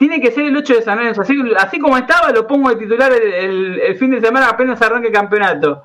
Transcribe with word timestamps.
tiene 0.00 0.18
que 0.18 0.32
ser 0.32 0.46
el 0.46 0.56
8 0.56 0.76
de 0.76 0.82
San 0.82 0.96
Lorenzo. 0.96 1.20
Así, 1.20 1.38
así 1.58 1.78
como 1.78 1.98
estaba, 1.98 2.30
lo 2.30 2.46
pongo 2.46 2.70
de 2.70 2.76
titular 2.76 3.12
el, 3.12 3.94
fin 3.98 4.10
de 4.10 4.22
semana 4.22 4.48
apenas 4.48 4.80
arranque 4.80 5.08
el 5.08 5.12
campeonato. 5.12 5.82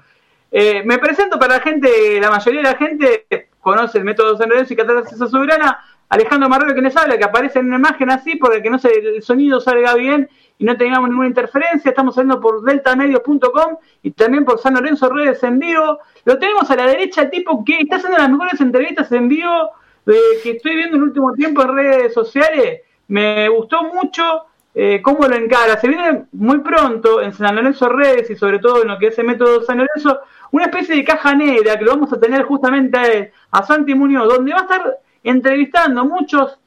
Eh, 0.50 0.84
me 0.86 1.00
presento 1.00 1.38
para 1.38 1.56
la 1.56 1.60
gente, 1.60 2.18
la 2.22 2.32
mayoría 2.32 2.62
de 2.62 2.70
la 2.70 2.78
gente 2.78 3.28
conoce 3.60 3.98
el 3.98 4.06
método 4.06 4.38
San 4.38 4.48
Lorenzo 4.48 4.72
y 4.72 4.78
Catarsis 4.78 5.18
Soberana. 5.18 5.80
Alejandro 6.08 6.48
Marrero 6.48 6.74
que 6.74 6.82
les 6.82 6.96
habla, 6.96 7.18
que 7.18 7.26
aparece 7.26 7.60
en 7.60 7.66
una 7.66 7.76
imagen 7.76 8.10
así, 8.10 8.38
porque 8.38 8.62
que 8.62 8.70
no 8.70 8.80
se, 8.80 8.88
el 8.94 9.22
sonido 9.22 9.60
salga 9.60 9.96
bien 9.96 10.30
y 10.58 10.64
no 10.64 10.78
tengamos 10.78 11.10
ninguna 11.10 11.28
interferencia. 11.28 11.90
Estamos 11.90 12.16
saliendo 12.16 12.40
por 12.40 12.64
deltamedios.com 12.64 13.78
y 14.02 14.12
también 14.12 14.46
por 14.46 14.60
San 14.60 14.76
Lorenzo 14.76 15.10
Redes 15.10 15.44
en 15.44 15.60
vivo. 15.60 16.00
Lo 16.24 16.40
tenemos 16.40 16.72
a 16.72 16.76
la 16.78 16.88
derecha, 16.88 17.24
el 17.24 17.32
tipo 17.32 17.66
que 17.66 17.80
está 17.82 17.98
haciendo 17.98 18.18
las 18.18 18.30
mejores 18.30 18.62
entrevistas 18.62 19.12
en 19.12 19.28
vivo 19.28 19.72
que 20.06 20.52
estoy 20.52 20.76
viendo 20.76 20.96
en 20.96 21.02
el 21.02 21.10
último 21.10 21.34
tiempo 21.34 21.64
en 21.64 21.76
redes 21.76 22.14
sociales. 22.14 22.84
Me 23.08 23.48
gustó 23.50 23.84
mucho 23.84 24.46
eh, 24.74 25.02
cómo 25.02 25.28
lo 25.28 25.36
encara. 25.36 25.80
Se 25.80 25.88
viene 25.88 26.26
muy 26.34 26.60
pronto 26.60 27.22
en 27.22 27.32
San 27.34 27.56
Lorenzo 27.56 27.88
Redes 27.90 28.30
y 28.30 28.36
sobre 28.36 28.60
todo 28.60 28.82
en 28.82 28.90
lo 28.90 29.00
que 29.00 29.08
es 29.08 29.20
el 29.20 29.26
método 29.26 29.64
San 29.64 29.78
Lorenzo, 29.78 30.20
una 30.52 30.66
especie 30.66 30.96
de 30.96 31.04
caja 31.04 31.34
negra 31.34 31.78
que 31.78 31.86
lo 31.86 31.92
vamos 31.92 32.12
a 32.12 32.20
tener 32.20 32.44
justamente 32.44 33.32
a, 33.52 33.64
Santi 33.64 33.96
Muñoz, 33.96 34.28
donde 34.28 34.52
va 34.52 34.60
a 34.60 34.64
estar 34.64 34.98
entrevistando 35.24 36.06
muchos 36.06 36.58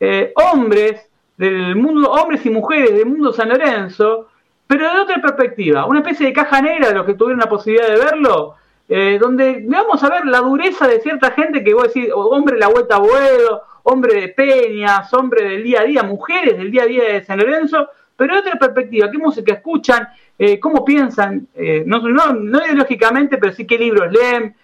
eh, 0.00 0.32
hombres 0.52 1.08
del 1.36 1.76
mundo, 1.76 2.10
hombres 2.10 2.44
y 2.44 2.50
mujeres 2.50 2.92
del 2.92 3.06
mundo 3.06 3.32
San 3.32 3.48
Lorenzo, 3.48 4.28
pero 4.66 4.92
de 4.92 5.00
otra 5.00 5.20
perspectiva, 5.20 5.86
una 5.86 6.00
especie 6.00 6.26
de 6.26 6.32
caja 6.32 6.60
negra 6.60 6.88
de 6.88 6.94
los 6.94 7.06
que 7.06 7.14
tuvieron 7.14 7.40
la 7.40 7.48
posibilidad 7.48 7.88
de 7.88 7.96
verlo, 7.96 8.56
eh, 8.88 9.18
donde 9.20 9.64
vamos 9.66 10.02
a 10.02 10.10
ver 10.10 10.26
la 10.26 10.40
dureza 10.40 10.86
de 10.86 11.00
cierta 11.00 11.30
gente 11.30 11.62
que 11.62 11.74
vos 11.74 11.84
decís, 11.84 12.10
hombre 12.12 12.58
la 12.58 12.68
vuelta 12.68 12.96
a 12.96 13.00
vuelo, 13.00 13.62
hombre 13.84 14.20
de 14.20 14.28
peñas, 14.28 15.12
hombre 15.14 15.48
del 15.48 15.62
día 15.62 15.80
a 15.80 15.84
día, 15.84 16.02
mujeres 16.02 16.58
del 16.58 16.70
día 16.70 16.82
a 16.82 16.86
día 16.86 17.04
de 17.04 17.24
San 17.24 17.38
Lorenzo, 17.38 17.88
pero 18.16 18.34
de 18.34 18.40
otra 18.40 18.58
perspectiva, 18.58 19.10
qué 19.10 19.18
música 19.18 19.54
escuchan, 19.54 20.08
eh, 20.38 20.58
cómo 20.60 20.84
piensan, 20.84 21.48
eh, 21.54 21.82
no, 21.86 22.00
no, 22.00 22.64
ideológicamente, 22.64 23.38
pero 23.38 23.52
sí 23.52 23.66
qué 23.66 23.78
libros 23.78 24.12
leen, 24.12 24.54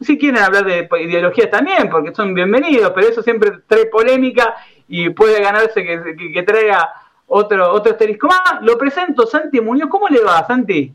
si 0.00 0.16
quieren 0.16 0.42
hablar 0.42 0.64
de 0.64 0.88
ideología 1.00 1.50
también, 1.50 1.90
porque 1.90 2.14
son 2.14 2.34
bienvenidos, 2.34 2.92
pero 2.94 3.08
eso 3.08 3.22
siempre 3.22 3.50
trae 3.66 3.86
polémica 3.86 4.54
y 4.86 5.10
puede 5.10 5.42
ganarse 5.42 5.84
que, 5.84 6.42
traiga 6.42 6.92
otro, 7.26 7.72
otro 7.72 7.92
asterisco 7.92 8.28
más. 8.28 8.62
Lo 8.62 8.78
presento, 8.78 9.26
Santi 9.26 9.60
Muñoz, 9.60 9.88
¿cómo 9.90 10.08
le 10.08 10.22
va, 10.22 10.46
Santi? 10.46 10.92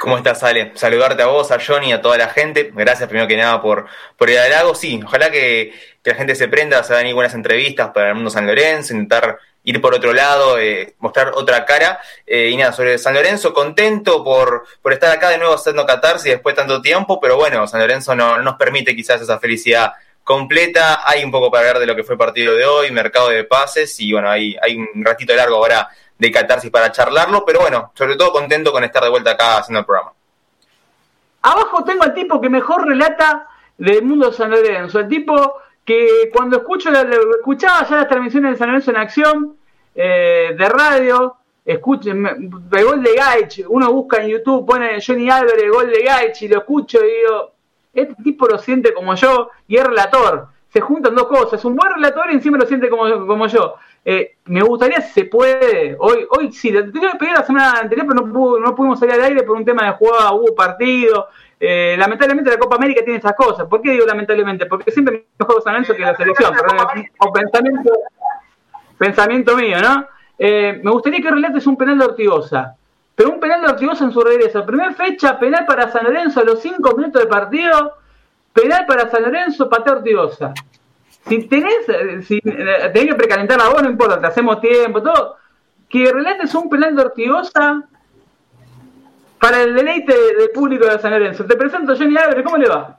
¿Cómo 0.00 0.16
estás, 0.16 0.42
Ale? 0.42 0.72
Saludarte 0.74 1.22
a 1.22 1.26
vos, 1.26 1.50
a 1.50 1.58
Johnny, 1.64 1.92
a 1.92 2.00
toda 2.00 2.16
la 2.16 2.28
gente. 2.28 2.70
Gracias 2.74 3.08
primero 3.08 3.28
que 3.28 3.36
nada 3.36 3.60
por, 3.60 3.86
por 4.16 4.30
el 4.30 4.38
halago. 4.38 4.74
Sí, 4.74 5.00
ojalá 5.04 5.30
que, 5.30 5.72
la 6.04 6.14
gente 6.14 6.34
se 6.36 6.46
prenda, 6.48 6.82
se 6.84 6.94
hagan 6.94 7.12
buenas 7.14 7.34
entrevistas 7.34 7.90
para 7.92 8.10
el 8.10 8.14
mundo 8.14 8.30
San 8.30 8.46
Lorenzo, 8.46 8.92
intentar 8.92 9.38
ir 9.64 9.80
por 9.80 9.92
otro 9.92 10.12
lado, 10.12 10.58
eh, 10.58 10.94
mostrar 11.00 11.32
otra 11.34 11.64
cara. 11.64 12.00
Eh, 12.24 12.50
y 12.50 12.56
nada, 12.56 12.72
sobre 12.72 12.96
San 12.98 13.14
Lorenzo, 13.14 13.52
contento 13.52 14.22
por, 14.22 14.64
por 14.80 14.92
estar 14.92 15.10
acá 15.10 15.30
de 15.30 15.38
nuevo 15.38 15.54
haciendo 15.54 15.84
catarsis 15.84 16.32
después 16.32 16.54
de 16.54 16.62
tanto 16.62 16.80
tiempo, 16.80 17.20
pero 17.20 17.36
bueno, 17.36 17.66
San 17.66 17.80
Lorenzo 17.80 18.14
no, 18.14 18.40
nos 18.40 18.54
permite 18.56 18.94
quizás 18.94 19.20
esa 19.20 19.40
felicidad 19.40 19.94
completa. 20.22 21.02
Hay 21.04 21.24
un 21.24 21.32
poco 21.32 21.50
para 21.50 21.64
ver 21.64 21.78
de 21.80 21.86
lo 21.86 21.96
que 21.96 22.04
fue 22.04 22.14
el 22.14 22.18
partido 22.18 22.54
de 22.54 22.64
hoy, 22.64 22.92
mercado 22.92 23.30
de 23.30 23.42
pases, 23.42 23.98
y 23.98 24.12
bueno, 24.12 24.30
hay, 24.30 24.56
hay 24.62 24.76
un 24.76 25.04
ratito 25.04 25.34
largo 25.34 25.56
ahora 25.56 25.88
de 26.18 26.30
catarsis 26.30 26.70
para 26.70 26.92
charlarlo, 26.92 27.44
pero 27.44 27.60
bueno, 27.60 27.92
sobre 27.94 28.16
todo 28.16 28.32
contento 28.32 28.72
con 28.72 28.84
estar 28.84 29.02
de 29.02 29.10
vuelta 29.10 29.32
acá 29.32 29.58
haciendo 29.58 29.80
el 29.80 29.86
programa. 29.86 30.12
Abajo 31.42 31.84
tengo 31.84 32.02
al 32.02 32.14
tipo 32.14 32.40
que 32.40 32.48
mejor 32.48 32.86
relata 32.86 33.48
del 33.78 34.02
mundo 34.02 34.32
San 34.32 34.50
Lorenzo, 34.50 35.00
el 35.00 35.08
tipo 35.08 35.60
que 35.84 36.30
cuando 36.32 36.56
escucho 36.56 36.90
escuchaba 36.90 37.86
ya 37.88 37.96
las 37.96 38.08
transmisiones 38.08 38.52
de 38.52 38.58
San 38.58 38.68
Lorenzo 38.68 38.90
en 38.90 38.96
acción, 38.96 39.56
eh, 39.94 40.54
de 40.58 40.68
radio, 40.68 41.36
escuchen, 41.64 42.26
el 42.26 42.84
gol 42.84 43.02
de 43.02 43.14
Gaich, 43.14 43.64
uno 43.68 43.92
busca 43.92 44.22
en 44.22 44.28
YouTube, 44.28 44.66
pone 44.66 44.98
Johnny 45.04 45.30
Álvarez, 45.30 45.70
gol 45.70 45.90
de 45.90 46.02
Gaich, 46.02 46.42
y 46.42 46.48
lo 46.48 46.58
escucho 46.58 46.98
y 47.04 47.22
digo, 47.22 47.52
este 47.92 48.22
tipo 48.22 48.46
lo 48.46 48.58
siente 48.58 48.92
como 48.92 49.14
yo 49.14 49.50
y 49.66 49.76
es 49.76 49.84
relator. 49.84 50.48
Se 50.68 50.80
juntan 50.80 51.14
dos 51.14 51.26
cosas, 51.26 51.64
un 51.64 51.74
buen 51.74 51.92
relator 51.94 52.30
y 52.30 52.34
encima 52.34 52.58
lo 52.58 52.66
siente 52.66 52.90
como, 52.90 53.26
como 53.26 53.46
yo. 53.46 53.76
Eh, 54.08 54.36
me 54.44 54.60
gustaría 54.62 55.00
si 55.00 55.12
se 55.12 55.24
puede, 55.24 55.96
hoy, 55.98 56.24
hoy 56.30 56.52
sí, 56.52 56.70
te 56.70 56.80
tengo 56.84 57.10
que 57.10 57.18
pedir 57.18 57.34
la 57.34 57.42
semana 57.42 57.72
anterior, 57.80 58.06
pero 58.06 58.24
no, 58.24 58.56
no 58.60 58.72
pudimos 58.72 59.00
salir 59.00 59.16
al 59.16 59.24
aire 59.24 59.42
por 59.42 59.56
un 59.56 59.64
tema 59.64 59.84
de 59.84 59.92
jugada, 59.94 60.32
hubo 60.32 60.54
partido. 60.54 61.26
Eh, 61.58 61.96
lamentablemente 61.98 62.48
la 62.48 62.56
Copa 62.56 62.76
América 62.76 63.02
tiene 63.02 63.16
estas 63.16 63.34
cosas. 63.34 63.66
¿Por 63.66 63.82
qué 63.82 63.90
digo 63.90 64.06
lamentablemente? 64.06 64.66
Porque 64.66 64.92
siempre 64.92 65.26
mejor 65.36 65.60
San 65.60 65.72
Lorenzo 65.72 65.96
que 65.96 66.02
la 66.02 66.14
selección. 66.14 66.54
o 67.18 67.32
pensamiento, 67.32 67.92
pensamiento 68.96 69.56
mío, 69.56 69.78
¿no? 69.82 70.06
Eh, 70.38 70.80
me 70.84 70.90
gustaría 70.92 71.20
que 71.20 71.30
relates 71.32 71.66
un 71.66 71.76
penal 71.76 71.98
de 71.98 72.04
Ortigosa. 72.04 72.76
Pero 73.12 73.30
un 73.30 73.40
penal 73.40 73.60
de 73.60 73.66
Ortigosa 73.66 74.04
en 74.04 74.12
su 74.12 74.20
regreso. 74.20 74.64
Primera 74.64 74.92
fecha, 74.94 75.36
penal 75.36 75.66
para 75.66 75.90
San 75.90 76.04
Lorenzo 76.04 76.38
a 76.38 76.44
los 76.44 76.62
5 76.62 76.96
minutos 76.96 77.22
de 77.22 77.26
partido. 77.26 77.96
Penal 78.52 78.86
para 78.86 79.10
San 79.10 79.24
Lorenzo, 79.24 79.68
patea 79.68 79.94
Ortigosa 79.94 80.54
si 81.28 81.42
tenés, 81.48 81.88
eh, 81.88 82.22
si 82.22 82.36
eh, 82.38 82.90
tenés 82.92 83.08
que 83.08 83.14
precalentar 83.14 83.58
la 83.58 83.68
voz, 83.68 83.82
no 83.82 83.90
importa, 83.90 84.20
te 84.20 84.26
hacemos 84.26 84.60
tiempo, 84.60 85.02
todo. 85.02 85.36
Que 85.88 86.10
relates 86.12 86.54
un 86.54 86.68
penal 86.68 86.94
de 86.94 87.02
Ortigosa 87.02 87.82
para 89.40 89.62
el 89.62 89.74
deleite 89.74 90.12
del 90.12 90.50
público 90.50 90.86
de 90.86 90.98
San 90.98 91.12
Lorenzo. 91.12 91.44
Te 91.44 91.56
presento 91.56 91.96
Johnny 91.96 92.16
Álvarez, 92.16 92.44
¿cómo 92.44 92.56
le 92.56 92.68
va? 92.68 92.98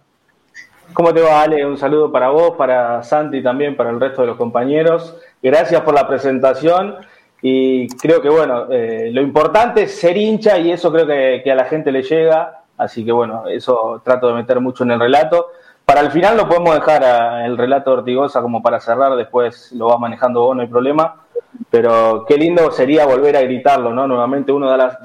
¿Cómo 0.94 1.14
te 1.14 1.22
va, 1.22 1.42
Ale? 1.42 1.66
Un 1.66 1.78
saludo 1.78 2.12
para 2.12 2.30
vos, 2.30 2.56
para 2.58 3.04
Santi 3.04 3.44
también 3.44 3.76
para 3.76 3.90
el 3.90 4.00
resto 4.00 4.22
de 4.22 4.28
los 4.28 4.38
compañeros. 4.38 5.18
Gracias 5.42 5.82
por 5.82 5.94
la 5.94 6.08
presentación 6.08 6.96
y 7.42 7.88
creo 7.98 8.22
que, 8.22 8.30
bueno, 8.30 8.68
eh, 8.72 9.10
lo 9.12 9.22
importante 9.22 9.84
es 9.84 10.00
ser 10.00 10.18
hincha 10.18 10.58
y 10.58 10.72
eso 10.72 10.92
creo 10.92 11.06
que 11.06 11.52
a 11.52 11.56
la 11.56 11.66
gente 11.66 11.92
le 11.92 12.04
llega. 12.04 12.64
Así 12.78 13.04
que, 13.04 13.12
bueno, 13.12 13.48
eso 13.48 14.02
trato 14.04 14.28
de 14.28 14.34
meter 14.34 14.60
mucho 14.60 14.84
en 14.84 14.92
el 14.92 15.00
relato. 15.00 15.52
Para 15.88 16.02
el 16.02 16.12
final 16.12 16.36
lo 16.36 16.50
podemos 16.50 16.76
dejar 16.76 17.02
a, 17.06 17.46
el 17.46 17.58
relato 17.58 17.92
de 17.92 17.98
Ortigosa 18.00 18.42
como 18.42 18.62
para 18.62 18.82
cerrar, 18.82 19.16
después 19.16 19.72
lo 19.72 19.88
vas 19.88 19.98
manejando 19.98 20.42
vos, 20.42 20.54
no 20.54 20.62
hay 20.62 20.68
problema. 20.68 21.22
Pero 21.70 22.26
qué 22.28 22.36
lindo 22.36 22.70
sería 22.74 23.06
volver 23.06 23.38
a 23.38 23.42
gritarlo, 23.42 23.94
¿no? 23.94 24.06
Nuevamente 24.06 24.52
uno 24.52 24.70
da 24.70 24.76
la, 24.76 25.00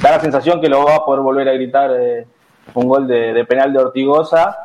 da 0.00 0.12
la 0.12 0.20
sensación 0.20 0.62
que 0.62 0.70
lo 0.70 0.82
va 0.82 0.94
a 0.96 1.04
poder 1.04 1.20
volver 1.20 1.46
a 1.50 1.52
gritar 1.52 1.90
eh, 2.00 2.26
un 2.72 2.88
gol 2.88 3.06
de, 3.06 3.44
penal 3.44 3.70
de 3.70 3.80
Ortigosa, 3.80 4.60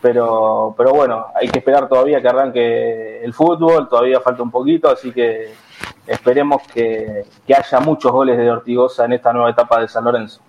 pero, 0.00 0.74
pero 0.78 0.92
bueno, 0.94 1.26
hay 1.34 1.48
que 1.48 1.58
esperar 1.58 1.90
todavía 1.90 2.22
que 2.22 2.28
arranque 2.28 3.22
el 3.22 3.34
fútbol, 3.34 3.90
todavía 3.90 4.18
falta 4.20 4.42
un 4.42 4.50
poquito, 4.50 4.88
así 4.88 5.12
que 5.12 5.52
esperemos 6.06 6.62
que, 6.72 7.26
que 7.46 7.54
haya 7.54 7.80
muchos 7.80 8.10
goles 8.10 8.38
de 8.38 8.50
Ortigosa 8.50 9.04
en 9.04 9.12
esta 9.12 9.30
nueva 9.30 9.50
etapa 9.50 9.78
de 9.78 9.88
San 9.88 10.04
Lorenzo. 10.04 10.40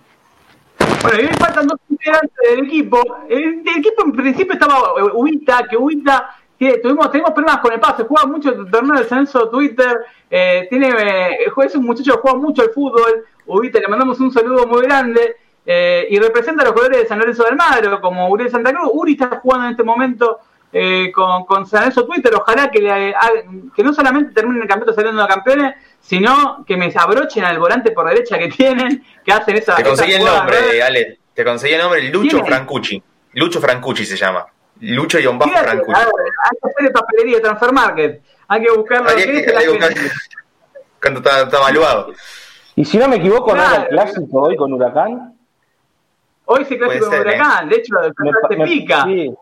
Bueno, 1.02 1.20
y 1.20 1.26
hoy 1.26 1.34
faltan 1.38 1.66
dos 1.66 1.78
integrantes 1.88 2.36
del 2.50 2.66
equipo. 2.66 3.02
El, 3.28 3.62
equipo 3.78 4.04
en 4.04 4.12
principio 4.12 4.52
estaba 4.54 4.76
eh, 4.98 5.10
Ubita, 5.14 5.66
que 5.68 5.76
Ubita 5.76 6.36
tuvimos, 6.82 7.10
tenemos 7.10 7.32
problemas 7.32 7.60
con 7.60 7.72
el 7.72 7.80
pase, 7.80 8.04
juega 8.04 8.26
mucho 8.26 8.50
el 8.50 8.70
torneo 8.70 8.98
de 8.98 9.04
censo 9.04 9.48
Twitter, 9.48 10.00
eh, 10.30 10.66
tiene, 10.70 10.88
eh, 10.88 11.38
es 11.64 11.74
un 11.74 11.84
muchacho 11.84 12.14
que 12.14 12.20
juega 12.20 12.38
mucho 12.38 12.62
al 12.62 12.70
fútbol, 12.70 13.24
Ubita, 13.46 13.80
le 13.80 13.88
mandamos 13.88 14.18
un 14.20 14.32
saludo 14.32 14.66
muy 14.66 14.82
grande, 14.82 15.36
eh, 15.66 16.06
y 16.10 16.18
representa 16.18 16.62
a 16.62 16.66
los 16.66 16.72
jugadores 16.72 17.02
de 17.02 17.06
San 17.06 17.18
Lorenzo 17.18 17.44
del 17.44 17.56
Magro, 17.56 18.00
como 18.00 18.28
Uriel 18.28 18.50
Santa 18.50 18.72
Cruz, 18.72 18.90
Uri 18.92 19.12
está 19.12 19.40
jugando 19.40 19.66
en 19.66 19.72
este 19.72 19.82
momento 19.82 20.40
eh, 20.72 21.10
con, 21.12 21.44
con 21.44 21.66
San 21.66 21.80
Lorenzo 21.80 22.06
Twitter, 22.06 22.32
ojalá 22.34 22.70
que, 22.70 22.80
le, 22.80 23.14
que 23.74 23.82
no 23.82 23.92
solamente 23.92 24.32
terminen 24.32 24.62
el 24.62 24.68
campeonato 24.68 24.94
saliendo 24.94 25.22
de 25.22 25.28
campeones, 25.28 25.74
sino 26.04 26.64
que 26.66 26.76
me 26.76 26.92
abrochen 26.94 27.44
al 27.44 27.58
volante 27.58 27.90
por 27.90 28.06
derecha 28.06 28.38
que 28.38 28.48
tienen, 28.48 29.02
que 29.24 29.32
hacen 29.32 29.56
esa. 29.56 29.74
Te 29.74 29.82
conseguí 29.82 30.12
el 30.12 30.24
nombre, 30.24 30.82
Ale. 30.82 31.18
Te 31.32 31.44
conseguí 31.44 31.74
el 31.74 31.80
nombre, 31.80 32.02
Lucho 32.02 32.44
Francucci. 32.44 33.02
Lucho 33.32 33.60
Francucci 33.60 34.04
se 34.04 34.16
llama. 34.16 34.46
Lucho 34.80 35.18
y 35.18 35.26
un 35.26 35.38
bajo 35.38 35.50
Francucci. 35.50 36.00
Hay 36.00 36.58
que 36.62 36.68
hacer 36.68 36.92
papelería, 36.92 37.40
Transfer 37.40 37.72
Market. 37.72 38.22
Hay 38.48 38.62
que 38.62 38.70
buscarlo. 38.70 39.08
Hay 39.08 39.16
que, 39.16 39.54
hay 39.56 39.66
buscar... 39.66 39.94
Cuando 41.00 41.20
está, 41.20 41.42
está 41.42 41.58
evaluado. 41.58 42.12
Y 42.76 42.84
si 42.84 42.98
no 42.98 43.08
me 43.08 43.16
equivoco, 43.16 43.52
claro. 43.52 43.68
¿no 43.68 43.74
era 43.74 43.82
el 43.84 43.88
clásico 43.88 44.42
hoy 44.42 44.56
con 44.56 44.72
Huracán? 44.72 45.34
Hoy 46.46 46.64
sí 46.66 46.76
clásico 46.76 47.08
con 47.08 47.20
Huracán. 47.20 47.66
¿eh? 47.66 47.70
De 47.70 47.76
hecho, 47.76 47.94
te 48.48 48.56
pica. 48.56 49.04
Sí. 49.04 49.34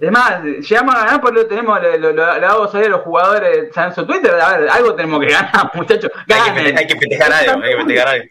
Es 0.00 0.12
más, 0.12 0.42
llegamos 0.44 0.94
a 0.94 0.98
ganar 0.98 1.20
porque 1.20 1.44
tenemos, 1.44 1.80
lo, 1.98 2.12
lo, 2.12 2.24
vamos 2.24 2.72
a 2.72 2.78
ver 2.78 2.86
a 2.86 2.90
los 2.90 3.00
jugadores 3.00 3.76
en 3.76 3.94
su 3.94 4.06
Twitter, 4.06 4.32
a 4.40 4.56
ver, 4.56 4.68
algo 4.70 4.94
tenemos 4.94 5.20
que 5.20 5.32
ganar, 5.32 5.70
muchachos. 5.74 6.10
Hay 6.28 6.86
que, 6.86 6.96
festejar 6.96 7.32
algo, 7.32 7.64
hay 7.64 7.70
que 7.72 7.76
festejar 7.78 8.08
algo. 8.08 8.24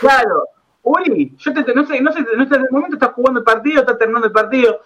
Claro. 0.00 0.44
Uri, 0.84 1.36
yo 1.38 1.52
te, 1.52 1.74
no 1.74 1.86
sé, 1.86 2.00
no 2.00 2.12
sé, 2.12 2.20
no 2.36 2.46
sé, 2.46 2.54
en 2.54 2.62
el 2.62 2.70
momento 2.70 2.96
estás 2.96 3.12
jugando 3.12 3.40
el 3.40 3.44
partido, 3.44 3.80
estás 3.80 3.98
terminando 3.98 4.26
el 4.26 4.32
partido, 4.32 4.80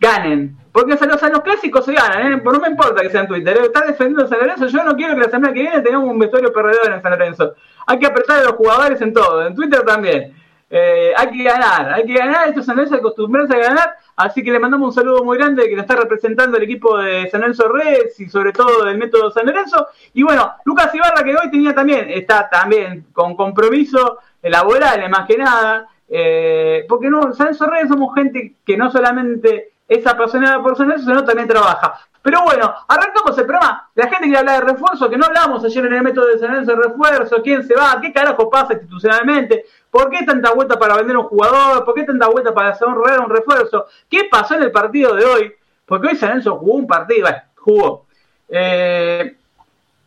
ganen. 0.00 0.56
Porque 0.72 0.94
o 0.94 0.96
sea, 0.96 1.06
los, 1.06 1.22
los 1.22 1.40
clásicos 1.42 1.84
se 1.84 1.92
ganan, 1.92 2.32
¿eh? 2.32 2.42
no 2.42 2.58
me 2.58 2.68
importa 2.68 3.02
que 3.02 3.10
sea 3.10 3.20
en 3.20 3.28
Twitter, 3.28 3.56
¿eh? 3.56 3.66
estás 3.66 3.86
defendiendo 3.86 4.26
San 4.26 4.40
Lorenzo, 4.40 4.66
yo 4.66 4.82
no 4.82 4.96
quiero 4.96 5.14
que 5.14 5.20
la 5.20 5.30
semana 5.30 5.52
que 5.52 5.60
viene 5.60 5.82
tengamos 5.82 6.10
un 6.10 6.18
vestuario 6.18 6.52
perdedor 6.52 6.92
en 6.92 7.02
San 7.02 7.12
Lorenzo. 7.12 7.54
Hay 7.86 7.98
que 7.98 8.06
apretar 8.06 8.38
a 8.38 8.44
los 8.44 8.52
jugadores 8.52 9.00
en 9.02 9.12
todo, 9.12 9.46
en 9.46 9.54
Twitter 9.54 9.82
también. 9.82 10.34
Eh, 10.68 11.12
hay 11.16 11.30
que 11.30 11.44
ganar, 11.44 11.92
hay 11.92 12.04
que 12.04 12.14
ganar, 12.14 12.48
esto 12.48 12.60
es 12.60 12.66
San 12.66 12.80
acostumbrarse 12.80 13.54
a 13.54 13.68
ganar, 13.68 13.96
así 14.16 14.42
que 14.42 14.50
le 14.50 14.58
mandamos 14.58 14.88
un 14.88 14.94
saludo 14.94 15.22
muy 15.22 15.38
grande 15.38 15.68
que 15.68 15.76
lo 15.76 15.82
está 15.82 15.94
representando 15.94 16.56
el 16.56 16.64
equipo 16.64 16.98
de 16.98 17.30
San 17.30 17.40
Lorenzo 17.40 17.68
Reds 17.68 18.18
y 18.18 18.28
sobre 18.28 18.52
todo 18.52 18.84
del 18.84 18.98
método 18.98 19.30
San 19.30 19.46
Lorenzo. 19.46 19.86
Y 20.14 20.24
bueno, 20.24 20.54
Lucas 20.64 20.92
Ibarra 20.92 21.22
que 21.22 21.36
hoy 21.36 21.50
tenía 21.52 21.72
también, 21.72 22.10
está 22.10 22.48
también 22.50 23.06
con 23.12 23.36
compromiso 23.36 24.18
laboral, 24.42 25.08
más 25.08 25.26
que 25.26 25.38
nada, 25.38 25.88
eh, 26.08 26.84
porque 26.88 27.10
no, 27.10 27.32
San 27.32 27.56
Lorenzo 27.58 27.94
somos 27.94 28.14
gente 28.14 28.56
que 28.64 28.76
no 28.76 28.90
solamente 28.90 29.74
es 29.86 30.04
apasionada 30.04 30.60
por 30.62 30.76
San 30.76 30.88
Lorenzo, 30.88 31.08
sino 31.08 31.24
también 31.24 31.46
trabaja. 31.46 31.94
Pero 32.26 32.42
bueno, 32.42 32.74
arrancamos 32.88 33.38
el 33.38 33.46
programa. 33.46 33.88
La 33.94 34.08
gente 34.08 34.24
quiere 34.24 34.38
hablar 34.38 34.64
de 34.64 34.72
refuerzo, 34.72 35.08
que 35.08 35.16
no 35.16 35.26
hablamos 35.26 35.64
ayer 35.64 35.86
en 35.86 35.92
el 35.92 36.02
método 36.02 36.26
de 36.26 36.40
San 36.40 36.50
Lorenzo 36.50 36.72
de 36.72 36.82
refuerzo, 36.88 37.36
quién 37.40 37.62
se 37.62 37.76
va, 37.76 38.00
qué 38.00 38.12
carajo 38.12 38.50
pasa 38.50 38.72
institucionalmente, 38.72 39.64
por 39.96 40.10
qué 40.10 40.26
tanta 40.26 40.52
vuelta 40.52 40.78
para 40.78 40.96
vender 40.96 41.16
un 41.16 41.24
jugador, 41.24 41.82
por 41.82 41.94
qué 41.94 42.02
tanta 42.02 42.28
vuelta 42.28 42.52
para 42.52 42.68
hacer 42.68 42.86
un, 42.86 42.98
un 42.98 43.30
refuerzo, 43.30 43.86
qué 44.10 44.28
pasó 44.30 44.54
en 44.54 44.64
el 44.64 44.70
partido 44.70 45.14
de 45.14 45.24
hoy, 45.24 45.52
porque 45.86 46.08
hoy 46.08 46.16
San 46.16 46.28
Lorenzo 46.28 46.56
jugó 46.56 46.74
un 46.74 46.86
partido, 46.86 47.22
bueno, 47.22 47.38
jugó. 47.56 48.06
Eh, 48.46 49.36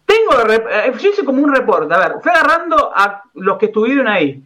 tengo, 0.05 0.31
eh, 0.47 0.93
yo 0.95 1.09
hice 1.09 1.25
como 1.25 1.41
un 1.41 1.55
reporte, 1.55 1.91
a 1.91 1.97
ver, 1.97 2.13
fui 2.21 2.31
agarrando 2.31 2.91
a 2.93 3.23
los 3.33 3.57
que 3.57 3.65
estuvieron 3.65 4.07
ahí. 4.07 4.43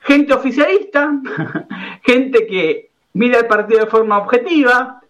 Gente 0.00 0.34
oficialista, 0.34 1.12
gente 2.02 2.44
que 2.44 2.90
mira 3.12 3.38
el 3.38 3.46
partido 3.46 3.78
de 3.78 3.86
forma 3.86 4.18
objetiva, 4.18 5.00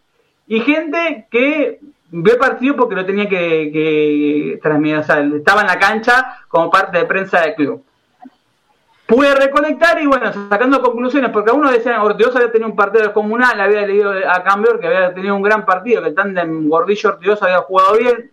y 0.46 0.60
gente 0.60 1.26
que 1.30 1.80
ve 2.10 2.32
el 2.32 2.38
partido 2.38 2.76
porque 2.76 2.96
lo 2.96 3.06
tenía 3.06 3.30
que, 3.30 4.58
transmitir, 4.62 4.98
o 4.98 5.02
sea, 5.04 5.20
estaba 5.20 5.62
en 5.62 5.68
la 5.68 5.78
cancha 5.78 6.36
como 6.48 6.70
parte 6.70 6.98
de 6.98 7.06
prensa 7.06 7.40
del 7.40 7.54
club. 7.54 7.82
Pude 9.06 9.34
reconectar 9.34 10.00
y 10.00 10.06
bueno, 10.06 10.32
sacando 10.48 10.80
conclusiones, 10.80 11.30
porque 11.30 11.50
algunos 11.50 11.72
decían 11.72 12.00
Ortigosa 12.00 12.38
había 12.38 12.52
tenido 12.52 12.70
un 12.70 12.76
partido 12.76 13.12
comunal, 13.12 13.60
había 13.60 13.86
leído 13.86 14.12
a 14.12 14.42
Cambio 14.42 14.80
que 14.80 14.86
había 14.86 15.12
tenido 15.12 15.36
un 15.36 15.42
gran 15.42 15.66
partido, 15.66 16.02
que 16.02 16.08
el 16.08 16.14
tándem 16.14 16.68
Gordillo 16.68 17.10
Ortigosa 17.10 17.44
había 17.44 17.60
jugado 17.60 17.98
bien. 17.98 18.30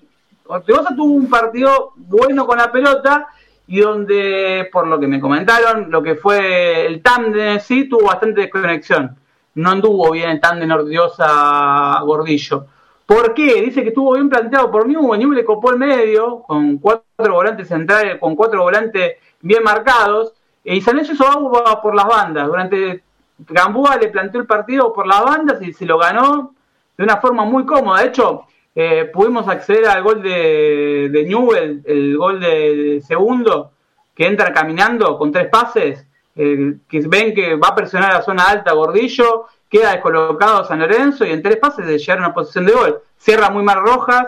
Ortigosa 0.48 0.96
tuvo 0.96 1.14
un 1.14 1.30
partido 1.30 1.92
bueno 1.96 2.46
con 2.46 2.58
la 2.58 2.72
pelota 2.72 3.28
y 3.68 3.82
donde, 3.82 4.70
por 4.72 4.88
lo 4.88 5.00
que 5.00 5.08
me 5.08 5.20
comentaron, 5.20 5.92
lo 5.92 6.02
que 6.02 6.16
fue 6.16 6.86
el 6.86 7.02
tándem 7.02 7.60
sí 7.60 7.90
tuvo 7.90 8.08
bastante 8.08 8.42
desconexión 8.42 9.18
no 9.56 9.70
anduvo 9.70 10.12
bien 10.12 10.40
tan 10.40 10.60
de 10.60 10.68
Nordiosa 10.68 12.00
Gordillo. 12.02 12.66
¿Por 13.06 13.34
qué? 13.34 13.62
Dice 13.62 13.82
que 13.82 13.90
estuvo 13.90 14.14
bien 14.14 14.30
planteado 14.30 14.72
por 14.72 14.88
Newell. 14.88 15.20
Newell 15.20 15.38
le 15.38 15.46
copó 15.46 15.72
el 15.72 15.78
medio 15.78 16.44
con 16.44 16.78
cuatro 16.78 17.34
volantes 17.34 17.68
centrales, 17.68 18.18
con 18.20 18.36
cuatro 18.36 18.62
volantes 18.64 19.18
bien 19.42 19.64
marcados. 19.64 20.34
Y 20.64 20.82
San 20.82 21.00
hizo 21.00 21.28
agua 21.28 21.82
por 21.82 21.96
las 21.96 22.06
bandas. 22.06 22.48
Durante 22.48 23.04
Gambúa 23.40 23.98
le 23.98 24.10
planteó 24.10 24.42
el 24.42 24.48
partido 24.48 24.94
por 24.94 25.08
las 25.08 25.24
bandas 25.24 25.62
y 25.62 25.74
se 25.74 25.86
lo 25.86 25.98
ganó 25.98 26.54
de 26.98 27.04
una 27.04 27.18
forma 27.18 27.46
muy 27.46 27.66
cómoda. 27.66 28.02
De 28.02 28.08
hecho, 28.08 28.46
eh, 28.76 29.10
pudimos 29.12 29.48
acceder 29.48 29.88
al 29.88 30.04
gol 30.04 30.22
de, 30.22 31.10
de 31.12 31.82
el 31.86 32.18
gol 32.18 32.40
de 32.40 33.02
segundo, 33.06 33.72
que 34.14 34.28
entra 34.28 34.54
caminando 34.54 35.18
con 35.18 35.32
tres 35.32 35.48
pases 35.48 36.06
que 36.34 36.80
ven 37.08 37.34
que 37.34 37.56
va 37.56 37.70
a 37.70 37.76
presionar 37.76 38.14
la 38.14 38.22
zona 38.22 38.44
alta 38.44 38.74
Gordillo, 38.74 39.48
queda 39.70 39.92
descolocado 39.92 40.66
San 40.66 40.80
Lorenzo 40.80 41.26
y 41.26 41.32
en 41.32 41.42
tres 41.42 41.58
pases 41.58 41.86
de 41.86 41.98
llegar 41.98 42.20
a 42.20 42.26
una 42.26 42.34
posición 42.34 42.66
de 42.66 42.74
gol. 42.74 43.02
Cierra 43.18 43.50
muy 43.50 43.64
mal 43.64 43.82
Rojas, 43.82 44.28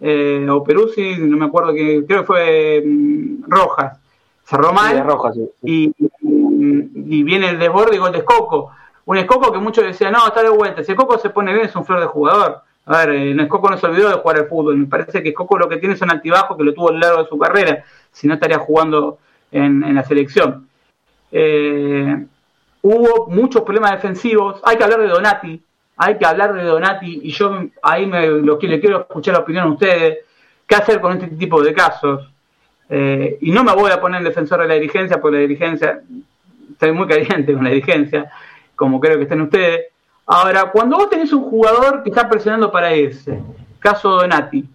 eh, 0.00 0.46
o 0.48 0.62
Peruzzi, 0.62 1.16
no 1.18 1.36
me 1.36 1.46
acuerdo, 1.46 1.72
que 1.72 2.04
creo 2.06 2.20
que 2.20 2.26
fue 2.26 2.82
mm, 2.84 3.44
Rojas. 3.48 3.98
Cerró 4.46 4.72
mal 4.72 5.04
Y, 5.62 5.92
y, 6.22 7.22
viene 7.24 7.50
el 7.50 7.58
desborde 7.58 7.96
y 7.96 7.98
gol 7.98 8.12
de 8.12 8.18
Escoco. 8.18 8.70
Un 9.04 9.18
Escoco 9.18 9.52
que 9.52 9.58
muchos 9.58 9.84
decían, 9.84 10.12
no, 10.12 10.26
está 10.26 10.42
de 10.42 10.50
vuelta. 10.50 10.84
Si 10.84 10.92
Escoco 10.92 11.18
se 11.18 11.30
pone 11.30 11.52
bien 11.52 11.66
es 11.66 11.74
un 11.74 11.84
flor 11.84 12.00
de 12.00 12.06
jugador. 12.06 12.62
A 12.86 12.98
ver, 12.98 13.10
eh, 13.10 13.42
Escoco 13.42 13.70
no 13.70 13.76
se 13.76 13.86
olvidó 13.86 14.08
de 14.08 14.14
jugar 14.14 14.38
al 14.38 14.46
fútbol. 14.46 14.76
Me 14.76 14.86
parece 14.86 15.22
que 15.22 15.30
Escoco 15.30 15.58
lo 15.58 15.68
que 15.68 15.78
tiene 15.78 15.96
son 15.96 16.10
altibajos 16.10 16.56
que 16.56 16.62
lo 16.62 16.72
tuvo 16.72 16.90
a 16.90 16.92
lo 16.92 16.98
largo 16.98 17.22
de 17.24 17.28
su 17.28 17.38
carrera. 17.38 17.84
Si 18.12 18.28
no 18.28 18.34
estaría 18.34 18.58
jugando 18.58 19.18
en 19.50 19.94
la 19.94 20.04
selección. 20.04 20.68
Eh, 21.32 22.26
hubo 22.82 23.26
muchos 23.26 23.62
problemas 23.62 23.92
defensivos. 23.92 24.60
Hay 24.64 24.76
que 24.76 24.84
hablar 24.84 25.00
de 25.00 25.08
Donati. 25.08 25.62
Hay 25.96 26.18
que 26.18 26.26
hablar 26.26 26.54
de 26.54 26.62
Donati. 26.62 27.20
Y 27.24 27.30
yo 27.32 27.64
ahí 27.82 28.06
me, 28.06 28.26
lo 28.26 28.58
le 28.60 28.80
quiero 28.80 29.00
escuchar 29.00 29.34
la 29.34 29.40
opinión 29.40 29.66
a 29.66 29.72
ustedes. 29.72 30.18
¿Qué 30.66 30.74
hacer 30.74 31.00
con 31.00 31.12
este 31.12 31.28
tipo 31.36 31.62
de 31.62 31.72
casos? 31.72 32.28
Eh, 32.88 33.38
y 33.40 33.50
no 33.50 33.64
me 33.64 33.74
voy 33.74 33.90
a 33.90 34.00
poner 34.00 34.18
en 34.18 34.24
defensor 34.24 34.60
de 34.60 34.68
la 34.68 34.74
dirigencia, 34.74 35.20
porque 35.20 35.36
la 35.36 35.42
dirigencia, 35.42 36.00
estoy 36.70 36.92
muy 36.92 37.06
caliente 37.08 37.52
con 37.52 37.64
la 37.64 37.70
dirigencia, 37.70 38.30
como 38.74 39.00
creo 39.00 39.16
que 39.16 39.24
estén 39.24 39.40
ustedes. 39.40 39.86
Ahora, 40.26 40.70
cuando 40.70 40.96
vos 40.96 41.10
tenés 41.10 41.32
un 41.32 41.42
jugador 41.42 42.02
que 42.02 42.10
está 42.10 42.28
presionando 42.28 42.70
para 42.70 42.94
irse, 42.94 43.40
caso 43.78 44.10
Donati, 44.10 44.68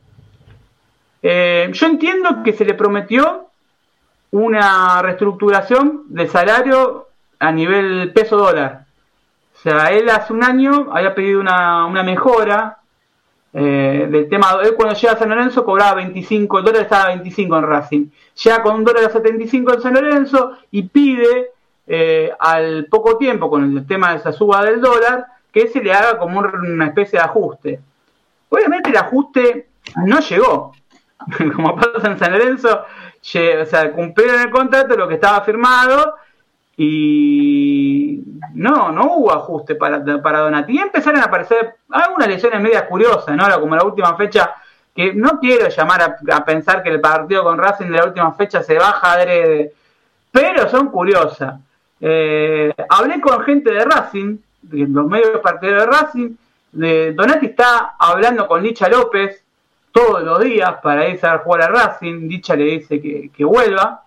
eh, 1.24 1.70
yo 1.72 1.86
entiendo 1.88 2.42
que 2.44 2.54
se 2.54 2.66
le 2.66 2.74
prometió 2.74 3.48
una 4.32 5.02
reestructuración 5.02 6.04
del 6.08 6.30
salario 6.30 7.08
a 7.40 7.52
nivel 7.52 8.12
peso 8.14 8.38
dólar. 8.38 8.86
O 9.56 9.60
sea, 9.60 9.92
él 9.92 10.10
hace 10.10 10.34
un 10.34 10.44
año 10.44 10.90
había 10.92 11.14
pedido 11.14 11.40
una, 11.40 11.86
una 11.86 12.02
mejora 12.02 12.78
eh, 13.54 14.08
del 14.10 14.30
tema. 14.30 14.60
Él 14.64 14.76
cuando 14.76 14.96
llega 14.96 15.14
a 15.14 15.18
San 15.18 15.30
Lorenzo 15.30 15.66
cobraba 15.66 15.96
25, 15.96 16.60
el 16.60 16.66
dólar 16.66 16.84
estaba 16.84 17.04
a 17.04 17.16
25 17.16 17.58
en 17.58 17.64
Racing. 17.64 18.06
Llega 18.44 18.64
con 18.64 18.76
un 18.76 18.84
dólar 18.84 19.06
a 19.06 19.10
75 19.10 19.74
en 19.74 19.82
San 19.82 19.94
Lorenzo 19.94 20.58
y 20.72 20.84
pide 20.84 21.52
eh, 21.88 22.32
al 22.40 22.86
poco 22.86 23.18
tiempo, 23.18 23.50
con 23.50 23.78
el 23.78 23.86
tema 23.86 24.12
de 24.12 24.18
esa 24.18 24.32
suba 24.32 24.64
del 24.64 24.80
dólar, 24.80 25.26
que 25.52 25.68
se 25.68 25.84
le 25.84 25.92
haga 25.92 26.18
como 26.18 26.40
una 26.40 26.88
especie 26.88 27.20
de 27.20 27.26
ajuste. 27.26 27.80
Obviamente 28.50 28.90
el 28.90 28.98
ajuste 28.98 29.68
no 30.06 30.20
llegó. 30.20 30.74
como 31.56 31.76
pasa 31.76 32.12
en 32.12 32.20
San 32.20 32.32
Lorenzo, 32.32 32.82
o 32.82 33.66
sea, 33.66 33.92
cumplieron 33.92 34.42
el 34.42 34.50
contrato, 34.50 34.96
lo 34.96 35.08
que 35.08 35.16
estaba 35.16 35.42
firmado, 35.42 36.16
y 36.78 38.24
no, 38.54 38.92
no 38.92 39.16
hubo 39.16 39.34
ajuste 39.34 39.76
para, 39.76 40.04
para 40.22 40.40
Donati. 40.40 40.74
Y 40.74 40.80
empezaron 40.80 41.22
a 41.22 41.26
aparecer 41.26 41.76
algunas 41.90 42.28
lesiones 42.28 42.62
medias 42.62 42.84
curiosas, 42.84 43.36
¿no? 43.36 43.60
Como 43.60 43.76
la 43.76 43.84
última 43.84 44.16
fecha, 44.16 44.56
que 44.96 45.14
no 45.14 45.40
quiero 45.40 45.70
llamar 45.70 46.18
a, 46.32 46.46
pensar 46.46 46.84
que 46.84 46.90
el 46.90 47.00
partido 47.00 47.44
con 47.44 47.58
Racing 47.58 47.88
de 47.88 47.98
la 47.98 48.06
última 48.06 48.34
fecha 48.34 48.62
se 48.62 48.78
baja 48.78 49.14
adrede, 49.14 49.74
pero 50.32 50.70
son 50.70 50.90
curiosas. 50.90 51.60
Eh, 52.00 52.74
hablé 52.90 53.22
con 53.22 53.42
gente 53.44 53.72
de 53.72 53.86
Racing, 53.86 54.38
de 54.62 54.88
los 54.88 55.08
medios 55.08 55.40
partidarios 55.42 55.86
de 55.86 55.92
Racing, 55.92 56.36
de 56.72 57.14
Donati 57.14 57.48
está 57.48 57.96
hablando 58.00 58.48
con 58.48 58.64
Licha 58.64 58.90
López, 58.90 59.44
todos 59.92 60.24
los 60.24 60.40
días 60.40 60.76
para 60.82 61.08
irse 61.08 61.28
a 61.28 61.40
jugar 61.40 61.64
a 61.64 61.68
Racing. 61.68 62.28
Dicha 62.28 62.56
le 62.56 62.64
dice 62.66 63.02
que, 63.02 63.46
vuelva, 63.46 64.04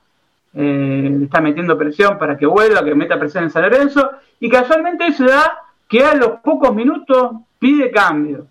eh, 0.54 1.18
está 1.23 1.40
metiendo 1.40 1.76
presión 1.76 2.18
para 2.18 2.37
que 2.37 2.46
vuelva, 2.46 2.84
que 2.84 2.94
meta 2.94 3.18
presión 3.18 3.44
en 3.44 3.50
San 3.50 3.62
Lorenzo, 3.62 4.11
y 4.40 4.49
casualmente 4.49 5.12
se 5.12 5.25
da 5.25 5.58
que 5.88 6.04
a 6.04 6.14
los 6.14 6.40
pocos 6.40 6.75
minutos 6.75 7.32
pide 7.58 7.90
cambio. 7.90 8.46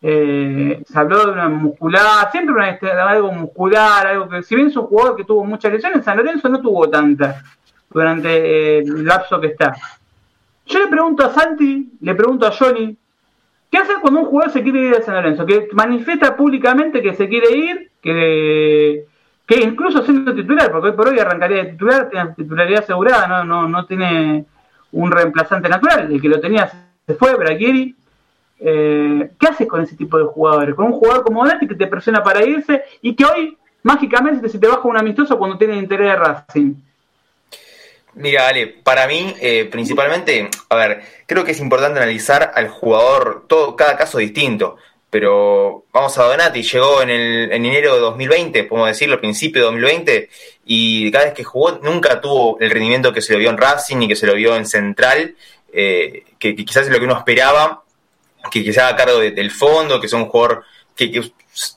Eh, 0.00 0.82
se 0.86 0.98
habló 0.98 1.26
de 1.26 1.32
una 1.32 1.48
muscular, 1.48 2.30
siempre 2.30 2.54
una, 2.54 2.70
este, 2.70 2.90
algo 2.90 3.32
muscular, 3.32 4.06
algo 4.06 4.28
que, 4.28 4.42
si 4.42 4.54
bien 4.54 4.68
es 4.68 4.76
un 4.76 4.86
jugador 4.86 5.16
que 5.16 5.24
tuvo 5.24 5.44
muchas 5.44 5.72
lesiones, 5.72 6.04
San 6.04 6.16
Lorenzo 6.16 6.48
no 6.48 6.60
tuvo 6.60 6.88
tantas 6.88 7.42
durante 7.90 8.28
eh, 8.28 8.78
el 8.78 9.04
lapso 9.04 9.40
que 9.40 9.48
está. 9.48 9.74
Yo 10.66 10.78
le 10.80 10.88
pregunto 10.88 11.24
a 11.24 11.30
Santi, 11.30 11.92
le 12.00 12.14
pregunto 12.14 12.46
a 12.46 12.52
Johnny, 12.52 12.96
¿Qué 13.70 13.76
hacer 13.76 13.96
cuando 14.00 14.20
un 14.20 14.26
jugador 14.26 14.52
se 14.52 14.62
quiere 14.62 14.80
ir 14.80 14.94
a 14.94 15.02
San 15.02 15.14
Lorenzo? 15.14 15.44
Que 15.44 15.68
manifiesta 15.72 16.36
públicamente 16.36 17.02
que 17.02 17.14
se 17.14 17.28
quiere 17.28 17.54
ir, 17.54 17.90
que, 18.00 19.04
que 19.48 19.58
incluso 19.60 20.04
siendo 20.04 20.34
titular, 20.34 20.70
porque 20.70 20.88
hoy 20.90 20.94
por 20.94 21.08
hoy 21.08 21.18
arrancaría 21.18 21.64
de 21.64 21.70
titular, 21.72 22.10
tiene 22.10 22.34
titularidad 22.34 22.84
asegurada, 22.84 23.26
no, 23.26 23.44
no, 23.44 23.66
no 23.66 23.86
tiene 23.86 24.44
un 24.92 25.10
reemplazante 25.10 25.70
natural, 25.70 26.12
el 26.12 26.20
que 26.20 26.28
lo 26.28 26.38
tenía 26.38 26.70
se 27.06 27.14
fue, 27.14 27.34
Braguieri. 27.34 27.96
Eh, 28.60 29.30
¿Qué 29.40 29.46
haces 29.46 29.66
con 29.66 29.80
ese 29.80 29.96
tipo 29.96 30.18
de 30.18 30.24
jugadores? 30.24 30.74
Con 30.74 30.86
un 30.86 30.92
jugador 30.92 31.24
como 31.24 31.42
Donati 31.42 31.66
que 31.66 31.76
te 31.76 31.86
presiona 31.86 32.22
para 32.22 32.44
irse 32.44 32.82
y 33.00 33.14
que 33.14 33.24
hoy 33.24 33.56
mágicamente 33.82 34.46
se 34.50 34.58
te 34.58 34.66
baja 34.66 34.86
un 34.86 34.98
amistoso 34.98 35.38
cuando 35.38 35.56
tiene 35.56 35.76
interés 35.76 36.10
de 36.10 36.16
Racing. 36.16 36.74
Mira, 38.14 38.48
Ale, 38.48 38.66
para 38.66 39.06
mí, 39.06 39.34
eh, 39.40 39.68
principalmente, 39.70 40.50
a 40.68 40.76
ver, 40.76 41.02
creo 41.24 41.44
que 41.44 41.52
es 41.52 41.60
importante 41.60 42.00
analizar 42.00 42.52
al 42.54 42.68
jugador, 42.68 43.44
todo, 43.48 43.76
cada 43.76 43.96
caso 43.96 44.18
distinto. 44.18 44.76
Pero 45.10 45.84
vamos 45.92 46.18
a 46.18 46.24
Donati, 46.24 46.62
llegó 46.62 47.00
en, 47.00 47.08
el, 47.08 47.52
en 47.52 47.64
enero 47.64 47.94
de 47.94 48.00
2020, 48.00 48.64
podemos 48.64 48.88
decirlo, 48.88 49.20
principio 49.20 49.62
de 49.62 49.66
2020, 49.66 50.30
y 50.66 51.10
cada 51.10 51.26
vez 51.26 51.34
que 51.34 51.44
jugó 51.44 51.78
nunca 51.82 52.20
tuvo 52.20 52.58
el 52.60 52.70
rendimiento 52.70 53.12
que 53.12 53.22
se 53.22 53.32
lo 53.32 53.38
vio 53.38 53.48
en 53.48 53.56
Racing 53.56 54.02
y 54.02 54.08
que 54.08 54.16
se 54.16 54.26
lo 54.26 54.34
vio 54.34 54.54
en 54.54 54.66
Central, 54.66 55.34
eh, 55.72 56.24
que, 56.38 56.54
quizás 56.54 56.86
es 56.86 56.92
lo 56.92 56.98
que 56.98 57.06
uno 57.06 57.16
esperaba, 57.16 57.82
que, 58.50 58.70
se 58.70 58.80
haga 58.80 58.96
cargo 58.96 59.18
del 59.18 59.50
fondo, 59.50 59.98
que 59.98 60.08
sea 60.08 60.18
un 60.18 60.26
jugador 60.26 60.64
que, 60.94 61.10
que, 61.10 61.32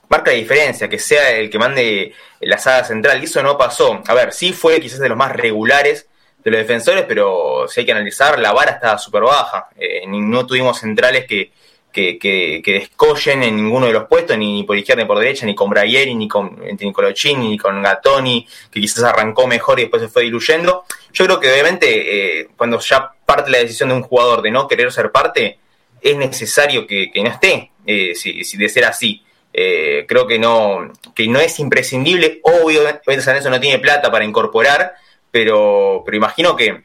marca 0.10 0.32
la 0.32 0.38
diferencia, 0.38 0.90
que 0.90 1.00
sea 1.00 1.32
el 1.32 1.50
que 1.50 1.58
mande 1.58 2.14
la 2.42 2.58
saga 2.58 2.84
central, 2.84 3.22
y 3.22 3.26
eso 3.26 3.42
no 3.42 3.58
pasó. 3.58 4.02
A 4.08 4.14
ver, 4.14 4.34
sí 4.34 4.52
fue 4.52 4.80
quizás 4.82 5.00
de 5.00 5.10
los 5.10 5.18
más 5.18 5.32
regulares 5.32 6.08
de 6.44 6.52
los 6.52 6.60
defensores, 6.60 7.06
pero 7.08 7.68
si 7.68 7.80
hay 7.80 7.86
que 7.86 7.92
analizar, 7.92 8.40
la 8.40 8.52
vara 8.52 8.72
está 8.72 8.98
súper 8.98 9.24
baja. 9.24 9.70
Eh, 9.78 10.04
no 10.08 10.46
tuvimos 10.46 10.80
centrales 10.80 11.26
que, 11.26 11.52
que, 11.92 12.18
que, 12.18 12.62
que, 12.64 12.74
descollen 12.74 13.44
en 13.44 13.56
ninguno 13.56 13.86
de 13.86 13.94
los 13.94 14.06
puestos, 14.08 14.38
ni 14.38 14.64
por 14.64 14.78
izquierda 14.78 15.04
ni 15.04 15.08
por 15.08 15.20
derecha, 15.20 15.46
ni 15.46 15.56
con 15.56 15.70
Brayeri, 15.70 16.16
ni 16.16 16.28
con, 16.28 16.60
ni 16.60 17.36
ni 17.36 17.58
con 17.58 17.82
Gatoni, 17.82 18.48
que 18.72 18.80
quizás 18.80 19.04
arrancó 19.04 19.48
mejor 19.48 19.80
y 19.80 19.84
después 19.84 20.02
se 20.02 20.10
fue 20.10 20.24
diluyendo. 20.24 20.86
Yo 21.14 21.26
creo 21.26 21.40
que 21.40 21.52
obviamente 21.52 22.40
eh, 22.40 22.48
cuando 22.56 22.80
ya 22.80 23.12
parte 23.26 23.52
la 23.52 23.60
decisión 23.60 23.90
de 23.90 23.96
un 23.96 24.04
jugador 24.04 24.42
de 24.42 24.52
no 24.52 24.68
querer 24.68 24.92
ser 24.92 25.12
parte, 25.12 25.60
es 26.02 26.18
necesario 26.18 26.88
que, 26.88 27.12
no 27.16 27.30
esté, 27.30 27.72
eh, 27.86 28.16
si, 28.16 28.58
de 28.58 28.70
ser 28.70 28.86
así. 28.86 29.24
Eh, 29.54 30.06
creo 30.08 30.28
que 30.28 30.40
no, 30.40 30.92
que 31.14 31.28
no 31.28 31.40
es 31.40 31.60
imprescindible, 31.60 32.40
obviamente 32.44 33.22
San 33.22 33.34
Lorenzo 33.34 33.50
no 33.50 33.60
tiene 33.60 33.80
plata 33.80 34.10
para 34.10 34.24
incorporar, 34.24 34.94
pero, 35.30 36.04
pero 36.06 36.18
imagino 36.18 36.56
que, 36.56 36.84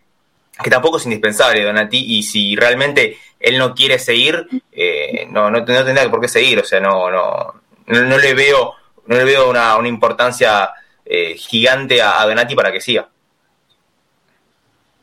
que 0.63 0.71
tampoco 0.71 0.97
es 0.97 1.05
indispensable, 1.05 1.63
Donati, 1.63 2.19
y 2.19 2.23
si 2.23 2.57
realmente 2.57 3.19
él 3.39 3.59
no 3.59 3.75
quiere 3.75 3.99
seguir, 3.99 4.47
eh, 4.73 5.27
no, 5.31 5.51
no, 5.51 5.65
tendrá 5.65 6.09
por 6.11 6.21
qué 6.21 6.29
seguir, 6.29 6.59
o 6.59 6.65
sea, 6.65 6.81
no, 6.81 7.11
no, 7.11 7.55
no, 7.87 8.19
le 8.19 8.35
veo, 8.35 8.73
no 9.07 9.17
le 9.17 9.25
veo 9.25 9.51
una, 9.51 9.77
una 9.77 9.89
importancia 9.89 10.71
eh, 11.05 11.35
gigante 11.37 12.01
a, 12.01 12.25
Donati 12.27 12.55
para 12.55 12.73
que 12.73 12.81
siga. 12.81 13.09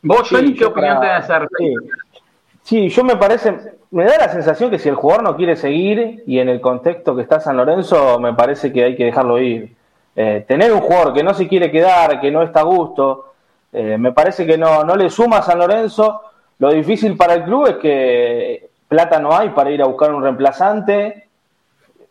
¿Vos, 0.01 0.27
sí, 0.27 0.53
qué 0.55 0.65
opinión 0.65 0.99
tenés 0.99 1.23
hacer? 1.29 1.47
Sí. 1.57 1.73
sí, 2.63 2.89
yo 2.89 3.03
me 3.03 3.15
parece, 3.15 3.55
me 3.91 4.03
da 4.05 4.17
la 4.17 4.29
sensación 4.29 4.69
que 4.69 4.79
si 4.79 4.89
el 4.89 4.95
jugador 4.95 5.23
no 5.23 5.37
quiere 5.37 5.55
seguir 5.55 6.23
y 6.25 6.39
en 6.39 6.49
el 6.49 6.59
contexto 6.59 7.15
que 7.15 7.21
está 7.21 7.39
San 7.39 7.55
Lorenzo, 7.55 8.19
me 8.19 8.33
parece 8.33 8.73
que 8.73 8.83
hay 8.83 8.95
que 8.95 9.05
dejarlo 9.05 9.39
ir. 9.39 9.75
Eh, 10.15 10.43
tener 10.47 10.73
un 10.73 10.81
jugador 10.81 11.13
que 11.13 11.23
no 11.23 11.33
se 11.33 11.47
quiere 11.47 11.71
quedar, 11.71 12.19
que 12.19 12.31
no 12.31 12.43
está 12.43 12.59
a 12.61 12.63
gusto, 12.63 13.32
eh, 13.73 13.97
me 13.97 14.11
parece 14.11 14.45
que 14.45 14.57
no, 14.57 14.83
no 14.83 14.95
le 14.95 15.09
suma 15.09 15.37
a 15.37 15.41
San 15.41 15.57
Lorenzo. 15.57 16.21
Lo 16.59 16.71
difícil 16.71 17.17
para 17.17 17.33
el 17.33 17.43
club 17.43 17.67
es 17.67 17.77
que 17.77 18.69
plata 18.87 19.19
no 19.19 19.35
hay 19.35 19.49
para 19.49 19.71
ir 19.71 19.81
a 19.81 19.87
buscar 19.87 20.13
un 20.13 20.21
reemplazante. 20.21 21.27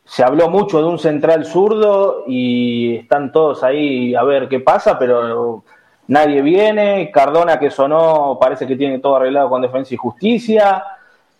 Se 0.04 0.24
habló 0.24 0.48
mucho 0.50 0.78
de 0.78 0.88
un 0.88 0.98
central 0.98 1.44
zurdo 1.44 2.24
y 2.26 2.96
están 2.96 3.30
todos 3.30 3.62
ahí 3.62 4.14
a 4.16 4.24
ver 4.24 4.48
qué 4.48 4.58
pasa, 4.58 4.98
pero 4.98 5.62
nadie 6.08 6.42
viene. 6.42 7.12
Cardona 7.12 7.60
que 7.60 7.70
sonó 7.70 8.36
parece 8.40 8.66
que 8.66 8.74
tiene 8.74 8.98
todo 8.98 9.16
arreglado 9.16 9.48
con 9.48 9.62
defensa 9.62 9.94
y 9.94 9.96
justicia. 9.96 10.82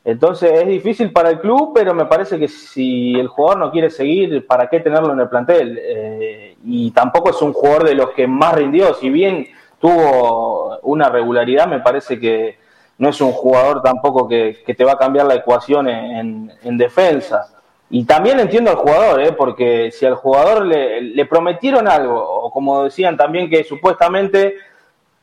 Entonces 0.05 0.53
es 0.53 0.67
difícil 0.69 1.13
para 1.13 1.31
el 1.31 1.41
club, 1.41 1.73
pero 1.75 1.95
me 1.95 2.07
parece 2.07 2.39
que 2.39 2.47
si 2.47 3.19
el 3.19 3.27
jugador 3.27 3.59
no 3.59 3.71
quiere 3.73 3.91
seguir, 3.91 4.47
¿para 4.47 4.69
qué 4.69 4.79
tenerlo 4.79 5.13
en 5.13 5.21
el 5.21 5.29
plantel? 5.29 5.79
Eh, 5.81 6.57
y 6.65 6.93
tampoco 6.93 7.31
es 7.31 7.43
un 7.43 7.53
jugador 7.53 7.85
de 7.85 7.95
los 7.97 8.11
que 8.11 8.29
más 8.29 8.55
rindió, 8.55 8.95
si 8.95 9.11
bien 9.11 9.49
tuvo 9.83 10.79
una 10.83 11.09
regularidad, 11.09 11.67
me 11.67 11.81
parece 11.81 12.21
que 12.21 12.57
no 12.99 13.09
es 13.09 13.21
un 13.21 13.33
jugador 13.33 13.83
tampoco 13.83 14.29
que, 14.29 14.63
te 14.65 14.85
va 14.85 14.93
a 14.93 14.99
cambiar 14.99 15.27
la 15.27 15.35
ecuación 15.35 15.89
en, 15.89 16.79
defensa. 16.79 17.49
Y 17.91 18.05
también 18.05 18.39
entiendo 18.39 18.71
al 18.71 18.77
jugador, 18.77 19.21
¿eh? 19.21 19.33
porque 19.33 19.91
si 19.91 20.07
al 20.07 20.15
jugador 20.15 20.65
le, 20.65 21.27
prometieron 21.27 21.89
algo, 21.89 22.17
o 22.17 22.51
como 22.53 22.85
decían 22.85 23.17
también 23.17 23.51
que 23.51 23.65
supuestamente 23.65 24.55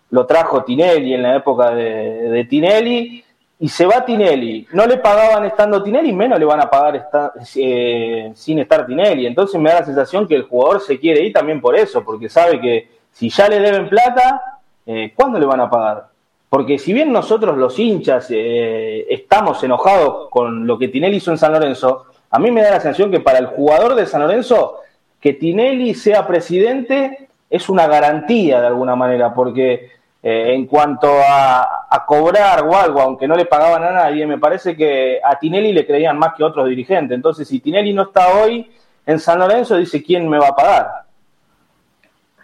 lo 0.10 0.26
trajo 0.26 0.66
Tinelli 0.66 1.14
en 1.14 1.24
la 1.24 1.38
época 1.38 1.72
de, 1.72 2.46
Tinelli, 2.50 3.24
y 3.62 3.70
se 3.70 3.86
va 3.86 4.04
Tinelli, 4.04 4.68
no 4.74 4.86
le 4.86 4.98
pagaban 4.98 5.46
estando 5.46 5.82
Tinelli, 5.82 6.12
menos 6.12 6.38
le 6.38 6.46
van 6.46 6.62
a 6.62 6.70
pagar 6.70 7.10
eh, 7.56 8.32
sin 8.36 8.60
estar 8.60 8.86
Tinelli. 8.86 9.26
Entonces 9.26 9.60
me 9.60 9.70
da 9.70 9.80
la 9.80 9.86
sensación 9.86 10.28
que 10.28 10.36
el 10.36 10.44
jugador 10.44 10.82
se 10.82 11.00
quiere 11.00 11.24
ir 11.24 11.32
también 11.32 11.62
por 11.62 11.78
eso, 11.78 12.04
porque 12.04 12.28
sabe 12.28 12.60
que 12.60 12.99
si 13.12 13.30
ya 13.30 13.48
le 13.48 13.60
deben 13.60 13.90
plata, 13.90 14.60
eh, 14.86 15.14
¿cuándo 15.16 15.40
le 15.40 15.46
van 15.46 15.62
a 15.62 15.70
pagar? 15.70 16.08
Porque 16.50 16.80
si 16.80 16.94
bien 16.94 17.12
nosotros 17.12 17.58
los 17.58 17.78
hinchas 17.78 18.28
eh, 18.32 19.06
estamos 19.10 19.64
enojados 19.64 20.30
con 20.30 20.66
lo 20.66 20.80
que 20.80 20.88
Tinelli 20.88 21.18
hizo 21.18 21.32
en 21.32 21.38
San 21.38 21.54
Lorenzo, 21.54 22.06
a 22.32 22.40
mí 22.40 22.50
me 22.50 22.62
da 22.62 22.72
la 22.72 22.80
sensación 22.80 23.12
que 23.12 23.20
para 23.20 23.40
el 23.40 23.48
jugador 23.48 23.96
de 23.96 24.08
San 24.08 24.22
Lorenzo, 24.22 24.80
que 25.20 25.34
Tinelli 25.34 25.94
sea 25.94 26.26
presidente 26.26 27.30
es 27.50 27.70
una 27.70 27.88
garantía 27.88 28.62
de 28.62 28.68
alguna 28.68 28.96
manera, 28.96 29.34
porque 29.34 29.92
eh, 30.22 30.54
en 30.54 30.66
cuanto 30.66 31.08
a, 31.08 31.88
a, 31.90 32.06
cobrar 32.06 32.64
o 32.64 32.76
algo, 32.76 33.02
aunque 33.02 33.28
no 33.28 33.36
le 33.36 33.46
pagaban 33.46 33.84
a 33.84 33.92
nadie, 33.92 34.26
me 34.28 34.38
parece 34.38 34.76
que 34.76 35.20
a 35.24 35.38
Tinelli 35.38 35.72
le 35.72 35.86
creían 35.86 36.18
más 36.18 36.34
que 36.36 36.44
otros 36.44 36.68
dirigentes. 36.68 37.16
Entonces, 37.16 37.48
si 37.48 37.60
Tinelli 37.60 37.94
no 37.94 38.04
está 38.04 38.42
hoy 38.42 38.70
en 39.06 39.20
San 39.20 39.40
Lorenzo, 39.40 39.78
dice 39.78 40.04
quién 40.04 40.28
me 40.28 40.38
va 40.38 40.50
a 40.50 40.56
pagar. 40.56 41.09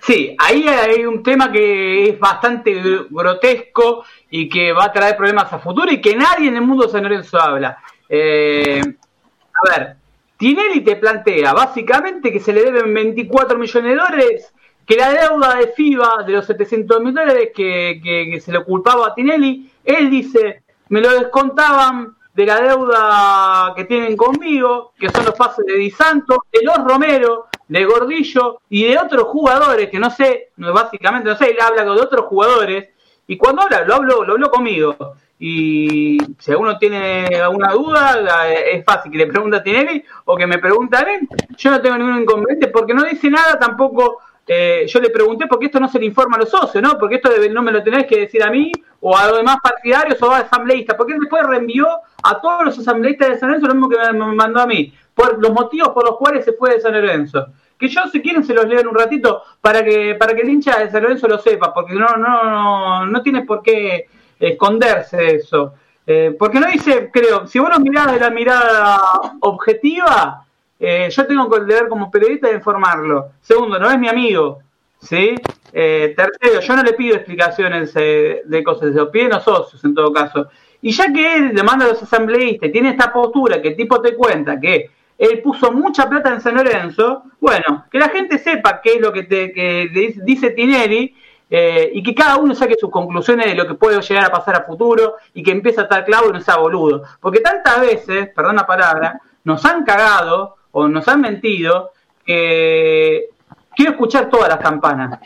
Sí, 0.05 0.35
ahí 0.37 0.67
hay 0.67 1.03
un 1.03 1.23
tema 1.23 1.51
que 1.51 2.09
es 2.09 2.19
bastante 2.19 2.79
grotesco 3.09 4.05
y 4.29 4.47
que 4.47 4.71
va 4.71 4.85
a 4.85 4.93
traer 4.93 5.17
problemas 5.17 5.51
a 5.51 5.57
futuro 5.57 5.91
y 5.91 5.99
que 5.99 6.15
nadie 6.15 6.49
en 6.49 6.57
el 6.57 6.61
mundo 6.61 6.87
San 6.87 7.01
Lorenzo 7.01 7.41
habla. 7.41 7.79
Eh, 8.07 8.83
a 8.83 9.69
ver, 9.69 9.95
Tinelli 10.37 10.81
te 10.81 10.97
plantea 10.97 11.53
básicamente 11.53 12.31
que 12.31 12.39
se 12.39 12.53
le 12.53 12.65
deben 12.65 12.93
24 12.93 13.57
millones 13.57 13.91
de 13.91 13.97
dólares, 13.97 14.53
que 14.85 14.95
la 14.95 15.11
deuda 15.11 15.55
de 15.55 15.69
FIBA 15.69 16.23
de 16.23 16.33
los 16.33 16.45
700 16.45 17.01
mil 17.01 17.15
dólares 17.15 17.49
que, 17.55 17.99
que, 18.03 18.39
se 18.39 18.51
le 18.51 18.63
culpaba 18.63 19.07
a 19.07 19.15
Tinelli, 19.15 19.71
él 19.83 20.11
dice, 20.11 20.61
me 20.89 21.01
lo 21.01 21.09
descontaban 21.19 22.15
de 22.31 22.45
la 22.45 22.61
deuda 22.61 23.73
que 23.75 23.85
tienen 23.85 24.15
conmigo, 24.15 24.93
que 24.99 25.09
son 25.09 25.25
los 25.25 25.33
pases 25.33 25.65
de 25.65 25.77
Di 25.77 25.89
Santo, 25.89 26.45
de 26.53 26.63
los 26.63 26.77
Romero, 26.77 27.47
de 27.67 27.85
Gordillo 27.85 28.61
y 28.69 28.85
de 28.85 28.97
otros 28.97 29.23
jugadores 29.23 29.89
que 29.89 29.99
no 29.99 30.09
sé, 30.09 30.49
básicamente 30.57 31.29
no 31.29 31.35
sé, 31.35 31.51
él 31.51 31.57
habla 31.59 31.83
de 31.83 31.89
otros 31.89 32.25
jugadores 32.25 32.89
y 33.27 33.37
cuando 33.37 33.63
habla 33.63 33.83
lo 33.83 33.95
hablo, 33.95 34.23
lo 34.23 34.33
hablo 34.33 34.49
conmigo. 34.49 35.15
Y 35.37 36.17
si 36.39 36.51
alguno 36.51 36.77
tiene 36.77 37.27
alguna 37.41 37.73
duda 37.73 38.49
es 38.49 38.85
fácil 38.85 39.11
que 39.11 39.17
le 39.17 39.27
pregunte 39.27 39.57
a 39.57 39.63
Tinelli 39.63 40.03
o 40.25 40.37
que 40.37 40.47
me 40.47 40.59
pregunte 40.59 40.97
a 40.97 41.01
mí, 41.01 41.27
yo 41.57 41.71
no 41.71 41.81
tengo 41.81 41.97
ningún 41.97 42.21
inconveniente 42.21 42.67
porque 42.69 42.93
no 42.93 43.03
dice 43.03 43.29
nada 43.29 43.59
tampoco 43.59 44.19
eh, 44.47 44.85
yo 44.87 44.99
le 44.99 45.09
pregunté 45.09 45.47
porque 45.47 45.65
esto 45.65 45.79
no 45.79 45.89
se 45.89 45.99
le 45.99 46.05
informa 46.05 46.37
a 46.37 46.41
los 46.41 46.49
socios, 46.49 46.81
¿no? 46.81 46.97
Porque 46.99 47.15
esto 47.15 47.29
no 47.51 47.63
me 47.63 47.71
lo 47.71 47.83
tenés 47.83 48.05
que 48.05 48.19
decir 48.19 48.43
a 48.43 48.51
mí 48.51 48.71
o 48.99 49.17
a 49.17 49.27
los 49.27 49.37
demás 49.37 49.57
partidarios 49.61 50.21
o 50.21 50.31
a 50.31 50.39
asambleístas, 50.39 50.95
porque 50.95 51.13
él 51.13 51.19
después 51.19 51.43
reenvió 51.43 51.87
a 52.23 52.39
todos 52.39 52.63
los 52.63 52.79
asambleístas 52.79 53.29
de 53.29 53.39
San 53.39 53.49
Lorenzo 53.49 53.67
lo 53.67 53.73
mismo 53.73 53.89
que 53.89 53.97
me 54.13 54.35
mandó 54.35 54.61
a 54.61 54.67
mí 54.67 54.93
por 55.15 55.41
los 55.41 55.51
motivos 55.53 55.89
por 55.89 56.05
los 56.05 56.17
cuales 56.17 56.45
se 56.45 56.53
fue 56.53 56.73
de 56.73 56.81
San 56.81 56.93
Lorenzo. 56.93 57.47
Que 57.79 57.87
yo, 57.87 58.01
si 58.11 58.21
quieren, 58.21 58.43
se 58.43 58.53
los 58.53 58.67
leo 58.67 58.81
en 58.81 58.87
un 58.87 58.95
ratito 58.95 59.41
para 59.59 59.83
que, 59.83 60.15
para 60.15 60.35
que 60.35 60.41
el 60.41 60.49
hincha 60.49 60.79
de 60.79 60.91
San 60.91 61.01
Lorenzo 61.01 61.27
lo 61.27 61.39
sepa, 61.39 61.73
porque 61.73 61.93
no, 61.93 62.07
no, 62.17 62.43
no, 62.43 63.05
no 63.07 63.21
tiene 63.23 63.43
por 63.43 63.63
qué 63.63 64.07
esconderse 64.39 65.17
de 65.17 65.35
eso. 65.35 65.73
Eh, 66.07 66.35
porque 66.37 66.59
no 66.59 66.67
dice, 66.67 67.09
creo, 67.11 67.47
si 67.47 67.57
vos 67.57 67.69
lo 67.69 67.79
mirás 67.79 68.11
de 68.11 68.19
la 68.19 68.29
mirada 68.29 69.01
objetiva, 69.39 70.45
eh, 70.79 71.09
yo 71.09 71.25
tengo 71.25 71.55
el 71.55 71.65
deber 71.65 71.87
como 71.87 72.11
periodista 72.11 72.47
de 72.47 72.55
informarlo. 72.55 73.31
Segundo, 73.41 73.79
no 73.79 73.89
es 73.89 73.97
mi 73.97 74.07
amigo, 74.07 74.59
¿sí? 74.99 75.35
Eh, 75.73 76.13
tercero, 76.15 76.61
yo 76.61 76.75
no 76.75 76.83
le 76.83 76.93
pido 76.93 77.15
explicaciones 77.15 77.93
de 77.93 78.63
cosas, 78.63 78.89
se 78.89 78.95
lo 78.95 79.11
piden 79.11 79.31
los 79.31 79.43
socios 79.43 79.83
en 79.83 79.95
todo 79.95 80.13
caso. 80.13 80.47
Y 80.81 80.91
ya 80.91 81.11
que 81.11 81.35
él 81.35 81.55
demanda 81.55 81.85
a 81.85 81.89
los 81.89 82.03
asambleístas 82.03 82.71
tiene 82.71 82.91
esta 82.91 83.11
postura 83.11 83.61
que 83.61 83.69
el 83.69 83.75
tipo 83.75 83.99
te 84.01 84.13
cuenta 84.13 84.59
que 84.59 84.91
él 85.17 85.41
puso 85.41 85.71
mucha 85.71 86.09
plata 86.09 86.33
en 86.33 86.41
San 86.41 86.55
Lorenzo, 86.55 87.23
bueno, 87.39 87.85
que 87.91 87.99
la 87.99 88.09
gente 88.09 88.37
sepa 88.37 88.81
qué 88.81 88.95
es 88.95 89.01
lo 89.01 89.13
que, 89.13 89.23
te, 89.23 89.89
dice 90.23 90.51
Tinelli 90.51 91.15
eh, 91.49 91.91
y 91.93 92.03
que 92.03 92.13
cada 92.13 92.37
uno 92.37 92.53
saque 92.53 92.75
sus 92.75 92.89
conclusiones 92.89 93.45
de 93.45 93.55
lo 93.55 93.67
que 93.67 93.75
puede 93.75 94.01
llegar 94.01 94.25
a 94.25 94.31
pasar 94.31 94.55
a 94.55 94.63
futuro 94.63 95.15
y 95.33 95.43
que 95.43 95.51
empiece 95.51 95.79
a 95.79 95.83
estar 95.83 96.03
clavo 96.03 96.29
y 96.29 96.33
no 96.33 96.41
sea 96.41 96.57
boludo. 96.57 97.03
Porque 97.19 97.39
tantas 97.39 97.79
veces, 97.81 98.29
perdón 98.35 98.57
la 98.57 98.67
palabra, 98.67 99.21
nos 99.43 99.63
han 99.65 99.85
cagado 99.85 100.57
o 100.71 100.87
nos 100.87 101.07
han 101.07 101.21
mentido 101.21 101.91
que 102.25 103.29
quiero 103.75 103.91
escuchar 103.91 104.29
todas 104.29 104.49
las 104.49 104.57
campanas. 104.57 105.19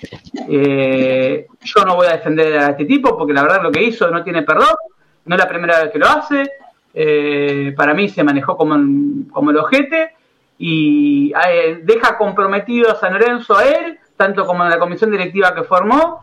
Eh, 0.47 1.47
yo 1.61 1.85
no 1.85 1.95
voy 1.95 2.07
a 2.07 2.17
defender 2.17 2.59
a 2.59 2.69
este 2.69 2.85
tipo 2.85 3.17
porque 3.17 3.33
la 3.33 3.43
verdad 3.43 3.63
lo 3.63 3.71
que 3.71 3.83
hizo 3.83 4.09
no 4.11 4.23
tiene 4.23 4.43
perdón, 4.43 4.75
no 5.25 5.35
es 5.35 5.39
la 5.39 5.47
primera 5.47 5.81
vez 5.81 5.91
que 5.91 5.99
lo 5.99 6.07
hace, 6.07 6.43
eh, 6.93 7.73
para 7.77 7.93
mí 7.93 8.09
se 8.09 8.23
manejó 8.23 8.57
como, 8.57 8.75
el 8.75 9.57
ojete 9.57 10.15
y 10.57 11.31
eh, 11.47 11.81
deja 11.83 12.17
comprometido 12.17 12.91
a 12.91 12.95
San 12.95 13.13
Lorenzo 13.13 13.55
a 13.55 13.65
él, 13.65 13.99
tanto 14.17 14.45
como 14.45 14.63
en 14.63 14.69
la 14.69 14.79
comisión 14.79 15.11
directiva 15.11 15.53
que 15.53 15.63
formó, 15.63 16.21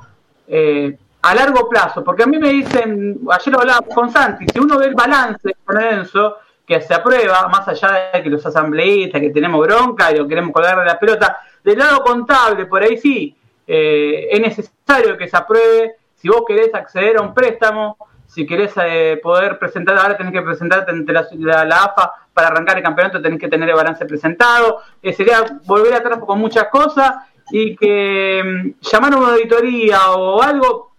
eh, 0.48 0.96
a 1.22 1.34
largo 1.34 1.68
plazo. 1.68 2.04
Porque 2.04 2.24
a 2.24 2.26
mí 2.26 2.38
me 2.38 2.50
dicen, 2.50 3.20
ayer 3.30 3.54
hablaba 3.54 3.80
con 3.82 4.10
Santi, 4.10 4.46
si 4.52 4.58
uno 4.58 4.78
ve 4.78 4.86
el 4.86 4.94
balance 4.94 5.48
de 5.48 5.56
San 5.64 5.74
Lorenzo, 5.74 6.36
que 6.66 6.80
se 6.80 6.94
aprueba, 6.94 7.48
más 7.48 7.66
allá 7.68 8.10
de 8.12 8.22
que 8.22 8.28
los 8.28 8.44
asambleístas, 8.44 9.20
que 9.20 9.30
tenemos 9.30 9.64
bronca 9.64 10.10
y 10.10 10.16
lo 10.16 10.26
queremos 10.26 10.52
colgar 10.52 10.78
de 10.80 10.84
la 10.84 10.98
pelota, 10.98 11.38
del 11.62 11.78
lado 11.78 12.02
contable, 12.02 12.66
por 12.66 12.82
ahí 12.82 12.96
sí, 12.96 13.36
es 13.64 14.40
necesario 14.40 15.16
que 15.16 15.28
se 15.28 15.36
apruebe. 15.36 15.94
Si 16.16 16.28
vos 16.28 16.42
querés 16.46 16.74
acceder 16.74 17.18
a 17.18 17.22
un 17.22 17.32
préstamo, 17.32 17.96
si 18.36 18.44
querés 18.44 18.74
eh, 18.76 19.18
poder 19.22 19.58
presentar, 19.58 19.96
ahora 19.96 20.14
tenés 20.14 20.30
que 20.30 20.42
presentarte 20.42 20.90
ante 20.90 21.10
la, 21.10 21.22
AFA 21.62 22.12
para 22.34 22.48
arrancar 22.48 22.76
el 22.76 22.82
campeonato, 22.82 23.22
tenés 23.22 23.40
que 23.40 23.48
tener 23.48 23.66
el 23.66 23.74
balance 23.74 24.04
presentado. 24.04 24.82
Eh, 25.02 25.14
sería 25.14 25.42
volver 25.64 25.94
atrás 25.94 26.18
con 26.18 26.38
muchas 26.38 26.68
cosas 26.68 27.14
y 27.50 27.74
que 27.74 28.42
mm, 28.44 28.84
llamar 28.92 29.14
a 29.14 29.16
una 29.16 29.28
auditoría 29.32 30.10
o 30.10 30.42
algo 30.42 30.92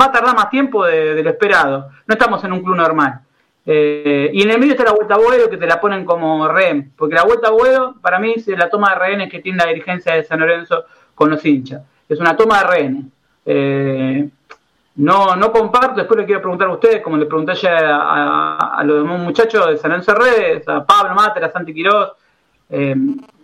va 0.00 0.04
a 0.04 0.12
tardar 0.12 0.36
más 0.36 0.50
tiempo 0.50 0.84
de, 0.84 1.20
lo 1.20 1.30
esperado. 1.30 1.90
No 2.06 2.12
estamos 2.12 2.44
en 2.44 2.52
un 2.52 2.62
club 2.62 2.76
normal. 2.76 3.22
Eh, 3.66 4.30
y 4.32 4.42
en 4.44 4.50
el 4.52 4.60
medio 4.60 4.74
está 4.74 4.84
la 4.84 4.92
vuelta 4.92 5.14
a 5.14 5.18
Boedo 5.18 5.50
que 5.50 5.56
te 5.56 5.66
la 5.66 5.80
ponen 5.80 6.04
como 6.04 6.46
rehén, 6.46 6.92
porque 6.96 7.16
la 7.16 7.24
vuelta 7.24 7.48
a 7.48 7.50
Boedo 7.50 7.96
para 8.00 8.20
mí 8.20 8.34
es 8.36 8.46
la 8.46 8.70
toma 8.70 8.90
de 8.90 9.00
rehenes 9.00 9.32
que 9.32 9.40
tiene 9.40 9.58
la 9.58 9.66
dirigencia 9.66 10.14
de 10.14 10.22
San 10.22 10.38
Lorenzo 10.38 10.84
con 11.16 11.28
los 11.28 11.44
hinchas. 11.44 11.82
Es 12.08 12.20
una 12.20 12.36
toma 12.36 12.60
de 12.60 12.68
rehenes. 12.68 13.04
Eh, 13.46 14.28
no, 14.98 15.36
no 15.36 15.52
comparto, 15.52 15.94
después 15.94 16.18
le 16.18 16.26
quiero 16.26 16.40
preguntar 16.40 16.66
a 16.68 16.72
ustedes, 16.72 17.02
como 17.02 17.16
le 17.16 17.26
pregunté 17.26 17.52
ayer 17.52 17.84
a, 17.84 18.82
los 18.84 19.02
demás 19.02 19.20
muchachos 19.20 19.68
de 19.68 19.76
San 19.76 19.92
Lorenzo 19.92 20.12
Redes, 20.12 20.68
a 20.68 20.84
Pablo 20.84 21.14
Mater, 21.14 21.44
a 21.44 21.52
Santi 21.52 21.72
Quirós, 21.72 22.10
eh, 22.68 22.96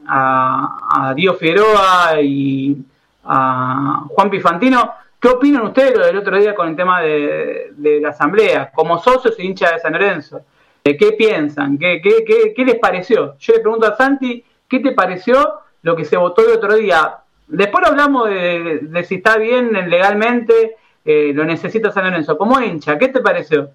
a, 0.08 0.78
a 0.90 1.14
Dio 1.14 1.34
Figueroa 1.34 2.20
y 2.20 2.76
a 3.24 4.02
Juan 4.08 4.30
Pifantino, 4.30 4.94
¿qué 5.20 5.28
opinan 5.28 5.62
ustedes 5.62 5.96
lo 5.96 6.06
del 6.06 6.16
otro 6.16 6.36
día 6.36 6.56
con 6.56 6.68
el 6.68 6.74
tema 6.74 7.00
de, 7.02 7.72
la 8.02 8.08
asamblea? 8.08 8.72
Como 8.74 8.98
socios 8.98 9.38
e 9.38 9.44
hinchas 9.44 9.74
de 9.74 9.78
San 9.78 9.92
Lorenzo, 9.92 10.40
¿qué 10.82 11.14
piensan? 11.16 11.78
¿Qué, 11.78 12.00
qué, 12.02 12.52
qué 12.52 12.64
les 12.64 12.80
pareció? 12.80 13.36
Yo 13.38 13.52
le 13.54 13.60
pregunto 13.60 13.86
a 13.86 13.94
Santi, 13.94 14.44
¿qué 14.68 14.80
te 14.80 14.90
pareció 14.90 15.60
lo 15.82 15.94
que 15.94 16.04
se 16.04 16.16
votó 16.16 16.44
el 16.44 16.58
otro 16.58 16.74
día? 16.74 17.18
Después 17.46 17.86
hablamos 17.86 18.28
de 18.28 19.04
si 19.06 19.16
está 19.16 19.36
bien 19.36 19.72
legalmente 19.88 20.78
eh, 21.04 21.32
lo 21.34 21.44
necesita 21.44 21.92
San 21.92 22.04
Lorenzo. 22.04 22.38
Como 22.38 22.60
hincha, 22.60 22.98
¿qué 22.98 23.08
te 23.08 23.20
pareció? 23.20 23.70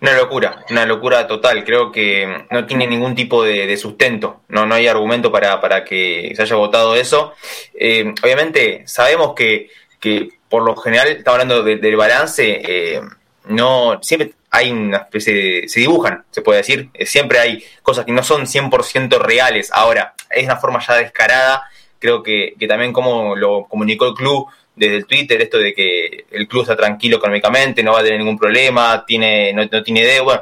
Una 0.00 0.16
locura, 0.16 0.64
una 0.70 0.86
locura 0.86 1.26
total. 1.26 1.64
Creo 1.64 1.90
que 1.90 2.44
no 2.50 2.66
tiene 2.66 2.86
ningún 2.86 3.16
tipo 3.16 3.42
de, 3.42 3.76
sustento. 3.76 4.42
No, 4.48 4.64
no 4.64 4.76
hay 4.76 4.86
argumento 4.86 5.32
para, 5.32 5.60
para, 5.60 5.84
que 5.84 6.32
se 6.36 6.42
haya 6.42 6.54
votado 6.54 6.94
eso. 6.94 7.34
Eh, 7.74 8.14
obviamente, 8.22 8.84
sabemos 8.86 9.34
que, 9.34 9.70
que, 9.98 10.28
por 10.48 10.62
lo 10.62 10.76
general, 10.76 11.08
estamos 11.08 11.40
hablando 11.40 11.64
del 11.64 11.96
balance, 11.96 12.62
eh, 12.64 13.00
no 13.46 13.98
siempre 14.00 14.34
hay 14.50 14.70
una 14.70 14.98
especie 14.98 15.34
de. 15.34 15.68
se 15.68 15.80
dibujan, 15.80 16.24
se 16.30 16.42
puede 16.42 16.58
decir. 16.58 16.90
siempre 17.04 17.40
hay 17.40 17.64
cosas 17.82 18.04
que 18.04 18.12
no 18.12 18.22
son 18.22 18.46
100% 18.46 19.18
reales. 19.18 19.70
Ahora, 19.72 20.14
es 20.30 20.44
una 20.44 20.56
forma 20.56 20.78
ya 20.86 20.94
descarada. 20.94 21.64
Creo 21.98 22.22
que, 22.22 22.54
que 22.56 22.68
también 22.68 22.92
como 22.92 23.34
lo 23.34 23.64
comunicó 23.64 24.06
el 24.06 24.14
club 24.14 24.46
desde 24.78 24.96
el 24.96 25.06
Twitter 25.06 25.40
esto 25.42 25.58
de 25.58 25.74
que 25.74 26.26
el 26.30 26.46
club 26.46 26.62
está 26.62 26.76
tranquilo 26.76 27.18
económicamente, 27.18 27.82
no 27.82 27.92
va 27.92 28.00
a 28.00 28.02
tener 28.02 28.18
ningún 28.18 28.38
problema, 28.38 29.04
tiene, 29.06 29.52
no, 29.52 29.82
tiene 29.82 30.04
deuda. 30.04 30.40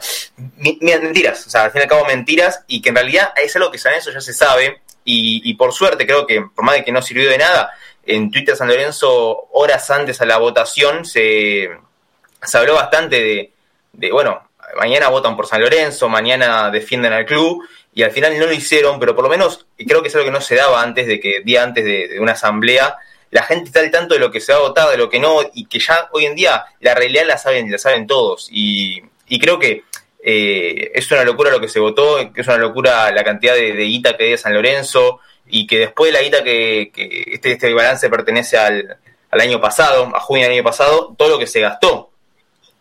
mentiras, 0.81 1.47
o 1.47 1.51
sea, 1.51 1.65
al 1.65 1.71
fin 1.71 1.81
y 1.81 1.83
al 1.83 1.89
cabo 1.89 2.05
mentiras, 2.05 2.63
y 2.67 2.81
que 2.83 2.91
en 2.91 2.97
realidad 2.97 3.33
es 3.37 3.57
algo 3.57 3.71
que 3.71 3.79
San 3.79 3.93
Lorenzo 3.93 4.13
ya 4.13 4.21
se 4.21 4.33
sabe, 4.33 4.83
y, 5.09 5.55
por 5.55 5.73
suerte 5.73 6.05
creo 6.05 6.27
que, 6.27 6.43
por 6.43 6.65
más 6.65 6.75
de 6.75 6.85
que 6.85 6.93
no 6.93 7.01
sirvió 7.01 7.31
de 7.31 7.39
nada, 7.39 7.71
en 8.05 8.31
Twitter 8.31 8.57
San 8.57 8.69
Lorenzo, 8.69 9.49
horas 9.53 9.91
antes 9.91 10.21
a 10.21 10.27
la 10.27 10.39
votación, 10.39 11.05
se, 11.05 11.71
se 12.43 12.59
habló 12.59 12.75
bastante 12.75 13.21
de, 13.21 13.53
de, 13.93 14.13
bueno, 14.13 14.49
mañana 14.77 15.09
votan 15.09 15.37
por 15.37 15.47
San 15.47 15.61
Lorenzo, 15.61 16.09
mañana 16.09 16.71
defienden 16.71 17.13
al 17.13 17.25
club, 17.25 17.63
y 17.95 18.03
al 18.03 18.11
final 18.11 18.39
no 18.39 18.47
lo 18.47 18.53
hicieron, 18.53 19.01
pero 19.01 19.15
por 19.15 19.25
lo 19.25 19.31
menos, 19.31 19.67
y 19.79 19.87
creo 19.87 20.03
que 20.03 20.09
es 20.09 20.15
algo 20.15 20.27
que 20.27 20.33
no 20.33 20.41
se 20.41 20.57
daba 20.57 20.83
antes 20.83 21.07
de 21.07 21.19
que, 21.19 21.41
día 21.45 21.63
antes 21.63 21.85
de 21.85 22.19
una 22.21 22.33
asamblea, 22.33 22.99
la 23.31 23.43
gente 23.43 23.67
está 23.67 23.81
al 23.81 23.91
tanto 23.91 24.15
de 24.15 24.21
lo 24.21 24.31
que 24.31 24.41
se 24.41 24.53
va 24.53 24.59
a 24.59 24.63
votar, 24.63 24.91
de 24.91 24.97
lo 24.97 25.09
que 25.09 25.19
no, 25.19 25.41
y 25.55 25.67
que 25.67 25.79
ya 25.79 26.09
hoy 26.13 26.27
en 26.27 26.35
día 26.35 26.65
la 26.81 26.95
realidad 26.95 27.25
la 27.27 27.39
saben, 27.39 27.71
la 27.71 27.79
saben 27.79 28.07
todos. 28.07 28.49
Y, 28.51 29.03
creo 29.41 29.59
que 29.59 29.85
eh, 30.23 30.93
es 30.95 31.11
una 31.11 31.25
locura 31.25 31.51
lo 31.51 31.61
que 31.61 31.69
se 31.69 31.81
votó, 31.81 32.19
es 32.19 32.47
una 32.47 32.57
locura 32.57 33.11
la 33.13 33.25
cantidad 33.25 33.55
de, 33.55 33.73
guita 33.73 34.17
que 34.17 34.25
de 34.25 34.39
San 34.39 34.55
Lorenzo, 34.55 35.21
y 35.49 35.67
que 35.67 35.79
después 35.79 36.13
de 36.13 36.19
la 36.19 36.23
guita 36.23 36.43
que, 36.43 36.91
este, 37.33 37.53
este 37.53 37.75
balance 37.75 38.09
pertenece 38.09 38.57
al, 38.57 38.99
año 39.31 39.61
pasado, 39.61 40.11
a 40.15 40.21
junio 40.21 40.45
del 40.45 40.55
año 40.55 40.65
pasado, 40.65 41.15
todo 41.19 41.29
lo 41.29 41.39
que 41.39 41.47
se 41.47 41.61
gastó 41.61 42.11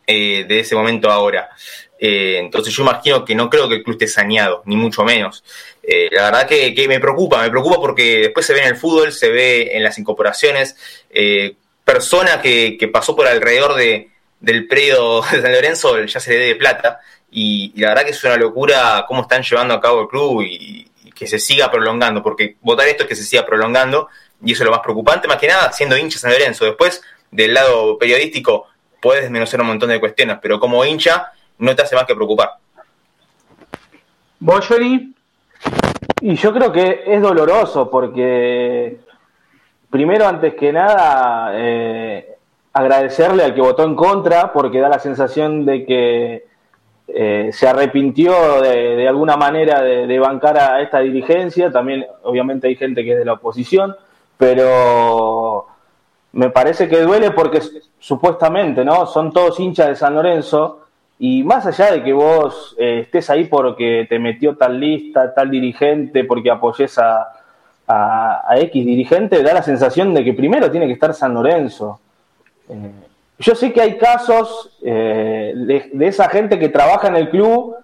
eh, 0.08 0.46
de 0.48 0.60
ese 0.62 0.74
momento 0.74 1.12
ahora. 1.12 1.50
Eh, 1.98 2.38
entonces 2.40 2.74
yo 2.74 2.84
imagino 2.84 3.24
que 3.24 3.36
no 3.36 3.50
creo 3.50 3.70
que 3.70 3.76
el 3.76 3.84
club 3.84 3.96
esté 3.96 4.08
saneado, 4.08 4.62
ni 4.66 4.76
mucho 4.76 5.04
menos. 5.04 5.44
Eh, 5.82 6.10
la 6.12 6.26
verdad 6.26 6.48
que, 6.48 6.86
me 6.88 7.00
preocupa, 7.00 7.42
me 7.42 7.50
preocupa 7.50 7.78
porque 7.78 8.18
después 8.18 8.46
se 8.46 8.54
ve 8.54 8.62
en 8.62 8.68
el 8.70 8.76
fútbol, 8.76 9.12
se 9.12 9.30
ve 9.30 9.76
en 9.76 9.84
las 9.84 9.98
incorporaciones, 9.98 10.76
eh, 11.10 11.56
persona 11.84 12.42
que, 12.42 12.90
pasó 12.92 13.16
por 13.16 13.28
alrededor 13.28 13.76
de, 13.76 14.10
del 14.40 14.68
predio 14.68 15.22
de 15.32 15.42
San 15.42 15.54
Lorenzo 15.54 16.04
ya 16.04 16.20
se 16.20 16.32
le 16.32 16.40
dé 16.40 16.46
de 16.48 16.56
plata 16.56 17.00
y, 17.32 17.74
la 17.80 17.90
verdad 17.90 18.04
que 18.04 18.12
es 18.12 18.24
una 18.24 18.38
locura 18.38 19.06
cómo 19.08 19.22
están 19.22 19.44
llevando 19.44 19.74
a 19.74 19.82
cabo 19.82 20.02
el 20.02 20.08
club 20.08 20.42
y, 20.44 20.92
que 21.16 21.28
se 21.28 21.40
siga 21.40 21.72
prolongando, 21.72 22.22
porque 22.22 22.58
votar 22.60 22.90
esto 22.90 23.04
es 23.04 23.10
que 23.10 23.16
se 23.16 23.24
siga 23.24 23.46
prolongando 23.46 24.10
y 24.44 24.52
eso 24.52 24.64
es 24.64 24.66
lo 24.66 24.72
más 24.72 24.82
preocupante, 24.82 25.30
más 25.30 25.38
que 25.38 25.48
nada 25.48 25.72
siendo 25.72 25.98
hincha 25.98 26.20
San 26.20 26.30
Lorenzo. 26.30 26.66
Después, 26.66 27.02
del 27.32 27.54
lado 27.54 27.98
periodístico, 27.98 28.68
puedes 29.02 29.24
desmenuzar 29.24 29.62
un 29.62 29.68
montón 29.68 29.88
de 29.90 30.00
cuestiones, 30.02 30.40
pero 30.42 30.60
como 30.60 30.84
hincha 30.84 31.32
no 31.60 31.76
te 31.76 31.82
hace 31.82 31.96
más 31.96 32.06
que 32.06 32.16
preocupar. 32.16 32.52
¿Vos, 34.40 34.68
Johnny? 34.68 35.14
Y 36.22 36.36
yo 36.36 36.54
creo 36.54 36.72
que 36.72 37.04
es 37.06 37.22
doloroso 37.22 37.90
porque, 37.90 39.00
primero, 39.90 40.28
antes 40.28 40.56
que 40.56 40.72
nada, 40.72 41.52
eh, 41.54 42.36
agradecerle 42.74 43.44
al 43.44 43.54
que 43.54 43.62
votó 43.62 43.84
en 43.84 43.96
contra 43.96 44.52
porque 44.52 44.80
da 44.80 44.90
la 44.90 45.00
sensación 45.00 45.66
de 45.66 45.86
que 45.86 46.46
eh, 47.08 47.50
se 47.52 47.68
arrepintió 47.68 48.62
de, 48.62 49.08
alguna 49.08 49.38
manera 49.38 49.82
de, 49.82 50.20
bancar 50.20 50.58
a 50.58 50.82
esta 50.82 51.00
dirigencia. 51.00 51.72
También, 51.72 52.06
obviamente, 52.24 52.68
hay 52.68 52.76
gente 52.76 53.04
que 53.04 53.14
es 53.14 53.20
de 53.20 53.26
la 53.26 53.34
oposición, 53.34 53.96
pero 54.38 55.68
me 56.34 56.50
parece 56.50 56.90
que 56.90 57.02
duele 57.02 57.32
porque 57.32 57.62
supuestamente, 58.00 58.84
¿no? 58.84 59.06
Son 59.06 59.32
todos 59.32 59.60
hinchas 59.60 59.88
de 59.88 59.96
San 59.96 60.16
Lorenzo 60.16 60.85
y 61.18 61.44
más 61.44 61.66
allá 61.66 61.92
de 61.92 62.04
que 62.04 62.12
vos 62.12 62.76
eh, 62.78 63.02
estés 63.02 63.30
ahí 63.30 63.46
porque 63.46 64.06
te 64.10 64.20
metió 64.20 64.58
tal 64.58 64.80
lista, 64.80 65.34
tal 65.34 65.50
dirigente, 65.50 66.26
porque 66.26 66.52
apoyes 66.52 66.98
a, 66.98 67.28
a, 67.88 68.56
X 68.58 68.86
dirigente, 68.86 69.42
da 69.42 69.54
la 69.54 69.64
sensación 69.64 70.14
de 70.14 70.24
que 70.24 70.34
primero 70.34 70.70
tiene 70.70 70.88
que 70.88 70.94
estar 70.94 71.14
San 71.14 71.34
Lorenzo. 71.34 72.00
Eh, 72.68 72.92
yo 73.40 73.56
sé 73.56 73.72
que 73.72 73.82
hay 73.82 73.98
casos 73.98 74.78
eh, 74.84 75.54
de, 75.56 76.08
esa 76.08 76.28
gente 76.30 76.60
que 76.60 76.70
trabaja 76.70 77.08
en 77.08 77.16
el 77.16 77.30
club 77.30 77.76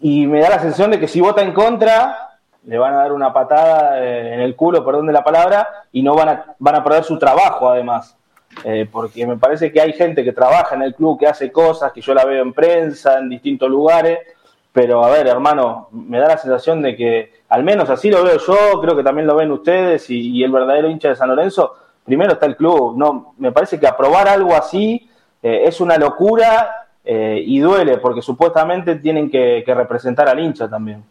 y 0.00 0.26
me 0.26 0.40
da 0.40 0.48
la 0.48 0.58
sensación 0.58 0.90
de 0.90 1.00
que 1.00 1.08
si 1.08 1.20
vota 1.20 1.42
en 1.42 1.52
contra, 1.52 2.38
le 2.64 2.78
van 2.78 2.94
a 2.94 2.98
dar 2.98 3.12
una 3.12 3.32
patada 3.32 3.98
en 3.98 4.40
el 4.40 4.56
culo, 4.56 4.84
perdón 4.84 5.06
de 5.06 5.12
la 5.12 5.24
palabra, 5.24 5.68
y 5.92 6.02
no 6.02 6.14
van 6.14 6.28
a, 6.30 6.44
van 6.58 6.76
a 6.76 6.84
perder 6.84 7.04
su 7.04 7.18
trabajo 7.18 7.68
además. 7.68 8.16
Eh, 8.64 8.88
porque 8.90 9.26
me 9.26 9.36
parece 9.36 9.72
que 9.72 9.80
hay 9.80 9.92
gente 9.92 10.24
que 10.24 10.32
trabaja 10.32 10.74
en 10.74 10.82
el 10.82 10.94
club, 10.94 11.18
que 11.18 11.26
hace 11.26 11.50
cosas, 11.50 11.92
que 11.92 12.00
yo 12.00 12.12
la 12.12 12.24
veo 12.24 12.42
en 12.42 12.52
prensa, 12.52 13.18
en 13.18 13.28
distintos 13.28 13.70
lugares, 13.70 14.18
pero 14.72 15.04
a 15.04 15.10
ver, 15.10 15.26
hermano, 15.26 15.88
me 15.92 16.18
da 16.18 16.28
la 16.28 16.38
sensación 16.38 16.82
de 16.82 16.96
que, 16.96 17.32
al 17.48 17.64
menos 17.64 17.88
así 17.90 18.10
lo 18.10 18.22
veo 18.22 18.38
yo, 18.38 18.80
creo 18.80 18.96
que 18.96 19.02
también 19.02 19.26
lo 19.26 19.36
ven 19.36 19.50
ustedes 19.50 20.10
y, 20.10 20.42
el 20.42 20.52
verdadero 20.52 20.90
hincha 20.90 21.08
de 21.08 21.16
San 21.16 21.28
Lorenzo, 21.28 21.74
primero 22.04 22.32
está 22.32 22.46
el 22.46 22.56
club, 22.56 22.96
no, 22.96 23.34
me 23.38 23.52
parece 23.52 23.80
que 23.80 23.86
aprobar 23.86 24.28
algo 24.28 24.54
así 24.54 25.08
eh, 25.42 25.62
es 25.64 25.80
una 25.80 25.96
locura 25.96 26.88
eh, 27.04 27.42
y 27.44 27.60
duele, 27.60 27.98
porque 27.98 28.20
supuestamente 28.20 28.96
tienen 28.96 29.30
que, 29.30 29.62
que 29.64 29.74
representar 29.74 30.28
al 30.28 30.38
hincha 30.38 30.68
también. 30.68 31.02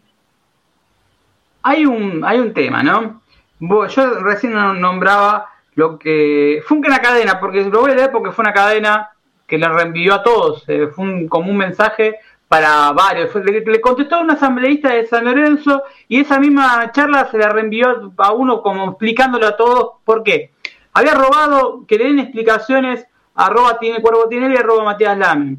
Hay 1.62 1.84
un, 1.84 2.22
hay 2.24 2.38
un 2.38 2.54
tema, 2.54 2.82
¿no? 2.82 3.20
Yo 3.60 4.10
recién 4.20 4.54
nombraba 4.80 5.46
lo 5.80 5.98
que 5.98 6.62
fue 6.66 6.76
una 6.76 7.00
cadena, 7.00 7.40
porque 7.40 7.64
lo 7.64 7.80
voy 7.80 7.92
a 7.92 7.94
leer 7.94 8.12
porque 8.12 8.32
fue 8.32 8.42
una 8.42 8.52
cadena 8.52 9.10
que 9.46 9.56
le 9.56 9.66
reenvió 9.66 10.14
a 10.14 10.22
todos, 10.22 10.62
eh, 10.68 10.88
fue 10.88 11.26
como 11.26 11.50
un 11.50 11.56
mensaje 11.56 12.16
para 12.48 12.92
varios. 12.92 13.34
le, 13.34 13.80
contestó 13.80 14.16
a 14.16 14.20
un 14.20 14.30
asambleísta 14.30 14.90
de 14.90 15.06
San 15.06 15.24
Lorenzo 15.24 15.82
y 16.06 16.20
esa 16.20 16.38
misma 16.38 16.92
charla 16.92 17.30
se 17.30 17.38
la 17.38 17.48
reenvió 17.48 18.12
a 18.18 18.32
uno 18.32 18.60
como 18.60 18.90
explicándolo 18.90 19.46
a 19.46 19.56
todos 19.56 19.92
por 20.04 20.22
qué. 20.22 20.50
Había 20.92 21.14
robado 21.14 21.86
que 21.88 21.96
le 21.96 22.04
den 22.04 22.18
explicaciones 22.18 23.06
arroba 23.34 23.78
tiene 23.78 24.02
cuervo 24.02 24.28
tiene 24.28 24.52
y 24.52 24.58
arroba 24.58 24.84
Matías 24.84 25.16
Lamen. 25.16 25.58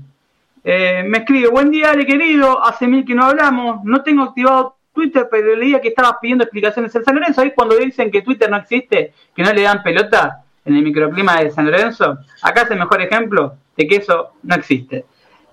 Eh, 0.64 1.04
me 1.08 1.20
escribe, 1.20 1.48
buen 1.48 1.72
día, 1.72 1.90
Ale 1.90 2.06
querido, 2.06 2.64
hace 2.64 2.88
mil 2.88 3.04
que 3.04 3.16
no 3.16 3.26
hablamos, 3.26 3.84
no 3.84 4.04
tengo 4.04 4.22
activado 4.22 4.76
Twitter, 4.94 5.28
pero 5.30 5.56
leía 5.56 5.82
que 5.82 5.90
estabas 5.90 6.16
pidiendo 6.22 6.44
explicaciones 6.44 6.94
en 6.96 7.04
San 7.04 7.16
Lorenzo. 7.16 7.42
Ahí 7.42 7.52
cuando 7.56 7.76
dicen 7.78 8.12
que 8.12 8.22
Twitter 8.22 8.50
no 8.50 8.58
existe, 8.58 9.14
que 9.36 9.44
no 9.44 9.54
le 9.54 9.62
dan 9.62 9.84
pelota 9.84 10.44
en 10.66 10.76
el 10.76 10.84
microclima 10.84 11.42
de 11.42 11.52
San 11.52 11.66
Lorenzo, 11.66 12.20
acá 12.42 12.64
es 12.64 12.72
el 12.72 12.80
mejor 12.80 13.02
ejemplo 13.02 13.56
de 13.76 13.88
que 13.88 13.96
eso 13.98 14.32
no 14.44 14.56
existe. 14.56 15.06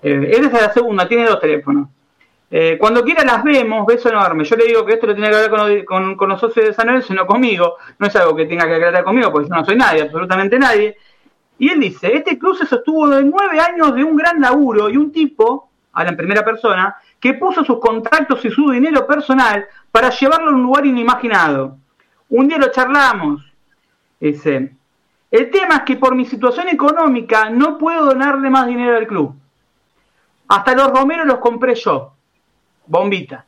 Eh, 0.03 0.29
esa 0.33 0.47
es 0.47 0.53
la 0.53 0.73
segunda, 0.73 1.09
tiene 1.09 1.25
dos 1.25 1.41
teléfonos. 1.41 1.89
Eh, 2.51 2.79
cuando 2.81 3.05
quiera 3.05 3.25
las 3.25 3.45
vemos, 3.45 3.87
beso 3.87 4.09
enorme. 4.09 4.45
Yo 4.45 4.57
le 4.57 4.67
digo 4.67 4.85
que 4.85 4.95
esto 4.95 5.07
lo 5.07 5.15
tiene 5.15 5.29
que 5.29 5.37
hablar 5.37 5.85
con, 5.85 6.17
los 6.29 6.41
socios 6.41 6.67
de 6.67 6.73
San 6.73 6.87
Lorenzo 6.87 7.15
no 7.15 7.27
conmigo. 7.27 7.77
No 7.99 8.07
es 8.07 8.17
algo 8.17 8.35
que 8.35 8.47
tenga 8.47 8.67
que 8.67 8.75
aclarar 8.75 9.05
conmigo, 9.05 9.31
porque 9.31 9.49
yo 9.49 9.55
no 9.55 9.65
soy 9.65 9.77
nadie, 9.77 10.03
absolutamente 10.03 10.59
nadie. 10.59 10.97
Y 11.59 11.71
él 11.71 11.81
dice, 11.81 12.15
este 12.15 12.39
club 12.39 12.57
se 12.57 12.67
sostuvo 12.67 13.09
de 13.09 13.25
nueve 13.25 13.61
años 13.61 13.95
de 13.95 14.05
un 14.05 14.17
gran 14.17 14.41
laburo 14.41 14.89
y 14.89 14.97
un 14.97 15.13
tipo, 15.13 15.71
habla 15.93 16.11
en 16.11 16.17
primera 16.17 16.45
persona, 16.45 16.97
que 17.21 17.35
puso 17.35 17.65
sus 17.65 17.81
contactos 17.81 18.45
y 18.45 18.51
su 18.51 18.71
dinero 18.71 19.07
personal 19.07 19.67
para 19.91 20.11
llevarlo 20.11 20.51
a 20.51 20.55
un 20.55 20.63
lugar 20.63 20.87
inimaginado. 20.87 21.77
Un 22.29 22.49
día 22.49 22.59
lo 22.59 22.71
charlamos, 22.71 23.43
dice, 24.21 24.73
El 25.31 25.51
tema 25.51 25.77
es 25.77 25.83
que 25.83 25.97
por 25.97 26.15
mi 26.15 26.25
situación 26.25 26.69
económica 26.69 27.51
no 27.51 27.79
puedo 27.79 28.05
donarle 28.05 28.51
más 28.51 28.67
dinero 28.67 28.97
al 28.97 29.07
club. 29.07 29.35
Hasta 30.49 30.75
los 30.75 30.91
Romeros 30.91 31.27
los 31.27 31.39
compré 31.39 31.75
yo. 31.75 32.13
Bombita. 32.87 33.45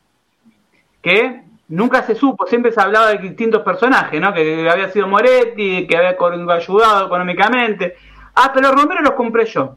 Que 1.00 1.42
nunca 1.68 2.02
se 2.02 2.14
supo, 2.14 2.46
siempre 2.46 2.72
se 2.72 2.80
hablaba 2.80 3.08
de 3.08 3.18
distintos 3.18 3.62
personajes, 3.62 4.20
¿no? 4.20 4.34
Que 4.34 4.68
había 4.68 4.90
sido 4.90 5.08
Moretti, 5.08 5.86
que 5.86 5.96
había 5.96 6.16
ayudado 6.54 7.06
económicamente. 7.06 7.96
Hasta 8.34 8.60
los 8.60 8.74
Romeros 8.74 9.02
los 9.02 9.12
compré 9.12 9.46
yo. 9.46 9.76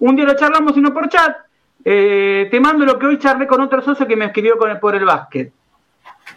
Un 0.00 0.16
día 0.16 0.24
lo 0.24 0.34
charlamos 0.34 0.76
no 0.76 0.92
por 0.92 1.08
chat. 1.08 1.36
Eh, 1.84 2.48
te 2.50 2.60
mando 2.60 2.84
lo 2.84 2.98
que 2.98 3.06
hoy 3.06 3.18
charlé 3.18 3.46
con 3.46 3.60
otro 3.60 3.82
socio 3.82 4.06
que 4.06 4.16
me 4.16 4.26
escribió 4.26 4.56
con 4.56 4.78
por 4.80 4.94
el 4.94 5.04
básquet. 5.04 5.52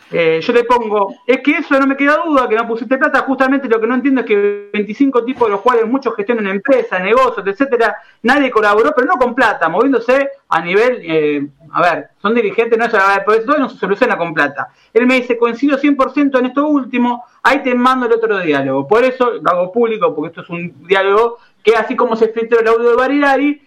Eh, 0.09 0.39
yo 0.41 0.53
le 0.53 0.63
pongo, 0.63 1.15
es 1.25 1.41
que 1.41 1.57
eso 1.57 1.77
no 1.79 1.85
me 1.85 1.97
queda 1.97 2.21
duda, 2.25 2.47
que 2.47 2.55
no 2.55 2.67
pusiste 2.67 2.97
plata, 2.97 3.21
justamente 3.21 3.67
lo 3.67 3.79
que 3.79 3.87
no 3.87 3.95
entiendo 3.95 4.21
es 4.21 4.27
que 4.27 4.69
25 4.71 5.25
tipos 5.25 5.47
de 5.47 5.51
los 5.51 5.61
cuales 5.61 5.85
muchos 5.85 6.15
gestionan 6.15 6.47
empresas, 6.47 7.01
negocios, 7.01 7.45
etcétera, 7.45 7.97
nadie 8.23 8.49
colaboró, 8.49 8.93
pero 8.95 9.07
no 9.07 9.15
con 9.15 9.35
plata, 9.35 9.67
moviéndose 9.67 10.29
a 10.47 10.61
nivel, 10.61 11.01
eh, 11.03 11.47
a 11.73 11.81
ver, 11.81 12.09
son 12.21 12.33
dirigentes, 12.33 12.79
no 12.79 12.85
es, 12.85 12.91
por 13.25 13.35
eso 13.35 13.57
no 13.57 13.69
se 13.69 13.77
soluciona 13.77 14.17
con 14.17 14.33
plata. 14.33 14.69
Él 14.93 15.07
me 15.07 15.15
dice, 15.15 15.37
coincido 15.37 15.77
100% 15.77 16.39
en 16.39 16.45
esto 16.45 16.65
último, 16.67 17.25
ahí 17.43 17.61
te 17.61 17.75
mando 17.75 18.05
el 18.05 18.13
otro 18.13 18.39
diálogo. 18.39 18.87
Por 18.87 19.03
eso 19.03 19.31
lo 19.41 19.49
hago 19.49 19.71
público, 19.73 20.15
porque 20.15 20.29
esto 20.29 20.41
es 20.41 20.49
un 20.49 20.87
diálogo 20.87 21.37
que 21.61 21.75
así 21.75 21.97
como 21.97 22.15
se 22.15 22.29
filtró 22.29 22.61
el 22.61 22.67
audio 22.67 22.91
de 22.91 22.95
Barilari, 22.95 23.61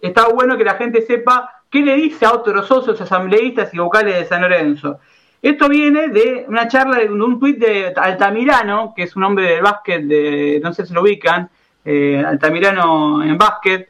está 0.00 0.28
bueno 0.28 0.56
que 0.56 0.64
la 0.64 0.74
gente 0.74 1.02
sepa 1.02 1.62
qué 1.70 1.80
le 1.80 1.94
dice 1.94 2.26
a 2.26 2.32
otros 2.32 2.66
socios, 2.66 3.00
asambleístas 3.00 3.72
y 3.74 3.78
vocales 3.78 4.14
de 4.16 4.24
San 4.24 4.42
Lorenzo. 4.42 4.98
Esto 5.40 5.68
viene 5.68 6.08
de 6.08 6.44
una 6.48 6.66
charla, 6.66 6.98
de 6.98 7.08
un 7.08 7.38
tuit 7.38 7.58
de 7.58 7.92
Altamirano, 7.94 8.92
que 8.96 9.04
es 9.04 9.14
un 9.14 9.24
hombre 9.24 9.44
del 9.52 9.62
básquet, 9.62 10.02
de, 10.02 10.60
no 10.62 10.72
sé 10.72 10.84
si 10.84 10.92
lo 10.92 11.02
ubican, 11.02 11.48
eh, 11.84 12.22
Altamirano 12.26 13.22
en 13.22 13.38
básquet, 13.38 13.88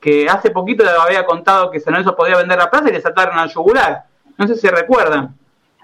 que 0.00 0.28
hace 0.28 0.50
poquito 0.50 0.84
había 1.00 1.24
contado 1.24 1.70
que 1.70 1.78
San 1.78 1.92
Lorenzo 1.92 2.16
podía 2.16 2.36
vender 2.36 2.58
la 2.58 2.70
plaza 2.70 2.88
y 2.88 2.92
le 2.92 3.00
saltaron 3.00 3.38
al 3.38 3.48
yugular. 3.48 4.02
No 4.36 4.48
sé 4.48 4.56
si 4.56 4.66
recuerdan, 4.68 5.36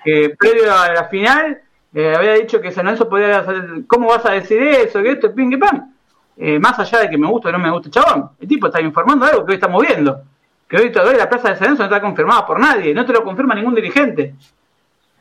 que 0.04 0.34
previo 0.36 0.74
a 0.74 0.92
la 0.92 1.04
final 1.04 1.60
eh, 1.94 2.14
había 2.16 2.34
dicho 2.34 2.60
que 2.60 2.72
San 2.72 2.86
Lorenzo 2.86 3.08
podía 3.08 3.38
hacer, 3.38 3.64
¿cómo 3.86 4.08
vas 4.08 4.26
a 4.26 4.32
decir 4.32 4.60
eso? 4.60 5.00
Que 5.00 5.12
esto, 5.12 5.32
ping, 5.32 5.56
pan. 5.58 5.94
Eh, 6.40 6.60
más 6.60 6.78
allá 6.78 7.00
de 7.00 7.10
que 7.10 7.18
me 7.18 7.26
gusta 7.26 7.48
o 7.48 7.52
no 7.52 7.58
me 7.58 7.68
gusta 7.68 7.90
chabón, 7.90 8.30
el 8.38 8.46
tipo 8.46 8.68
está 8.68 8.80
informando 8.80 9.26
algo 9.26 9.44
que 9.44 9.52
hoy 9.52 9.56
estamos 9.56 9.84
viendo. 9.84 10.22
Que 10.68 10.76
hoy 10.76 10.92
todavía 10.92 11.18
la 11.18 11.28
plaza 11.28 11.50
de 11.50 11.56
San 11.56 11.76
no 11.76 11.84
está 11.84 12.00
confirmada 12.00 12.46
por 12.46 12.60
nadie, 12.60 12.94
no 12.94 13.04
te 13.04 13.12
lo 13.12 13.24
confirma 13.24 13.54
ningún 13.54 13.74
dirigente. 13.74 14.34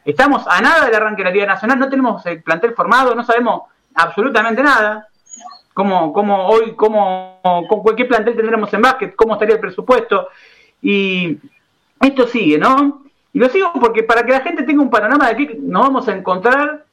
Estamos 0.05 0.45
a 0.47 0.61
nada 0.61 0.85
del 0.85 0.95
arranque 0.95 1.23
de 1.23 1.29
la 1.29 1.33
Liga 1.33 1.45
Nacional, 1.47 1.79
no 1.79 1.89
tenemos 1.89 2.25
el 2.27 2.43
plantel 2.43 2.73
formado, 2.75 3.15
no 3.15 3.23
sabemos 3.23 3.63
absolutamente 3.95 4.61
nada. 4.61 5.07
Cómo, 5.73 6.13
cómo 6.13 6.47
hoy, 6.47 6.75
cómo, 6.75 7.39
con 7.67 7.95
qué 7.95 8.05
plantel 8.05 8.35
tendremos 8.35 8.71
en 8.73 8.81
básquet, 8.81 9.15
cómo 9.15 9.33
estaría 9.33 9.55
el 9.55 9.61
presupuesto. 9.61 10.29
Y 10.81 11.37
esto 11.99 12.27
sigue, 12.27 12.57
¿no? 12.57 13.03
Y 13.33 13.39
lo 13.39 13.49
sigo 13.49 13.71
porque 13.79 14.03
para 14.03 14.23
que 14.23 14.31
la 14.31 14.41
gente 14.41 14.63
tenga 14.63 14.81
un 14.81 14.89
panorama 14.89 15.29
de 15.29 15.35
qué 15.35 15.57
nos 15.61 15.83
vamos 15.83 16.07
a 16.07 16.15
encontrar 16.15 16.86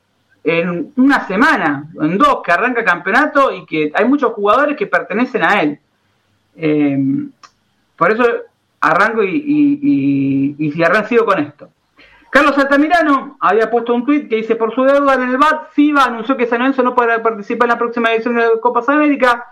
en 0.45 0.93
una 0.97 1.27
semana, 1.27 1.87
en 2.01 2.19
dos, 2.19 2.43
que 2.45 2.53
arranca 2.53 2.85
campeonato 2.85 3.51
y 3.51 3.65
que 3.65 3.91
hay 3.95 4.05
muchos 4.05 4.35
jugadores 4.35 4.77
que 4.77 4.87
pertenecen 4.87 5.43
a 5.43 5.63
él. 5.63 5.79
Eh, 6.57 6.99
por 7.97 8.13
eso 8.13 8.25
arranco 8.81 9.23
y, 9.23 9.31
y, 9.31 10.57
y, 10.59 10.67
y, 10.67 10.73
sigo 11.09 11.25
con 11.25 11.39
esto. 11.39 11.71
Carlos 12.29 12.59
Altamirano 12.59 13.37
había 13.41 13.71
puesto 13.71 13.95
un 13.95 14.05
tuit 14.05 14.29
que 14.29 14.37
dice, 14.37 14.57
por 14.57 14.75
su 14.75 14.83
deuda 14.83 15.15
en 15.15 15.23
el 15.23 15.39
BAT, 15.39 15.71
FIBA 15.71 16.05
anunció 16.05 16.37
que 16.37 16.47
San 16.47 16.59
Lorenzo 16.59 16.83
no 16.83 16.95
podrá 16.95 17.23
participar 17.23 17.67
en 17.67 17.71
la 17.71 17.79
próxima 17.79 18.13
edición 18.13 18.35
de 18.35 18.43
la 18.43 18.61
Copa 18.61 18.83
América. 18.89 19.47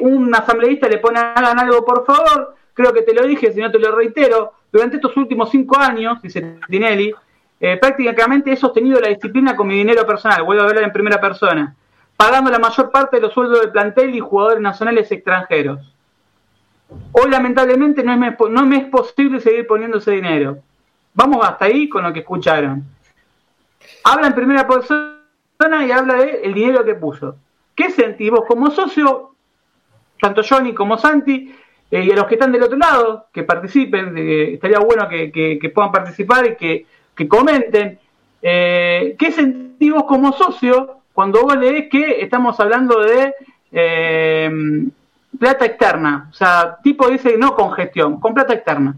un 0.00 0.34
asambleísta 0.34 0.88
le 0.88 0.98
pone, 0.98 1.20
hagan 1.20 1.58
algo 1.60 1.84
por 1.84 2.04
favor. 2.04 2.56
Creo 2.74 2.92
que 2.94 3.02
te 3.02 3.12
lo 3.12 3.26
dije, 3.26 3.52
si 3.52 3.60
no 3.60 3.70
te 3.70 3.78
lo 3.78 3.94
reitero. 3.94 4.54
Durante 4.72 4.96
estos 4.96 5.14
últimos 5.18 5.50
cinco 5.50 5.78
años, 5.78 6.20
dice 6.22 6.58
Tinelli, 6.66 7.14
eh, 7.64 7.76
prácticamente 7.76 8.50
he 8.50 8.56
sostenido 8.56 8.98
la 8.98 9.06
disciplina 9.06 9.54
con 9.54 9.68
mi 9.68 9.76
dinero 9.76 10.04
personal, 10.04 10.42
vuelvo 10.42 10.64
a 10.64 10.66
hablar 10.66 10.82
en 10.82 10.92
primera 10.92 11.20
persona, 11.20 11.76
pagando 12.16 12.50
la 12.50 12.58
mayor 12.58 12.90
parte 12.90 13.18
de 13.18 13.22
los 13.22 13.32
sueldos 13.32 13.60
del 13.60 13.70
plantel 13.70 14.12
y 14.12 14.18
jugadores 14.18 14.60
nacionales 14.60 15.12
extranjeros. 15.12 15.78
Hoy 17.12 17.30
lamentablemente 17.30 18.02
no, 18.02 18.14
es, 18.14 18.34
no 18.50 18.66
me 18.66 18.78
es 18.78 18.86
posible 18.86 19.38
seguir 19.38 19.64
poniendo 19.68 19.98
ese 19.98 20.10
dinero. 20.10 20.58
Vamos 21.14 21.46
hasta 21.46 21.66
ahí 21.66 21.88
con 21.88 22.02
lo 22.02 22.12
que 22.12 22.18
escucharon. 22.18 22.82
Habla 24.02 24.26
en 24.26 24.34
primera 24.34 24.66
persona 24.66 25.86
y 25.86 25.92
habla 25.92 26.16
de 26.16 26.40
el 26.42 26.54
dinero 26.54 26.84
que 26.84 26.96
puso. 26.96 27.36
¿Qué 27.76 27.92
sentís 27.92 28.32
vos 28.32 28.42
como 28.44 28.72
socio, 28.72 29.36
tanto 30.20 30.42
Johnny 30.42 30.74
como 30.74 30.98
Santi, 30.98 31.54
eh, 31.92 32.02
y 32.02 32.10
a 32.10 32.16
los 32.16 32.26
que 32.26 32.34
están 32.34 32.50
del 32.50 32.64
otro 32.64 32.76
lado, 32.76 33.28
que 33.32 33.44
participen, 33.44 34.18
estaría 34.18 34.80
bueno 34.80 35.08
que, 35.08 35.70
puedan 35.72 35.92
participar 35.92 36.44
y 36.46 36.56
que, 36.56 36.86
comenten. 37.28 37.98
Eh, 38.40 39.14
¿Qué 39.18 39.32
sentís 39.32 39.92
vos 39.92 40.04
como 40.04 40.32
socio 40.32 40.98
cuando 41.12 41.42
vos 41.42 41.56
lees 41.56 41.88
que 41.88 42.20
estamos 42.20 42.58
hablando 42.60 43.00
de 43.00 43.34
eh, 43.70 44.50
plata 45.38 45.64
externa? 45.64 46.28
O 46.30 46.34
sea, 46.34 46.78
tipo 46.82 47.08
dice 47.08 47.36
no 47.38 47.54
con 47.54 47.72
gestión, 47.72 48.18
con 48.20 48.34
plata 48.34 48.54
externa 48.54 48.96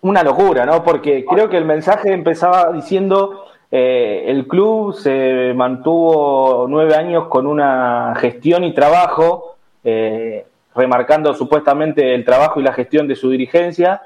una 0.00 0.22
locura, 0.22 0.64
¿no? 0.64 0.84
Porque 0.84 1.24
creo 1.24 1.48
que 1.48 1.56
el 1.56 1.64
mensaje 1.64 2.12
empezaba 2.12 2.72
diciendo 2.72 3.44
eh, 3.70 4.24
el 4.28 4.46
club 4.46 4.94
se 4.94 5.52
mantuvo 5.54 6.66
nueve 6.68 6.94
años 6.94 7.26
con 7.26 7.46
una 7.46 8.14
gestión 8.16 8.64
y 8.64 8.72
trabajo, 8.72 9.56
eh, 9.84 10.46
remarcando 10.74 11.34
supuestamente 11.34 12.14
el 12.14 12.24
trabajo 12.24 12.60
y 12.60 12.62
la 12.62 12.72
gestión 12.72 13.08
de 13.08 13.16
su 13.16 13.30
dirigencia, 13.30 14.00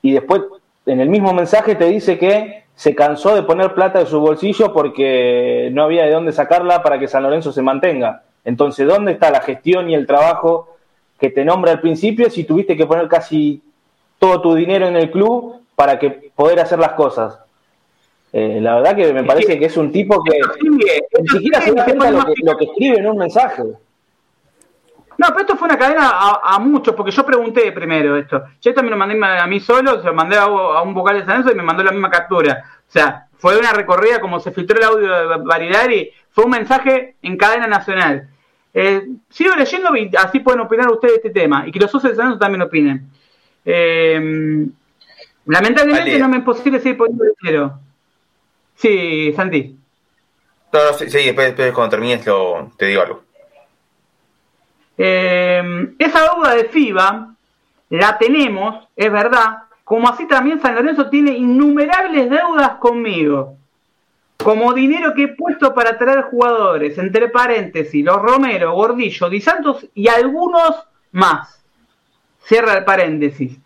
y 0.00 0.12
después 0.12 0.42
en 0.88 1.00
el 1.00 1.08
mismo 1.08 1.32
mensaje 1.32 1.74
te 1.74 1.86
dice 1.86 2.18
que 2.18 2.64
se 2.74 2.94
cansó 2.94 3.34
de 3.34 3.42
poner 3.42 3.74
plata 3.74 4.00
de 4.00 4.06
su 4.06 4.20
bolsillo 4.20 4.72
porque 4.72 5.70
no 5.72 5.84
había 5.84 6.04
de 6.04 6.12
dónde 6.12 6.32
sacarla 6.32 6.82
para 6.82 6.98
que 6.98 7.08
San 7.08 7.22
Lorenzo 7.22 7.52
se 7.52 7.62
mantenga. 7.62 8.22
Entonces, 8.44 8.86
¿dónde 8.86 9.12
está 9.12 9.30
la 9.30 9.40
gestión 9.40 9.90
y 9.90 9.94
el 9.94 10.06
trabajo 10.06 10.76
que 11.18 11.30
te 11.30 11.44
nombra 11.44 11.72
al 11.72 11.80
principio 11.80 12.30
si 12.30 12.44
tuviste 12.44 12.76
que 12.76 12.86
poner 12.86 13.08
casi 13.08 13.62
todo 14.18 14.40
tu 14.40 14.54
dinero 14.54 14.86
en 14.86 14.96
el 14.96 15.10
club 15.10 15.56
para 15.74 15.98
que 15.98 16.10
poder 16.10 16.60
hacer 16.60 16.78
las 16.78 16.92
cosas. 16.92 17.38
Eh, 18.32 18.58
la 18.60 18.76
verdad 18.76 18.96
que 18.96 19.12
me 19.12 19.24
parece 19.24 19.58
que 19.58 19.66
es 19.66 19.76
un 19.76 19.90
tipo 19.90 20.22
que 20.22 20.38
ni 21.20 21.28
siquiera 21.28 21.60
se 21.60 21.72
da 21.72 21.84
cuenta 21.84 22.10
lo 22.10 22.24
que, 22.24 22.34
lo 22.42 22.56
que 22.56 22.64
escribe 22.66 22.98
en 22.98 23.06
un 23.06 23.16
mensaje. 23.16 23.62
No, 25.18 25.26
pero 25.28 25.40
esto 25.40 25.56
fue 25.56 25.66
una 25.66 25.76
cadena 25.76 26.10
a, 26.42 26.58
muchos, 26.60 26.94
porque 26.94 27.10
yo 27.10 27.26
pregunté 27.26 27.72
primero 27.72 28.16
esto. 28.16 28.44
Yo 28.60 28.72
también 28.72 28.96
lo 28.96 29.04
mandé 29.04 29.18
a 29.26 29.46
mí 29.48 29.58
solo, 29.58 30.00
se 30.00 30.06
lo 30.06 30.14
mandé 30.14 30.36
a, 30.36 30.46
un 30.46 30.94
vocal 30.94 31.18
de 31.18 31.24
San 31.24 31.44
y 31.50 31.54
me 31.56 31.64
mandó 31.64 31.82
la 31.82 31.90
misma 31.90 32.08
captura. 32.08 32.64
O 32.88 32.90
sea, 32.90 33.26
fue 33.36 33.58
una 33.58 33.72
recorrida 33.72 34.20
como 34.20 34.38
se 34.38 34.52
filtró 34.52 34.78
el 34.78 34.84
audio 34.84 35.28
de 35.28 35.36
Barilari, 35.44 36.12
fue 36.30 36.44
un 36.44 36.52
mensaje 36.52 37.16
en 37.20 37.36
cadena 37.36 37.66
nacional. 37.66 38.28
Eh, 38.72 39.08
sigo 39.28 39.56
leyendo 39.56 39.96
y 39.96 40.08
así 40.16 40.38
pueden 40.38 40.60
opinar 40.60 40.88
ustedes 40.88 41.14
de 41.14 41.28
este 41.28 41.40
tema, 41.40 41.66
y 41.66 41.72
que 41.72 41.80
los 41.80 41.90
socios 41.90 42.12
de 42.12 42.22
San 42.22 42.38
también 42.38 42.62
opinen. 42.62 43.10
Eh, 43.64 44.66
lamentablemente 45.46 46.16
no 46.20 46.28
me 46.28 46.38
es 46.38 46.44
posible 46.44 46.78
seguir 46.78 46.96
poniendo 46.96 47.24
dinero. 47.42 47.80
Sí, 48.76 49.32
Santi. 49.34 49.76
No, 50.72 50.78
no, 50.84 50.92
sí, 50.96 51.06
después, 51.06 51.54
cuando 51.72 51.88
termines 51.88 52.24
lo, 52.24 52.70
te 52.76 52.86
digo 52.86 53.02
algo. 53.02 53.27
Eh, 54.98 55.94
esa 55.98 56.22
deuda 56.22 56.54
de 56.54 56.64
FIBA 56.64 57.34
la 57.90 58.18
tenemos, 58.18 58.88
es 58.96 59.10
verdad, 59.10 59.62
como 59.84 60.08
así 60.08 60.26
también 60.26 60.60
San 60.60 60.74
Lorenzo 60.74 61.08
tiene 61.08 61.30
innumerables 61.30 62.28
deudas 62.28 62.72
conmigo. 62.78 63.56
Como 64.36 64.74
dinero 64.74 65.14
que 65.14 65.24
he 65.24 65.28
puesto 65.28 65.74
para 65.74 65.96
traer 65.96 66.22
jugadores, 66.22 66.98
entre 66.98 67.28
paréntesis, 67.28 68.04
los 68.04 68.20
Romero, 68.20 68.74
Gordillo, 68.74 69.30
Di 69.30 69.40
Santos 69.40 69.86
y 69.94 70.08
algunos 70.08 70.76
más. 71.12 71.64
Cierra 72.40 72.74
el 72.74 72.84
paréntesis. 72.84 73.58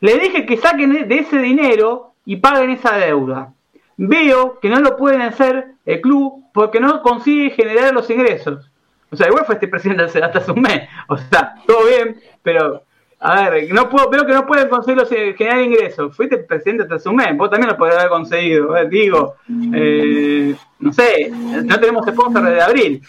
Le 0.00 0.18
dije 0.18 0.46
que 0.46 0.56
saquen 0.56 1.08
de 1.08 1.18
ese 1.18 1.38
dinero 1.38 2.12
y 2.24 2.36
paguen 2.36 2.70
esa 2.70 2.96
deuda. 2.96 3.52
Veo 3.96 4.60
que 4.60 4.68
no 4.68 4.80
lo 4.80 4.96
pueden 4.96 5.22
hacer 5.22 5.72
el 5.84 6.00
club 6.00 6.44
porque 6.52 6.80
no 6.80 7.02
consigue 7.02 7.50
generar 7.50 7.92
los 7.92 8.08
ingresos. 8.10 8.70
O 9.10 9.16
sea, 9.16 9.28
igual 9.28 9.44
fue 9.44 9.54
este 9.54 9.68
presidente 9.68 10.04
hasta 10.04 10.38
hace 10.38 10.52
mes. 10.54 10.88
O 11.08 11.16
sea, 11.16 11.54
todo 11.66 11.86
bien, 11.86 12.20
pero 12.42 12.82
a 13.18 13.48
ver, 13.48 13.72
no 13.72 13.88
puedo, 13.88 14.10
veo 14.10 14.26
que 14.26 14.32
no 14.32 14.46
pueden 14.46 14.68
conseguir 14.68 15.34
generar 15.36 15.62
ingresos. 15.62 16.14
Fuiste 16.14 16.38
presidente 16.38 16.82
hasta 16.82 16.96
hace 16.96 17.08
un 17.08 17.16
mes, 17.16 17.36
vos 17.36 17.50
también 17.50 17.70
lo 17.70 17.78
podés 17.78 17.96
haber 17.96 18.10
conseguido. 18.10 18.74
digo, 18.90 19.36
eh, 19.74 20.54
no 20.78 20.92
sé, 20.92 21.30
no 21.30 21.80
tenemos 21.80 22.06
sponsor 22.06 22.44
desde 22.44 22.60
abril. 22.60 23.02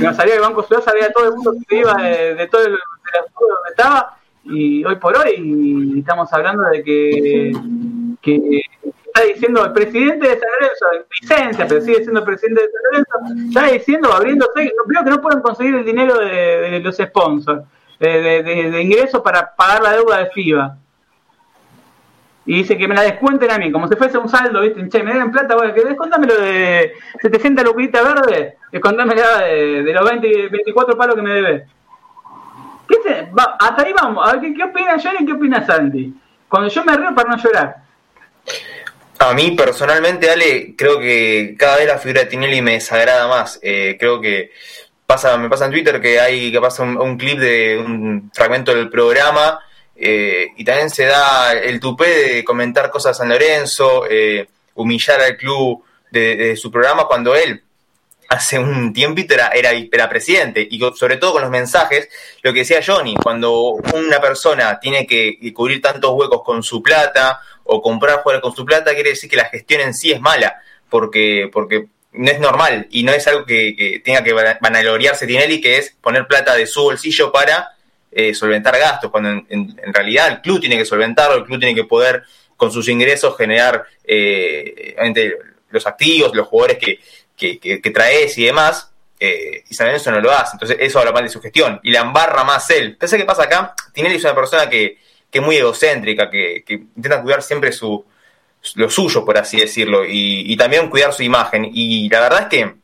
Nos 0.00 0.16
salía 0.16 0.36
el 0.36 0.40
Banco 0.40 0.62
Ciudad, 0.62 0.82
sabía 0.82 1.10
todo 1.12 1.28
el 1.28 1.34
mundo 1.34 1.54
que 1.68 1.78
iba 1.78 1.94
de, 1.94 2.46
todo 2.46 2.64
el, 2.64 2.72
de 2.72 2.78
la 2.78 3.24
donde 3.34 3.70
estaba, 3.70 4.16
y 4.44 4.84
hoy 4.84 4.96
por 4.96 5.16
hoy 5.16 5.94
estamos 5.98 6.32
hablando 6.32 6.62
de 6.70 6.82
que, 6.82 7.52
que 8.22 8.62
está 9.12 9.26
diciendo 9.26 9.64
el 9.64 9.72
presidente 9.72 10.28
de 10.28 10.38
San 10.38 10.48
Lorenzo, 10.60 10.86
en 10.92 11.04
licencia, 11.20 11.66
pero 11.66 11.80
sigue 11.80 12.02
siendo 12.02 12.24
presidente 12.24 12.62
de 12.62 12.68
San 12.70 12.82
Lorenzo, 12.84 13.48
está 13.48 13.66
diciendo, 13.72 14.12
abriéndose, 14.12 14.72
creo 14.86 15.04
que 15.04 15.10
no 15.10 15.20
pueden 15.20 15.40
conseguir 15.40 15.74
el 15.74 15.84
dinero 15.84 16.18
de, 16.18 16.80
los 16.80 16.96
sponsors, 16.96 17.62
de, 17.98 18.42
de, 18.42 18.82
ingresos 18.82 19.20
para 19.20 19.54
pagar 19.54 19.82
la 19.82 19.92
deuda 19.92 20.18
de 20.18 20.30
FIBA. 20.30 20.76
Y 22.46 22.54
dice 22.54 22.76
que 22.76 22.88
me 22.88 22.94
la 22.94 23.02
descuenten 23.02 23.50
a 23.50 23.58
mí, 23.58 23.70
como 23.70 23.86
si 23.86 23.96
fuese 23.96 24.18
un 24.18 24.28
saldo, 24.28 24.62
¿viste? 24.62 24.88
Che, 24.88 25.02
me 25.02 25.14
den 25.14 25.30
plata, 25.30 25.54
bueno, 25.54 25.74
que 25.74 25.84
descontámelo 25.84 26.34
de 26.40 26.92
700 27.20 27.64
luquitas 27.64 28.02
verdes, 28.02 28.54
descontámelo 28.72 29.38
de, 29.38 29.82
de 29.82 29.92
los 29.92 30.08
20, 30.08 30.48
24 30.48 30.96
palos 30.96 31.14
que 31.14 31.22
me 31.22 31.34
debe. 31.34 31.66
¿Qué 32.88 32.96
se, 33.04 33.30
hasta 33.36 33.82
ahí 33.82 33.92
vamos, 33.92 34.28
a 34.28 34.36
ver, 34.36 34.52
¿qué, 34.52 34.64
opina 34.64 34.96
Johnny 35.00 35.24
qué 35.24 35.32
opina 35.32 35.64
Sandy? 35.64 36.12
Cuando 36.48 36.68
yo 36.68 36.84
me 36.84 36.96
río 36.96 37.14
para 37.14 37.30
no 37.30 37.36
llorar. 37.36 37.89
A 39.22 39.34
mí 39.34 39.50
personalmente, 39.50 40.30
Ale, 40.30 40.74
creo 40.74 40.98
que 40.98 41.54
cada 41.58 41.76
vez 41.76 41.86
la 41.86 41.98
figura 41.98 42.22
de 42.22 42.26
Tinelli 42.26 42.62
me 42.62 42.72
desagrada 42.72 43.28
más. 43.28 43.58
Eh, 43.62 43.98
creo 44.00 44.18
que 44.18 44.50
pasa, 45.04 45.36
me 45.36 45.50
pasa 45.50 45.66
en 45.66 45.72
Twitter 45.72 46.00
que 46.00 46.18
hay 46.18 46.50
que 46.50 46.58
pasa 46.58 46.84
un, 46.84 47.18
clip 47.18 47.38
de 47.38 47.76
un 47.84 48.30
fragmento 48.32 48.74
del 48.74 48.88
programa 48.88 49.60
eh, 49.94 50.48
y 50.56 50.64
también 50.64 50.88
se 50.88 51.04
da 51.04 51.52
el 51.52 51.80
tupé 51.80 52.06
de 52.06 52.44
comentar 52.44 52.90
cosas 52.90 53.10
a 53.10 53.18
San 53.18 53.28
Lorenzo, 53.28 54.06
eh, 54.08 54.48
humillar 54.74 55.20
al 55.20 55.36
club 55.36 55.84
de, 56.10 56.56
su 56.56 56.70
programa 56.70 57.04
cuando 57.04 57.36
él 57.36 57.62
hace 58.30 58.58
un 58.58 58.94
tiempito 58.94 59.34
era, 59.34 59.48
era, 59.48 60.08
presidente 60.08 60.66
y 60.70 60.80
sobre 60.96 61.18
todo 61.18 61.32
con 61.32 61.42
los 61.42 61.50
mensajes, 61.50 62.08
lo 62.40 62.54
que 62.54 62.60
decía 62.60 62.80
Johnny, 62.84 63.16
cuando 63.16 63.72
una 63.92 64.18
persona 64.18 64.80
tiene 64.80 65.06
que 65.06 65.38
cubrir 65.52 65.82
tantos 65.82 66.10
huecos 66.12 66.42
con 66.42 66.62
su 66.62 66.82
plata 66.82 67.40
o 67.72 67.80
comprar 67.80 68.22
fuera 68.24 68.40
con 68.40 68.54
su 68.54 68.64
plata, 68.64 68.94
quiere 68.94 69.10
decir 69.10 69.30
que 69.30 69.36
la 69.36 69.44
gestión 69.44 69.80
en 69.80 69.94
sí 69.94 70.10
es 70.10 70.20
mala, 70.20 70.60
porque, 70.88 71.48
porque 71.52 71.86
no 72.12 72.28
es 72.28 72.40
normal 72.40 72.88
y 72.90 73.04
no 73.04 73.12
es 73.12 73.24
algo 73.28 73.44
que, 73.44 74.02
tenga 74.04 74.24
que 74.24 74.32
vanagloriarse 74.32 75.24
Tinelli, 75.24 75.60
que 75.60 75.78
es 75.78 75.96
poner 76.00 76.26
plata 76.26 76.56
de 76.56 76.66
su 76.66 76.82
bolsillo 76.82 77.30
para 77.30 77.68
eh, 78.10 78.34
solventar 78.34 78.76
gastos, 78.76 79.12
cuando 79.12 79.44
en, 79.48 79.94
realidad 79.94 80.28
el 80.28 80.40
club 80.40 80.58
tiene 80.58 80.76
que 80.76 80.84
solventarlo, 80.84 81.36
el 81.36 81.44
club 81.44 81.60
tiene 81.60 81.76
que 81.76 81.84
poder 81.84 82.24
con 82.56 82.72
sus 82.72 82.88
ingresos 82.88 83.36
generar 83.36 83.84
eh, 84.02 84.96
los 85.70 85.86
activos, 85.86 86.34
los 86.34 86.48
jugadores 86.48 86.76
que, 86.76 86.98
que, 87.60 87.90
traes 87.94 88.36
y 88.36 88.46
demás, 88.46 88.90
eh, 89.20 89.62
y 89.68 89.74
San 89.74 89.86
Lorenzo 89.86 90.10
no 90.10 90.20
lo 90.20 90.32
hace. 90.32 90.56
Entonces, 90.56 90.76
eso 90.80 90.98
habla 90.98 91.12
mal 91.12 91.22
de 91.22 91.30
su 91.30 91.40
gestión. 91.40 91.78
Y 91.84 91.92
la 91.92 92.00
embarra 92.00 92.42
más 92.42 92.68
él. 92.70 92.86
Entonces, 92.86 93.18
¿qué 93.18 93.24
pasa 93.24 93.44
acá? 93.44 93.74
Tinelli 93.92 94.16
es 94.16 94.24
una 94.24 94.34
persona 94.34 94.68
que, 94.68 94.98
es 95.38 95.44
muy 95.44 95.56
egocéntrica, 95.56 96.30
que, 96.30 96.64
intenta 96.68 97.22
cuidar 97.22 97.42
siempre 97.42 97.72
su, 97.72 98.04
lo 98.74 98.90
suyo, 98.90 99.24
por 99.24 99.38
así 99.38 99.58
decirlo, 99.58 100.02
y, 100.06 100.56
también 100.56 100.90
cuidar 100.90 101.12
su 101.12 101.22
imagen. 101.22 101.68
Y 101.72 102.08
la 102.08 102.20
verdad 102.20 102.42
es 102.42 102.48
que 102.48 102.74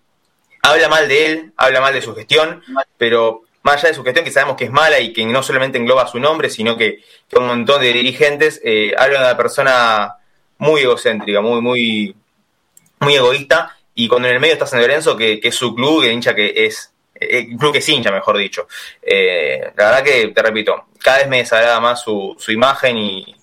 habla 0.63 0.89
mal 0.89 1.09
de 1.09 1.27
él, 1.27 1.53
habla 1.57 1.81
mal 1.81 1.95
de 1.95 2.03
su 2.03 2.15
gestión, 2.15 2.63
pero 2.99 3.43
más 3.63 3.77
allá 3.77 3.89
de 3.89 3.95
su 3.95 4.05
gestión, 4.05 4.25
que 4.25 4.31
sabemos 4.31 4.57
que 4.57 4.65
es 4.65 4.71
mala 4.71 5.01
y 5.01 5.13
que 5.13 5.25
no 5.27 5.43
solamente 5.43 5.79
engloba 5.79 6.07
su 6.07 6.21
nombre, 6.21 6.51
sino 6.51 6.77
que, 6.77 7.03
un 7.33 7.47
montón 7.47 7.81
de 7.81 7.93
dirigentes, 7.93 8.61
eh, 8.65 8.95
habla 8.97 9.19
de 9.19 9.25
una 9.27 9.37
persona 9.37 10.15
muy 10.59 10.83
egocéntrica, 10.83 11.41
muy, 11.41 11.61
muy, 11.61 12.17
muy 13.01 13.15
egoísta, 13.15 13.77
y 13.95 14.09
cuando 14.09 14.29
en 14.29 14.35
el 14.35 14.41
medio 14.41 14.53
está 14.53 14.67
San 14.67 14.81
Lorenzo, 14.81 15.17
que, 15.17 15.41
es 15.43 15.55
su 15.55 15.75
club, 15.75 16.03
que 16.03 16.13
hincha 16.13 16.35
que 16.35 16.53
es, 16.67 16.93
eh, 17.21 17.57
club 17.59 17.73
que 17.73 17.79
es 17.79 17.89
hincha, 17.89 18.11
mejor 18.11 18.37
dicho. 18.39 18.67
Eh, 19.03 19.73
la 19.77 19.85
verdad 19.87 20.05
que, 20.05 20.29
te 20.29 20.43
repito, 20.43 20.87
cada 21.03 21.19
vez 21.19 21.29
me 21.29 21.39
desagrada 21.39 21.81
más 21.81 22.03
su, 22.03 22.35
su 22.39 22.53
imagen 22.53 22.97
y, 22.97 23.37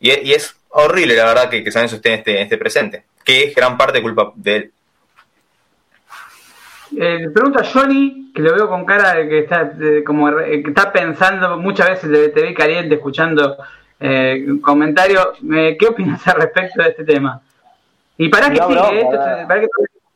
y, 0.00 0.32
es 0.32 0.56
horrible, 0.70 1.14
la 1.14 1.26
verdad, 1.26 1.50
que, 1.50 1.62
que 1.64 1.70
San 1.70 1.80
Lorenzo 1.80 1.96
esté 1.96 2.12
en 2.12 2.18
este, 2.18 2.42
este 2.42 2.58
presente, 2.58 3.04
que 3.24 3.44
es 3.44 3.54
gran 3.54 3.76
parte 3.76 4.02
culpa 4.02 4.32
de 4.34 4.56
él. 4.56 4.72
Eh, 6.98 7.28
pregunta 7.32 7.60
a 7.60 7.64
Johnny, 7.64 8.32
que 8.34 8.42
lo 8.42 8.54
veo 8.54 8.68
con 8.68 8.84
cara 8.84 9.14
de 9.14 9.28
que 9.28 9.38
está, 9.40 9.72
como, 10.04 10.36
que 10.36 10.64
está 10.66 10.92
pensando 10.92 11.56
muchas 11.56 11.90
veces 11.90 12.10
de 12.10 12.28
TV 12.30 12.52
caliente, 12.54 12.96
escuchando 12.96 13.56
eh, 14.00 14.44
comentarios. 14.60 15.28
¿Qué 15.78 15.86
opinas 15.88 16.26
al 16.26 16.40
respecto 16.40 16.82
de 16.82 16.88
este 16.88 17.04
tema? 17.04 17.40
Y 18.18 18.28
para 18.28 18.50
que 18.50 18.60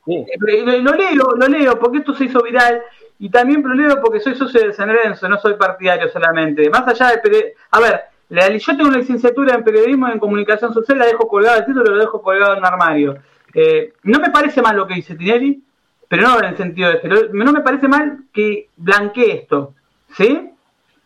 sí, 0.04 0.24
lo 0.38 0.92
leo, 0.94 1.34
lo 1.36 1.48
leo, 1.48 1.78
porque 1.78 1.98
esto 1.98 2.14
se 2.14 2.24
hizo 2.24 2.42
viral 2.42 2.82
y 3.18 3.28
también 3.30 3.62
lo 3.62 3.74
leo 3.74 4.00
porque 4.00 4.20
soy 4.20 4.34
socio 4.34 4.66
de 4.66 4.72
San 4.72 4.88
Lorenzo, 4.88 5.28
no 5.28 5.38
soy 5.38 5.54
partidario 5.54 6.08
solamente. 6.08 6.68
Más 6.70 6.86
allá 6.86 7.20
de... 7.22 7.54
A 7.70 7.80
ver, 7.80 8.02
yo 8.28 8.76
tengo 8.76 8.88
una 8.88 8.98
licenciatura 8.98 9.54
en 9.54 9.64
periodismo 9.64 10.08
y 10.08 10.12
en 10.12 10.18
comunicación 10.18 10.74
social, 10.74 10.98
la 10.98 11.06
dejo 11.06 11.28
colgada, 11.28 11.58
el 11.58 11.66
título 11.66 11.94
lo 11.94 12.00
dejo 12.00 12.22
colgado 12.22 12.52
en 12.52 12.58
un 12.58 12.66
armario. 12.66 13.18
Eh, 13.54 13.92
no 14.02 14.18
me 14.18 14.30
parece 14.30 14.60
mal 14.60 14.76
lo 14.76 14.86
que 14.86 14.94
dice 14.94 15.14
Tinelli, 15.14 15.62
pero 16.08 16.22
no 16.22 16.38
en 16.38 16.44
el 16.46 16.56
sentido 16.56 16.88
de 16.90 16.96
este. 16.96 17.08
No 17.08 17.52
me 17.52 17.60
parece 17.60 17.86
mal 17.86 18.24
que 18.32 18.68
blanquee 18.76 19.32
esto, 19.32 19.74
¿sí? 20.16 20.50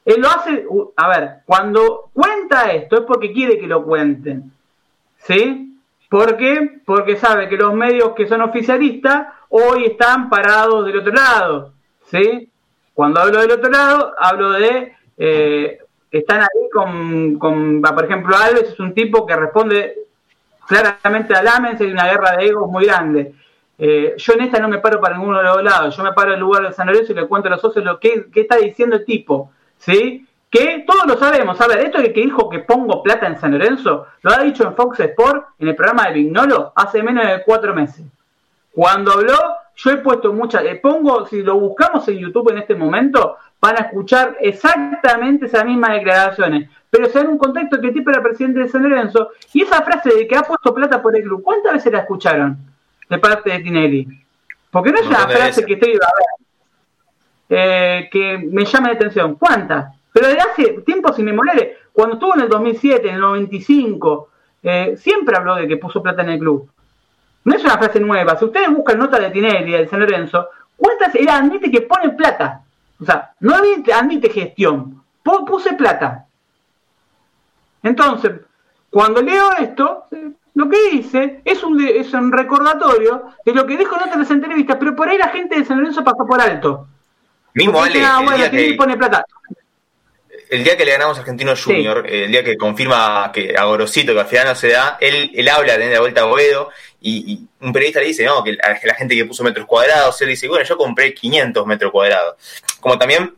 Él 0.05 0.21
lo 0.23 0.29
hace, 0.29 0.65
a 0.97 1.09
ver, 1.09 1.31
cuando 1.45 2.09
cuenta 2.15 2.73
esto 2.73 2.97
es 2.97 3.03
porque 3.03 3.33
quiere 3.33 3.59
que 3.59 3.67
lo 3.67 3.85
cuenten, 3.85 4.51
¿sí? 5.19 5.68
¿Por 6.09 6.37
qué? 6.37 6.81
Porque 6.87 7.17
sabe 7.17 7.49
que 7.49 7.57
los 7.57 7.75
medios 7.75 8.15
que 8.15 8.27
son 8.27 8.41
oficialistas 8.43 9.29
hoy 9.51 9.85
están 9.85 10.29
parados 10.31 10.87
del 10.87 10.99
otro 10.99 11.13
lado. 11.13 11.73
¿sí? 12.11 12.51
Cuando 12.95 13.21
hablo 13.21 13.41
del 13.41 13.53
otro 13.53 13.71
lado, 13.71 14.15
hablo 14.19 14.53
de... 14.53 14.93
Eh, 15.17 15.79
están 16.11 16.41
ahí 16.41 16.71
con, 16.73 17.39
con, 17.39 17.83
por 17.83 18.05
ejemplo, 18.05 18.37
Alves 18.37 18.71
es 18.71 18.81
un 18.81 18.95
tipo 18.95 19.27
que 19.27 19.37
responde 19.37 19.95
claramente 20.67 21.35
al 21.35 21.45
Lamens, 21.45 21.81
hay 21.81 21.91
una 21.91 22.07
guerra 22.07 22.37
de 22.37 22.47
egos 22.47 22.71
muy 22.71 22.87
grande. 22.87 23.35
Eh, 23.79 24.15
yo 24.17 24.33
en 24.33 24.41
esta 24.43 24.59
no 24.59 24.69
me 24.69 24.79
paro 24.79 25.01
para 25.01 25.17
ninguno 25.17 25.39
de 25.39 25.45
los 25.45 25.63
lados, 25.63 25.97
yo 25.97 26.03
me 26.03 26.13
paro 26.13 26.33
en 26.33 26.41
lugar 26.41 26.67
de 26.67 26.73
San 26.73 26.87
Lorenzo 26.87 27.13
y 27.13 27.17
le 27.17 27.27
cuento 27.27 27.49
a 27.49 27.53
los 27.53 27.61
socios 27.61 27.85
lo 27.85 28.01
que, 28.01 28.27
que 28.33 28.41
está 28.41 28.57
diciendo 28.57 28.97
el 28.97 29.05
tipo, 29.05 29.53
¿sí? 29.77 30.27
Que 30.51 30.85
todos 30.87 31.07
lo 31.07 31.17
sabemos. 31.19 31.61
A 31.61 31.67
ver, 31.67 31.81
esto 31.81 32.03
que 32.03 32.09
dijo 32.13 32.49
que 32.49 32.61
pongo 32.61 33.03
plata 33.03 33.27
en 33.27 33.39
San 33.39 33.53
Lorenzo, 33.53 34.07
lo 34.23 34.33
ha 34.33 34.43
dicho 34.43 34.65
en 34.65 34.75
Fox 34.75 35.01
Sport, 35.01 35.49
en 35.59 35.69
el 35.69 35.77
programa 35.77 36.05
de 36.09 36.15
Vignolo, 36.15 36.73
hace 36.75 37.03
menos 37.03 37.27
de 37.27 37.43
cuatro 37.45 37.75
meses. 37.75 38.05
Cuando 38.73 39.13
habló, 39.13 39.37
yo 39.77 39.91
he 39.91 39.97
puesto 39.99 40.33
muchas, 40.33 40.63
le 40.63 40.77
pongo, 40.77 41.27
si 41.27 41.43
lo 41.43 41.59
buscamos 41.59 42.07
en 42.09 42.19
YouTube 42.19 42.51
en 42.51 42.59
este 42.59 42.75
momento, 42.75 43.37
van 43.61 43.77
a 43.77 43.87
escuchar 43.87 44.37
exactamente 44.41 45.47
esas 45.47 45.65
mismas 45.65 45.91
declaraciones. 45.91 46.71
Pero 46.91 47.09
se 47.09 47.21
en 47.21 47.29
un 47.29 47.39
contexto 47.39 47.81
que 47.81 47.89
el 47.89 47.95
tipo 47.95 48.11
era 48.11 48.23
presidente 48.23 48.61
de 48.61 48.69
San 48.69 48.83
Lorenzo, 48.83 49.31
y 49.53 49.63
esa 49.63 49.83
frase 49.83 50.15
de 50.15 50.27
que 50.27 50.37
ha 50.37 50.43
puesto 50.43 50.75
plata 50.75 51.03
por 51.03 51.15
el 51.15 51.23
club, 51.23 51.43
¿cuántas 51.43 51.75
veces 51.75 51.93
la 51.93 52.01
escucharon 52.01 52.57
de 53.09 53.19
parte 53.19 53.51
de 53.51 53.59
Tinelli? 53.61 54.09
Porque 54.71 54.93
no 54.93 55.01
es 55.01 55.07
una 55.07 55.29
frase 55.29 55.65
que 55.65 55.75
estoy, 55.75 55.93
a 55.93 55.93
ver, 55.93 56.31
eh, 57.51 58.09
que 58.11 58.39
me 58.39 58.65
llama 58.65 58.89
la 58.89 58.95
atención. 58.95 59.35
¿Cuántas? 59.35 59.98
Pero 60.13 60.29
desde 60.29 60.41
hace 60.41 60.73
tiempos 60.83 61.19
inmemoriales, 61.19 61.79
cuando 61.93 62.15
estuvo 62.15 62.35
en 62.35 62.43
el 62.43 62.49
2007, 62.49 63.09
en 63.09 63.15
el 63.15 63.21
95, 63.21 64.29
eh, 64.63 64.97
siempre 64.99 65.37
habló 65.37 65.57
de 65.57 65.69
que 65.69 65.77
puso 65.77 66.03
plata 66.03 66.23
en 66.23 66.31
el 66.31 66.39
club. 66.39 66.71
No 67.45 67.55
es 67.55 67.65
una 67.65 67.79
frase 67.79 68.01
nueva. 68.01 68.39
Si 68.39 68.45
ustedes 68.45 68.71
buscan 68.71 68.99
nota 68.99 69.19
de 69.19 69.31
Tinelli, 69.31 69.73
de 69.73 69.89
San 69.89 70.01
Lorenzo, 70.01 70.49
¿cuántas? 70.77 71.15
Él 71.15 71.29
admite 71.29 71.71
que 71.71 71.83
pone 71.83 72.11
plata. 72.11 72.63
O 73.01 73.05
sea, 73.05 73.33
no 73.41 73.55
admite, 73.55 74.31
gestión. 74.31 75.03
Puse 75.23 75.75
plata. 75.75 76.27
Entonces, 77.83 78.33
cuando 78.91 79.23
leo 79.23 79.53
esto, 79.59 80.05
lo 80.55 80.69
que 80.69 80.91
dice 80.91 81.43
es 81.45 81.63
un, 81.63 81.81
es 81.81 82.13
un 82.15 82.33
recordatorio 82.33 83.25
de 83.45 83.55
lo 83.55 83.67
que 83.67 83.77
dijo 83.77 83.95
en 83.97 84.09
otras 84.09 84.31
entrevistas, 84.31 84.77
pero 84.79 84.97
por 84.97 85.09
ahí 85.09 85.19
la 85.19 85.29
gente 85.29 85.59
de 85.59 85.65
San 85.65 85.79
Lorenzo 85.79 86.03
pasó 86.03 86.27
por 86.27 86.41
alto. 86.41 86.87
Mismo 87.55 87.83
Ale, 87.83 88.05
ah, 88.05 88.21
bueno, 88.25 88.51
que... 88.51 88.75
pone 88.77 88.97
plata 88.97 89.25
el 90.51 90.65
día 90.65 90.77
que 90.77 90.85
le 90.85 90.93
ganamos 90.93 91.17
a 91.17 91.21
Argentino 91.21 91.55
Junior, 91.57 92.07
el 92.09 92.31
día 92.31 92.43
que 92.43 92.57
confirma 92.57 93.31
que 93.33 93.55
a 93.57 93.65
Gorosito, 93.65 94.15
que 94.15 94.21
al 94.21 94.27
final 94.27 94.47
no 94.47 94.55
se 94.55 94.69
da, 94.69 94.99
él, 95.01 95.31
él 95.35 95.49
habla 95.49 95.77
de 95.77 95.91
la 95.91 96.01
vuelta 96.01 96.23
a 96.23 96.25
Boedo 96.25 96.71
y, 97.01 97.47
un 97.61 97.73
periodista 97.73 98.01
le 98.01 98.07
dice, 98.07 98.25
no, 98.25 98.43
que 98.43 98.53
la, 98.53 98.95
gente 98.95 99.15
que 99.15 99.25
puso 99.25 99.43
metros 99.45 99.67
cuadrados, 99.67 100.21
él 100.23 100.29
dice, 100.29 100.49
bueno, 100.49 100.65
yo 100.65 100.77
compré 100.77 101.13
500 101.13 101.67
metros 101.67 101.93
cuadrados. 101.93 102.37
Como 102.81 102.99
también 102.99 103.35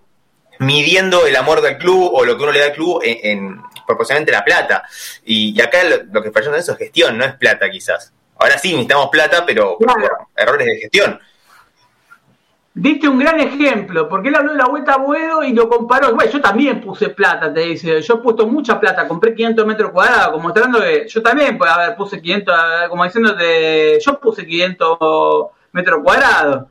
midiendo 0.59 1.27
el 1.27 1.37
amor 1.37 1.63
del 1.63 1.79
club 1.79 2.11
o 2.13 2.25
lo 2.25 2.37
que 2.37 2.43
uno 2.43 2.53
le 2.53 2.61
da 2.61 2.67
al 2.67 2.73
club 2.73 3.01
en, 3.03 3.61
proporcionalmente 3.87 4.33
la 4.33 4.45
plata. 4.45 4.85
Y, 5.25 5.61
acá 5.61 5.79
lo, 5.85 6.23
que 6.23 6.31
falló 6.31 6.53
en 6.53 6.61
eso 6.61 6.73
es 6.73 6.79
gestión, 6.79 7.17
no 7.17 7.25
es 7.25 7.35
plata 7.35 7.71
quizás. 7.71 8.13
Ahora 8.37 8.59
sí 8.59 8.71
necesitamos 8.71 9.09
plata, 9.11 9.45
pero 9.45 9.77
por 9.79 10.29
errores 10.37 10.67
de 10.67 10.77
gestión. 10.77 11.21
Diste 12.73 13.09
un 13.09 13.19
gran 13.19 13.41
ejemplo, 13.41 14.09
porque 14.09 14.29
él 14.29 14.37
habló 14.37 14.53
de 14.53 14.59
la 14.59 14.67
vuelta 14.67 14.93
a 14.93 14.99
Buedo 14.99 15.43
y 15.43 15.53
lo 15.53 15.69
comparó. 15.69 16.15
Bueno, 16.15 16.31
yo 16.31 16.41
también 16.41 16.81
puse 16.81 17.09
plata, 17.09 17.53
te 17.53 17.61
dice. 17.61 18.01
Yo 18.01 18.15
he 18.15 18.19
puesto 18.19 18.47
mucha 18.47 18.79
plata, 18.79 19.09
compré 19.09 19.35
500 19.35 19.67
metros 19.67 19.91
cuadrados, 19.91 20.29
como 20.31 20.45
mostrando 20.45 20.81
que 20.81 21.09
yo 21.09 21.21
también, 21.21 21.59
pues, 21.59 21.69
a 21.69 21.79
ver, 21.79 21.97
puse 21.97 22.23
500, 22.23 22.55
como 22.89 23.05
diciendo 23.05 23.35
de. 23.35 23.99
Yo 24.01 24.21
puse 24.21 24.47
500 24.47 24.99
metros 25.73 26.01
cuadrados. 26.05 26.67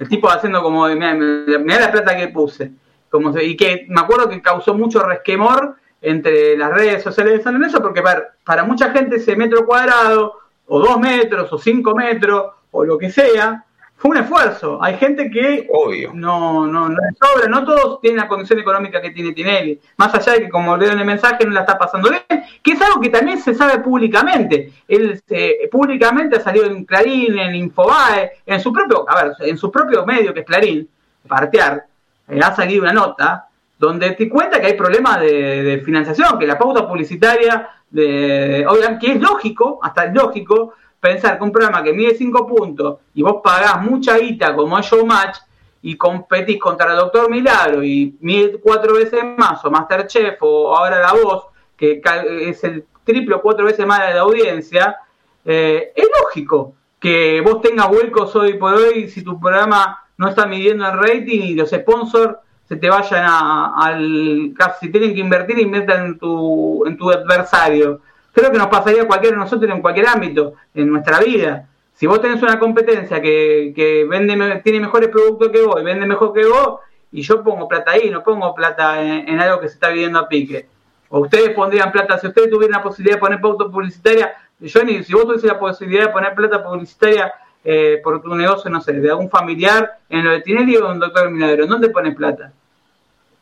El 0.00 0.08
tipo 0.08 0.28
haciendo 0.28 0.62
como, 0.62 0.88
mira, 0.88 1.80
la 1.80 1.92
plata 1.92 2.16
que 2.16 2.28
puse. 2.28 2.72
Como 3.08 3.36
y 3.38 3.56
que 3.56 3.86
me 3.88 4.00
acuerdo 4.00 4.28
que 4.28 4.42
causó 4.42 4.74
mucho 4.74 5.00
resquemor 5.00 5.76
entre 6.02 6.56
las 6.56 6.72
redes 6.72 7.04
sociales 7.04 7.34
de 7.34 7.42
San 7.42 7.54
Lorenzo, 7.54 7.80
porque 7.80 8.02
para, 8.02 8.34
para 8.44 8.64
mucha 8.64 8.90
gente 8.90 9.16
ese 9.16 9.36
metro 9.36 9.64
cuadrado, 9.64 10.40
o 10.66 10.80
dos 10.80 10.98
metros, 10.98 11.52
o 11.52 11.58
cinco 11.58 11.94
metros, 11.94 12.52
o 12.72 12.84
lo 12.84 12.98
que 12.98 13.10
sea, 13.10 13.64
fue 14.00 14.12
un 14.12 14.16
esfuerzo. 14.16 14.82
Hay 14.82 14.96
gente 14.96 15.30
que 15.30 15.68
no 16.14 16.66
no 16.66 16.88
no 16.88 16.96
sobra, 17.20 17.48
no 17.50 17.66
todos 17.66 18.00
tienen 18.00 18.18
la 18.18 18.28
condición 18.28 18.58
económica 18.58 18.98
que 19.02 19.10
tiene 19.10 19.32
Tinelli. 19.32 19.78
Más 19.98 20.14
allá 20.14 20.32
de 20.32 20.40
que, 20.40 20.48
como 20.48 20.74
leo 20.74 20.92
en 20.92 21.00
el 21.00 21.04
mensaje, 21.04 21.44
no 21.44 21.50
la 21.50 21.60
está 21.60 21.76
pasando 21.76 22.08
bien, 22.08 22.22
que 22.62 22.72
es 22.72 22.80
algo 22.80 22.98
que 22.98 23.10
también 23.10 23.38
se 23.38 23.54
sabe 23.54 23.80
públicamente. 23.80 24.72
Él 24.88 25.22
públicamente 25.70 26.36
ha 26.36 26.40
salido 26.40 26.64
en 26.64 26.86
Clarín, 26.86 27.38
en 27.38 27.54
Infobae, 27.54 28.38
en 28.46 28.58
su 28.58 28.72
propio, 28.72 29.04
a 29.06 29.22
ver, 29.22 29.34
en 29.40 29.58
su 29.58 29.70
propio 29.70 30.06
medio 30.06 30.32
que 30.32 30.40
es 30.40 30.46
Clarín, 30.46 30.88
Partear, 31.28 31.84
eh, 32.26 32.40
ha 32.42 32.56
salido 32.56 32.84
una 32.84 32.94
nota 32.94 33.48
donde 33.78 34.12
te 34.12 34.30
cuenta 34.30 34.62
que 34.62 34.68
hay 34.68 34.74
problemas 34.78 35.20
de, 35.20 35.82
financiación, 35.84 36.38
que 36.38 36.46
la 36.46 36.56
pauta 36.56 36.88
publicitaria, 36.88 37.68
de, 37.90 38.64
obviamente, 38.66 39.06
que 39.06 39.12
es 39.12 39.20
lógico, 39.20 39.78
hasta 39.82 40.04
es 40.04 40.14
lógico, 40.14 40.72
pensar 41.00 41.38
que 41.38 41.44
un 41.44 41.52
programa 41.52 41.82
que 41.82 41.92
mide 41.92 42.14
5 42.14 42.46
puntos 42.46 42.98
y 43.14 43.22
vos 43.22 43.40
pagás 43.42 43.82
mucha 43.82 44.18
guita 44.18 44.54
como 44.54 44.78
es 44.78 44.86
Showmatch 44.86 45.38
y 45.82 45.96
competís 45.96 46.60
contra 46.60 46.92
el 46.92 46.98
Doctor 46.98 47.30
Milagro 47.30 47.82
y 47.82 48.16
mide 48.20 48.60
cuatro 48.60 48.94
veces 48.94 49.22
más, 49.36 49.64
o 49.64 49.70
Masterchef, 49.70 50.36
o 50.40 50.76
ahora 50.76 51.00
La 51.00 51.12
Voz, 51.12 51.46
que 51.76 52.02
es 52.42 52.62
el 52.64 52.84
triple 53.04 53.36
o 53.36 53.42
cuatro 53.42 53.64
veces 53.64 53.86
más 53.86 54.06
de 54.06 54.14
la 54.14 54.20
audiencia, 54.20 54.96
eh, 55.44 55.92
es 55.96 56.08
lógico 56.22 56.74
que 56.98 57.40
vos 57.40 57.62
tengas 57.62 57.88
huecos 57.88 58.36
hoy 58.36 58.54
por 58.54 58.74
hoy 58.74 59.08
si 59.08 59.24
tu 59.24 59.40
programa 59.40 60.04
no 60.18 60.28
está 60.28 60.46
midiendo 60.46 60.86
el 60.86 60.98
rating 60.98 61.40
y 61.40 61.54
los 61.54 61.70
sponsors 61.70 62.36
se 62.68 62.76
te 62.76 62.90
vayan 62.90 63.24
a, 63.26 63.74
al... 63.74 64.54
Si 64.78 64.90
tienen 64.90 65.14
que 65.14 65.20
invertir, 65.20 65.58
inviertan 65.58 66.06
en 66.06 66.18
tu, 66.18 66.84
en 66.86 66.96
tu 66.96 67.10
adversario 67.10 68.02
creo 68.32 68.50
que 68.50 68.58
nos 68.58 68.68
pasaría 68.68 69.02
a 69.02 69.06
cualquiera 69.06 69.36
de 69.36 69.42
nosotros 69.42 69.70
en 69.70 69.82
cualquier 69.82 70.08
ámbito, 70.08 70.54
en 70.74 70.90
nuestra 70.90 71.20
vida. 71.20 71.66
Si 71.94 72.06
vos 72.06 72.20
tenés 72.20 72.42
una 72.42 72.58
competencia 72.58 73.20
que, 73.20 73.72
que 73.74 74.04
vende, 74.04 74.60
tiene 74.64 74.80
mejores 74.80 75.10
productos 75.10 75.50
que 75.50 75.62
vos 75.62 75.80
y 75.80 75.84
vende 75.84 76.06
mejor 76.06 76.32
que 76.32 76.46
vos, 76.46 76.80
y 77.12 77.22
yo 77.22 77.42
pongo 77.42 77.68
plata 77.68 77.92
ahí, 77.92 78.10
no 78.10 78.22
pongo 78.22 78.54
plata 78.54 79.02
en, 79.02 79.38
algo 79.40 79.60
que 79.60 79.68
se 79.68 79.74
está 79.74 79.88
viviendo 79.90 80.18
a 80.18 80.28
pique. 80.28 80.66
O 81.08 81.20
ustedes 81.20 81.50
pondrían 81.50 81.90
plata, 81.90 82.18
si 82.18 82.28
ustedes 82.28 82.50
tuvieran 82.50 82.78
la 82.78 82.82
posibilidad 82.82 83.16
de 83.16 83.20
poner 83.20 83.40
pauta 83.40 83.64
publicitaria, 83.66 84.32
Johnny, 84.60 85.02
si 85.02 85.12
vos 85.12 85.24
tuviese 85.24 85.48
la 85.48 85.58
posibilidad 85.58 86.06
de 86.06 86.12
poner 86.12 86.34
plata 86.34 86.62
publicitaria 86.62 87.32
eh, 87.64 88.00
por 88.02 88.22
tu 88.22 88.34
negocio, 88.34 88.70
no 88.70 88.80
sé, 88.80 88.92
de 88.92 89.10
algún 89.10 89.28
familiar, 89.28 89.98
en 90.08 90.24
lo 90.24 90.30
de 90.30 90.40
Tinelli 90.40 90.76
o 90.76 90.92
en 90.92 91.00
Doctor 91.00 91.30
Milagro, 91.30 91.66
¿dónde 91.66 91.90
pones 91.90 92.14
plata? 92.14 92.52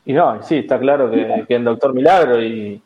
Y 0.06 0.14
no, 0.14 0.42
sí, 0.42 0.58
está 0.58 0.78
claro 0.78 1.10
que, 1.10 1.44
que 1.46 1.54
en 1.54 1.64
Doctor 1.64 1.92
Milagro 1.92 2.42
y, 2.42 2.80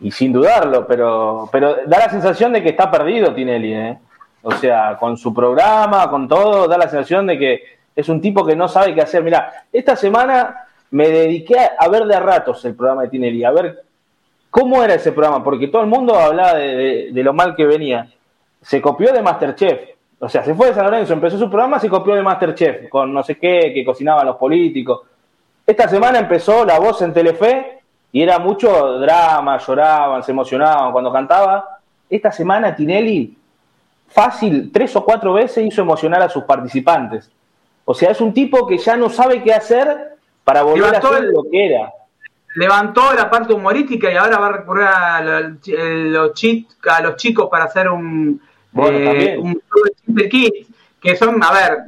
y 0.00 0.10
sin 0.10 0.32
dudarlo, 0.32 0.86
pero, 0.86 1.48
pero 1.50 1.76
da 1.86 1.98
la 1.98 2.10
sensación 2.10 2.52
de 2.52 2.62
que 2.62 2.70
está 2.70 2.90
perdido 2.90 3.34
Tinelli, 3.34 3.74
¿eh? 3.74 3.98
O 4.42 4.52
sea, 4.52 4.96
con 4.98 5.16
su 5.16 5.34
programa, 5.34 6.08
con 6.08 6.28
todo, 6.28 6.68
da 6.68 6.78
la 6.78 6.88
sensación 6.88 7.26
de 7.26 7.38
que 7.38 7.62
es 7.94 8.08
un 8.08 8.20
tipo 8.20 8.46
que 8.46 8.54
no 8.54 8.68
sabe 8.68 8.94
qué 8.94 9.02
hacer. 9.02 9.22
Mira, 9.24 9.66
esta 9.72 9.96
semana 9.96 10.68
me 10.92 11.08
dediqué 11.08 11.56
a 11.76 11.88
ver 11.88 12.04
de 12.04 12.18
ratos 12.20 12.64
el 12.64 12.74
programa 12.74 13.02
de 13.02 13.08
Tinelli, 13.08 13.44
a 13.44 13.50
ver 13.50 13.82
cómo 14.50 14.82
era 14.82 14.94
ese 14.94 15.12
programa, 15.12 15.42
porque 15.42 15.68
todo 15.68 15.82
el 15.82 15.88
mundo 15.88 16.14
hablaba 16.14 16.54
de, 16.54 17.10
lo 17.12 17.32
mal 17.32 17.56
que 17.56 17.66
venía. 17.66 18.08
Se 18.62 18.80
copió 18.80 19.12
de 19.12 19.22
Masterchef, 19.22 19.80
o 20.20 20.28
sea, 20.28 20.44
se 20.44 20.54
fue 20.54 20.68
de 20.68 20.74
San 20.74 20.84
Lorenzo, 20.84 21.12
empezó 21.12 21.38
su 21.38 21.50
programa, 21.50 21.78
se 21.78 21.88
copió 21.88 22.14
de 22.14 22.22
Masterchef, 22.22 22.88
con 22.88 23.12
no 23.12 23.22
sé 23.22 23.36
qué, 23.36 23.72
que 23.74 23.84
cocinaban 23.84 24.26
los 24.26 24.36
políticos. 24.36 25.02
Esta 25.66 25.88
semana 25.88 26.20
empezó 26.20 26.64
La 26.64 26.78
Voz 26.78 27.02
en 27.02 27.12
Telefe, 27.12 27.77
y 28.12 28.22
era 28.22 28.38
mucho 28.38 28.98
drama, 28.98 29.58
lloraban, 29.58 30.22
se 30.22 30.32
emocionaban 30.32 30.92
cuando 30.92 31.12
cantaba. 31.12 31.78
Esta 32.08 32.32
semana 32.32 32.74
Tinelli, 32.74 33.36
fácil, 34.08 34.70
tres 34.72 34.94
o 34.96 35.04
cuatro 35.04 35.34
veces 35.34 35.66
hizo 35.66 35.82
emocionar 35.82 36.22
a 36.22 36.28
sus 36.28 36.44
participantes. 36.44 37.30
O 37.84 37.94
sea, 37.94 38.10
es 38.10 38.20
un 38.20 38.32
tipo 38.32 38.66
que 38.66 38.78
ya 38.78 38.96
no 38.96 39.10
sabe 39.10 39.42
qué 39.42 39.52
hacer 39.52 40.16
para 40.44 40.62
volver 40.62 40.94
a 40.94 40.98
hacer 40.98 41.24
lo 41.24 41.42
que 41.50 41.66
era. 41.66 41.92
Levantó 42.54 43.12
la 43.12 43.28
parte 43.30 43.52
humorística 43.52 44.10
y 44.10 44.16
ahora 44.16 44.38
va 44.38 44.46
a 44.46 44.52
recurrir 44.52 44.86
a 44.86 45.20
los, 45.20 46.32
a 46.90 47.00
los 47.02 47.16
chicos 47.16 47.48
para 47.50 47.64
hacer 47.64 47.88
un, 47.88 48.40
eh, 48.74 49.38
un 49.38 49.60
que 51.00 51.16
son, 51.16 51.42
a 51.42 51.52
ver, 51.52 51.78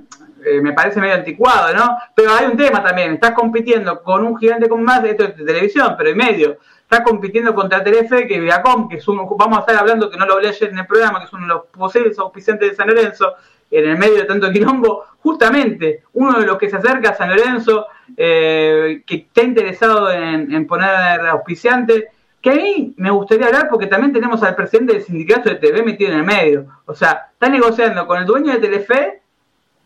eh, 0.44 0.60
me 0.60 0.72
parece 0.72 1.00
medio 1.00 1.14
anticuado, 1.14 1.74
¿no? 1.74 1.96
Pero 2.14 2.32
hay 2.32 2.46
un 2.46 2.56
tema 2.56 2.82
también, 2.82 3.14
estás 3.14 3.32
compitiendo 3.32 4.02
con 4.02 4.24
un 4.24 4.36
gigante 4.38 4.68
con 4.68 4.82
más 4.82 5.04
esto 5.04 5.24
de 5.24 5.44
televisión, 5.44 5.94
pero 5.96 6.10
en 6.10 6.16
medio. 6.16 6.58
Estás 6.82 7.00
compitiendo 7.02 7.54
contra 7.54 7.84
Telefe, 7.84 8.26
que 8.26 8.40
Viacom, 8.40 8.88
que 8.88 8.96
es 8.96 9.06
uno, 9.06 9.24
vamos 9.38 9.58
a 9.58 9.60
estar 9.60 9.76
hablando, 9.76 10.10
que 10.10 10.16
no 10.16 10.26
lo 10.26 10.34
hablé 10.34 10.48
ayer 10.48 10.70
en 10.70 10.78
el 10.78 10.86
programa, 10.86 11.20
que 11.20 11.26
es 11.26 11.32
uno 11.32 11.42
de 11.42 11.48
los 11.48 11.66
posibles 11.66 12.18
auspiciantes 12.18 12.70
de 12.70 12.74
San 12.74 12.88
Lorenzo, 12.88 13.34
en 13.70 13.88
el 13.88 13.96
medio 13.96 14.16
de 14.16 14.24
tanto 14.24 14.50
quilombo, 14.50 15.04
justamente 15.20 16.02
uno 16.14 16.40
de 16.40 16.46
los 16.46 16.58
que 16.58 16.68
se 16.68 16.76
acerca 16.76 17.10
a 17.10 17.14
San 17.14 17.30
Lorenzo, 17.30 17.86
eh, 18.16 19.04
que 19.06 19.14
está 19.14 19.42
interesado 19.42 20.10
en, 20.10 20.52
en 20.52 20.66
poner 20.66 21.20
auspiciante, 21.28 22.08
que 22.40 22.50
ahí 22.50 22.94
me 22.96 23.10
gustaría 23.10 23.46
hablar 23.46 23.68
porque 23.68 23.86
también 23.86 24.12
tenemos 24.12 24.42
al 24.42 24.56
presidente 24.56 24.94
del 24.94 25.02
sindicato 25.02 25.48
de 25.48 25.56
TV 25.56 25.82
metido 25.82 26.12
en 26.12 26.18
el 26.18 26.24
medio. 26.24 26.66
O 26.86 26.94
sea, 26.94 27.28
está 27.32 27.48
negociando 27.48 28.06
con 28.06 28.18
el 28.18 28.26
dueño 28.26 28.52
de 28.52 28.58
Telefe 28.58 29.22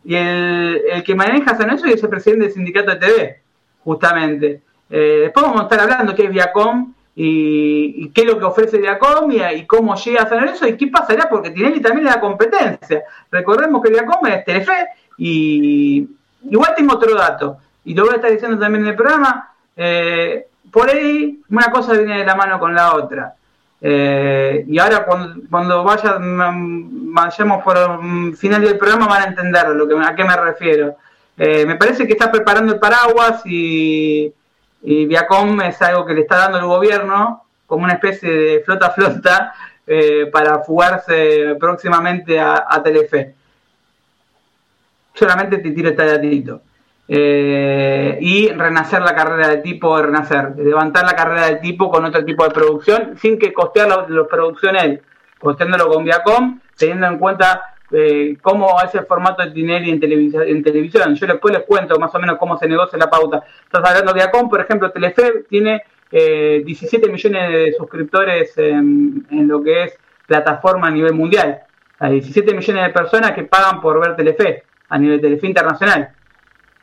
y 0.05 0.15
el, 0.15 0.83
el 0.91 1.03
que 1.03 1.15
maneja 1.15 1.57
San 1.57 1.67
Lorenzo 1.67 1.87
es 1.87 2.03
el 2.03 2.11
presidente 2.11 2.45
del 2.45 2.55
sindicato 2.55 2.91
de 2.91 2.97
TV, 2.97 3.41
justamente. 3.83 4.63
Eh, 4.91 5.21
después 5.23 5.45
vamos 5.45 5.61
a 5.61 5.65
estar 5.65 5.81
hablando 5.81 6.15
qué 6.15 6.25
es 6.25 6.31
Viacom 6.31 6.93
y, 7.17 8.09
qué 8.11 8.23
es 8.23 8.27
lo 8.27 8.39
que 8.39 8.45
ofrece 8.45 8.79
Viacom 8.79 9.31
y, 9.31 9.67
cómo 9.67 9.95
llega 9.97 10.23
a 10.23 10.29
San 10.29 10.41
Lorenzo 10.41 10.69
y 10.69 10.77
qué 10.77 10.89
pasará 10.89 11.29
porque 11.29 11.51
Tinelli 11.51 11.81
también 11.81 12.05
le 12.05 12.11
da 12.11 12.21
competencia. 12.21 13.03
Recordemos 13.31 13.83
que 13.83 13.91
Viacom 13.91 14.27
es 14.27 14.45
Telefe 14.45 14.87
y 15.17 16.09
igual 16.51 16.75
tengo 16.77 16.95
otro 16.95 17.15
dato 17.15 17.59
y 17.85 17.95
lo 17.95 18.05
voy 18.05 18.13
a 18.13 18.17
estar 18.17 18.31
diciendo 18.31 18.59
también 18.59 18.85
en 18.85 18.91
el 18.91 18.97
programa. 18.97 19.53
Eh, 19.77 20.47
por 20.71 20.91
ahí 20.91 21.41
una 21.49 21.71
cosa 21.71 21.93
viene 21.95 22.19
de 22.19 22.27
la 22.27 22.35
mano 22.35 22.59
con 22.59 22.75
la 22.75 22.95
otra. 22.95 23.35
Eh, 23.87 24.65
y 24.67 24.79
ahora 24.79 25.05
cuando, 25.05 25.43
cuando 25.51 25.85
vaya, 25.85 26.17
vayamos 26.19 27.63
por 27.63 27.77
el 27.77 28.35
final 28.35 28.63
del 28.63 28.79
programa 28.79 29.07
van 29.07 29.23
a 29.25 29.27
entender 29.27 29.67
a 29.67 30.15
qué 30.15 30.25
me 30.25 30.37
refiero. 30.37 30.97
Eh, 31.37 31.67
me 31.67 31.77
parece 31.77 32.07
que 32.07 32.15
está 32.15 32.33
preparando 32.33 32.73
el 32.73 32.81
paraguas 32.81 33.43
y, 33.45 34.33
Viacom 34.81 35.61
es 35.61 35.83
algo 35.83 36.07
que 36.07 36.15
le 36.15 36.23
está 36.23 36.37
dando 36.37 36.59
el 36.59 36.65
gobierno 36.65 37.45
como 37.67 37.85
una 37.85 37.95
especie 37.95 38.31
de 38.31 38.61
flota-flota 38.65 39.53
eh, 39.87 40.31
para 40.33 40.61
fugarse 40.61 41.55
próximamente 41.61 42.41
a, 42.41 42.81
Telefe. 42.83 43.35
Solamente 45.13 45.59
te 45.59 45.71
tiro 45.73 45.91
este 45.91 46.07
datito. 46.07 46.63
Eh, 47.07 48.17
y 48.21 48.49
renacer 48.49 49.03
la 49.03 49.15
carrera 49.15 49.49
de 49.49 49.59
tipo, 49.59 50.01
renacer, 50.01 50.55
levantar 50.57 51.05
la 51.05 51.15
carrera 51.15 51.49
de 51.49 51.57
tipo 51.57 51.91
con 51.91 52.05
otro 52.05 52.25
tipo 52.25 52.45
de 52.45 52.51
producción 52.51 53.17
sin 53.19 53.39
que 53.39 53.53
costear 53.53 53.89
la, 54.09 54.27
producción 54.27 54.77
él, 54.77 55.03
costeándolo 55.39 55.89
con 55.89 56.05
Viacom, 56.05 56.61
teniendo 56.79 57.07
en 57.07 57.19
cuenta 57.19 57.75
eh, 57.91 58.39
cómo 58.41 58.81
es 58.83 58.95
el 58.95 59.05
formato 59.05 59.43
de 59.43 59.51
Tinelli 59.51 59.91
en, 59.91 60.03
en 60.03 60.63
televisión. 60.63 61.15
Yo 61.15 61.27
después 61.27 61.53
les 61.53 61.65
cuento 61.65 61.99
más 61.99 62.15
o 62.15 62.19
menos 62.19 62.39
cómo 62.39 62.57
se 62.57 62.67
negocia 62.67 62.99
la 62.99 63.11
pauta. 63.11 63.45
Estás 63.65 63.85
hablando 63.85 64.13
de 64.13 64.21
Viacom, 64.21 64.49
por 64.49 64.63
ejemplo, 64.63 64.91
Telefe 64.91 65.45
tiene 65.47 65.83
eh, 66.11 66.63
17 66.65 67.11
millones 67.11 67.51
de 67.51 67.75
suscriptores 67.77 68.57
en, 68.57 69.27
lo 69.31 69.63
que 69.63 69.85
es 69.85 69.99
plataforma 70.27 70.87
a 70.87 70.91
nivel 70.91 71.13
mundial. 71.13 71.61
Hay 71.99 72.13
17 72.13 72.55
millones 72.55 72.87
de 72.87 72.93
personas 72.95 73.33
que 73.33 73.45
pagan 73.45 73.83
por 73.83 74.01
ver 74.01 74.17
Telefe 74.17 74.63
a 74.89 74.99
nivel 74.99 75.19
de 75.19 75.29
Telefe 75.29 75.47
internacional 75.47 76.15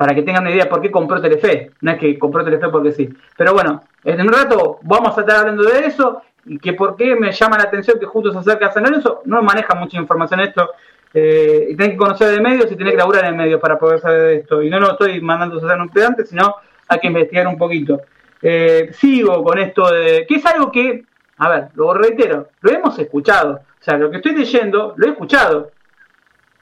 para 0.02 0.16
que 0.16 0.24
tengan 0.24 0.42
una 0.42 0.50
idea 0.50 0.68
por 0.68 0.82
qué 0.82 0.90
compró 0.90 1.22
Telefe. 1.22 1.74
No 1.82 1.92
es 1.92 2.00
que 2.00 2.18
compró 2.18 2.44
Telefe 2.44 2.70
porque 2.70 2.92
sí. 2.92 3.08
Pero 3.38 3.54
bueno, 3.54 3.84
en 4.04 4.20
un 4.20 4.34
rato 4.34 4.80
vamos 4.82 5.16
a 5.16 5.22
estar 5.22 5.42
hablando 5.42 5.62
de 5.62 5.86
eso 5.86 6.24
y 6.44 6.58
que 6.58 6.74
por 6.74 6.96
qué 6.96 7.16
me 7.16 7.32
llama 7.32 7.60
la 7.60 7.66
atención 7.66 8.00
que 8.00 8.08
justo 8.08 8.32
se 8.32 8.40
acerca 8.40 8.66
a 8.66 8.72
San 8.72 8.82
Lorenzo. 8.82 9.22
No 9.26 9.44
maneja 9.44 9.76
mucha 9.76 10.00
información 10.00 10.40
esto. 10.40 10.72
Eh, 11.14 11.68
y 11.70 11.76
tenés 11.76 11.92
que 11.92 11.98
conocer 11.98 12.30
de 12.30 12.42
medios 12.42 12.72
y 12.72 12.76
tenés 12.76 12.94
que 12.94 12.98
laburar 12.98 13.26
en 13.26 13.38
medios 13.38 13.62
para 13.62 13.78
poder 13.78 14.00
saber 14.00 14.22
de 14.22 14.36
esto. 14.38 14.64
Y 14.64 14.72
no 14.72 14.80
lo 14.80 14.94
estoy 14.94 15.22
mandando 15.22 15.58
a 15.58 15.64
hacer 15.64 15.80
un 15.80 15.90
pedante, 15.90 16.26
sino 16.26 16.56
hay 16.88 17.00
que 17.00 17.06
investigar 17.06 17.46
un 17.46 17.60
poquito. 17.60 18.02
Eh, 18.42 18.90
sigo 18.94 19.44
con 19.44 19.60
esto 19.60 19.88
de 19.92 20.26
que 20.28 20.34
es 20.34 20.46
algo 20.48 20.72
que, 20.72 21.06
a 21.38 21.48
ver, 21.48 21.68
lo 21.76 21.94
reitero, 21.94 22.50
lo 22.62 22.72
hemos 22.72 22.98
escuchado. 22.98 23.62
O 23.80 23.84
sea, 23.84 24.00
lo 24.00 24.10
que 24.10 24.18
estoy 24.18 24.36
leyendo, 24.36 24.96
lo 24.98 25.06
he 25.06 25.12
escuchado. 25.12 25.70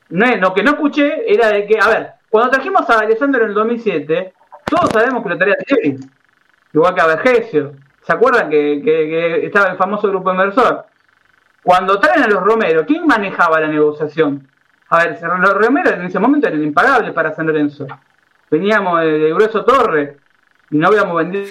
No 0.09 0.25
lo 0.35 0.53
que 0.53 0.61
no 0.61 0.71
escuché 0.71 1.33
era 1.33 1.47
de 1.47 1.65
que, 1.65 1.79
a 1.79 1.87
ver, 1.87 2.18
cuando 2.29 2.51
trajimos 2.51 2.89
a 2.89 2.99
Alessandro 2.99 3.43
en 3.43 3.49
el 3.49 3.55
2007, 3.55 4.33
todos 4.65 4.91
sabemos 4.91 5.23
que 5.23 5.29
lo 5.29 5.37
traía 5.37 5.57
Thierry, 5.57 5.99
igual 6.73 6.93
que 6.93 7.01
a 7.01 7.07
Vergesio. 7.07 7.73
¿Se 8.03 8.13
acuerdan 8.13 8.49
que, 8.49 9.45
estaba 9.45 9.71
el 9.71 9.77
famoso 9.77 10.07
grupo 10.07 10.31
inversor? 10.31 10.85
Cuando 11.63 11.99
traen 11.99 12.23
a 12.23 12.27
los 12.27 12.41
Romero, 12.41 12.85
¿quién 12.85 13.05
manejaba 13.05 13.59
la 13.59 13.67
negociación? 13.67 14.47
A 14.89 14.99
ver, 14.99 15.19
los 15.21 15.53
Romero 15.53 15.91
en 15.91 16.03
ese 16.03 16.19
momento 16.19 16.47
eran 16.47 16.63
impagables 16.63 17.13
para 17.13 17.33
San 17.33 17.47
Lorenzo. 17.47 17.85
Veníamos 18.49 19.01
de, 19.01 19.33
Grueso 19.33 19.65
Torre, 19.65 20.17
y 20.71 20.77
no 20.77 20.89
hubiéramos 20.89 21.17
vendido 21.17 21.47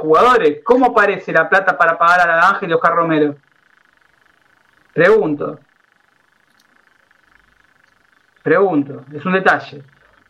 jugadores, 0.00 0.60
¿cómo 0.64 0.86
aparece 0.86 1.32
la 1.32 1.48
plata 1.48 1.76
para 1.76 1.96
pagar 1.96 2.28
a 2.28 2.48
Ángel 2.48 2.70
y 2.70 2.72
Oscar 2.74 2.94
Romero? 2.94 3.36
Pregunto. 4.92 5.60
Pregunto, 8.42 9.04
es 9.12 9.24
un 9.24 9.32
detalle. 9.32 9.82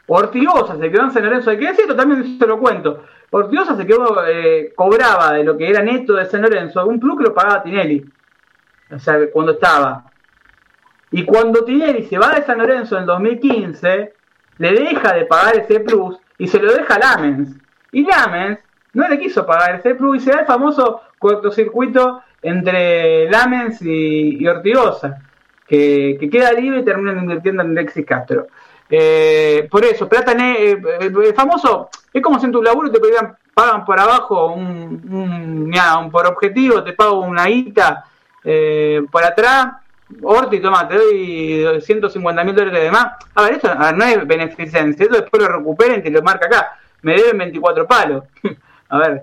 Ortigosa 0.08 0.76
se 0.76 0.90
quedó 0.90 1.04
en 1.04 1.10
San 1.10 1.24
Lorenzo, 1.24 1.50
hay 1.50 1.58
que 1.58 1.68
decirlo, 1.68 1.96
también 1.96 2.38
se 2.38 2.46
lo 2.46 2.58
cuento. 2.58 3.04
Ortigosa 3.30 3.76
se 3.76 3.86
quedó, 3.86 4.24
eh, 4.26 4.72
cobraba 4.74 5.32
de 5.32 5.44
lo 5.44 5.56
que 5.56 5.68
era 5.68 5.82
neto 5.82 6.14
de 6.14 6.26
San 6.26 6.42
Lorenzo, 6.42 6.86
un 6.86 7.00
plus 7.00 7.18
que 7.18 7.24
lo 7.24 7.34
pagaba 7.34 7.62
Tinelli. 7.62 8.04
O 8.90 8.98
sea, 8.98 9.18
cuando 9.32 9.52
estaba. 9.52 10.04
Y 11.10 11.24
cuando 11.24 11.64
Tinelli 11.64 12.04
se 12.04 12.18
va 12.18 12.32
de 12.32 12.44
San 12.44 12.58
Lorenzo 12.58 12.98
en 12.98 13.06
2015, 13.06 14.12
le 14.58 14.72
deja 14.72 15.12
de 15.12 15.24
pagar 15.26 15.56
ese 15.56 15.80
plus 15.80 16.18
y 16.38 16.46
se 16.46 16.60
lo 16.60 16.72
deja 16.72 16.94
a 16.94 16.98
Lamens. 16.98 17.56
Y 17.92 18.04
Lamens 18.04 18.58
no 18.92 19.08
le 19.08 19.18
quiso 19.18 19.44
pagar 19.46 19.76
ese 19.76 19.94
plus 19.94 20.16
y 20.16 20.20
se 20.20 20.30
da 20.30 20.40
el 20.40 20.46
famoso 20.46 21.02
cortocircuito 21.18 22.22
entre 22.42 23.28
Lamens 23.30 23.80
y, 23.82 24.46
Ortigosa, 24.46 25.22
que, 25.66 26.18
queda 26.30 26.52
libre 26.52 26.80
y 26.80 26.84
terminan 26.84 27.18
invirtiendo 27.18 27.62
en 27.62 27.70
Alexis 27.70 28.06
Castro. 28.06 28.46
Eh, 28.88 29.66
por 29.70 29.84
eso, 29.84 30.08
plata 30.08 30.32
eh, 30.32 30.80
eh, 31.00 31.32
famoso, 31.34 31.90
es 32.12 32.22
como 32.22 32.38
si 32.38 32.46
en 32.46 32.52
tu 32.52 32.62
laburo 32.62 32.90
te 32.90 33.00
pagan 33.52 33.84
por 33.84 33.98
abajo 33.98 34.52
un, 34.52 35.72
por 36.12 36.26
objetivo, 36.26 36.84
te 36.84 36.92
pago 36.92 37.20
una 37.20 37.46
guita 37.46 38.04
por 39.10 39.24
atrás, 39.24 39.74
Orti, 40.22 40.60
toma, 40.60 40.86
te 40.86 40.94
doy 40.96 41.80
150 41.80 42.44
mil 42.44 42.54
dólares 42.54 42.80
de 42.80 42.92
más. 42.92 43.14
A 43.34 43.42
ver, 43.42 43.54
esto 43.54 43.74
no 43.74 44.04
es 44.04 44.24
beneficencia, 44.24 45.04
esto 45.04 45.16
después 45.16 45.42
lo 45.42 45.48
recuperen 45.48 46.00
te 46.00 46.12
lo 46.12 46.22
marca 46.22 46.46
acá. 46.46 46.78
Me 47.02 47.16
deben 47.16 47.38
24 47.38 47.88
palos. 47.88 48.22
a 48.88 48.98
ver, 48.98 49.22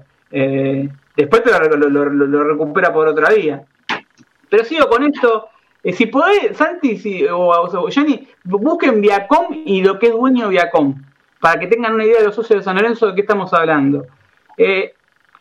después 1.15 1.41
te 1.41 1.51
lo, 1.51 2.43
recupera 2.43 2.91
por 2.91 3.07
otra 3.07 3.33
vía. 3.33 3.63
Pero 4.49 4.65
sigo 4.65 4.89
con 4.89 5.03
esto, 5.03 5.47
eh, 5.83 5.91
si 5.93 6.05
podés, 6.05 6.55
Santi 6.55 6.97
si, 6.97 7.25
o, 7.27 7.49
o 7.49 7.89
busquen 8.45 9.01
Viacom 9.01 9.47
y 9.65 9.83
lo 9.83 9.99
que 9.99 10.07
es 10.07 10.13
dueño 10.13 10.47
Viacom, 10.47 10.95
para 11.41 11.59
que 11.59 11.67
tengan 11.67 11.93
una 11.93 12.05
idea 12.05 12.19
de 12.19 12.27
los 12.27 12.35
socios 12.35 12.59
de 12.59 12.63
San 12.63 12.77
Lorenzo 12.77 13.07
de 13.07 13.15
qué 13.15 13.21
estamos 13.21 13.53
hablando. 13.53 14.05
Eh, 14.57 14.93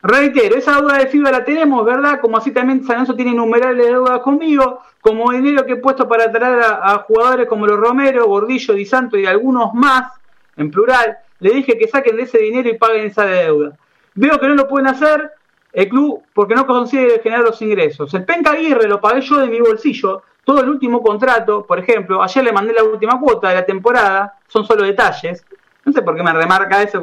reitero, 0.03 0.57
esa 0.57 0.80
deuda 0.80 0.99
de 0.99 1.07
FIBA 1.07 1.30
la 1.30 1.45
tenemos, 1.45 1.84
¿verdad? 1.84 2.18
Como 2.20 2.36
así 2.36 2.51
también 2.51 2.82
San 2.82 2.97
Lorenzo 2.97 3.14
tiene 3.14 3.30
innumerables 3.30 3.86
deudas 3.86 4.18
conmigo, 4.20 4.80
como 5.01 5.30
dinero 5.30 5.64
que 5.64 5.74
he 5.74 5.76
puesto 5.76 6.09
para 6.09 6.32
traer 6.32 6.61
a, 6.61 7.05
jugadores 7.07 7.47
como 7.47 7.68
los 7.68 7.78
Romero, 7.78 8.26
Gordillo, 8.26 8.74
Di 8.74 8.84
Santo 8.84 9.16
y 9.16 9.26
algunos 9.26 9.72
más, 9.74 10.12
en 10.57 10.72
plural, 10.72 11.18
le 11.38 11.53
dije 11.53 11.78
que 11.78 11.86
saquen 11.86 12.16
de 12.16 12.24
ese 12.24 12.38
dinero 12.38 12.68
y 12.68 12.78
paguen 12.78 13.07
esa 13.07 13.24
deuda. 13.26 13.78
Veo 14.14 14.40
que 14.40 14.49
no 14.49 14.57
lo 14.57 14.66
pueden 14.66 14.88
hacer, 14.88 15.30
el 15.72 15.88
club 15.88 16.22
porque 16.34 16.55
no 16.55 16.66
consigue 16.66 17.20
generar 17.22 17.45
los 17.45 17.62
ingresos. 17.62 18.12
El 18.14 18.24
Penca 18.24 18.51
Aguirre 18.51 18.88
lo 18.88 19.01
pagué 19.01 19.20
yo 19.22 19.38
de 19.38 19.47
mi 19.47 19.61
bolsillo, 19.61 20.22
todo 20.45 20.62
el 20.62 20.68
último 20.68 21.03
contrato, 21.03 21.64
por 21.66 21.78
ejemplo, 21.78 22.22
ayer 22.22 22.45
le 22.45 22.53
mandé 22.53 22.72
la 22.72 22.84
última 22.84 23.18
cuota 23.20 23.49
de 23.49 23.55
la 23.55 23.64
temporada, 23.64 24.38
son 24.49 24.64
solo 24.64 24.82
detalles. 24.82 25.45
No 25.84 25.93
sé 25.93 26.03
por 26.03 26.16
qué 26.16 26.22
me 26.22 26.32
remarca 26.32 26.82
eso, 26.82 27.01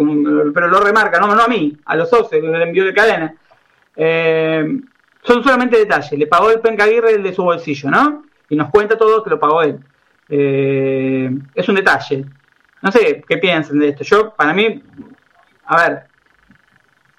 pero 0.54 0.68
lo 0.68 0.80
remarca, 0.80 1.20
no, 1.20 1.34
no 1.34 1.42
a 1.42 1.48
mí, 1.48 1.78
a 1.86 1.96
los 1.96 2.10
socios, 2.10 2.44
le 2.44 2.64
envío 2.64 2.86
de 2.86 2.94
cadena. 2.94 3.36
Eh, 3.96 4.80
son 5.24 5.44
solamente 5.44 5.78
detalles. 5.78 6.18
Le 6.18 6.28
pagó 6.28 6.50
el 6.50 6.60
Penca 6.60 6.86
Aguirre 6.86 7.12
el 7.12 7.24
de 7.24 7.34
su 7.34 7.44
bolsillo, 7.44 7.90
¿no? 7.90 8.24
Y 8.50 8.56
nos 8.56 8.70
cuenta 8.70 8.98
todo 8.98 9.24
que 9.24 9.30
lo 9.30 9.40
pagó 9.40 9.62
él. 9.62 9.80
Eh, 10.30 11.30
es 11.54 11.70
un 11.70 11.76
detalle. 11.76 12.26
No 12.82 12.92
sé 12.92 13.24
qué 13.28 13.38
piensan 13.38 13.80
de 13.80 13.90
esto. 13.90 14.04
Yo, 14.04 14.34
para 14.34 14.54
mí, 14.54 14.82
a 15.66 15.78
ver, 15.78 16.04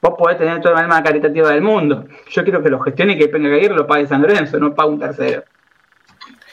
vos 0.01 0.15
podés 0.19 0.39
tener 0.39 0.61
toda 0.61 0.77
la 0.77 0.81
alma 0.81 1.03
caritativa 1.03 1.51
del 1.51 1.63
mundo. 1.63 2.07
Yo 2.31 2.43
quiero 2.43 2.63
que 2.63 2.71
lo 2.71 2.81
gestione 2.81 3.13
y 3.13 3.19
que 3.19 3.25
el 3.25 3.31
Penca 3.31 3.49
Aguirre 3.49 3.75
lo 3.75 3.87
pague 3.87 4.07
San 4.07 4.23
Lorenzo, 4.23 4.59
no 4.59 4.75
pague 4.75 4.91
un 4.91 4.99
tercero. 4.99 5.45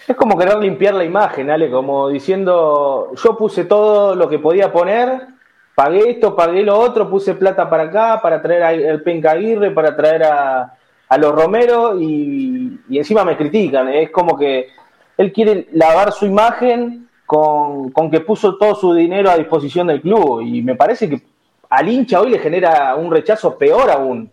Es 0.08 0.16
como 0.16 0.38
querer 0.38 0.58
limpiar 0.60 0.94
la 0.94 1.04
imagen, 1.04 1.50
Ale, 1.50 1.70
como 1.70 2.08
diciendo, 2.08 3.12
yo 3.22 3.38
puse 3.38 3.66
todo 3.66 4.16
lo 4.16 4.30
que 4.30 4.40
podía 4.40 4.72
poner, 4.72 5.28
pagué 5.76 6.12
esto, 6.12 6.34
pagué 6.34 6.64
lo 6.64 6.80
otro, 6.80 7.10
puse 7.10 7.34
plata 7.34 7.70
para 7.70 7.84
acá, 7.84 8.22
para 8.22 8.42
traer 8.42 8.64
al 8.64 9.02
Penca 9.02 9.32
Aguirre, 9.32 9.72
para 9.72 9.98
traer 9.98 10.24
a, 10.24 10.74
los 11.18 11.32
Romero 11.34 12.00
y, 12.00 12.80
encima 12.90 13.26
me 13.26 13.36
critican. 13.36 13.90
Es 13.90 14.10
como 14.10 14.38
que 14.38 14.70
él 15.18 15.34
quiere 15.34 15.68
lavar 15.74 16.14
su 16.14 16.26
imagen 16.26 17.10
con, 17.26 17.92
con 17.92 18.10
que 18.10 18.22
puso 18.22 18.58
todo 18.58 18.76
su 18.76 18.94
dinero 18.94 19.30
a 19.30 19.36
disposición 19.38 19.88
del 19.88 20.00
club 20.00 20.40
y 20.40 20.62
me 20.62 20.76
parece 20.76 21.10
que 21.10 21.22
al 21.70 21.90
hincha 21.90 22.22
hoy 22.22 22.30
le 22.30 22.40
genera 22.40 22.96
un 22.96 23.12
rechazo 23.12 23.58
peor 23.58 23.92
aún. 23.92 24.32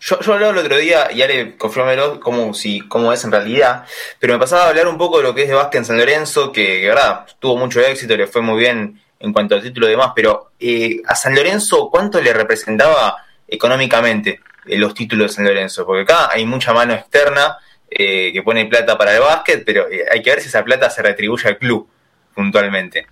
Yo, 0.00 0.20
yo 0.20 0.34
hablaba 0.34 0.52
el 0.52 0.58
otro 0.58 0.76
día, 0.76 1.10
y 1.12 1.22
Ale, 1.22 1.56
confirmelo 1.56 2.20
cómo, 2.20 2.54
si, 2.54 2.80
cómo 2.80 3.12
es 3.12 3.24
en 3.24 3.32
realidad, 3.32 3.84
pero 4.20 4.34
me 4.34 4.38
pasaba 4.38 4.64
a 4.64 4.68
hablar 4.68 4.86
un 4.86 4.96
poco 4.96 5.18
de 5.18 5.24
lo 5.24 5.34
que 5.34 5.42
es 5.42 5.48
de 5.48 5.54
Vázquez 5.54 5.80
en 5.80 5.84
San 5.84 5.98
Lorenzo, 5.98 6.52
que, 6.52 6.86
verdad, 6.86 7.26
tuvo 7.40 7.56
mucho 7.56 7.80
éxito, 7.80 8.16
le 8.16 8.28
fue 8.28 8.40
muy 8.40 8.60
bien 8.60 9.00
en 9.18 9.32
cuanto 9.32 9.56
al 9.56 9.62
título 9.62 9.88
y 9.88 9.90
demás, 9.90 10.12
pero 10.14 10.52
eh, 10.60 11.00
a 11.06 11.14
San 11.14 11.34
Lorenzo, 11.34 11.90
¿cuánto 11.90 12.20
le 12.20 12.32
representaba 12.32 13.24
económicamente 13.48 14.40
eh, 14.66 14.78
los 14.78 14.94
títulos 14.94 15.28
de 15.28 15.34
San 15.34 15.44
Lorenzo? 15.44 15.84
Porque 15.84 16.02
acá 16.02 16.30
hay 16.32 16.46
mucha 16.46 16.72
mano 16.72 16.94
externa 16.94 17.58
eh, 17.90 18.32
que 18.32 18.42
pone 18.42 18.66
plata 18.66 18.96
para 18.96 19.14
el 19.14 19.20
básquet, 19.20 19.64
pero 19.64 19.86
hay 20.10 20.22
que 20.22 20.30
ver 20.30 20.40
si 20.40 20.48
esa 20.48 20.62
plata 20.64 20.88
se 20.90 21.02
retribuye 21.02 21.48
al 21.48 21.58
club 21.58 21.88
puntualmente. 22.34 23.06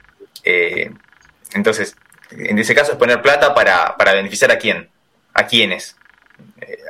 entonces, 1.53 1.97
en 2.31 2.59
ese 2.59 2.75
caso 2.75 2.93
es 2.93 2.99
poner 2.99 3.21
plata 3.23 3.53
para, 3.55 3.97
para 3.97 4.13
beneficiar 4.13 4.53
a 4.53 4.59
quién, 4.59 4.89
a 5.35 5.47
quiénes 5.47 5.96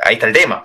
ahí 0.04 0.14
está 0.14 0.28
el 0.28 0.32
tema. 0.32 0.62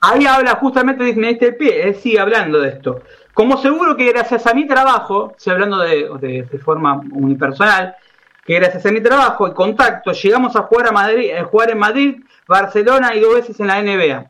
Ahí 0.00 0.26
habla 0.26 0.56
justamente 0.56 1.02
de 1.04 1.30
este 1.30 1.52
pie, 1.52 1.88
él 1.88 1.94
sigue 1.94 2.20
hablando 2.20 2.60
de 2.60 2.70
esto. 2.70 3.02
Como 3.32 3.56
seguro 3.56 3.96
que 3.96 4.12
gracias 4.12 4.46
a 4.46 4.54
mi 4.54 4.66
trabajo, 4.66 5.34
estoy 5.36 5.54
hablando 5.54 5.78
de, 5.78 6.44
forma 6.62 7.00
unipersonal, 7.10 7.96
que 8.44 8.54
gracias 8.54 8.84
a 8.86 8.92
mi 8.92 9.00
trabajo 9.00 9.48
y 9.48 9.54
contacto 9.54 10.12
llegamos 10.12 10.54
a 10.56 10.62
jugar 10.62 10.88
a 10.88 10.92
Madrid, 10.92 11.32
a 11.32 11.44
jugar 11.44 11.70
en 11.70 11.78
Madrid, 11.78 12.16
Barcelona 12.46 13.14
y 13.14 13.20
dos 13.20 13.34
veces 13.34 13.58
en 13.60 13.66
la 13.66 13.82
NBA. 13.82 14.26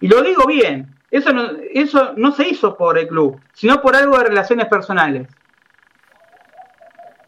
Y 0.00 0.08
lo 0.08 0.22
digo 0.22 0.46
bien, 0.46 0.94
eso 1.10 1.32
no, 1.32 1.50
eso 1.72 2.12
no 2.16 2.32
se 2.32 2.46
hizo 2.48 2.76
por 2.76 2.98
el 2.98 3.08
club, 3.08 3.40
sino 3.54 3.80
por 3.80 3.96
algo 3.96 4.18
de 4.18 4.24
relaciones 4.24 4.66
personales. 4.66 5.26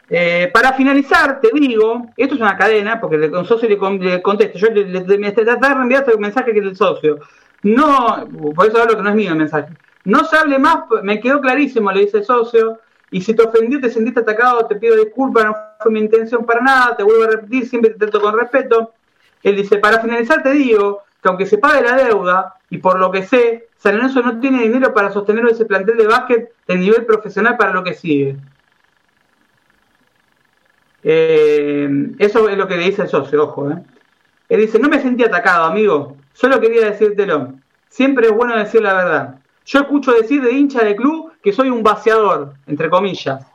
Eh, 0.09 0.51
para 0.53 0.73
finalizar, 0.73 1.41
te 1.41 1.51
digo, 1.53 2.07
esto 2.17 2.35
es 2.37 2.41
una 2.41 2.57
cadena, 2.57 3.01
porque 3.01 3.17
el 3.17 3.47
socio 3.47 3.69
le, 3.69 4.23
contesta, 4.23 4.59
yo 4.59 4.69
le, 4.69 4.85
le, 4.85 5.19
me 5.19 5.33
tratar 5.33 5.59
de 5.59 5.75
reenviar 5.75 6.05
el 6.09 6.19
mensaje 6.19 6.53
que 6.53 6.59
es 6.59 6.65
del 6.65 6.77
socio. 6.77 7.19
No, 7.63 8.29
por 8.55 8.67
eso 8.67 8.81
hablo 8.81 8.97
que 8.97 9.03
no 9.03 9.09
es 9.09 9.17
mío 9.17 9.33
el 9.33 9.39
mensaje. 9.39 9.73
No 10.05 10.25
se 10.25 10.37
hable 10.37 10.59
más, 10.59 10.85
me 11.03 11.19
quedó 11.19 11.41
clarísimo, 11.41 11.91
le 11.91 12.03
dice 12.03 12.19
el 12.19 12.25
socio, 12.25 12.79
y 13.11 13.21
si 13.21 13.35
te 13.35 13.43
ofendí, 13.43 13.81
te 13.81 13.91
sentiste 13.91 14.21
atacado, 14.21 14.67
te 14.67 14.77
pido 14.77 14.97
disculpas, 14.97 15.47
no 15.47 15.57
fue 15.81 15.93
mi 15.93 16.01
intención 16.01 16.47
para 16.47 16.61
nada, 16.61 16.97
te 16.97 17.03
vuelvo 17.03 17.25
a 17.25 17.29
repetir, 17.29 17.69
siempre 17.69 17.91
te 17.91 17.99
trato 17.99 18.21
con 18.21 18.39
respeto. 18.39 18.93
Él 19.43 19.57
dice, 19.57 19.79
para 19.79 20.01
finalizar 20.01 20.43
te 20.43 20.53
digo 20.53 21.03
que 21.21 21.29
aunque 21.29 21.47
se 21.47 21.59
pague 21.59 21.83
la 21.83 21.97
deuda, 21.97 22.55
y 22.71 22.79
por 22.79 22.99
lo 22.99 23.11
que 23.11 23.25
sé, 23.25 23.69
San 23.77 23.97
Lorenzo 23.97 24.23
no 24.23 24.39
tiene 24.41 24.63
dinero 24.63 24.93
para 24.95 25.11
sostener 25.11 25.47
ese 25.47 25.65
plantel 25.65 25.97
de 25.97 26.07
básquet 26.07 26.53
en 26.69 26.81
nivel 26.81 27.05
profesional 27.05 27.57
para 27.57 27.73
lo 27.73 27.85
que 27.85 27.95
sigue. 27.95 28.37
Eh, 31.09 31.89
eso 32.19 32.49
es 32.49 32.59
lo 32.59 32.67
que 32.67 32.77
le 32.77 32.87
dice 32.87 33.03
el 33.03 33.09
socio, 33.09 33.45
ojo. 33.45 33.71
Eh. 33.71 33.77
Él 34.49 34.61
dice, 34.61 34.81
no 34.81 34.89
me 34.89 35.01
sentí 35.01 35.23
atacado, 35.23 35.67
amigo. 35.67 36.17
Solo 36.33 36.61
quería 36.61 36.91
decírtelo. 36.91 37.55
Siempre 37.89 38.27
es 38.27 38.33
bueno 38.33 38.57
decir 38.57 38.83
la 38.83 38.93
verdad. 38.93 39.39
Yo 39.65 39.81
escucho 39.81 40.13
decir 40.13 40.43
de 40.43 40.51
hincha 40.51 40.83
de 40.83 40.97
club 40.97 41.33
que 41.41 41.53
soy 41.53 41.71
un 41.71 41.85
vaciador, 41.85 42.55
entre 42.67 42.91
comillas. 42.91 43.47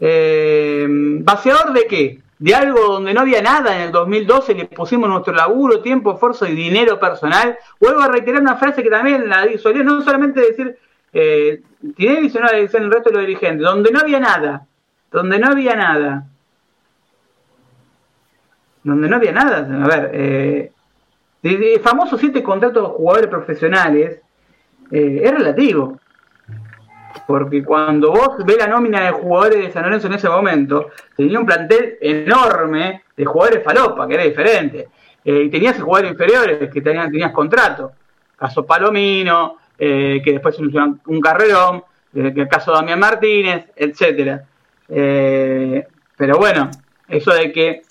Eh, 0.00 0.86
¿Vaciador 0.88 1.72
de 1.72 1.86
qué? 1.86 2.20
De 2.40 2.54
algo 2.56 2.80
donde 2.80 3.14
no 3.14 3.20
había 3.20 3.40
nada 3.40 3.76
en 3.76 3.82
el 3.82 3.92
2012, 3.92 4.54
le 4.54 4.64
pusimos 4.64 5.08
nuestro 5.08 5.32
laburo, 5.32 5.80
tiempo, 5.80 6.12
esfuerzo 6.12 6.44
y 6.46 6.56
dinero 6.56 6.98
personal. 6.98 7.56
Vuelvo 7.80 8.00
a 8.00 8.08
reiterar 8.08 8.42
una 8.42 8.56
frase 8.56 8.82
que 8.82 8.90
también 8.90 9.28
la 9.28 9.46
solía 9.58 9.84
no 9.84 10.02
solamente 10.02 10.40
decir, 10.40 10.76
eh, 11.12 11.62
sino 11.96 12.48
decir 12.50 12.80
el 12.80 12.90
resto 12.90 13.10
de 13.10 13.16
los 13.16 13.26
dirigentes, 13.26 13.64
donde 13.64 13.92
no 13.92 14.00
había 14.00 14.18
nada 14.18 14.66
donde 15.10 15.38
no 15.38 15.48
había 15.48 15.74
nada. 15.74 16.26
Donde 18.82 19.08
no 19.08 19.16
había 19.16 19.32
nada. 19.32 19.84
A 19.84 19.86
ver, 19.86 20.10
eh, 20.14 20.72
de, 21.42 21.80
famosos 21.82 22.20
siete 22.20 22.42
contratos 22.42 22.82
de 22.82 22.94
jugadores 22.96 23.28
profesionales 23.28 24.20
eh, 24.90 25.20
es 25.22 25.30
relativo. 25.30 25.98
Porque 27.26 27.64
cuando 27.64 28.12
vos 28.12 28.44
ves 28.44 28.58
la 28.58 28.66
nómina 28.66 29.00
de 29.00 29.10
jugadores 29.10 29.58
de 29.58 29.72
San 29.72 29.84
Lorenzo 29.84 30.06
en 30.06 30.14
ese 30.14 30.28
momento, 30.28 30.90
tenía 31.16 31.40
un 31.40 31.46
plantel 31.46 31.96
enorme 32.00 33.02
de 33.16 33.24
jugadores 33.24 33.64
falopa, 33.64 34.06
que 34.06 34.14
era 34.14 34.24
diferente. 34.24 34.88
Eh, 35.24 35.44
y 35.44 35.50
tenías 35.50 35.80
jugadores 35.80 36.12
inferiores 36.12 36.70
que 36.70 36.80
tenían, 36.80 37.10
tenías 37.10 37.32
contrato. 37.32 37.92
Caso 38.36 38.64
Palomino, 38.64 39.56
eh, 39.78 40.20
que 40.22 40.32
después 40.32 40.58
un, 40.58 41.00
un 41.06 41.20
carrerón, 41.20 41.82
el 42.14 42.48
caso 42.48 42.72
Damián 42.72 43.00
Martínez, 43.00 43.66
etcétera. 43.74 44.44
Eh, 44.88 45.86
pero 46.16 46.38
bueno, 46.38 46.70
eso 47.08 47.32
de 47.32 47.52
que 47.52 47.82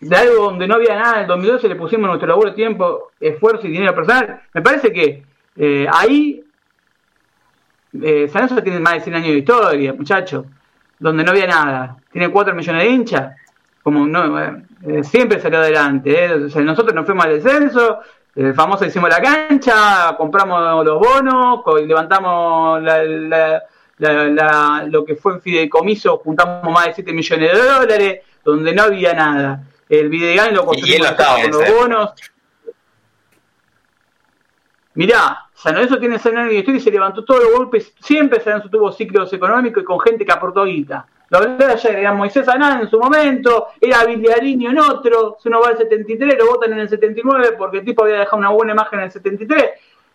de 0.00 0.16
algo 0.16 0.44
donde 0.44 0.68
no 0.68 0.76
había 0.76 0.96
nada 0.96 1.16
en 1.16 1.20
el 1.22 1.26
2012 1.26 1.68
le 1.68 1.76
pusimos 1.76 2.08
nuestro 2.08 2.28
laburo, 2.28 2.54
tiempo, 2.54 3.10
esfuerzo 3.18 3.66
y 3.66 3.70
dinero 3.70 3.94
personal, 3.94 4.42
me 4.52 4.62
parece 4.62 4.92
que 4.92 5.24
eh, 5.56 5.86
ahí 5.92 6.44
eh, 8.02 8.28
San 8.28 8.42
Lorenzo 8.42 8.62
tiene 8.62 8.80
más 8.80 8.94
de 8.94 9.00
100 9.00 9.16
años 9.16 9.28
de 9.28 9.38
historia, 9.38 9.92
muchachos, 9.92 10.44
donde 10.98 11.24
no 11.24 11.30
había 11.30 11.46
nada. 11.46 11.96
Tiene 12.12 12.30
4 12.30 12.54
millones 12.54 12.82
de 12.82 12.88
hinchas, 12.90 13.36
como 13.82 14.06
no, 14.06 14.38
eh, 14.38 15.02
siempre 15.02 15.40
salió 15.40 15.58
adelante. 15.58 16.24
¿eh? 16.24 16.62
nosotros 16.62 16.94
nos 16.94 17.06
fuimos 17.06 17.24
al 17.24 17.40
descenso, 17.40 18.00
el 18.34 18.54
famoso 18.54 18.84
hicimos 18.84 19.10
la 19.10 19.20
cancha, 19.20 20.14
compramos 20.16 20.84
los 20.84 20.98
bonos, 20.98 21.60
levantamos 21.86 22.82
lo 23.98 25.04
que 25.04 25.16
fue 25.16 25.34
en 25.34 25.40
fideicomiso, 25.40 26.18
juntamos 26.18 26.72
más 26.72 26.86
de 26.86 26.94
7 26.94 27.12
millones 27.12 27.52
de 27.52 27.58
dólares, 27.58 28.20
donde 28.44 28.74
no 28.74 28.84
había 28.84 29.12
nada. 29.12 29.62
El 29.88 30.08
Videogan 30.08 30.54
lo 30.54 30.66
construimos 30.66 31.12
con 31.12 31.50
los 31.50 31.72
bonos. 31.72 32.12
Mirá, 34.94 35.46
San 35.54 35.74
Lorenzo 35.74 35.98
tiene 35.98 36.18
de 36.18 36.54
historia 36.54 36.78
y 36.78 36.80
se 36.80 36.90
levantó 36.90 37.24
todos 37.24 37.44
los 37.44 37.52
golpes. 37.52 37.94
Siempre 38.00 38.40
San 38.40 38.54
Lorenzo 38.54 38.70
tuvo 38.70 38.92
ciclos 38.92 39.32
económicos 39.32 39.82
y 39.82 39.86
con 39.86 40.00
gente 40.00 40.24
que 40.24 40.32
aportó 40.32 40.64
guita. 40.64 41.06
Lo 41.30 41.38
hablé 41.38 41.66
ayer, 41.66 41.96
era 41.96 42.12
Moisés 42.12 42.48
Anán 42.48 42.80
en 42.80 42.88
su 42.88 42.98
momento, 42.98 43.68
era 43.80 44.04
Villarini 44.04 44.66
en 44.66 44.78
otro, 44.78 45.36
se 45.42 45.50
nos 45.50 45.62
va 45.62 45.68
al 45.68 45.76
73, 45.76 46.38
lo 46.38 46.46
votan 46.46 46.72
en 46.72 46.80
el 46.80 46.88
79 46.88 47.54
porque 47.58 47.78
el 47.78 47.84
tipo 47.84 48.02
había 48.02 48.20
dejado 48.20 48.38
una 48.38 48.48
buena 48.48 48.72
imagen 48.72 49.00
en 49.00 49.04
el 49.06 49.12
73. 49.12 49.70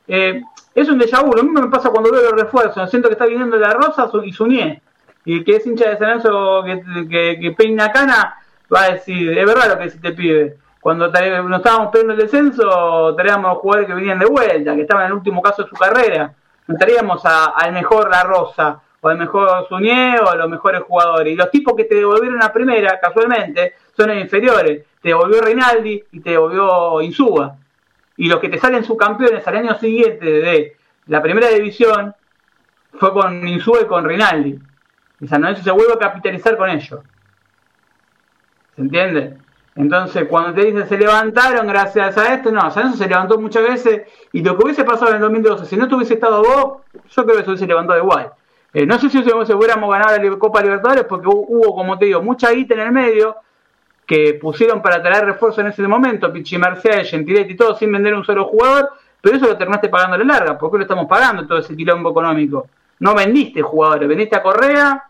Eh, 0.07 0.41
es 0.75 0.89
un 0.89 0.99
déjà 0.99 1.23
vu, 1.23 1.33
lo 1.33 1.43
mismo 1.43 1.61
me 1.61 1.69
pasa 1.69 1.89
cuando 1.89 2.11
veo 2.11 2.31
los 2.31 2.41
refuerzos, 2.41 2.89
siento 2.89 3.07
que 3.07 3.13
está 3.13 3.25
viniendo 3.25 3.57
la 3.57 3.73
Rosa 3.73 4.09
y 4.23 4.33
Suñé, 4.33 4.81
y 5.23 5.43
que 5.43 5.57
es 5.57 5.65
hincha 5.65 5.89
de 5.89 5.97
San 5.97 6.07
Lorenzo 6.23 6.63
que, 7.09 7.37
que, 7.39 7.51
peina 7.51 7.91
cana, 7.91 8.37
va 8.73 8.83
a 8.83 8.93
decir, 8.93 9.37
es 9.37 9.45
verdad 9.45 9.69
lo 9.69 9.79
que 9.79 9.89
te 9.91 10.11
pide. 10.11 10.57
Cuando 10.81 11.07
nos 11.07 11.57
estábamos 11.59 11.91
pidiendo 11.91 12.13
el 12.13 12.19
descenso, 12.19 13.15
traíamos 13.15 13.59
jugadores 13.59 13.87
que 13.87 13.93
venían 13.93 14.19
de 14.19 14.25
vuelta, 14.25 14.75
que 14.75 14.81
estaban 14.81 15.05
en 15.05 15.11
el 15.11 15.17
último 15.17 15.41
caso 15.41 15.63
de 15.63 15.69
su 15.69 15.75
carrera. 15.75 16.33
No 16.67 16.75
traíamos 16.77 17.21
al 17.23 17.71
mejor 17.71 18.09
La 18.09 18.23
Rosa, 18.23 18.81
o 18.99 19.09
al 19.09 19.17
mejor 19.17 19.67
Suñé 19.69 20.17
o 20.19 20.29
a 20.29 20.35
los 20.35 20.49
mejores 20.49 20.81
jugadores. 20.81 21.31
Y 21.31 21.35
los 21.35 21.51
tipos 21.51 21.73
que 21.75 21.85
te 21.85 21.95
devolvieron 21.95 22.39
la 22.39 22.51
primera, 22.51 22.99
casualmente, 22.99 23.75
son 23.95 24.09
los 24.09 24.17
inferiores. 24.17 24.83
Te 25.01 25.09
devolvió 25.09 25.41
Rinaldi 25.41 26.03
y 26.11 26.19
te 26.19 26.31
devolvió 26.31 27.01
Insúa. 27.01 27.55
Y 28.17 28.27
los 28.27 28.39
que 28.39 28.49
te 28.49 28.59
salen 28.59 28.83
subcampeones 28.83 29.47
al 29.47 29.57
año 29.57 29.77
siguiente 29.79 30.25
de 30.25 30.77
la 31.07 31.21
primera 31.21 31.49
división 31.49 32.13
fue 32.93 33.11
con 33.13 33.47
Insúa 33.47 33.81
y 33.81 33.85
con 33.85 34.05
Rinaldi. 34.05 34.59
Y 35.19 35.27
San 35.27 35.41
Lorenzo 35.41 35.63
se 35.63 35.71
vuelve 35.71 35.93
a 35.93 35.99
capitalizar 35.99 36.57
con 36.57 36.69
ellos. 36.69 37.01
¿Se 38.75 38.81
entiende? 38.81 39.37
Entonces, 39.75 40.27
cuando 40.29 40.53
te 40.53 40.65
dicen 40.65 40.87
se 40.87 40.97
levantaron 40.97 41.65
gracias 41.65 42.17
a 42.17 42.33
esto, 42.35 42.51
no, 42.51 42.61
San 42.69 42.83
Lorenzo 42.83 43.03
se 43.03 43.09
levantó 43.09 43.39
muchas 43.39 43.63
veces 43.63 44.03
y 44.31 44.43
lo 44.43 44.55
que 44.55 44.65
hubiese 44.65 44.83
pasado 44.83 45.09
en 45.09 45.15
el 45.15 45.21
2012, 45.21 45.65
si 45.65 45.77
no 45.77 45.87
tuviese 45.87 46.13
estado 46.15 46.43
vos, 46.43 46.81
yo 47.09 47.25
creo 47.25 47.37
que 47.37 47.43
se 47.43 47.49
hubiese 47.49 47.67
levantado 47.67 47.99
igual. 47.99 48.33
Eh, 48.73 48.85
no 48.85 48.97
sé 48.97 49.09
si 49.09 49.19
hubiéramos 49.19 49.91
ganado 49.91 50.17
la 50.17 50.37
Copa 50.37 50.61
Libertadores 50.61 51.05
porque 51.05 51.27
hubo, 51.27 51.75
como 51.75 51.97
te 51.97 52.05
digo, 52.05 52.21
mucha 52.21 52.51
guita 52.51 52.73
en 52.75 52.79
el 52.81 52.91
medio 52.91 53.37
que 54.05 54.33
pusieron 54.35 54.81
para 54.81 55.01
traer 55.01 55.25
refuerzo 55.25 55.61
en 55.61 55.67
ese 55.67 55.87
momento, 55.87 56.31
Pichi 56.31 56.57
Mercedes, 56.57 57.09
Gentiletti 57.09 57.53
y 57.53 57.55
todo, 57.55 57.75
sin 57.75 57.91
vender 57.91 58.13
un 58.13 58.25
solo 58.25 58.45
jugador, 58.45 58.89
pero 59.21 59.37
eso 59.37 59.47
lo 59.47 59.57
terminaste 59.57 59.89
pagando 59.89 60.15
a 60.15 60.19
la 60.19 60.25
larga, 60.25 60.57
porque 60.57 60.77
lo 60.77 60.83
estamos 60.83 61.07
pagando 61.07 61.47
todo 61.47 61.59
ese 61.59 61.75
quilombo 61.75 62.11
económico. 62.11 62.67
No 62.99 63.15
vendiste 63.15 63.61
jugadores, 63.61 64.07
vendiste 64.07 64.35
a 64.35 64.43
Correa 64.43 65.03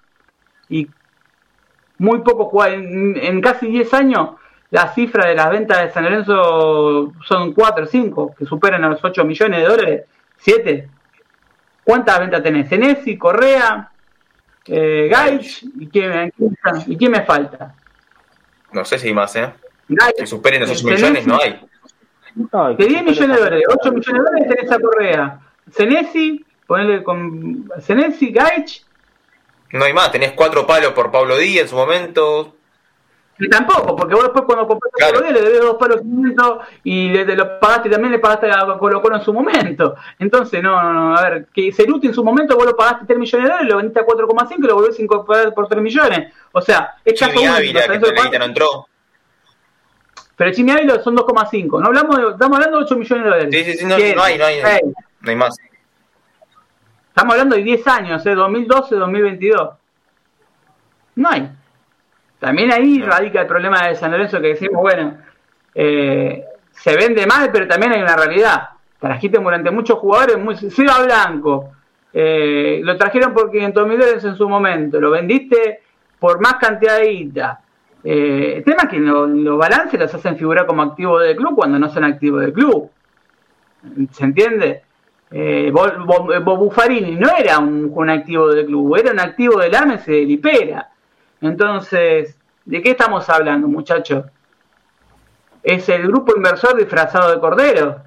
y 0.70 0.88
muy 1.98 2.20
poco 2.20 2.46
jugadores. 2.46 2.84
En, 2.84 3.42
casi 3.42 3.68
10 3.68 3.94
años, 3.94 4.30
la 4.70 4.94
cifra 4.94 5.28
de 5.28 5.36
las 5.36 5.50
ventas 5.50 5.82
de 5.82 5.92
San 5.92 6.04
Lorenzo 6.04 7.14
son 7.24 7.54
4 7.54 7.84
o 7.84 7.88
5, 7.88 8.36
que 8.38 8.46
superan 8.46 8.84
a 8.84 8.90
los 8.90 9.04
8 9.04 9.26
millones 9.26 9.62
de 9.62 9.68
dólares, 9.68 10.06
7. 10.38 10.90
¿Cuántas 11.84 12.20
ventas 12.20 12.44
tenés? 12.44 12.70
Senesi, 12.70 13.18
Correa, 13.18 13.92
eh, 14.68 15.08
Gaich, 15.12 15.64
¿y 15.80 15.88
quién, 15.88 16.32
¿y 16.88 16.98
quién 16.98 17.12
me 17.12 17.24
falta? 17.24 17.76
No 18.74 18.86
sé 18.86 19.00
si 19.00 19.08
hay 19.08 19.14
más, 19.14 19.36
¿eh? 19.36 19.54
que 20.18 20.26
superen 20.26 20.64
esos 20.64 20.84
millones, 20.84 21.28
no 21.28 21.40
hay. 21.42 21.60
de 22.78 22.86
10 22.86 23.04
millones 23.04 23.38
de 23.38 23.44
dólares, 23.44 23.64
8 23.68 23.92
millones 23.92 24.06
de 24.06 24.30
dólares 24.30 24.48
tenés 24.50 24.72
a 24.72 24.80
Correa. 24.80 25.40
Senesi, 25.72 26.46
ponele 26.68 27.04
con 27.04 27.70
Senesi, 27.80 28.32
Gaich. 28.32 28.86
No 29.72 29.86
hay 29.86 29.94
más, 29.94 30.12
tenés 30.12 30.34
cuatro 30.34 30.68
palos 30.68 30.94
por 30.94 31.12
Pablo 31.12 31.38
Díaz 31.38 31.64
en 31.64 31.70
su 31.70 31.76
momento, 31.76 32.56
y 33.44 33.50
tampoco, 33.50 33.96
porque 33.96 34.16
vos 34.16 34.24
después 34.24 34.46
cuando 34.46 34.68
compraste 34.68 34.98
claro. 34.98 35.20
Colo 35.20 35.32
le 35.32 35.42
debes 35.42 35.62
dos 35.62 35.76
palos 35.76 36.02
y 36.84 37.10
le, 37.10 37.26
le, 37.26 37.36
lo 37.36 37.60
pagaste 37.60 37.90
también 37.90 38.14
le 38.14 38.20
pagaste 38.20 38.50
a 38.50 38.78
Colo 38.78 39.02
Colo 39.02 39.18
en 39.18 39.22
su 39.22 39.34
momento. 39.34 39.96
Entonces, 40.18 40.64
no, 40.64 40.82
no, 40.82 40.94
no, 40.94 41.18
a 41.18 41.22
ver, 41.22 41.48
que 41.54 41.74
Ceruti 41.74 42.08
en 42.08 42.14
su 42.14 42.24
momento 42.24 42.56
vos 42.56 42.66
lo 42.66 42.76
pagaste 42.76 43.06
3 43.06 43.20
millones 43.20 43.48
de 43.48 43.52
dólares, 43.52 43.70
lo 43.70 43.78
vendiste 43.78 44.00
a 44.00 44.06
4,5 44.06 44.56
y 44.58 44.62
lo 44.62 44.76
volvés 44.76 44.98
a 44.98 45.02
incorporar 45.02 45.54
por 45.54 45.68
3 45.68 45.82
millones. 45.82 46.34
O 46.54 46.62
sea, 46.62 46.96
es 47.04 47.20
caso 47.20 47.38
único. 47.38 47.54
Ávila, 47.54 48.32
que 48.32 48.40
no 48.40 48.46
entró. 48.46 48.88
Pero 50.38 50.52
Chimi 50.52 50.72
Ávila 50.72 51.04
son 51.04 51.16
2,5. 51.16 51.82
No 51.82 51.88
hablamos 51.88 52.18
de, 52.18 52.30
estamos 52.30 52.58
hablando 52.58 52.78
de 52.78 52.84
8 52.86 52.96
millones 52.96 53.24
de 53.24 53.30
dólares. 53.30 53.50
Sí, 53.52 53.64
sí, 53.64 53.78
sí, 53.78 53.86
no, 53.86 53.98
no 53.98 54.24
hay, 54.24 54.38
no 54.38 54.46
hay, 54.46 54.62
no 55.22 55.30
hay 55.30 55.36
más. 55.36 55.58
Estamos 57.10 57.34
hablando 57.34 57.56
de 57.56 57.64
10 57.64 57.88
años, 57.88 58.26
¿eh? 58.26 58.34
2012, 58.34 58.96
2022. 58.96 59.70
No 61.16 61.30
hay. 61.30 61.50
También 62.44 62.74
ahí 62.74 63.02
radica 63.02 63.40
el 63.40 63.48
problema 63.48 63.88
de 63.88 63.96
San 63.96 64.12
Lorenzo 64.12 64.42
que 64.42 64.50
decimos, 64.50 64.82
bueno, 64.82 65.18
eh, 65.74 66.44
se 66.72 66.98
vende 66.98 67.26
mal, 67.26 67.50
pero 67.54 67.70
también 67.70 67.94
hay 67.94 68.02
una 68.02 68.18
realidad. 68.18 68.64
Trajiste 69.00 69.40
durante 69.40 69.72
muchos 69.72 69.98
jugadores, 69.98 70.38
muy, 70.38 70.58
Seba 70.58 71.02
Blanco, 71.06 71.72
eh, 72.12 72.82
lo 72.84 72.98
trajeron 72.98 73.34
por 73.34 73.50
500 73.50 73.88
mil 73.88 73.98
dólares 73.98 74.26
en 74.26 74.36
su 74.36 74.50
momento, 74.50 75.00
lo 75.00 75.12
vendiste 75.12 75.84
por 76.20 76.42
más 76.42 76.56
cantidad 76.56 76.98
de 76.98 77.12
guita. 77.12 77.62
Eh, 78.04 78.56
el 78.58 78.64
tema 78.66 78.84
es 78.84 78.90
que 78.90 79.00
los 79.00 79.58
balances 79.58 79.98
los 79.98 80.14
hacen 80.14 80.36
figurar 80.36 80.66
como 80.66 80.82
activos 80.82 81.24
del 81.24 81.38
club 81.38 81.56
cuando 81.56 81.80
no 81.80 81.88
son 81.88 82.04
activos 82.04 82.42
del 82.42 82.52
club. 82.52 82.92
¿Se 84.12 84.26
entiende? 84.26 84.82
Eh, 85.32 85.72
Buffarini 85.72 87.16
no 87.16 87.30
era 87.38 87.60
un, 87.60 87.90
un, 87.96 88.10
activo 88.10 88.50
del 88.50 88.66
club, 88.66 88.98
era 88.98 89.14
un 89.14 89.22
activo 89.22 89.60
del 89.60 89.74
AMES 89.74 90.10
y 90.10 90.12
del 90.12 90.32
IPERA. 90.32 90.90
Entonces, 91.44 92.38
¿de 92.64 92.82
qué 92.82 92.92
estamos 92.92 93.30
hablando, 93.30 93.68
muchachos? 93.68 94.26
Es 95.62 95.88
el 95.90 96.08
grupo 96.08 96.36
inversor 96.36 96.78
disfrazado 96.78 97.32
de 97.32 97.40
cordero. 97.40 97.98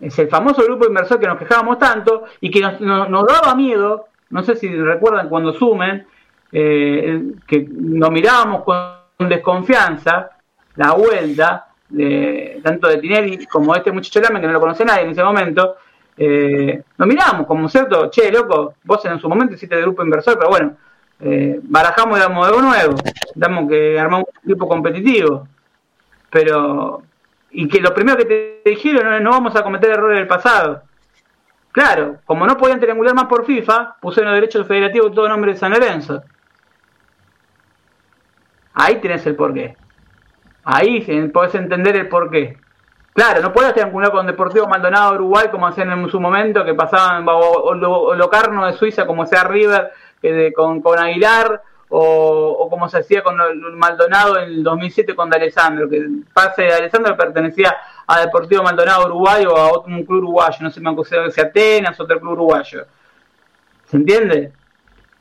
Es 0.00 0.18
el 0.18 0.28
famoso 0.28 0.64
grupo 0.64 0.86
inversor 0.86 1.20
que 1.20 1.28
nos 1.28 1.38
quejábamos 1.38 1.78
tanto 1.78 2.24
y 2.40 2.50
que 2.50 2.60
nos, 2.60 2.80
daba 2.80 3.54
miedo. 3.54 4.06
No 4.30 4.42
sé 4.42 4.56
si 4.56 4.68
recuerdan 4.68 5.28
cuando 5.28 5.52
sumen, 5.52 6.04
eh, 6.50 7.22
que 7.46 7.68
nos 7.70 8.10
mirábamos 8.10 8.64
con 8.64 9.28
desconfianza 9.28 10.30
la 10.74 10.94
vuelta 10.94 11.68
de, 11.88 12.60
tanto 12.64 12.88
de 12.88 12.98
Tinelli 12.98 13.46
como 13.46 13.74
este 13.76 13.92
muchacho 13.92 14.20
Lame, 14.20 14.40
que 14.40 14.48
no 14.48 14.54
lo 14.54 14.60
conoce 14.60 14.84
nadie 14.84 15.04
en 15.04 15.10
ese 15.10 15.22
momento. 15.22 15.76
Eh, 16.16 16.82
nos 16.98 17.06
mirábamos 17.06 17.46
como 17.46 17.68
cierto, 17.68 18.10
che, 18.10 18.32
loco, 18.32 18.74
vos 18.82 19.04
en 19.04 19.20
su 19.20 19.28
momento 19.28 19.54
hiciste 19.54 19.76
el 19.76 19.82
grupo 19.82 20.02
inversor, 20.02 20.36
pero 20.36 20.50
bueno, 20.50 20.76
eh, 21.22 21.60
barajamos 21.62 22.18
y 22.18 22.20
damos 22.20 22.46
algo 22.46 22.60
nuevo, 22.60 22.94
damos 23.34 23.68
que 23.68 23.98
armamos 23.98 24.26
un 24.28 24.50
equipo 24.50 24.68
competitivo, 24.68 25.46
pero 26.30 27.02
y 27.52 27.68
que 27.68 27.80
lo 27.80 27.94
primero 27.94 28.16
que 28.16 28.24
te 28.24 28.70
dijeron 28.70 29.12
es 29.12 29.22
no 29.22 29.30
vamos 29.30 29.54
a 29.54 29.62
cometer 29.62 29.90
errores 29.90 30.18
del 30.18 30.26
pasado. 30.26 30.82
Claro, 31.70 32.18
como 32.24 32.46
no 32.46 32.56
podían 32.56 32.80
triangular 32.80 33.14
más 33.14 33.26
por 33.26 33.46
FIFA, 33.46 33.96
pusieron 34.00 34.32
los 34.32 34.40
derechos 34.40 34.66
federativos 34.66 35.14
todo 35.14 35.28
nombre 35.28 35.52
de 35.52 35.58
San 35.58 35.72
Lorenzo. 35.72 36.22
Ahí 38.74 38.96
tenés 38.96 39.26
el 39.26 39.36
porqué. 39.36 39.76
Ahí 40.64 41.28
podés 41.32 41.54
entender 41.54 41.96
el 41.96 42.08
porqué. 42.08 42.58
Claro, 43.14 43.42
no 43.42 43.52
puedes 43.52 43.74
triangular 43.74 44.10
con 44.10 44.26
Deportivo 44.26 44.66
Maldonado 44.66 45.14
Uruguay 45.14 45.48
como 45.50 45.66
hacían 45.66 45.90
en 45.90 46.08
su 46.08 46.18
momento, 46.18 46.64
que 46.64 46.74
pasaban 46.74 47.26
o, 47.28 47.74
Locarno 48.14 48.66
de 48.66 48.72
Suiza 48.72 49.06
como 49.06 49.26
sea 49.26 49.44
River 49.44 49.92
con, 50.54 50.80
con 50.80 50.98
Aguilar 50.98 51.62
o, 51.94 52.68
como 52.70 52.88
se 52.88 52.98
hacía 52.98 53.22
con 53.22 53.36
Maldonado 53.76 54.38
en 54.38 54.44
el 54.44 54.62
2007 54.62 55.14
con 55.14 55.28
D'Alessandro, 55.28 55.90
que 55.90 56.02
pase 56.32 56.62
de 56.62 56.72
Alessandro 56.72 57.14
pertenecía 57.16 57.76
a 58.06 58.20
Deportivo 58.20 58.62
Maldonado 58.62 59.06
Uruguay 59.06 59.44
o 59.44 59.54
a 59.54 59.70
otro, 59.72 59.92
club 60.06 60.22
uruguayo, 60.22 60.56
no 60.62 60.70
sé 60.70 60.80
me 60.80 60.90
acuerdo 60.90 61.30
si 61.30 61.40
Atenas, 61.40 62.00
otro 62.00 62.18
club 62.18 62.32
uruguayo. 62.32 62.86
¿Se 63.84 63.98
entiende? 63.98 64.52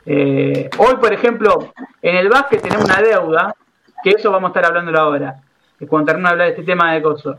Eh, 0.05 0.69
hoy, 0.77 0.95
por 0.95 1.11
ejemplo, 1.11 1.73
en 2.01 2.15
el 2.15 2.29
básquet 2.29 2.61
tenemos 2.61 2.85
una 2.85 3.01
deuda, 3.01 3.53
que 4.01 4.11
eso 4.11 4.31
vamos 4.31 4.47
a 4.47 4.51
estar 4.51 4.65
hablando 4.65 4.97
ahora, 4.97 5.41
cuando 5.89 6.05
termino 6.05 6.29
de 6.29 6.31
hablar 6.31 6.47
de 6.47 6.53
este 6.53 6.63
tema 6.63 6.93
de 6.93 7.01
cosas, 7.01 7.37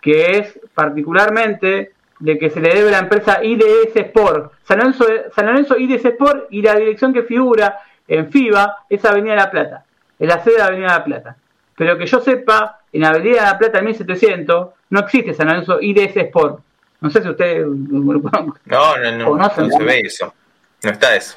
que 0.00 0.38
es 0.38 0.58
particularmente 0.72 1.92
de 2.20 2.38
que 2.38 2.50
se 2.50 2.60
le 2.60 2.72
debe 2.74 2.88
a 2.88 2.92
la 2.92 2.98
empresa 2.98 3.42
IDS 3.42 3.96
Sport. 3.96 4.52
San 4.64 4.78
Lorenzo, 4.78 5.06
San 5.34 5.46
Lorenzo 5.46 5.76
IDS 5.76 6.04
Sport 6.04 6.46
y 6.50 6.62
la 6.62 6.76
dirección 6.76 7.12
que 7.12 7.22
figura 7.22 7.80
en 8.06 8.30
FIBA 8.30 8.84
es 8.88 9.04
Avenida 9.04 9.34
La 9.34 9.50
Plata, 9.50 9.84
es 10.18 10.28
la 10.28 10.42
sede 10.42 10.56
de 10.56 10.62
Avenida 10.62 10.88
La 10.88 11.04
Plata. 11.04 11.36
pero 11.76 11.96
que 11.96 12.06
yo 12.06 12.20
sepa, 12.20 12.80
en 12.92 13.04
Avenida 13.04 13.40
de 13.40 13.46
la 13.46 13.58
Plata 13.58 13.80
1700 13.80 14.68
no 14.90 15.00
existe 15.00 15.34
San 15.34 15.48
Lorenzo 15.48 15.80
IDS 15.80 16.16
Sport. 16.16 16.60
No 17.00 17.08
sé 17.08 17.22
si 17.22 17.28
ustedes 17.30 17.66
no, 17.66 18.10
no, 18.10 18.56
no, 18.66 19.36
no 19.36 19.50
se 19.50 19.82
ve 19.82 20.00
eso. 20.00 20.34
No 20.82 20.90
está 20.90 21.16
eso. 21.16 21.36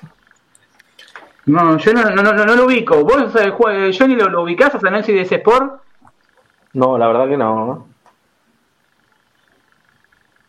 No, 1.46 1.78
yo 1.78 1.94
no, 1.94 2.10
no, 2.10 2.34
no, 2.34 2.56
lo 2.56 2.66
ubico. 2.66 3.04
¿Vos, 3.04 3.32
Johnny, 3.98 4.16
lo, 4.16 4.30
lo 4.30 4.44
ubicás 4.44 4.76
a 4.76 4.80
San 4.80 4.92
Lorenzo 4.92 5.12
IDS 5.12 5.32
Sport? 5.32 5.82
No, 6.74 6.98
la 6.98 7.08
verdad 7.08 7.28
que 7.30 7.38
no. 7.38 7.93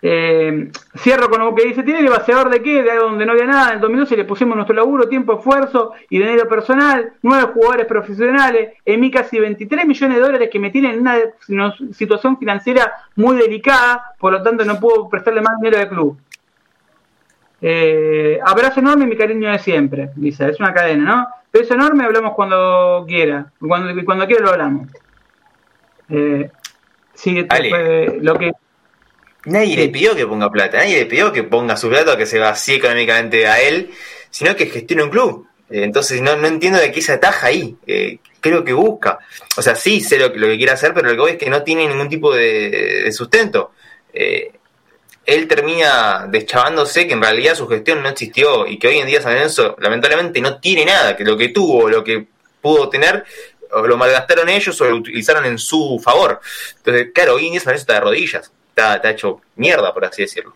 Eh, 0.07 0.71
cierro 0.99 1.31
con 1.31 1.41
lo 1.41 1.55
que 1.55 1.65
dice, 1.65 1.83
¿tiene 1.83 2.01
el 2.01 2.11
vaciador 2.11 2.51
de 2.51 2.61
qué? 2.61 2.83
De 2.83 2.91
algo 2.91 3.07
donde 3.07 3.25
no 3.25 3.33
había 3.33 3.47
nada. 3.47 3.73
En 3.73 3.81
2012 3.81 4.19
le 4.19 4.25
pusimos 4.27 4.55
nuestro 4.55 4.77
laburo, 4.77 5.09
tiempo, 5.09 5.39
esfuerzo 5.39 5.93
y 6.11 6.19
dinero 6.19 6.47
personal. 6.47 7.15
Nueve 7.23 7.53
jugadores 7.55 7.87
profesionales. 7.87 8.75
En 8.85 9.01
mi 9.01 9.11
casi 9.11 9.41
23 9.41 9.87
millones 9.87 10.19
de 10.19 10.23
dólares 10.23 10.51
que 10.53 10.59
me 10.59 10.69
tienen 10.69 10.93
en 10.93 11.01
una 11.49 11.75
situación 11.95 12.37
financiera 12.37 12.93
muy 13.17 13.39
delicada. 13.39 14.15
Por 14.19 14.35
lo 14.35 14.43
tanto, 14.43 14.63
no 14.67 14.79
puedo 14.79 15.09
prestarle 15.09 15.41
más 15.41 15.59
dinero 15.59 15.81
al 15.81 15.89
club. 15.89 16.19
Eh, 17.63 18.39
abrazo 18.45 18.81
enorme 18.81 19.05
y 19.05 19.09
mi 19.09 19.17
cariño 19.17 19.51
de 19.51 19.59
siempre. 19.59 20.11
Dice, 20.17 20.51
es 20.51 20.61
una 20.61 20.75
cadena, 20.75 21.05
¿no? 21.05 21.29
Beso 21.51 21.73
enorme, 21.73 22.05
hablamos 22.05 22.35
cuando 22.35 23.07
quiera. 23.09 23.47
Cuando, 23.59 24.05
cuando 24.05 24.27
quiera 24.27 24.43
lo 24.43 24.51
hablamos. 24.51 24.89
Eh, 26.11 26.51
sí, 27.15 27.47
lo 28.21 28.35
que 28.35 28.53
Nadie 29.47 29.77
le 29.77 29.89
pidió 29.89 30.15
que 30.15 30.27
ponga 30.27 30.51
plata, 30.51 30.79
nadie 30.79 30.99
le 31.01 31.07
pidió 31.07 31.33
que 31.33 31.43
ponga 31.43 31.77
su 31.77 31.89
plata 31.89 32.17
que 32.17 32.27
se 32.27 32.39
vacíe 32.39 32.77
económicamente 32.77 33.47
a 33.47 33.61
él, 33.61 33.91
sino 34.31 34.57
que 34.57 34.67
gestione 34.67 35.03
un 35.03 35.11
club. 35.11 35.47
Eh, 35.71 35.85
entonces 35.85 36.21
no, 36.23 36.37
no 36.37 36.47
entiendo 36.47 36.79
de 36.79 36.91
qué 36.91 37.03
se 37.03 37.13
ataja 37.13 37.49
ahí. 37.49 37.77
Eh, 37.87 38.19
creo 38.41 38.65
que 38.65 38.73
busca. 38.73 39.19
O 39.57 39.63
sea, 39.63 39.75
sí 39.75 40.01
sé 40.01 40.19
lo, 40.19 40.29
lo, 40.29 40.47
que 40.47 40.57
quiere 40.57 40.73
hacer, 40.73 40.95
pero 40.95 41.09
lo 41.09 41.15
que 41.15 41.21
voy 41.21 41.31
es 41.33 41.39
que 41.39 41.51
no 41.51 41.63
tiene 41.63 41.87
ningún 41.87 42.09
tipo 42.09 42.35
de, 42.35 43.11
sustento. 43.13 43.73
Eh, 44.13 44.53
él 45.27 45.49
termina 45.49 46.27
deschavándose 46.29 47.07
que 47.07 47.15
en 47.15 47.23
realidad 47.23 47.55
su 47.55 47.67
gestión 47.67 48.03
no 48.03 48.11
existió 48.11 48.67
y 48.67 48.79
que 48.79 48.89
hoy 48.89 48.99
en 48.99 49.07
día 49.07 49.23
San 49.23 49.33
Lorenzo 49.35 49.75
lamentablemente 49.79 50.41
no 50.41 50.61
tiene 50.61 50.85
nada, 50.85 51.17
que 51.17 51.25
lo 51.25 51.37
que 51.37 51.49
tuvo, 51.49 51.89
lo 51.89 52.05
que 52.05 52.27
pudo 52.61 52.91
tener, 52.91 53.25
o 53.73 53.87
lo 53.87 53.97
malgastaron 53.97 54.49
ellos 54.51 54.79
o 54.81 54.85
lo 54.85 54.97
utilizaron 54.97 55.47
en 55.47 55.59
su 55.59 56.01
favor. 56.03 56.41
Entonces, 56.77 57.09
claro, 57.15 57.35
hoy 57.35 57.47
en 57.47 57.53
día 57.53 57.61
San 57.61 57.69
Lorenzo 57.69 57.83
está 57.83 57.95
de 57.95 58.01
rodillas 58.01 58.53
está, 58.77 59.11
hecho 59.11 59.41
mierda, 59.57 59.93
por 59.93 60.05
así 60.05 60.23
decirlo. 60.23 60.53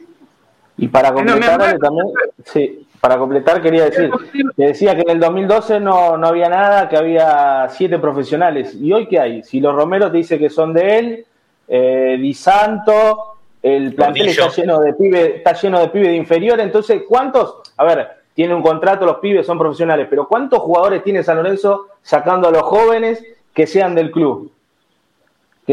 Y 0.77 0.89
para 0.89 1.13
completar, 1.13 1.79
también, 1.79 2.07
sí, 2.45 2.87
para 3.01 3.19
completar 3.19 3.61
quería 3.61 3.87
decir, 3.87 4.11
que 4.57 4.67
decía 4.67 4.95
que 4.95 5.03
en 5.03 5.11
el 5.11 5.21
2012 5.21 5.81
no, 5.81 6.17
no 6.17 6.29
había 6.29 6.49
nada, 6.49 6.89
que 6.89 6.97
había 6.97 7.69
siete 7.71 7.99
profesionales. 7.99 8.75
¿Y 8.75 8.93
hoy 8.93 9.07
qué 9.07 9.19
hay? 9.19 9.43
Si 9.43 9.61
los 9.61 9.75
Romeros 9.75 10.13
te 10.13 10.19
dice 10.19 10.39
que 10.39 10.51
son 10.51 10.73
de 10.73 10.99
él, 10.99 11.27
eh, 11.67 12.17
Di 12.21 12.33
Santo, 12.35 13.39
el 13.63 13.95
plantel 13.95 14.29
está 14.29 14.49
lleno 14.49 14.81
de 14.81 14.95
pibes, 14.95 15.35
está 15.37 15.53
lleno 15.53 15.81
de 15.81 15.89
pibes 15.89 16.09
de 16.09 16.17
inferior, 16.17 16.61
entonces, 16.61 17.03
¿cuántos? 17.09 17.57
A 17.77 17.85
ver, 17.85 18.09
tiene 18.35 18.55
un 18.55 18.63
contrato, 18.63 19.05
los 19.05 19.19
pibes 19.19 19.47
son 19.47 19.59
profesionales, 19.59 20.07
pero 20.09 20.29
¿cuántos 20.29 20.61
jugadores 20.61 21.03
tiene 21.03 21.25
San 21.25 21.37
Lorenzo 21.37 21.89
sacando 22.03 22.49
a 22.49 22.53
los 22.53 22.63
jóvenes 22.63 23.25
que 23.53 23.67
sean 23.67 23.95
del 23.95 24.11
club? 24.13 24.53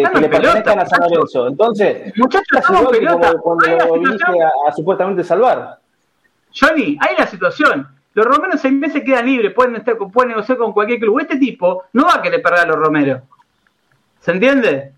Que, 0.04 0.20
le 0.20 0.30
pertenezcan 0.30 0.80
a 0.80 0.86
San 0.86 1.00
Lorenzo. 1.10 1.48
Entonces, 1.48 2.14
muchachos, 2.18 2.48
pelota. 2.92 3.34
cuando 3.42 3.94
viniste 3.94 4.44
a, 4.44 4.72
supuestamente 4.76 5.24
salvar. 5.24 5.80
Johnny, 6.54 6.98
hay 7.00 7.16
la 7.18 7.28
situación. 7.28 7.88
Los 8.14 8.26
romeros 8.26 8.62
seis 8.62 8.74
meses 8.74 9.04
quedan 9.04 9.26
libres, 9.26 9.54
pueden, 9.54 9.76
estar, 9.76 9.98
pueden 9.98 10.30
negociar 10.30 10.58
con 10.58 10.74
cualquier 10.74 11.00
club. 11.00 11.20
Este 11.20 11.38
tipo 11.38 11.84
no 11.94 12.06
va 12.06 12.16
a 12.16 12.22
querer 12.22 12.42
perder 12.42 12.62
a 12.62 12.66
los 12.66 12.78
romeros. 12.78 13.22
¿Se 14.22 14.32
entiende? 14.32 14.92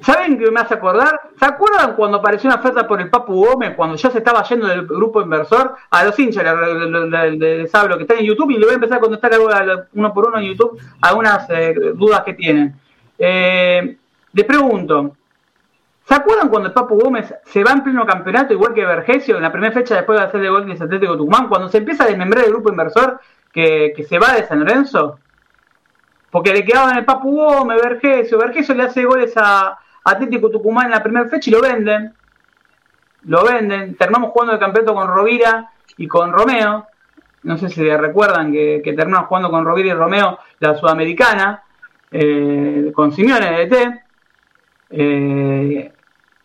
¿Saben 0.00 0.38
qué 0.38 0.50
me 0.50 0.60
hace 0.60 0.74
acordar? 0.74 1.20
¿Se 1.38 1.44
acuerdan 1.44 1.96
cuando 1.96 2.18
apareció 2.18 2.48
una 2.48 2.60
oferta 2.60 2.86
por 2.86 3.00
el 3.00 3.08
Papu 3.08 3.46
Gómez, 3.46 3.74
cuando 3.74 3.96
ya 3.96 4.10
se 4.10 4.18
estaba 4.18 4.42
yendo 4.44 4.66
del 4.66 4.86
grupo 4.86 5.22
inversor? 5.22 5.74
A 5.90 6.04
los 6.04 6.18
hinchas 6.18 6.44
de 6.44 7.68
Sablo 7.70 7.96
que 7.96 8.02
están 8.02 8.18
en 8.18 8.26
YouTube 8.26 8.50
y 8.50 8.58
le 8.58 8.66
voy 8.66 8.72
a 8.72 8.74
empezar 8.74 8.98
a 8.98 9.00
contestar 9.00 9.32
uno 9.94 10.14
por 10.14 10.28
uno 10.28 10.38
en 10.38 10.44
YouTube 10.44 10.78
algunas 11.00 11.48
eh, 11.50 11.74
dudas 11.94 12.22
que 12.22 12.34
tienen. 12.34 12.74
Eh, 13.18 13.96
les 14.32 14.44
pregunto, 14.44 15.16
¿se 16.04 16.14
acuerdan 16.14 16.48
cuando 16.48 16.68
el 16.68 16.74
Papu 16.74 16.98
Gómez 16.98 17.34
se 17.44 17.64
va 17.64 17.72
en 17.72 17.82
pleno 17.82 18.06
campeonato, 18.06 18.52
igual 18.52 18.74
que 18.74 18.84
Vergesio, 18.84 19.36
en 19.36 19.42
la 19.42 19.52
primera 19.52 19.72
fecha 19.72 19.94
después 19.94 20.18
de 20.18 20.26
hacer 20.26 20.40
de 20.40 20.50
gol 20.50 20.66
de 20.66 20.72
Atlético 20.72 21.16
Tucumán, 21.16 21.48
cuando 21.48 21.68
se 21.68 21.78
empieza 21.78 22.04
a 22.04 22.08
desmembrar 22.08 22.44
el 22.44 22.52
grupo 22.52 22.70
inversor 22.70 23.20
que, 23.52 23.94
se 24.06 24.18
va 24.18 24.34
de 24.34 24.46
San 24.46 24.60
Lorenzo? 24.60 25.18
Porque 26.30 26.52
le 26.52 26.64
quedaban 26.64 26.98
el 26.98 27.04
Papu 27.04 27.34
Gómez, 27.34 27.80
Vergesio, 27.82 28.38
Vergesio 28.38 28.74
le 28.74 28.82
hace 28.82 29.04
goles 29.04 29.32
a 29.36 29.78
Atlético 30.04 30.50
Tucumán 30.50 30.86
en 30.86 30.92
la 30.92 31.02
primera 31.02 31.28
fecha 31.28 31.48
y 31.48 31.52
lo 31.52 31.62
venden. 31.62 32.14
Lo 33.22 33.44
venden. 33.44 33.96
Terminamos 33.96 34.30
jugando 34.30 34.52
el 34.52 34.60
campeonato 34.60 34.94
con 34.94 35.08
Rovira 35.08 35.70
y 35.96 36.06
con 36.06 36.32
Romeo. 36.32 36.86
No 37.42 37.56
sé 37.56 37.70
si 37.70 37.88
recuerdan 37.96 38.52
que, 38.52 38.82
que 38.84 38.92
terminamos 38.92 39.28
jugando 39.28 39.50
con 39.50 39.64
Rovira 39.64 39.88
y 39.88 39.94
Romeo 39.94 40.38
la 40.60 40.76
Sudamericana 40.76 41.62
eh, 42.10 42.92
con 42.94 43.12
Simeone 43.12 43.58
de 43.58 43.66
T, 43.66 44.02
eh, 44.90 45.92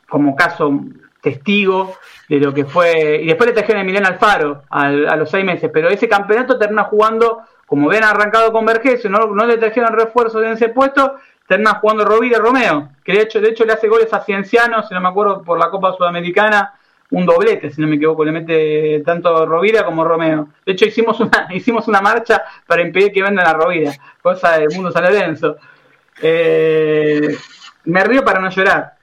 como 0.08 0.36
caso 0.36 0.82
testigo 1.22 1.96
de 2.28 2.40
lo 2.40 2.54
que 2.54 2.66
fue. 2.66 3.22
Y 3.22 3.28
después 3.28 3.48
le 3.48 3.54
trajeron 3.54 3.80
a 3.80 3.82
Emiliano 3.82 4.08
Alfaro 4.08 4.64
a 4.70 5.16
los 5.16 5.30
seis 5.30 5.46
meses, 5.46 5.70
pero 5.74 5.90
ese 5.90 6.10
campeonato 6.10 6.58
termina 6.58 6.84
jugando, 6.86 7.44
como 7.66 7.90
ven 7.90 8.04
arrancado 8.04 8.52
con 8.52 8.66
Vergesio, 8.66 9.10
no, 9.10 9.28
no 9.28 9.46
le 9.46 9.58
trajeron 9.58 9.94
refuerzos 9.94 10.44
en 10.44 10.54
ese 10.54 10.70
puesto, 10.70 11.16
termina 11.48 11.76
jugando 11.76 12.06
Rovira 12.06 12.40
Romeo, 12.40 12.90
que 13.04 13.14
de 13.14 13.22
hecho, 13.22 13.40
de 13.40 13.50
hecho 13.50 13.66
le 13.66 13.74
hace 13.74 13.88
goles 13.88 14.14
a 14.14 14.22
Cienciano, 14.22 14.84
si 14.84 14.94
no 14.94 15.02
me 15.02 15.10
acuerdo, 15.10 15.44
por 15.44 15.60
la 15.60 15.70
Copa 15.70 15.94
Sudamericana, 15.94 16.74
un 17.12 17.26
doblete, 17.26 17.72
si 17.72 17.82
no 17.82 17.88
me 17.88 17.96
equivoco, 17.98 18.24
le 18.24 18.32
mete 18.32 19.02
tanto 19.06 19.46
Rovira 19.46 19.86
como 19.86 20.04
Romeo. 20.04 20.48
De 20.66 20.72
hecho, 20.72 20.86
hicimos 20.86 21.20
una, 21.20 21.48
hicimos 21.54 21.88
una 21.88 22.02
marcha 22.02 22.44
para 22.66 22.82
impedir 22.82 23.12
que 23.12 23.22
vendan 23.22 23.48
a 23.48 23.54
Rovira, 23.54 23.92
cosa 24.22 24.58
del 24.58 24.70
mundo 24.74 24.92
San 24.92 25.06
Eh, 26.22 27.38
me 27.86 28.04
río 28.04 28.24
para 28.24 28.40
no 28.40 28.50
llorar, 28.50 28.94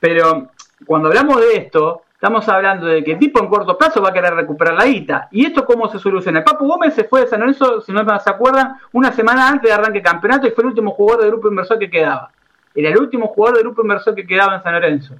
pero 0.00 0.50
cuando 0.86 1.08
hablamos 1.08 1.40
de 1.40 1.56
esto, 1.56 2.02
estamos 2.14 2.48
hablando 2.48 2.86
de 2.86 3.04
que 3.04 3.12
el 3.12 3.18
tipo 3.18 3.40
en 3.40 3.48
corto 3.48 3.76
plazo 3.76 4.00
va 4.00 4.10
a 4.10 4.12
querer 4.12 4.34
recuperar 4.34 4.74
la 4.74 4.86
guita. 4.86 5.28
¿Y 5.30 5.44
esto 5.44 5.64
cómo 5.66 5.88
se 5.88 5.98
soluciona? 5.98 6.38
El 6.38 6.44
Papu 6.44 6.66
Gómez 6.66 6.94
se 6.94 7.04
fue 7.04 7.20
de 7.20 7.26
San 7.26 7.40
Lorenzo, 7.40 7.80
si 7.80 7.92
no 7.92 8.04
se 8.18 8.30
acuerdan, 8.30 8.76
una 8.92 9.12
semana 9.12 9.48
antes 9.48 9.68
de 9.68 9.74
arranque 9.74 10.00
campeonato 10.00 10.46
y 10.46 10.50
fue 10.52 10.62
el 10.62 10.70
último 10.70 10.92
jugador 10.92 11.22
del 11.22 11.32
grupo 11.32 11.48
inversor 11.48 11.78
que 11.78 11.90
quedaba. 11.90 12.30
Era 12.74 12.90
el 12.90 12.98
último 12.98 13.26
jugador 13.28 13.58
del 13.58 13.66
grupo 13.66 13.82
inversor 13.82 14.14
que 14.14 14.26
quedaba 14.26 14.56
en 14.56 14.62
San 14.62 14.72
Lorenzo. 14.72 15.14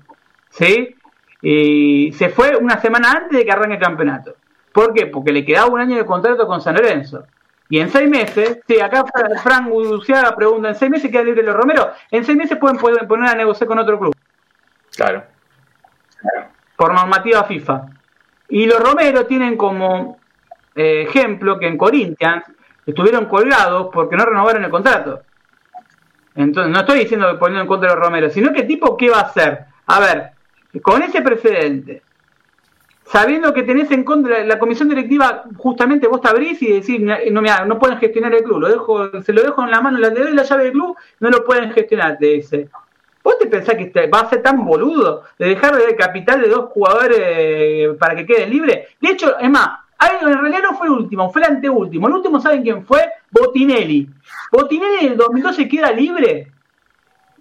¿Sí? 0.51 0.97
Y 1.41 2.13
se 2.13 2.31
fue 2.31 2.57
una 2.57 2.81
semana 2.81 3.13
antes 3.13 3.39
de 3.39 3.45
que 3.45 3.53
arranque 3.53 3.75
el 3.75 3.81
campeonato. 3.81 4.35
¿Por 4.73 4.93
qué? 4.93 5.07
Porque 5.07 5.33
le 5.33 5.45
quedaba 5.45 5.69
un 5.69 5.81
año 5.81 5.97
de 5.97 6.07
contrato 6.07 6.47
con 6.47 6.61
San 6.61 6.75
Lorenzo. 6.75 7.25
Y 7.71 7.81
en 7.81 7.91
seis 7.91 8.09
meses, 8.09 8.61
sí, 8.67 8.81
acá 8.81 9.05
Frank 9.43 9.69
Luciaga 9.69 10.35
pregunta, 10.35 10.69
¿en 10.69 10.75
seis 10.75 10.91
meses 10.91 11.11
queda 11.11 11.23
libre 11.23 11.43
los 11.43 11.55
Romero? 11.55 11.91
En 12.11 12.25
seis 12.25 12.37
meses 12.37 12.57
pueden, 12.59 13.07
poner 13.07 13.29
a 13.29 13.35
negociar 13.35 13.69
con 13.69 13.79
otro 13.79 13.99
club. 13.99 14.17
Claro. 14.97 15.25
Por 16.77 16.95
normativa 16.95 17.45
FIFA. 17.45 17.87
Y 18.49 18.67
los 18.67 18.81
Romero 18.81 19.27
tienen 19.27 19.57
como 19.57 20.19
eh, 20.75 21.03
ejemplo 21.03 21.59
que 21.59 21.67
en 21.67 21.77
Corinthians 21.77 22.45
estuvieron 22.87 23.27
colgados 23.27 23.91
porque 23.93 24.17
no 24.17 24.25
renovaron 24.25 24.65
el 24.65 24.71
contrato. 24.71 25.23
Entonces, 26.35 26.73
no 26.73 26.81
estoy 26.81 27.01
diciendo 27.01 27.31
que 27.31 27.39
poniendo 27.39 27.63
en 27.63 27.69
contra 27.69 27.91
de 27.91 27.97
los 27.97 28.05
Romero, 28.05 28.31
sino 28.31 28.53
que 28.53 28.63
tipo, 28.63 28.97
¿qué 28.97 29.11
va 29.11 29.19
a 29.19 29.23
hacer? 29.23 29.67
A 29.87 30.01
ver, 30.01 30.33
con 30.83 31.03
ese 31.03 31.23
precedente, 31.23 32.03
sabiendo 33.05 33.55
que 33.55 33.63
tenés 33.63 33.91
en 33.91 34.05
contra 34.05 34.45
la 34.45 34.59
comisión 34.59 34.89
directiva, 34.89 35.45
justamente 35.57 36.09
vos 36.09 36.21
te 36.21 36.29
abrís 36.29 36.61
y 36.63 36.73
decís, 36.73 37.01
no, 37.01 37.41
no 37.67 37.79
pueden 37.79 37.99
gestionar 37.99 38.35
el 38.35 38.43
club, 38.43 38.61
lo 38.61 38.69
dejo, 38.69 39.23
se 39.23 39.33
lo 39.33 39.43
dejo 39.43 39.65
en 39.65 39.71
la 39.71 39.81
mano, 39.81 39.99
le 39.99 40.11
doy 40.11 40.35
la 40.35 40.43
llave 40.43 40.65
del 40.65 40.73
club, 40.73 40.97
no 41.21 41.31
lo 41.31 41.45
pueden 41.45 41.73
gestionar, 41.73 42.19
te 42.19 42.27
dice. 42.27 42.69
¿Vos 43.23 43.39
te 43.39 43.47
pensás 43.47 43.75
que 43.75 44.07
va 44.09 44.21
a 44.21 44.31
ser 44.31 44.43
tan 44.43 44.65
boludo 44.65 45.25
de 45.39 45.49
dejar 45.49 45.77
de 45.77 45.97
capital 45.97 46.41
de 46.41 46.49
dos 46.49 46.71
jugadores 46.71 47.19
eh, 47.21 47.97
para 47.99 48.15
que 48.15 48.27
queden 48.27 48.51
libres? 48.51 48.89
De 49.01 49.11
hecho, 49.11 49.39
es 49.39 49.51
más, 49.51 49.81
en 50.01 50.39
realidad 50.39 50.61
no 50.63 50.77
fue 50.77 50.87
el 50.87 50.93
último, 50.93 51.31
fue 51.31 51.43
el 51.43 51.49
anteúltimo. 51.49 52.09
El 52.09 52.15
último, 52.15 52.41
¿saben 52.41 52.63
quién 52.63 52.87
fue? 52.87 53.05
Botinelli. 53.31 54.09
Botinelli 54.53 55.07
en 55.07 55.13
el 55.13 55.19
2012 55.19 55.69
queda 55.69 55.93
libre. 55.93 56.53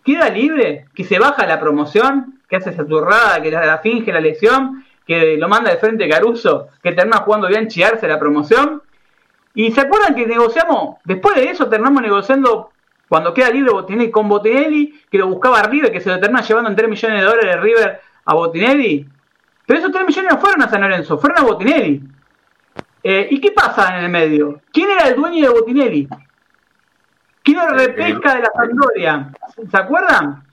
Queda 0.03 0.29
libre, 0.29 0.87
que 0.95 1.03
se 1.03 1.19
baja 1.19 1.45
la 1.45 1.59
promoción, 1.59 2.36
que 2.47 2.55
hace 2.55 2.69
esa 2.69 2.85
turrada, 2.85 3.41
que 3.41 3.51
la, 3.51 3.77
finge 3.79 4.11
la 4.11 4.19
lesión, 4.19 4.85
que 5.05 5.37
lo 5.37 5.47
manda 5.47 5.71
de 5.71 5.77
frente 5.77 6.07
Caruso, 6.07 6.69
que 6.81 6.91
termina 6.91 7.17
jugando 7.17 7.47
bien 7.47 7.67
chiarse 7.67 8.07
la 8.07 8.19
promoción. 8.19 8.81
Y 9.53 9.71
se 9.71 9.81
acuerdan 9.81 10.15
que 10.15 10.27
negociamos, 10.27 10.97
después 11.03 11.35
de 11.35 11.49
eso 11.49 11.67
terminamos 11.67 12.01
negociando 12.01 12.71
cuando 13.09 13.33
queda 13.33 13.49
libre 13.49 13.71
Botinelli 13.71 14.11
con 14.11 14.27
Botinelli, 14.27 15.01
que 15.09 15.17
lo 15.17 15.27
buscaba 15.27 15.63
River, 15.63 15.91
que 15.91 16.01
se 16.01 16.09
lo 16.09 16.19
termina 16.19 16.41
llevando 16.41 16.69
en 16.69 16.75
3 16.75 16.89
millones 16.89 17.19
de 17.21 17.25
dólares 17.25 17.55
de 17.55 17.61
River 17.61 18.01
a 18.25 18.33
Botinelli. 18.33 19.09
Pero 19.65 19.79
esos 19.79 19.91
3 19.91 20.05
millones 20.05 20.31
no 20.33 20.39
fueron 20.39 20.61
a 20.61 20.69
San 20.69 20.81
Lorenzo, 20.81 21.17
fueron 21.17 21.39
a 21.39 21.43
Botinelli. 21.43 22.01
Eh, 23.03 23.27
¿Y 23.31 23.39
qué 23.39 23.51
pasa 23.51 23.97
en 23.97 24.05
el 24.05 24.11
medio? 24.11 24.61
¿Quién 24.71 24.89
era 24.91 25.07
el 25.07 25.15
dueño 25.15 25.41
de 25.47 25.53
Botinelli? 25.53 26.09
Quiero 27.41 27.67
repesca 27.69 28.35
de 28.35 28.41
la 28.41 28.51
Sampdoria. 28.53 29.31
¿Se 29.71 29.77
acuerdan? 29.77 30.46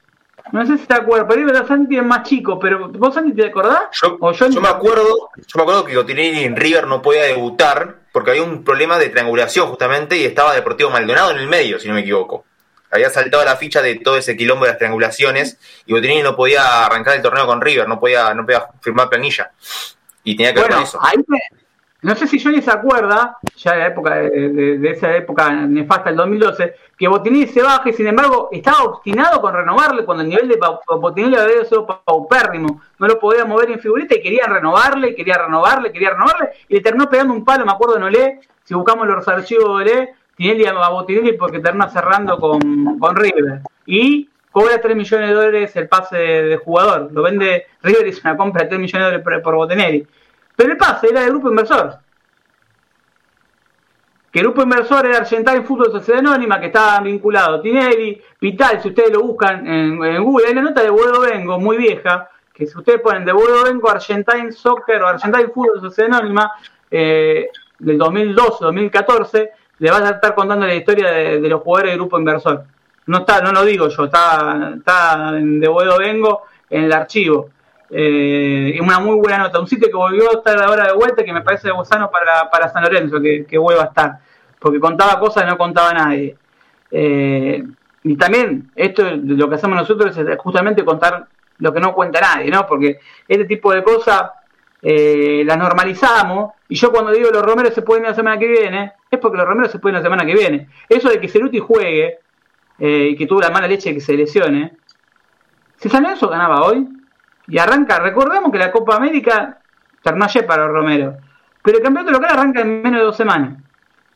No 0.53 0.67
sé 0.67 0.77
si 0.77 0.87
te 0.87 0.95
acuerdas, 0.95 1.27
pero 1.29 1.59
ahí 1.59 1.67
Santi 1.67 1.97
es 1.97 2.05
más 2.05 2.23
chico, 2.23 2.59
pero 2.59 2.89
¿vos 2.89 3.15
Santi 3.15 3.33
te 3.33 3.47
acordás? 3.47 3.85
Yo, 3.93 4.19
yo, 4.33 4.61
me 4.61 4.69
acuerdo, 4.69 5.31
yo 5.37 5.57
me 5.57 5.63
acuerdo 5.63 5.85
que 5.85 5.95
Cotinelli 5.95 6.45
en 6.45 6.55
River 6.55 6.87
no 6.87 7.01
podía 7.01 7.23
debutar 7.23 7.97
porque 8.13 8.31
había 8.31 8.43
un 8.43 8.63
problema 8.63 8.99
de 8.99 9.09
triangulación 9.09 9.69
justamente 9.69 10.17
y 10.19 10.25
estaba 10.25 10.55
Deportivo 10.55 10.91
Maldonado 10.91 11.31
en 11.31 11.39
el 11.39 11.49
medio, 11.49 11.81
si 11.81 11.89
no 11.89 11.95
me 11.95 12.01
equivoco. 12.01 12.45
Había 12.91 13.11
saltado 13.11 13.45
la 13.45 13.57
ficha 13.57 13.83
de 13.83 13.97
todo 13.97 14.19
ese 14.19 14.37
quilombo 14.37 14.67
de 14.67 14.73
las 14.73 14.79
triangulaciones 14.79 15.59
y 15.87 15.95
Botinelli 15.95 16.23
no 16.23 16.37
podía 16.37 16.85
arrancar 16.85 17.17
el 17.17 17.23
torneo 17.23 17.47
con 17.47 17.61
River, 17.61 17.89
no 17.89 17.99
podía, 17.99 18.35
no 18.35 18.45
podía 18.45 18.69
firmar 18.83 19.09
planilla. 19.09 19.51
Y 20.23 20.37
tenía 20.37 20.55
que 20.55 20.61
ver 20.61 20.71
con 20.71 20.83
eso. 20.83 20.99
Ahí 21.03 21.17
no 22.05 22.15
sé 22.15 22.27
si 22.27 22.39
Johnny 22.39 22.61
se 22.61 22.71
acuerda, 22.71 23.39
ya 23.57 23.73
de 23.73 23.79
la 23.79 23.87
época 23.87 24.15
de, 24.17 24.91
esa 24.91 25.17
época 25.17 25.51
nefasta 25.51 26.11
el 26.11 26.17
2012, 26.17 26.75
que 26.99 27.09
Botinelli 27.09 27.47
se 27.47 27.63
baja 27.63 27.89
y 27.89 27.95
sin 27.95 28.07
embargo 28.07 28.51
estaba 28.53 28.85
obstinado 28.85 29.41
con 29.41 29.55
renovarle 29.55 30.05
cuando 30.05 30.23
el 30.23 30.29
nivel 30.29 30.49
de 30.49 30.59
Botinelli 30.87 31.37
había 31.37 31.65
sido 31.65 31.87
paupérrimo, 31.87 32.83
no 32.99 33.07
lo 33.07 33.19
podía 33.19 33.47
mover 33.47 33.71
en 33.71 33.81
figurita 33.81 34.17
y 34.17 34.21
quería 34.21 34.45
renovarle, 34.47 35.15
quería 35.15 35.39
renovarle, 35.39 35.93
quería 35.93 36.11
renovarle 36.11 36.51
y 36.69 36.75
le 36.75 36.81
terminó 36.83 37.09
pegando 37.09 37.33
un 37.33 37.43
palo, 37.43 37.65
me 37.65 37.73
acuerdo 37.73 37.97
en 37.97 38.03
Olé, 38.03 38.41
si 38.65 38.75
buscamos 38.75 39.07
los 39.07 39.27
archivos 39.27 39.65
de 39.65 39.71
Olé, 39.71 40.15
Tinelli 40.37 40.67
a 40.67 40.89
Botinelli 40.91 41.39
porque 41.39 41.61
termina 41.61 41.89
cerrando 41.89 42.39
con, 42.39 42.99
con 42.99 43.17
River. 43.17 43.61
Y 43.87 44.29
cobra 44.51 44.79
3 44.79 44.95
millones 44.95 45.29
de 45.31 45.35
dólares 45.35 45.77
el 45.77 45.89
pase 45.89 46.19
de, 46.19 46.57
jugador, 46.59 47.11
lo 47.13 47.23
vende 47.23 47.65
River 47.83 48.07
y 48.07 48.11
es 48.11 48.23
una 48.23 48.37
compra 48.37 48.65
de 48.65 48.69
3 48.69 48.81
millones 48.81 48.93
de 48.93 49.05
dólares 49.05 49.25
por, 49.25 49.43
por 49.43 49.55
Botinelli 49.55 50.07
pero 50.57 50.73
el 50.73 50.77
pase 50.77 51.09
era 51.11 51.21
del 51.21 51.31
grupo 51.31 51.49
inversor. 51.49 51.99
Que 54.31 54.41
grupo 54.41 54.63
inversor 54.63 55.07
era 55.07 55.19
Argentine 55.19 55.63
Fútbol 55.63 55.93
Sociedad 55.93 56.19
Anónima, 56.19 56.59
que 56.59 56.67
estaba 56.67 57.01
vinculado 57.01 57.61
Tinelli, 57.61 58.21
Vital, 58.41 58.83
si 58.83 58.89
ustedes 58.89 59.13
lo 59.13 59.23
buscan 59.23 59.67
en, 59.67 60.23
Google, 60.25 60.49
hay 60.49 60.55
la 60.55 60.63
nota 60.63 60.83
de 60.83 60.91
Buedo 60.91 61.21
Vengo, 61.21 61.59
muy 61.61 61.77
vieja, 61.77 62.29
que 62.53 62.67
si 62.67 62.77
ustedes 62.77 63.01
ponen 63.01 63.25
de 63.25 63.33
Buedo 63.33 63.63
Vengo 63.63 63.89
Argentine 63.89 64.51
Soccer 64.51 65.03
o 65.03 65.07
Argentine 65.07 65.51
Fútbol 65.51 65.81
Sociedad 65.81 66.15
Anónima, 66.15 66.51
eh, 66.91 67.49
del 67.79 67.99
2012-2014, 67.99 69.51
le 69.79 69.91
vas 69.91 70.03
a 70.03 70.11
estar 70.11 70.35
contando 70.35 70.67
la 70.67 70.75
historia 70.75 71.11
de, 71.11 71.41
los 71.41 71.61
jugadores 71.63 71.93
del 71.93 72.01
grupo 72.01 72.19
inversor. 72.19 72.65
No 73.07 73.19
está, 73.19 73.41
no 73.41 73.53
lo 73.53 73.65
digo 73.65 73.89
yo, 73.89 74.05
está, 74.05 74.75
está 74.77 75.33
de 75.33 75.69
Buedo 75.69 75.99
Vengo 75.99 76.43
en 76.71 76.85
el 76.85 76.93
archivo. 76.93 77.51
Eh, 77.91 78.79
una 78.81 78.99
muy 78.99 79.17
buena 79.17 79.39
nota. 79.39 79.61
Un 79.61 79.67
sitio 79.67 79.89
que 79.89 79.97
volvió 79.97 80.31
a 80.31 80.39
estar 80.39 80.61
ahora 80.63 80.87
de 80.87 80.95
vuelta 80.95 81.25
que 81.25 81.33
me 81.33 81.43
parece 81.43 81.71
gusano 81.71 82.11
para, 82.11 82.51
para 82.51 82.69
San 82.69 82.83
Lorenzo, 82.83 83.21
que, 83.21 83.45
que, 83.45 83.59
vuelva 83.59 83.85
a 83.85 83.87
estar, 83.87 84.19
porque 84.59 84.81
contaba 84.81 85.19
cosas 85.19 85.45
que 85.45 85.51
no 85.51 85.59
contaba 85.59 85.93
nadie. 85.93 86.37
Eh, 86.91 87.65
y 88.03 88.17
también, 88.17 88.71
esto 88.77 89.03
lo 89.17 89.49
que 89.49 89.55
hacemos 89.55 89.77
nosotros 89.77 90.17
es 90.17 90.39
justamente 90.39 90.85
contar 90.85 91.27
lo 91.59 91.73
que 91.73 91.81
no 91.81 91.95
cuenta 91.95 92.21
nadie, 92.21 92.51
¿no? 92.51 92.67
Porque 92.67 92.99
este 93.27 93.45
tipo 93.45 93.73
de 93.73 93.83
cosas 93.83 94.31
eh, 94.83 95.43
las 95.47 95.57
normalizamos, 95.57 96.53
y 96.69 96.75
yo 96.75 96.93
cuando 96.93 97.11
digo 97.13 97.31
los 97.31 97.43
romeros 97.43 97.73
se 97.73 97.83
pueden 97.83 98.05
ir 98.05 98.11
la 98.11 98.15
semana 98.15 98.39
que 98.39 98.47
viene, 98.47 98.93
es 99.11 99.19
porque 99.19 99.39
los 99.39 99.47
romeros 99.47 99.73
se 99.73 99.79
pueden 99.79 99.97
ir 99.97 100.01
la 100.01 100.07
semana 100.07 100.27
que 100.27 100.35
viene. 100.35 100.69
Eso 100.89 101.09
de 101.09 101.19
que 101.21 101.29
Ceruti 101.29 101.59
juegue 101.59 102.19
eh, 102.79 103.09
y 103.11 103.17
que 103.17 103.27
tuvo 103.27 103.41
la 103.41 103.51
mala 103.51 103.67
leche 103.67 103.89
de 103.89 103.95
que 103.95 104.01
se 104.01 104.15
lesione, 104.15 104.77
si 105.77 105.89
San 105.89 106.03
Lorenzo 106.03 106.29
ganaba 106.29 106.65
hoy, 106.65 106.87
y 107.47 107.59
arranca, 107.59 107.99
recordemos 107.99 108.51
que 108.51 108.59
la 108.59 108.73
Copa 108.73 108.97
América 108.97 109.59
terminó 110.03 110.27
para 110.47 110.67
los 110.67 110.73
Romero, 110.73 111.17
pero 111.63 111.79
el 111.79 111.83
campeonato 111.83 112.13
local 112.13 112.31
arranca 112.33 112.61
en 112.61 112.83
menos 112.83 113.01
de 113.01 113.07
dos 113.07 113.17
semanas. 113.17 113.59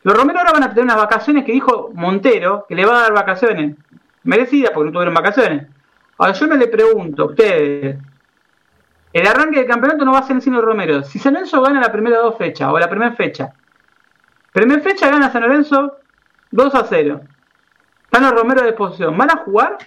Los 0.03 0.16
Romero 0.16 0.39
ahora 0.39 0.53
van 0.53 0.62
a 0.62 0.68
tener 0.68 0.85
unas 0.85 0.97
vacaciones 0.97 1.45
que 1.45 1.53
dijo 1.53 1.91
Montero, 1.95 2.66
que 2.68 2.74
le 2.74 2.87
va 2.87 2.99
a 2.99 3.03
dar 3.03 3.12
vacaciones 3.12 3.76
merecidas 4.22 4.70
porque 4.72 4.87
no 4.87 4.93
tuvieron 4.93 5.14
vacaciones. 5.14 5.66
Ahora 6.18 6.33
yo 6.33 6.47
me 6.47 6.57
le 6.57 6.68
pregunto 6.68 7.22
a 7.22 7.26
ustedes, 7.26 7.97
el 9.12 9.26
arranque 9.26 9.61
del 9.61 9.68
campeonato 9.68 10.05
no 10.05 10.12
va 10.12 10.18
a 10.18 10.22
ser 10.22 10.37
en 10.37 10.43
San 10.43 10.61
Romero. 10.61 11.03
Si 11.03 11.18
San 11.18 11.35
Lorenzo 11.35 11.62
gana 11.62 11.81
la 11.81 11.93
primera 11.93 12.18
dos 12.18 12.37
fechas, 12.37 12.70
o 12.70 12.79
la 12.79 12.89
primera 12.89 13.12
fecha, 13.12 13.53
primera 14.53 14.81
fecha 14.83 15.11
gana 15.11 15.31
San 15.31 15.43
Lorenzo 15.43 15.99
2 16.51 16.74
a 16.74 16.85
0. 16.85 17.20
Están 18.05 18.22
los 18.22 18.33
Romero 18.33 18.62
de 18.62 18.70
exposición. 18.70 19.16
¿Van 19.16 19.31
a 19.31 19.39
jugar? 19.39 19.79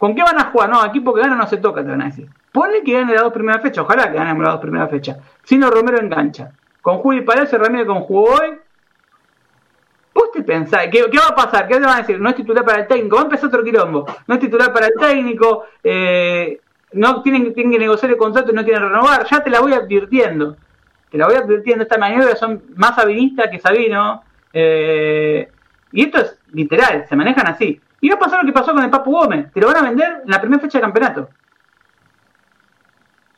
¿Con 0.00 0.14
qué 0.14 0.22
van 0.22 0.38
a 0.38 0.46
jugar? 0.46 0.70
No, 0.70 0.82
equipo 0.82 1.12
que 1.12 1.20
gana 1.20 1.36
no 1.36 1.46
se 1.46 1.58
toca, 1.58 1.82
te 1.82 1.90
van 1.90 2.00
a 2.00 2.06
decir. 2.06 2.26
Ponle 2.50 2.82
que 2.82 2.94
gane 2.94 3.12
las 3.12 3.22
dos 3.22 3.34
primeras 3.34 3.60
fechas, 3.60 3.84
ojalá 3.84 4.10
que 4.10 4.16
ganen 4.16 4.42
las 4.42 4.52
dos 4.52 4.60
primeras 4.62 4.88
fechas. 4.88 5.18
Si 5.44 5.58
no, 5.58 5.70
Romero 5.70 6.00
engancha. 6.00 6.52
Con 6.80 6.96
Juli 7.00 7.20
Paredes, 7.20 7.52
Ramírez 7.52 7.86
con 7.86 8.00
jugó 8.00 8.30
hoy. 8.30 8.56
¿Vos 10.14 10.32
te 10.32 10.42
pensás? 10.42 10.86
¿qué, 10.90 11.02
va 11.02 11.28
a 11.28 11.34
pasar? 11.34 11.68
¿Qué 11.68 11.74
te 11.74 11.80
van 11.80 11.96
a 11.96 11.98
decir? 11.98 12.18
No 12.18 12.30
es 12.30 12.34
titular 12.34 12.64
para 12.64 12.80
el 12.80 12.86
técnico. 12.86 13.16
Va 13.16 13.20
a 13.20 13.24
empezar 13.24 13.48
otro 13.48 13.62
quilombo. 13.62 14.06
No 14.26 14.34
es 14.36 14.40
titular 14.40 14.72
para 14.72 14.86
el 14.86 14.94
técnico. 14.98 15.64
Eh, 15.84 16.58
no 16.92 17.20
tienen, 17.20 17.52
tienen 17.52 17.70
que 17.70 17.78
negociar 17.78 18.10
el 18.10 18.16
contrato 18.16 18.52
y 18.52 18.54
no 18.54 18.64
quieren 18.64 18.82
renovar. 18.82 19.26
Ya 19.30 19.44
te 19.44 19.50
la 19.50 19.60
voy 19.60 19.74
advirtiendo. 19.74 20.56
Te 21.10 21.18
la 21.18 21.26
voy 21.26 21.34
advirtiendo. 21.34 21.82
Estas 21.82 21.98
maniobras 21.98 22.38
son 22.38 22.62
más 22.74 22.96
sabinistas 22.96 23.48
que 23.50 23.58
Sabino. 23.58 24.22
Eh, 24.50 25.46
y 25.92 26.04
esto 26.04 26.22
es 26.22 26.38
literal. 26.52 27.04
Se 27.06 27.16
manejan 27.16 27.46
así. 27.48 27.82
Y 28.00 28.08
va 28.08 28.16
a 28.16 28.18
pasar 28.18 28.40
lo 28.40 28.46
que 28.46 28.52
pasó 28.52 28.72
con 28.72 28.82
el 28.82 28.90
Papu 28.90 29.10
Gómez. 29.10 29.52
Te 29.52 29.60
lo 29.60 29.66
van 29.66 29.76
a 29.76 29.82
vender 29.82 30.22
en 30.24 30.30
la 30.30 30.40
primera 30.40 30.60
fecha 30.60 30.78
de 30.78 30.82
campeonato. 30.82 31.28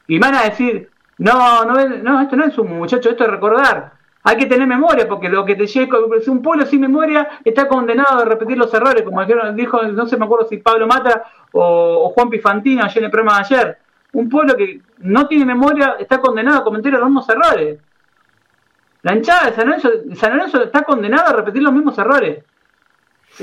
Y 0.07 0.19
van 0.19 0.35
a 0.35 0.43
decir, 0.43 0.91
no, 1.19 1.65
no, 1.65 1.75
no, 1.89 2.21
esto 2.21 2.37
no 2.37 2.45
es 2.45 2.59
un 2.59 2.79
muchacho, 2.79 3.11
esto 3.11 3.25
es 3.25 3.31
recordar. 3.31 3.93
Hay 4.25 4.37
que 4.37 4.47
tener 4.47 4.69
memoria, 4.69 5.09
porque 5.09 5.29
lo 5.29 5.45
que 5.45 5.57
te 5.57 5.67
llega, 5.67 5.99
un 6.29 6.43
pueblo 6.43 6.65
sin 6.65 6.81
memoria 6.81 7.41
está 7.45 7.67
condenado 7.67 8.21
a 8.21 8.25
repetir 8.25 8.57
los 8.57 8.73
errores, 8.73 9.03
como 9.03 9.25
dijo, 9.25 9.83
no 9.83 10.07
sé, 10.07 10.17
me 10.17 10.27
acuerdo 10.27 10.47
si 10.49 10.59
Pablo 10.59 10.87
Mata 10.87 11.25
o, 11.51 12.11
Juan 12.15 12.31
Pifantino 12.31 12.85
ayer 12.85 12.99
en 12.99 13.05
el 13.05 13.11
programa 13.11 13.39
de 13.39 13.45
ayer. 13.45 13.79
Un 14.13 14.29
pueblo 14.29 14.55
que 14.55 14.81
no 14.99 15.27
tiene 15.27 15.45
memoria 15.45 15.97
está 15.99 16.21
condenado 16.21 16.59
a 16.59 16.65
cometer 16.65 16.93
los 16.93 17.03
mismos 17.05 17.29
errores. 17.29 17.81
La 19.03 19.15
hinchada 19.15 19.47
de 19.47 19.57
San 19.57 19.67
Lorenzo, 19.67 19.91
San 20.15 20.37
Lorenzo 20.37 20.63
está 20.63 20.83
condenado 20.83 21.29
a 21.29 21.33
repetir 21.33 21.63
los 21.63 21.73
mismos 21.73 21.99
errores. 21.99 22.45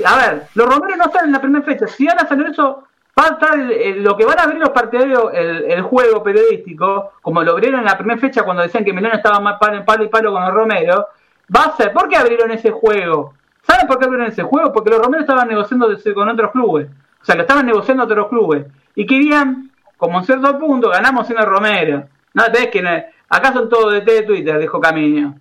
A 0.04 0.16
ver, 0.16 0.46
los 0.54 0.66
romeros 0.66 0.98
no 0.98 1.04
están 1.04 1.26
en 1.26 1.32
la 1.32 1.40
primera 1.40 1.64
fecha. 1.64 1.86
Si 1.86 2.06
van 2.06 2.18
a 2.18 2.26
San 2.26 2.38
Lorenzo, 2.38 2.84
va 3.18 3.26
a 3.26 3.28
estar 3.30 3.58
lo 3.58 4.16
que 4.16 4.24
van 4.24 4.38
a 4.38 4.42
abrir 4.44 4.58
los 4.58 4.70
partidarios, 4.70 5.30
el, 5.34 5.82
juego 5.82 6.22
periodístico, 6.22 7.12
como 7.22 7.42
lo 7.42 7.52
abrieron 7.52 7.80
en 7.80 7.86
la 7.86 7.98
primera 7.98 8.20
fecha 8.20 8.42
cuando 8.42 8.62
decían 8.62 8.84
que 8.84 8.92
Melano 8.92 9.16
estaba 9.16 9.40
más 9.40 9.58
palo, 9.58 9.84
palo 9.84 10.04
y 10.04 10.08
palo 10.08 10.32
con 10.32 10.44
los 10.44 10.54
romeros, 10.54 11.04
va 11.54 11.64
a 11.64 11.76
ser, 11.76 11.92
¿por 11.92 12.08
qué 12.08 12.16
abrieron 12.16 12.50
ese 12.50 12.70
juego? 12.70 13.34
¿Saben 13.62 13.86
por 13.86 13.98
qué 13.98 14.06
abrieron 14.06 14.28
ese 14.28 14.42
juego? 14.42 14.72
Porque 14.72 14.90
los 14.90 15.00
romeros 15.00 15.22
estaban 15.22 15.48
negociando 15.48 15.88
con 16.14 16.28
otros 16.28 16.50
clubes. 16.52 16.88
O 17.20 17.24
sea, 17.24 17.34
lo 17.34 17.42
estaban 17.42 17.66
negociando 17.66 18.04
otros 18.04 18.28
clubes. 18.28 18.66
Y 18.94 19.06
querían, 19.06 19.70
como 19.96 20.18
en 20.18 20.24
cierto 20.24 20.58
punto, 20.58 20.88
ganamos 20.88 21.26
siendo 21.26 21.44
Romero. 21.44 22.08
No, 22.32 22.44
te 22.44 22.52
ves 22.52 22.68
que 22.68 23.04
acá 23.28 23.52
son 23.52 23.68
todos 23.68 23.92
de 23.92 24.22
Twitter, 24.22 24.58
dijo 24.58 24.80
Camino. 24.80 25.34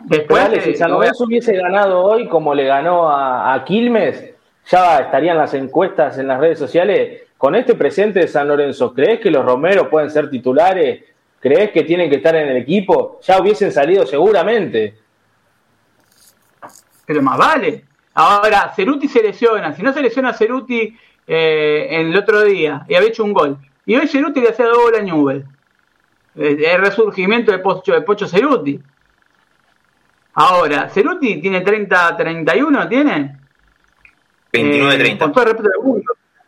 Después, 0.00 0.62
si 0.62 0.74
San 0.74 0.90
Lorenzo 0.90 1.24
hubiese 1.24 1.54
ganado 1.54 2.02
hoy 2.02 2.28
como 2.28 2.54
le 2.54 2.64
ganó 2.64 3.08
a, 3.10 3.62
Quilmes, 3.64 4.32
ya 4.66 4.98
estarían 4.98 5.38
las 5.38 5.54
encuestas 5.54 6.18
en 6.18 6.28
las 6.28 6.40
redes 6.40 6.58
sociales. 6.58 7.22
Con 7.36 7.54
este 7.54 7.74
presente 7.74 8.20
de 8.20 8.28
San 8.28 8.48
Lorenzo, 8.48 8.94
¿crees 8.94 9.20
que 9.20 9.30
los 9.30 9.44
Romeros 9.44 9.88
pueden 9.88 10.10
ser 10.10 10.30
titulares? 10.30 11.04
¿Crees 11.40 11.72
que 11.72 11.82
tienen 11.82 12.08
que 12.08 12.16
estar 12.16 12.34
en 12.36 12.48
el 12.48 12.56
equipo? 12.56 13.20
Ya 13.22 13.38
hubiesen 13.40 13.70
salido 13.70 14.06
seguramente. 14.06 14.94
Pero 17.06 17.20
más 17.20 17.36
vale. 17.36 17.84
Ahora, 18.14 18.72
Ceruti 18.74 19.08
se 19.08 19.22
lesiona. 19.22 19.74
Si 19.74 19.82
no 19.82 19.92
se 19.92 20.00
lesiona 20.00 20.32
Ceruti 20.32 20.96
eh, 21.26 21.88
el 21.90 22.16
otro 22.16 22.42
día 22.42 22.84
y 22.88 22.94
había 22.94 23.08
hecho 23.08 23.24
un 23.24 23.32
gol. 23.32 23.58
Y 23.84 23.96
hoy 23.96 24.06
Ceruti 24.06 24.40
le 24.40 24.50
hacía 24.50 24.66
doble 24.66 24.98
a 24.98 25.02
Newell. 25.02 25.44
El 26.34 26.80
resurgimiento 26.80 27.52
de 27.52 27.58
Pocho, 27.58 27.92
de 27.92 28.00
Pocho 28.00 28.26
Ceruti. 28.26 28.80
Ahora, 30.34 30.88
Ceruti 30.88 31.40
tiene 31.40 31.60
30, 31.60 32.16
31, 32.16 32.88
¿tiene? 32.88 33.38
29, 34.52 34.96
30. 34.96 35.24
Eh, 35.24 35.30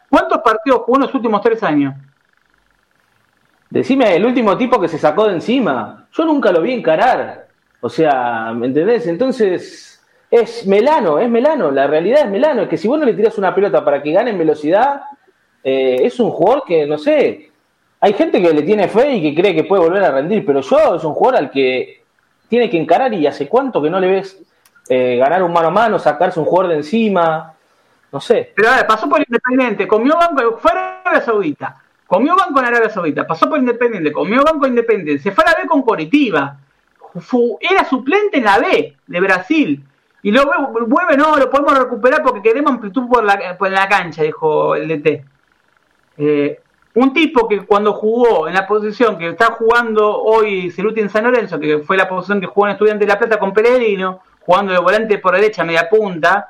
¿Cuántos 0.08 0.38
partidos 0.38 0.82
jugó 0.82 0.98
en 0.98 1.02
los 1.02 1.14
últimos 1.14 1.40
tres 1.40 1.62
años? 1.62 1.94
Decime, 3.70 4.14
el 4.14 4.24
último 4.24 4.56
tipo 4.56 4.80
que 4.80 4.88
se 4.88 4.98
sacó 4.98 5.26
de 5.26 5.34
encima. 5.34 6.08
Yo 6.12 6.24
nunca 6.24 6.52
lo 6.52 6.62
vi 6.62 6.72
encarar. 6.72 7.48
O 7.80 7.88
sea, 7.88 8.52
¿me 8.54 8.66
entendés? 8.66 9.06
Entonces, 9.06 10.04
es 10.30 10.66
Melano, 10.66 11.18
es 11.18 11.28
Melano. 11.28 11.70
La 11.70 11.86
realidad 11.86 12.24
es 12.24 12.30
Melano. 12.30 12.62
Es 12.62 12.68
que 12.68 12.76
si 12.76 12.88
vos 12.88 12.98
no 12.98 13.04
le 13.04 13.14
tiras 13.14 13.38
una 13.38 13.54
pelota 13.54 13.84
para 13.84 14.02
que 14.02 14.12
gane 14.12 14.30
en 14.30 14.38
velocidad, 14.38 15.02
eh, 15.62 15.98
es 16.02 16.18
un 16.20 16.30
jugador 16.30 16.64
que, 16.66 16.86
no 16.86 16.98
sé, 16.98 17.50
hay 18.00 18.12
gente 18.12 18.40
que 18.40 18.52
le 18.52 18.62
tiene 18.62 18.88
fe 18.88 19.14
y 19.14 19.22
que 19.22 19.40
cree 19.40 19.54
que 19.54 19.64
puede 19.64 19.82
volver 19.82 20.04
a 20.04 20.12
rendir, 20.12 20.44
pero 20.46 20.60
yo 20.60 20.94
es 20.94 21.04
un 21.04 21.14
jugador 21.14 21.40
al 21.40 21.50
que 21.50 21.95
tiene 22.48 22.70
que 22.70 22.78
encarar 22.78 23.12
y 23.14 23.26
hace 23.26 23.48
cuánto 23.48 23.82
que 23.82 23.90
no 23.90 24.00
le 24.00 24.08
ves 24.08 24.38
eh, 24.88 25.16
ganar 25.16 25.42
un 25.42 25.52
mano 25.52 25.68
a 25.68 25.72
mano, 25.72 25.98
sacarse 25.98 26.38
un 26.38 26.46
jugador 26.46 26.72
de 26.72 26.78
encima, 26.78 27.54
no 28.12 28.20
sé. 28.20 28.52
Pero 28.54 28.70
a 28.70 28.76
ver, 28.76 28.86
pasó 28.86 29.08
por 29.08 29.20
Independiente, 29.20 29.86
comió 29.88 30.16
banco, 30.16 30.58
fue 30.58 30.70
a 30.72 31.00
Arabia 31.00 31.22
Saudita, 31.22 31.82
comió 32.06 32.36
banco 32.36 32.60
en 32.60 32.66
Arabia 32.66 32.90
Saudita, 32.90 33.26
pasó 33.26 33.48
por 33.48 33.58
Independiente, 33.58 34.12
comió 34.12 34.42
banco 34.44 34.66
Independiente, 34.66 35.22
se 35.22 35.32
fue 35.32 35.44
a 35.44 35.50
la 35.50 35.62
B 35.62 35.68
con 35.68 35.82
Coritiba, 35.82 36.58
era 37.60 37.84
suplente 37.84 38.38
en 38.38 38.44
la 38.44 38.58
B 38.58 38.96
de 39.06 39.20
Brasil, 39.20 39.84
Y 40.22 40.32
lo 40.32 40.44
vuelve, 40.86 41.16
no, 41.16 41.36
lo 41.36 41.50
podemos 41.50 41.78
recuperar 41.78 42.22
porque 42.22 42.42
queremos 42.42 42.72
amplitud 42.72 43.08
por 43.08 43.24
la, 43.24 43.56
por 43.56 43.70
la 43.70 43.88
cancha, 43.88 44.22
dijo 44.22 44.74
el 44.74 44.88
DT. 44.88 45.24
Eh, 46.18 46.60
un 46.96 47.12
tipo 47.12 47.46
que 47.46 47.60
cuando 47.66 47.92
jugó 47.92 48.48
en 48.48 48.54
la 48.54 48.66
posición 48.66 49.18
que 49.18 49.28
está 49.28 49.52
jugando 49.52 50.18
hoy 50.18 50.70
Ceruti 50.70 51.00
en 51.00 51.10
San 51.10 51.24
Lorenzo, 51.24 51.60
que 51.60 51.80
fue 51.80 51.94
la 51.94 52.08
posición 52.08 52.40
que 52.40 52.46
jugó 52.46 52.66
en 52.66 52.72
Estudiante 52.72 53.04
de 53.04 53.12
La 53.12 53.18
Plata 53.18 53.38
con 53.38 53.52
Pellegrino, 53.52 54.22
jugando 54.40 54.72
de 54.72 54.78
volante 54.78 55.18
por 55.18 55.34
derecha, 55.34 55.62
media 55.62 55.90
punta, 55.90 56.48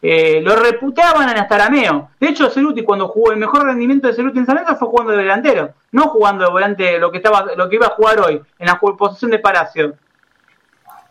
eh, 0.00 0.40
lo 0.40 0.54
reputaban 0.54 1.28
en 1.28 1.38
Astarameo. 1.38 2.10
De 2.20 2.28
hecho, 2.28 2.48
Ceruti 2.48 2.84
cuando 2.84 3.08
jugó 3.08 3.32
el 3.32 3.38
mejor 3.38 3.64
rendimiento 3.64 4.06
de 4.06 4.14
Ceruti 4.14 4.38
en 4.38 4.46
San 4.46 4.54
Lorenzo 4.54 4.78
fue 4.78 4.86
jugando 4.86 5.12
de 5.12 5.18
delantero, 5.18 5.74
no 5.90 6.02
jugando 6.10 6.44
de 6.44 6.50
volante 6.52 6.98
lo 7.00 7.10
que 7.10 7.16
estaba, 7.16 7.46
lo 7.56 7.68
que 7.68 7.74
iba 7.74 7.86
a 7.86 7.90
jugar 7.90 8.20
hoy, 8.20 8.40
en 8.56 8.66
la 8.66 8.78
posición 8.78 9.32
de 9.32 9.40
Palacio. 9.40 9.96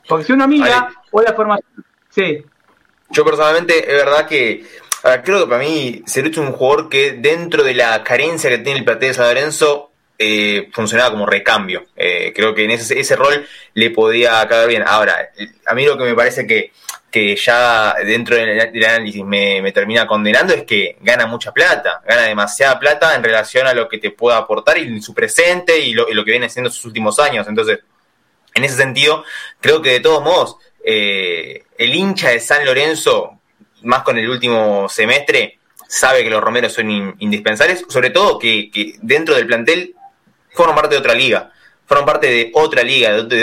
Porque 0.08 0.24
si 0.24 0.32
uno 0.32 0.48
mira, 0.48 0.88
hoy 1.12 1.26
la 1.28 1.34
formación. 1.34 1.84
Sí. 2.08 2.42
Yo 3.10 3.26
personalmente, 3.26 3.80
es 3.80 4.06
verdad 4.06 4.26
que 4.26 4.66
creo 5.24 5.42
que 5.42 5.50
para 5.50 5.64
mí 5.64 6.04
Ceruti 6.06 6.40
es 6.40 6.46
un 6.46 6.54
jugador 6.54 6.90
que 6.90 7.14
dentro 7.14 7.64
de 7.64 7.74
la 7.74 8.04
carencia 8.04 8.50
que 8.50 8.60
tiene 8.60 8.80
el 8.80 8.86
plantel 8.86 9.10
de 9.10 9.14
San 9.14 9.28
Lorenzo 9.28 9.92
eh, 10.20 10.70
funcionaba 10.74 11.12
como 11.12 11.26
recambio. 11.26 11.86
Eh, 11.96 12.34
creo 12.36 12.54
que 12.56 12.64
en 12.64 12.72
ese, 12.72 13.16
rol 13.16 13.46
le 13.74 13.92
podía 13.92 14.48
caer 14.48 14.68
bien. 14.68 14.84
Ahora, 14.86 15.30
a 15.66 15.76
mí 15.76 15.86
lo 15.86 15.98
que 15.98 16.06
me 16.06 16.16
parece 16.16 16.48
que, 16.48 16.72
que 17.12 17.36
ya 17.36 17.96
dentro 18.04 18.36
del, 18.36 18.60
análisis 18.84 19.24
me, 19.24 19.72
termina 19.72 20.08
condenando 20.08 20.54
es 20.54 20.64
que 20.64 20.98
gana 21.02 21.26
mucha 21.26 21.52
plata, 21.52 22.02
gana 22.06 22.24
demasiada 22.24 22.80
plata 22.80 23.16
en 23.16 23.24
relación 23.24 23.68
a 23.68 23.74
lo 23.74 23.88
que 23.88 23.98
te 23.98 24.12
pueda 24.12 24.38
aportar 24.38 24.78
y 24.78 25.02
su 25.02 25.14
presente 25.14 25.80
y 25.80 25.94
lo, 25.94 26.06
que 26.06 26.32
viene 26.32 26.50
siendo 26.50 26.70
sus 26.70 26.86
últimos 26.86 27.20
años. 27.20 27.48
Entonces, 27.48 27.80
en 28.54 28.64
ese 28.64 28.76
sentido, 28.76 29.24
creo 29.62 29.82
que 29.82 29.92
de 29.92 30.00
todos 30.00 30.24
modos, 30.24 30.58
eh, 30.84 31.64
el 31.78 31.94
hincha 31.94 32.30
de 32.30 32.40
San 32.40 32.66
Lorenzo, 32.66 33.37
más 33.84 34.04
con 34.04 34.18
el 34.18 34.30
último 34.30 34.88
semestre, 34.90 35.60
sabe 35.88 36.24
que 36.24 36.30
los 36.30 36.44
romeros 36.44 36.74
son 36.74 37.16
indispensables, 37.20 37.86
sobre 37.88 38.10
todo 38.10 38.38
que, 38.40 38.70
dentro 39.02 39.36
del 39.36 39.48
plantel 39.48 39.96
forman 40.52 40.76
parte 40.76 40.96
de 40.96 41.00
otra 41.00 41.14
liga, 41.14 41.52
forman 41.86 42.06
parte 42.06 42.28
de 42.28 42.52
otra 42.54 42.84
liga, 42.84 43.12
de, 43.12 43.20
otro, 43.22 43.38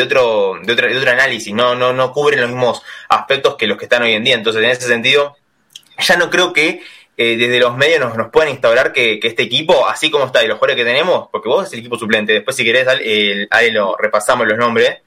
de, 0.62 0.72
otro, 0.72 0.88
de 0.88 0.98
otro 0.98 1.10
análisis, 1.10 1.54
no, 1.54 1.74
no, 1.74 1.92
no 1.92 2.12
cubren 2.12 2.40
los 2.40 2.50
mismos 2.50 2.82
aspectos 3.08 3.56
que 3.56 3.66
los 3.66 3.78
que 3.78 3.84
están 3.84 4.02
hoy 4.02 4.12
en 4.12 4.24
día. 4.24 4.34
Entonces, 4.34 4.62
en 4.62 4.70
ese 4.70 4.86
sentido, 4.86 5.36
ya 5.98 6.16
no 6.16 6.28
creo 6.28 6.52
que 6.52 6.82
eh, 7.16 7.36
desde 7.36 7.60
los 7.60 7.76
medios 7.76 8.00
nos, 8.00 8.16
nos 8.16 8.30
puedan 8.30 8.50
instaurar 8.50 8.92
que, 8.92 9.20
este 9.22 9.44
equipo, 9.44 9.86
así 9.88 10.10
como 10.10 10.26
está 10.26 10.42
y 10.44 10.48
los 10.48 10.58
jugadores 10.58 10.76
que 10.76 10.90
tenemos, 10.90 11.28
porque 11.30 11.48
vos 11.48 11.66
es 11.66 11.72
el 11.72 11.78
equipo 11.78 11.96
suplente, 11.96 12.32
después 12.32 12.56
si 12.56 12.64
querés, 12.64 12.88
ahí 13.50 13.70
lo 13.70 13.96
repasamos 13.96 14.46
los 14.46 14.58
nombres, 14.58 14.98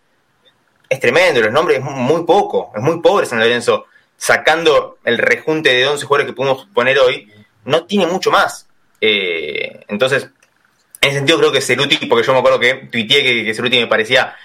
es 0.90 1.00
tremendo, 1.00 1.42
los 1.42 1.52
nombres 1.52 1.80
es 1.80 1.84
muy 1.84 2.24
poco, 2.24 2.72
es 2.76 2.82
muy 2.82 3.02
pobre 3.02 3.26
San 3.26 3.40
Lorenzo, 3.40 3.88
sacando 4.18 4.97
el 5.03 5.18
rejunte 5.18 5.74
de 5.74 5.88
11 5.88 6.05
jugadores 6.05 6.32
que 6.32 6.36
pudimos 6.36 6.68
poner 6.74 6.99
hoy, 6.99 7.32
no 7.65 7.86
tiene 7.86 8.07
mucho 8.07 8.32
más. 8.32 8.68
Eh, 8.99 9.86
entonces, 9.88 10.30
en 11.01 11.09
ese 11.09 11.18
sentido 11.18 11.38
creo 11.38 11.51
que 11.51 11.61
Ceruti, 11.61 12.05
porque 12.07 12.26
yo 12.26 12.34
me 12.34 12.39
acuerdo 12.39 12.59
que 12.59 12.88
tuiteé 12.91 13.24
que, 13.24 13.45
que 13.45 13.53
Ceruti 13.53 13.80
me 13.80 13.88
parecía, 13.88 14.36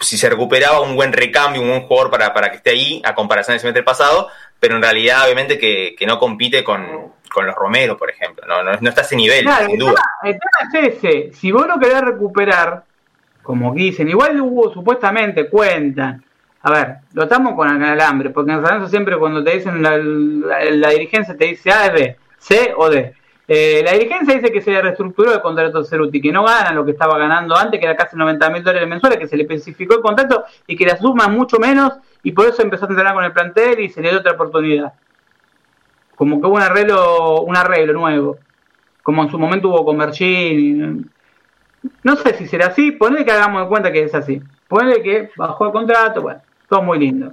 si 0.00 0.16
se 0.16 0.30
recuperaba 0.30 0.80
un 0.80 0.96
buen 0.96 1.12
recambio, 1.12 1.60
un 1.60 1.68
buen 1.68 1.82
jugador 1.82 2.10
para, 2.10 2.32
para 2.32 2.50
que 2.50 2.56
esté 2.56 2.70
ahí, 2.70 3.02
a 3.04 3.14
comparación 3.14 3.54
del 3.54 3.60
semestre 3.60 3.82
pasado, 3.82 4.28
pero 4.58 4.76
en 4.76 4.82
realidad 4.82 5.24
obviamente 5.24 5.58
que, 5.58 5.96
no 6.06 6.18
compite 6.18 6.64
con, 6.64 7.12
los 7.36 7.54
Romero, 7.54 7.96
por 7.96 8.10
ejemplo, 8.10 8.44
no, 8.48 8.64
no, 8.64 8.88
está 8.88 9.02
a 9.02 9.04
ese 9.04 9.14
nivel, 9.14 9.46
sin 9.66 9.78
duda. 9.78 10.02
el 10.24 10.32
tema 10.32 10.82
es 10.82 10.96
ese, 10.96 11.32
si 11.34 11.52
vos 11.52 11.68
lo 11.68 11.78
querés 11.78 12.00
recuperar, 12.00 12.82
como 13.48 13.72
dicen. 13.72 14.08
Igual 14.08 14.40
hubo, 14.40 14.72
supuestamente, 14.72 15.48
cuentan. 15.48 16.22
A 16.62 16.70
ver, 16.70 16.96
lo 17.12 17.22
estamos 17.22 17.54
con 17.54 17.68
el 17.68 17.84
alambre, 17.84 18.30
porque 18.30 18.52
en 18.52 18.64
San 18.64 18.88
siempre 18.88 19.16
cuando 19.16 19.44
te 19.44 19.54
dicen 19.54 19.82
la, 19.82 19.96
dirigencia 20.90 21.36
te 21.36 21.46
dice 21.46 21.70
A, 21.70 21.90
B, 21.90 22.16
C 22.38 22.72
o 22.76 22.90
D. 22.90 23.14
Eh, 23.46 23.82
la 23.84 23.92
dirigencia 23.92 24.34
dice 24.34 24.52
que 24.52 24.60
se 24.60 24.80
reestructuró 24.80 25.32
el 25.32 25.40
contrato 25.40 25.80
de 25.80 25.88
Ceruti, 25.88 26.20
que 26.20 26.32
no 26.32 26.44
gana 26.44 26.72
lo 26.72 26.84
que 26.84 26.90
estaba 26.90 27.16
ganando 27.16 27.56
antes, 27.56 27.80
que 27.80 27.86
era 27.86 27.96
casi 27.96 28.16
90 28.16 28.50
mil 28.50 28.62
dólares 28.62 28.88
mensuales, 28.88 29.18
que 29.18 29.28
se 29.28 29.36
le 29.36 29.44
especificó 29.44 29.94
el 29.94 30.02
contrato 30.02 30.44
y 30.66 30.76
que 30.76 30.84
la 30.84 30.98
suma 30.98 31.28
mucho 31.28 31.58
menos, 31.58 31.94
y 32.22 32.32
por 32.32 32.46
eso 32.46 32.60
empezó 32.62 32.84
a 32.84 32.88
entrenar 32.88 33.14
con 33.14 33.24
el 33.24 33.32
plantel 33.32 33.80
y 33.80 33.88
se 33.88 34.02
le 34.02 34.10
dio 34.10 34.18
otra 34.18 34.32
oportunidad. 34.32 34.92
Como 36.16 36.40
que 36.40 36.46
hubo 36.46 36.56
un 36.56 36.62
arreglo, 36.62 37.42
un 37.42 37.56
arreglo 37.56 37.92
nuevo, 37.94 38.36
como 39.02 39.22
en 39.22 39.30
su 39.30 39.38
momento 39.38 39.68
hubo 39.68 39.84
con 39.84 39.96
Bergin, 39.96 41.10
no 42.02 42.16
sé 42.16 42.34
si 42.34 42.46
será 42.46 42.66
así, 42.66 42.92
ponle 42.92 43.24
que 43.24 43.30
hagamos 43.30 43.62
de 43.62 43.68
cuenta 43.68 43.92
que 43.92 44.02
es 44.02 44.14
así. 44.14 44.42
Ponle 44.66 45.02
que 45.02 45.30
bajó 45.36 45.66
el 45.66 45.72
contrato, 45.72 46.22
bueno, 46.22 46.40
todo 46.68 46.82
muy 46.82 46.98
lindo. 46.98 47.32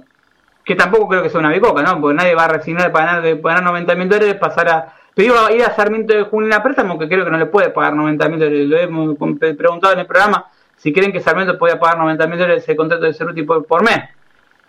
Que 0.64 0.74
tampoco 0.74 1.08
creo 1.08 1.22
que 1.22 1.30
sea 1.30 1.40
una 1.40 1.52
bicoca, 1.52 1.82
¿no? 1.82 2.00
Porque 2.00 2.16
nadie 2.16 2.34
va 2.34 2.44
a 2.44 2.48
resignar 2.48 2.90
para 2.90 3.06
ganar, 3.06 3.22
de, 3.22 3.36
ganar 3.36 3.62
90 3.62 3.94
mil 3.94 4.08
dólares, 4.08 4.34
pasar 4.34 4.68
a. 4.68 4.94
Pero 5.14 5.34
iba 5.34 5.46
a 5.46 5.52
ir 5.52 5.62
a 5.62 5.74
Sarmiento 5.74 6.14
de 6.14 6.24
Junín 6.24 6.52
a 6.52 6.62
préstamo, 6.62 6.98
que 6.98 7.08
creo 7.08 7.24
que 7.24 7.30
no 7.30 7.38
le 7.38 7.46
puede 7.46 7.70
pagar 7.70 7.94
90 7.94 8.28
mil 8.28 8.38
dólares. 8.38 8.66
Lo 8.66 8.76
hemos 8.76 9.16
preguntado 9.38 9.94
en 9.94 10.00
el 10.00 10.06
programa 10.06 10.46
si 10.76 10.92
creen 10.92 11.12
que 11.12 11.20
Sarmiento 11.20 11.58
podía 11.58 11.78
pagar 11.78 11.98
90 11.98 12.26
mil 12.26 12.38
dólares 12.38 12.68
el 12.68 12.76
contrato 12.76 13.04
de 13.04 13.14
Cerruti 13.14 13.42
por, 13.42 13.64
por 13.64 13.82
mes. 13.82 14.10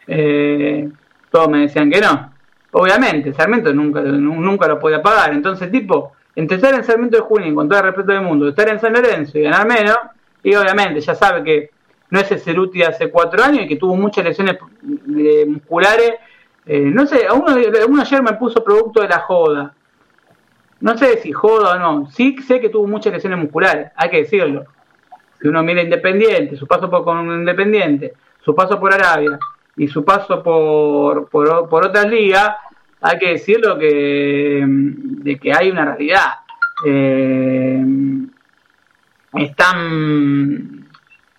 Eh, 0.08 0.90
todos 1.32 1.50
me 1.50 1.60
decían 1.60 1.90
que 1.90 2.00
no. 2.00 2.32
Obviamente, 2.72 3.34
Sarmiento 3.34 3.74
nunca, 3.74 4.02
nunca 4.02 4.68
lo 4.68 4.80
podía 4.80 5.02
pagar. 5.02 5.34
Entonces, 5.34 5.70
tipo, 5.72 6.14
entre 6.36 6.58
estar 6.58 6.74
en 6.74 6.84
Sarmiento 6.84 7.18
de 7.18 7.24
Junín, 7.24 7.56
con 7.56 7.68
todo 7.68 7.80
el 7.80 7.86
respeto 7.86 8.12
del 8.12 8.22
mundo, 8.22 8.48
estar 8.48 8.70
en 8.70 8.80
San 8.80 8.94
Lorenzo 8.94 9.38
y 9.38 9.42
ganar 9.42 9.68
menos, 9.68 9.98
y 10.44 10.56
obviamente 10.56 11.02
ya 11.02 11.16
sabe 11.16 11.44
que 11.44 11.72
no 12.10 12.20
es 12.20 12.32
el 12.32 12.40
Ceruti 12.40 12.84
hace 12.84 13.12
cuatro 13.12 13.44
años 13.44 13.64
y 13.64 13.68
que 13.68 13.76
tuvo 13.76 13.96
muchas 13.96 14.24
lesiones 14.24 14.58
eh, 15.18 15.46
musculares. 15.48 16.14
Eh, 16.66 16.82
no 16.82 17.06
sé, 17.06 17.28
uno, 17.34 17.56
uno 17.88 18.02
ayer 18.02 18.22
me 18.22 18.34
puso 18.34 18.64
producto 18.64 19.02
de 19.02 19.10
la 19.10 19.20
joda. 19.20 19.74
No 20.80 20.98
sé 20.98 21.18
si 21.18 21.32
joda 21.32 21.76
o 21.76 21.80
no. 21.80 22.10
Sí 22.12 22.38
sé 22.42 22.60
que 22.60 22.70
tuvo 22.70 22.88
muchas 22.88 23.14
lesiones 23.14 23.40
musculares, 23.40 23.92
hay 23.96 24.10
que 24.10 24.18
decirlo. 24.18 24.66
Si 25.42 25.48
uno 25.48 25.64
mira 25.64 25.82
Independiente, 25.82 26.56
su 26.56 26.68
paso 26.68 26.90
por 26.90 27.04
con 27.04 27.26
Independiente, 27.26 28.14
su 28.44 28.56
paso 28.56 28.80
por 28.80 28.94
Arabia 28.94 29.38
y 29.76 29.88
su 29.88 30.04
paso 30.04 30.42
por, 30.42 31.30
por, 31.30 31.70
por 31.70 31.86
otras 31.86 32.10
ligas, 32.10 32.56
hay 33.02 33.20
que 33.20 33.30
decirlo 33.32 33.78
que, 33.78 34.64
de 34.66 35.38
que 35.38 35.54
hay 35.54 35.70
una 35.70 35.86
realidad. 35.86 36.34
Eh, 36.86 37.84
están, 39.34 40.87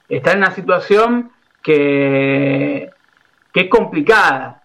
está 0.08 0.32
en 0.32 0.38
una 0.38 0.50
situación 0.50 1.30
que, 1.62 2.90
que 3.52 3.60
es 3.60 3.68
complicada. 3.68 4.62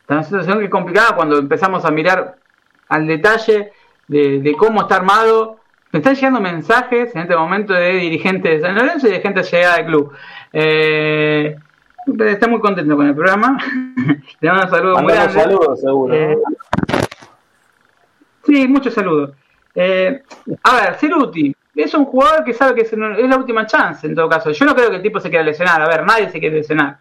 Está 0.00 0.14
en 0.14 0.18
una 0.18 0.24
situación 0.24 0.58
que 0.58 0.64
es 0.64 0.70
complicada 0.70 1.16
cuando 1.16 1.38
empezamos 1.38 1.84
a 1.84 1.90
mirar 1.90 2.36
al 2.88 3.06
detalle 3.06 3.72
de, 4.08 4.54
cómo 4.58 4.82
está 4.82 4.96
armado. 4.96 5.60
Me 5.92 5.98
están 5.98 6.14
llegando 6.14 6.40
mensajes 6.40 7.14
en 7.14 7.22
este 7.22 7.36
momento 7.36 7.72
de 7.72 7.92
dirigentes 7.94 8.60
de 8.60 8.66
San 8.66 8.74
Lorenzo 8.74 9.08
y 9.08 9.10
de 9.10 9.20
gente 9.20 9.42
llegada 9.42 9.76
del 9.76 9.86
club. 9.86 10.12
Eh, 10.52 11.56
está 12.26 12.48
muy 12.48 12.60
contento 12.60 12.96
con 12.96 13.06
el 13.06 13.14
programa. 13.14 13.58
Le 14.40 14.50
mando 14.50 14.68
saludos 14.68 15.02
muy 15.02 15.12
saludos, 15.12 15.80
seguro. 15.80 16.14
Eh, 16.14 16.38
sí, 18.44 18.68
muchos 18.68 18.94
saludos. 18.94 19.30
Eh, 19.74 20.22
a 20.62 20.74
ver, 20.74 20.94
Ceruti 20.96 21.54
es 21.82 21.94
un 21.94 22.04
jugador 22.04 22.44
que 22.44 22.54
sabe 22.54 22.74
que 22.74 22.82
es, 22.82 22.92
la 22.92 23.36
última 23.36 23.66
chance 23.66 24.06
en 24.06 24.14
todo 24.14 24.28
caso. 24.28 24.50
Yo 24.50 24.64
no 24.64 24.74
creo 24.74 24.90
que 24.90 24.96
el 24.96 25.02
tipo 25.02 25.20
se 25.20 25.30
quiera 25.30 25.44
lesionar. 25.44 25.80
A 25.80 25.88
ver, 25.88 26.04
nadie 26.04 26.30
se 26.30 26.40
quiere 26.40 26.56
lesionar. 26.56 26.98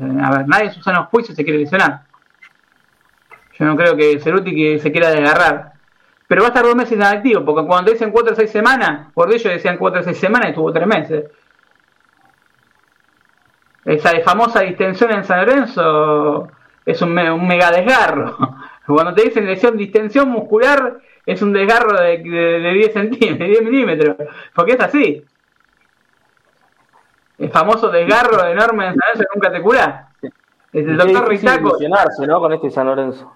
Eh, 0.00 0.18
a 0.22 0.30
ver, 0.30 0.48
nadie 0.48 0.66
en 0.66 0.72
sus 0.72 0.84
sanos 0.84 1.08
juicios 1.08 1.36
se 1.36 1.44
quiere 1.44 1.60
lesionar. 1.60 2.02
Yo 3.58 3.64
no 3.64 3.76
creo 3.76 3.96
que 3.96 4.18
Ceruti 4.20 4.54
que 4.54 4.78
se 4.78 4.92
quiera 4.92 5.10
desgarrar. 5.10 5.72
Pero 6.28 6.42
va 6.42 6.48
a 6.48 6.50
estar 6.50 6.64
dos 6.64 6.74
meses 6.74 6.96
inactivo, 6.96 7.44
porque 7.44 7.66
cuando 7.66 7.92
dicen 7.92 8.10
cuatro 8.10 8.32
o 8.32 8.36
seis 8.36 8.50
semanas, 8.50 9.12
por 9.14 9.32
ello 9.32 9.50
decían 9.50 9.76
cuatro 9.76 10.00
o 10.00 10.02
seis 10.02 10.18
semanas 10.18 10.48
y 10.48 10.50
estuvo 10.50 10.72
tres 10.72 10.86
meses 10.86 11.24
esa 13.86 14.20
famosa 14.20 14.60
distensión 14.60 15.12
en 15.12 15.24
San 15.24 15.46
Lorenzo 15.46 16.48
es 16.84 17.00
un, 17.02 17.14
mega 17.14 17.70
desgarro. 17.70 18.36
Cuando 18.86 19.14
te 19.14 19.22
dicen 19.24 19.46
lesión 19.46 19.76
distensión 19.76 20.28
muscular, 20.28 20.98
es 21.24 21.42
un 21.42 21.52
desgarro 21.52 22.00
de, 22.00 22.18
10 22.18 22.92
centímetros, 22.92 23.48
10 23.48 23.62
milímetros, 23.62 24.16
porque 24.54 24.72
es 24.72 24.80
así. 24.80 25.24
El 27.38 27.50
famoso 27.50 27.90
desgarro 27.90 28.46
enorme 28.46 28.86
en 28.86 28.94
San 28.94 29.00
Lorenzo 29.06 29.34
nunca 29.34 29.52
te 29.52 29.60
cura. 29.60 30.08
Es 30.72 30.86
el 30.86 30.96
doctor 30.96 31.28
Rizaco. 31.28 31.76
¿no? 32.26 32.40
Con 32.40 32.52
este 32.52 32.70
San 32.70 32.86
Lorenzo. 32.86 33.32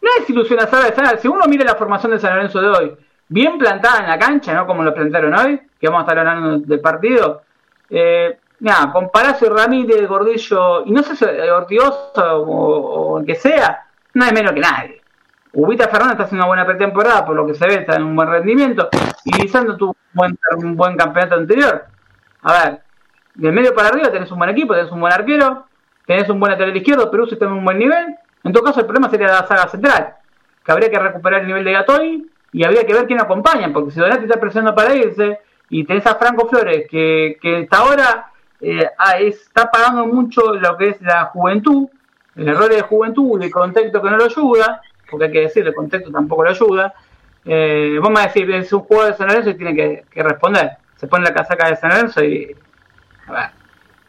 No 0.00 0.08
es 0.18 0.30
ilusionar, 0.30 0.70
¿sabes? 0.70 1.20
Si 1.20 1.28
uno 1.28 1.44
mira 1.46 1.64
la 1.64 1.74
formación 1.74 2.12
de 2.12 2.18
San 2.18 2.36
Lorenzo 2.36 2.60
de 2.60 2.68
hoy, 2.68 2.96
bien 3.28 3.58
plantada 3.58 4.00
en 4.00 4.06
la 4.06 4.18
cancha, 4.18 4.54
¿no? 4.54 4.66
Como 4.66 4.82
lo 4.82 4.94
plantaron 4.94 5.34
hoy, 5.34 5.60
que 5.78 5.88
vamos 5.88 6.00
a 6.00 6.02
estar 6.02 6.18
hablando 6.18 6.58
del 6.60 6.80
partido, 6.80 7.42
eh, 7.90 8.38
Mira, 8.60 8.90
con 8.92 9.10
Palacio 9.10 9.54
Ramírez, 9.54 10.08
Gordillo, 10.08 10.84
y 10.84 10.90
no 10.90 11.02
sé 11.02 11.14
si 11.14 11.24
Ortigosa 11.24 12.36
o, 12.36 13.20
el 13.20 13.26
que 13.26 13.36
sea, 13.36 13.86
es 14.24 14.32
menos 14.32 14.52
que 14.52 14.60
nadie. 14.60 15.02
Ubita 15.52 15.88
Fernández 15.88 16.12
está 16.12 16.24
haciendo 16.24 16.44
una 16.44 16.48
buena 16.48 16.66
pretemporada, 16.66 17.24
por 17.24 17.34
lo 17.34 17.46
que 17.46 17.54
se 17.54 17.66
ve, 17.66 17.74
está 17.76 17.96
en 17.96 18.04
un 18.04 18.14
buen 18.14 18.28
rendimiento, 18.28 18.88
y 19.24 19.42
Lisandro 19.42 19.76
tuvo 19.76 19.96
un 20.56 20.76
buen, 20.76 20.96
campeonato 20.96 21.36
anterior. 21.36 21.86
A 22.42 22.52
ver, 22.52 22.82
de 23.34 23.52
medio 23.52 23.74
para 23.74 23.88
arriba 23.88 24.10
tenés 24.10 24.30
un 24.30 24.38
buen 24.38 24.50
equipo, 24.50 24.74
tenés 24.74 24.92
un 24.92 25.00
buen 25.00 25.12
arquero, 25.12 25.66
tenés 26.06 26.28
un 26.28 26.38
buen 26.38 26.52
lateral 26.52 26.76
izquierdo, 26.76 27.10
Perú 27.10 27.26
está 27.30 27.46
en 27.46 27.52
un 27.52 27.64
buen 27.64 27.78
nivel. 27.78 28.16
En 28.44 28.52
todo 28.52 28.62
caso, 28.62 28.80
el 28.80 28.86
problema 28.86 29.10
sería 29.10 29.28
la 29.28 29.46
saga 29.46 29.68
central, 29.68 30.14
que 30.64 30.72
habría 30.72 30.90
que 30.90 30.98
recuperar 30.98 31.40
el 31.40 31.46
nivel 31.46 31.64
de 31.64 31.72
Gatoni 31.72 32.26
y 32.52 32.64
habría 32.64 32.84
que 32.84 32.94
ver 32.94 33.06
quién 33.06 33.20
acompaña, 33.20 33.72
porque 33.72 33.90
si 33.90 34.00
Donati 34.00 34.24
está 34.24 34.38
presionando 34.38 34.74
para 34.74 34.94
irse 34.94 35.40
y 35.70 35.84
tenés 35.84 36.06
a 36.06 36.16
Franco 36.16 36.48
Flores, 36.48 36.86
que, 36.90 37.38
que 37.40 37.62
hasta 37.62 37.78
ahora 37.78 38.30
eh, 38.60 38.88
ah, 38.98 39.18
está 39.18 39.70
pagando 39.70 40.06
mucho 40.06 40.54
lo 40.54 40.76
que 40.76 40.90
es 40.90 41.02
la 41.02 41.26
juventud, 41.26 41.88
el 42.38 42.48
error 42.48 42.70
de 42.70 42.82
juventud, 42.82 43.42
el 43.42 43.50
contexto 43.50 44.00
que 44.00 44.10
no 44.10 44.16
lo 44.16 44.24
ayuda, 44.24 44.80
porque 45.10 45.26
hay 45.26 45.32
que 45.32 45.40
decir, 45.40 45.66
el 45.66 45.74
contexto 45.74 46.10
tampoco 46.12 46.44
lo 46.44 46.50
ayuda. 46.50 46.94
Eh, 47.44 47.98
vamos 48.00 48.20
a 48.20 48.26
decir, 48.26 48.48
es 48.52 48.72
un 48.72 48.80
jugador 48.80 49.12
de 49.12 49.18
San 49.18 49.28
Lorenzo 49.28 49.50
y 49.50 49.54
tiene 49.54 49.74
que, 49.74 50.22
responder. 50.22 50.70
Se 50.96 51.08
pone 51.08 51.24
la 51.24 51.34
casaca 51.34 51.68
de 51.68 51.76
San 51.76 51.90
Lorenzo 51.90 52.22
y. 52.22 52.54
A 53.26 53.32
ver, 53.32 53.50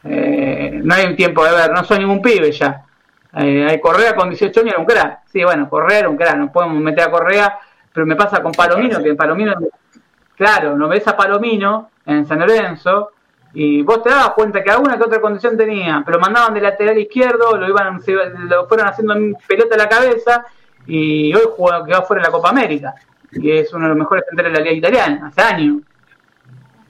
eh, 0.03 0.79
no 0.83 0.93
hay 0.93 1.07
un 1.07 1.15
tiempo 1.15 1.43
de 1.43 1.51
ver, 1.51 1.71
no 1.71 1.83
soy 1.83 1.99
ningún 1.99 2.21
pibe 2.21 2.51
ya. 2.51 2.85
Eh, 3.33 3.65
hay 3.67 3.79
Correa 3.79 4.15
con 4.15 4.29
18 4.29 4.59
años 4.59 4.73
era 4.73 4.79
un 4.79 4.85
crack. 4.85 5.21
Sí, 5.25 5.43
bueno, 5.43 5.67
Correa 5.67 5.99
era 5.99 6.09
un 6.09 6.17
crack, 6.17 6.37
no 6.37 6.51
podemos 6.51 6.81
meter 6.81 7.07
a 7.07 7.11
Correa, 7.11 7.59
pero 7.91 8.05
me 8.05 8.15
pasa 8.15 8.43
con 8.43 8.51
Palomino, 8.51 9.01
que 9.01 9.15
Palomino, 9.15 9.55
claro, 10.35 10.75
no 10.75 10.87
ves 10.87 11.07
a 11.07 11.17
Palomino 11.17 11.89
en 12.05 12.25
San 12.27 12.39
Lorenzo 12.39 13.11
y 13.53 13.81
vos 13.81 14.03
te 14.03 14.09
dabas 14.09 14.31
cuenta 14.31 14.63
que 14.63 14.69
alguna 14.69 14.97
que 14.97 15.03
otra 15.03 15.21
condición 15.21 15.57
tenía, 15.57 16.03
pero 16.05 16.19
mandaban 16.19 16.53
de 16.53 16.61
lateral 16.61 16.97
izquierdo, 16.97 17.57
lo 17.57 17.67
iban 17.67 17.99
lo 18.47 18.67
fueron 18.67 18.87
haciendo 18.87 19.15
pelota 19.47 19.75
a 19.75 19.77
la 19.77 19.89
cabeza 19.89 20.45
y 20.85 21.33
hoy 21.33 21.43
juega, 21.55 21.85
quedó 21.85 22.03
fuera 22.03 22.21
de 22.21 22.27
la 22.27 22.31
Copa 22.31 22.49
América, 22.49 22.93
que 23.31 23.59
es 23.59 23.73
uno 23.73 23.85
de 23.85 23.89
los 23.89 23.97
mejores 23.97 24.25
centrales 24.27 24.53
de 24.53 24.59
la 24.59 24.65
liga 24.65 24.77
italiana, 24.77 25.27
hace 25.27 25.41
años. 25.41 25.77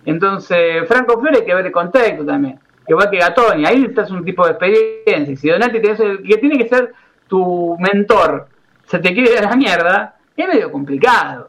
Entonces, 0.05 0.87
Franco 0.87 1.19
Flores 1.19 1.41
hay 1.41 1.45
que 1.45 1.55
ver 1.55 1.65
el 1.65 1.71
contexto 1.71 2.25
también, 2.25 2.59
igual 2.87 3.09
que 3.09 3.17
Gatoni, 3.17 3.65
ahí 3.65 3.85
estás 3.85 4.11
un 4.11 4.25
tipo 4.25 4.45
de 4.45 4.51
experiencia, 4.51 5.35
si 5.35 5.49
Donati 5.49 5.81
que 5.81 6.37
tiene 6.37 6.57
que 6.57 6.67
ser 6.67 6.93
tu 7.27 7.77
mentor, 7.79 8.47
se 8.85 8.99
te 8.99 9.13
quiere 9.13 9.37
a 9.37 9.43
la 9.43 9.55
mierda, 9.55 10.15
es 10.35 10.47
medio 10.47 10.71
complicado. 10.71 11.48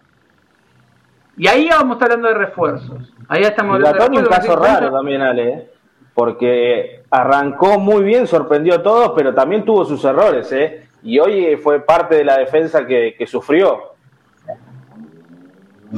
Y 1.40 1.48
ahí 1.48 1.70
vamos 1.70 1.92
a 1.92 1.94
estar 1.94 2.12
hablando 2.12 2.28
de 2.28 2.46
refuerzos. 2.46 3.14
Ahí 3.26 3.40
estamos 3.44 3.76
hablando 3.76 4.08
de 4.08 4.18
un 4.18 4.26
caso 4.26 4.56
raro 4.56 4.92
también, 4.92 5.22
Ale, 5.22 5.48
¿eh? 5.48 5.70
porque 6.12 7.02
arrancó 7.10 7.78
muy 7.78 8.04
bien, 8.04 8.26
sorprendió 8.26 8.74
a 8.74 8.82
todos, 8.82 9.12
pero 9.16 9.32
también 9.32 9.64
tuvo 9.64 9.86
sus 9.86 10.04
errores, 10.04 10.52
¿eh? 10.52 10.86
Y 11.02 11.18
hoy 11.18 11.56
fue 11.56 11.80
parte 11.80 12.16
de 12.16 12.24
la 12.24 12.36
defensa 12.36 12.86
que, 12.86 13.24
sufrió. 13.26 13.94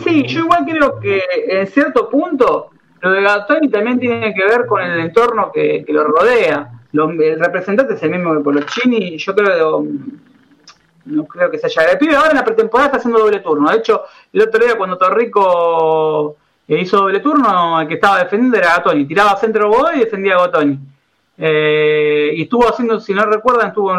Sí, 0.05 0.22
yo 0.28 0.45
igual 0.45 0.64
creo 0.64 1.01
que 1.01 1.20
en 1.49 1.66
cierto 1.66 2.09
punto 2.09 2.70
lo 3.01 3.11
de 3.11 3.22
Gatoni 3.22 3.68
también 3.68 3.99
tiene 3.99 4.32
que 4.32 4.45
ver 4.45 4.64
con 4.66 4.80
el 4.80 5.01
entorno 5.01 5.51
que, 5.51 5.84
lo 5.88 6.05
rodea. 6.05 6.70
el 6.93 7.40
representante 7.40 7.95
es 7.95 8.03
el 8.05 8.11
mismo 8.11 8.32
que 8.32 8.45
Polochini, 8.45 9.18
yo 9.18 9.34
creo 9.34 9.84
no 11.05 11.25
creo 11.25 11.51
que 11.51 11.59
se 11.59 11.67
haya. 11.67 11.93
El 11.93 11.99
pibe 11.99 12.17
ahora 12.17 12.31
en 12.31 12.37
la 12.37 12.45
pretemporada 12.45 12.87
está 12.87 12.99
haciendo 12.99 13.19
doble 13.19 13.41
turno. 13.41 13.71
De 13.71 13.79
hecho, 13.79 14.05
el 14.33 14.43
otro 14.43 14.65
día 14.65 14.77
cuando 14.77 14.99
Torrico 14.99 16.37
eh, 16.69 16.79
hizo 16.81 16.99
doble 16.99 17.21
turno, 17.21 17.81
el 17.81 17.89
que 17.89 17.95
estaba 17.95 18.19
defendiendo 18.19 18.59
era 18.59 18.77
Gatoni. 18.77 19.05
Tiraba 19.05 19.37
centro 19.37 19.71
Godoy 19.71 19.97
y 19.97 20.01
defendía 20.01 20.37
a 20.37 20.47
Gatoni. 20.47 20.79
Eh, 21.39 22.33
y 22.35 22.43
estuvo 22.43 22.69
haciendo, 22.69 23.01
si 23.01 23.15
no 23.15 23.25
recuerdan, 23.25 23.69
estuvo 23.69 23.93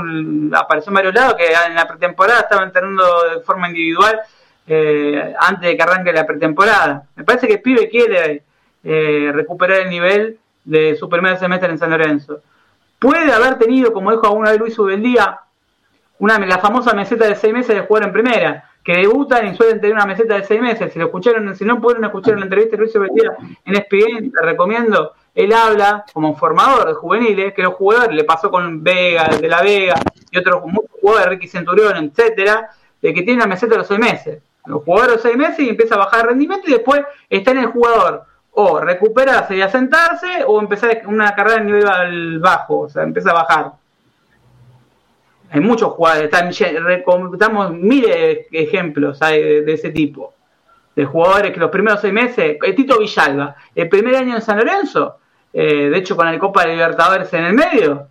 apareció 0.55 0.89
en 0.91 0.95
varios 0.95 1.13
lados 1.13 1.35
que 1.35 1.47
en 1.51 1.75
la 1.75 1.87
pretemporada 1.87 2.41
estaba 2.41 2.63
entrenando 2.63 3.03
de 3.35 3.41
forma 3.41 3.67
individual 3.67 4.21
eh, 4.67 5.33
antes 5.39 5.69
de 5.69 5.75
que 5.75 5.83
arranque 5.83 6.13
la 6.13 6.25
pretemporada. 6.25 7.03
Me 7.15 7.23
parece 7.23 7.47
que 7.47 7.53
el 7.53 7.61
pibe 7.61 7.89
quiere 7.89 8.43
recuperar 8.83 9.79
el 9.79 9.89
nivel 9.89 10.39
de 10.65 10.95
su 10.95 11.07
primer 11.07 11.37
semestre 11.37 11.69
en 11.69 11.77
San 11.77 11.89
Lorenzo. 11.89 12.41
Puede 12.99 13.31
haber 13.31 13.57
tenido, 13.57 13.91
como 13.93 14.11
dijo 14.11 14.27
alguna 14.27 14.51
vez 14.51 14.59
Luis 14.59 14.79
Ubeldía, 14.79 15.39
una, 16.19 16.39
la 16.39 16.59
famosa 16.59 16.93
meseta 16.93 17.27
de 17.27 17.35
seis 17.35 17.53
meses 17.53 17.75
de 17.75 17.81
jugar 17.81 18.03
en 18.03 18.13
primera, 18.13 18.69
que 18.83 18.93
debutan 18.97 19.47
y 19.47 19.55
suelen 19.55 19.79
tener 19.79 19.95
una 19.95 20.05
meseta 20.05 20.35
de 20.35 20.43
seis 20.43 20.61
meses. 20.61 20.91
Si 20.91 20.99
lo 20.99 21.05
escucharon, 21.05 21.55
si 21.55 21.63
no 21.65 21.79
pudieron 21.79 22.05
escuchar 22.05 22.37
la 22.37 22.43
entrevista 22.43 22.75
de 22.75 22.83
Luis 22.83 22.93
Betía 22.93 23.35
en 23.65 23.75
ESPN, 23.75 24.31
te 24.31 24.45
recomiendo. 24.45 25.13
Él 25.33 25.53
habla 25.53 26.05
como 26.13 26.35
formador 26.35 26.87
de 26.87 26.93
juveniles, 26.93 27.53
que 27.53 27.63
los 27.63 27.73
jugadores 27.73 28.15
le 28.15 28.23
pasó 28.23 28.51
con 28.51 28.83
Vega, 28.83 29.29
de 29.39 29.47
la 29.47 29.61
Vega 29.61 29.95
y 30.29 30.37
otros 30.37 30.61
jugadores, 31.01 31.29
Ricky 31.29 31.47
Centurión, 31.47 31.95
etcétera, 31.97 32.69
de 33.01 33.13
que 33.13 33.23
tiene 33.23 33.41
una 33.41 33.47
meseta 33.47 33.71
de 33.71 33.77
los 33.79 33.87
seis 33.87 33.99
meses. 33.99 34.43
Los 34.65 34.83
jugadores 34.83 35.21
seis 35.21 35.35
meses 35.35 35.59
y 35.59 35.69
empieza 35.69 35.95
a 35.95 35.99
bajar 35.99 36.21
el 36.21 36.27
rendimiento 36.27 36.69
y 36.69 36.73
después 36.73 37.01
está 37.29 37.51
en 37.51 37.59
el 37.59 37.65
jugador 37.67 38.25
o 38.51 38.79
recuperarse 38.79 39.55
y 39.55 39.61
asentarse 39.61 40.43
o 40.45 40.59
empezar 40.59 41.01
una 41.07 41.33
carrera 41.33 41.59
de 41.59 41.65
nivel 41.65 42.39
bajo, 42.39 42.81
o 42.81 42.89
sea, 42.89 43.03
empieza 43.03 43.31
a 43.31 43.33
bajar. 43.33 43.71
Hay 45.53 45.59
muchos 45.59 45.91
jugadores, 45.91 46.31
estamos 46.33 47.71
miles 47.73 48.47
ejemplos 48.51 49.19
de, 49.19 49.71
ese 49.71 49.91
tipo. 49.91 50.33
De 50.95 51.05
jugadores 51.05 51.51
que 51.51 51.59
los 51.59 51.69
primeros 51.69 52.01
seis 52.01 52.11
meses, 52.11 52.57
el 52.59 52.73
Tito 52.73 52.97
Villalba, 52.97 53.55
el 53.75 53.87
primer 53.87 54.15
año 54.15 54.33
en 54.33 54.41
San 54.41 54.57
Lorenzo, 54.57 55.19
eh, 55.53 55.91
de 55.91 55.97
hecho 55.99 56.15
con 56.15 56.27
el 56.27 56.39
Copa 56.39 56.63
de 56.63 56.69
Libertadores 56.69 57.31
en 57.33 57.45
el 57.45 57.53
medio, 57.53 58.07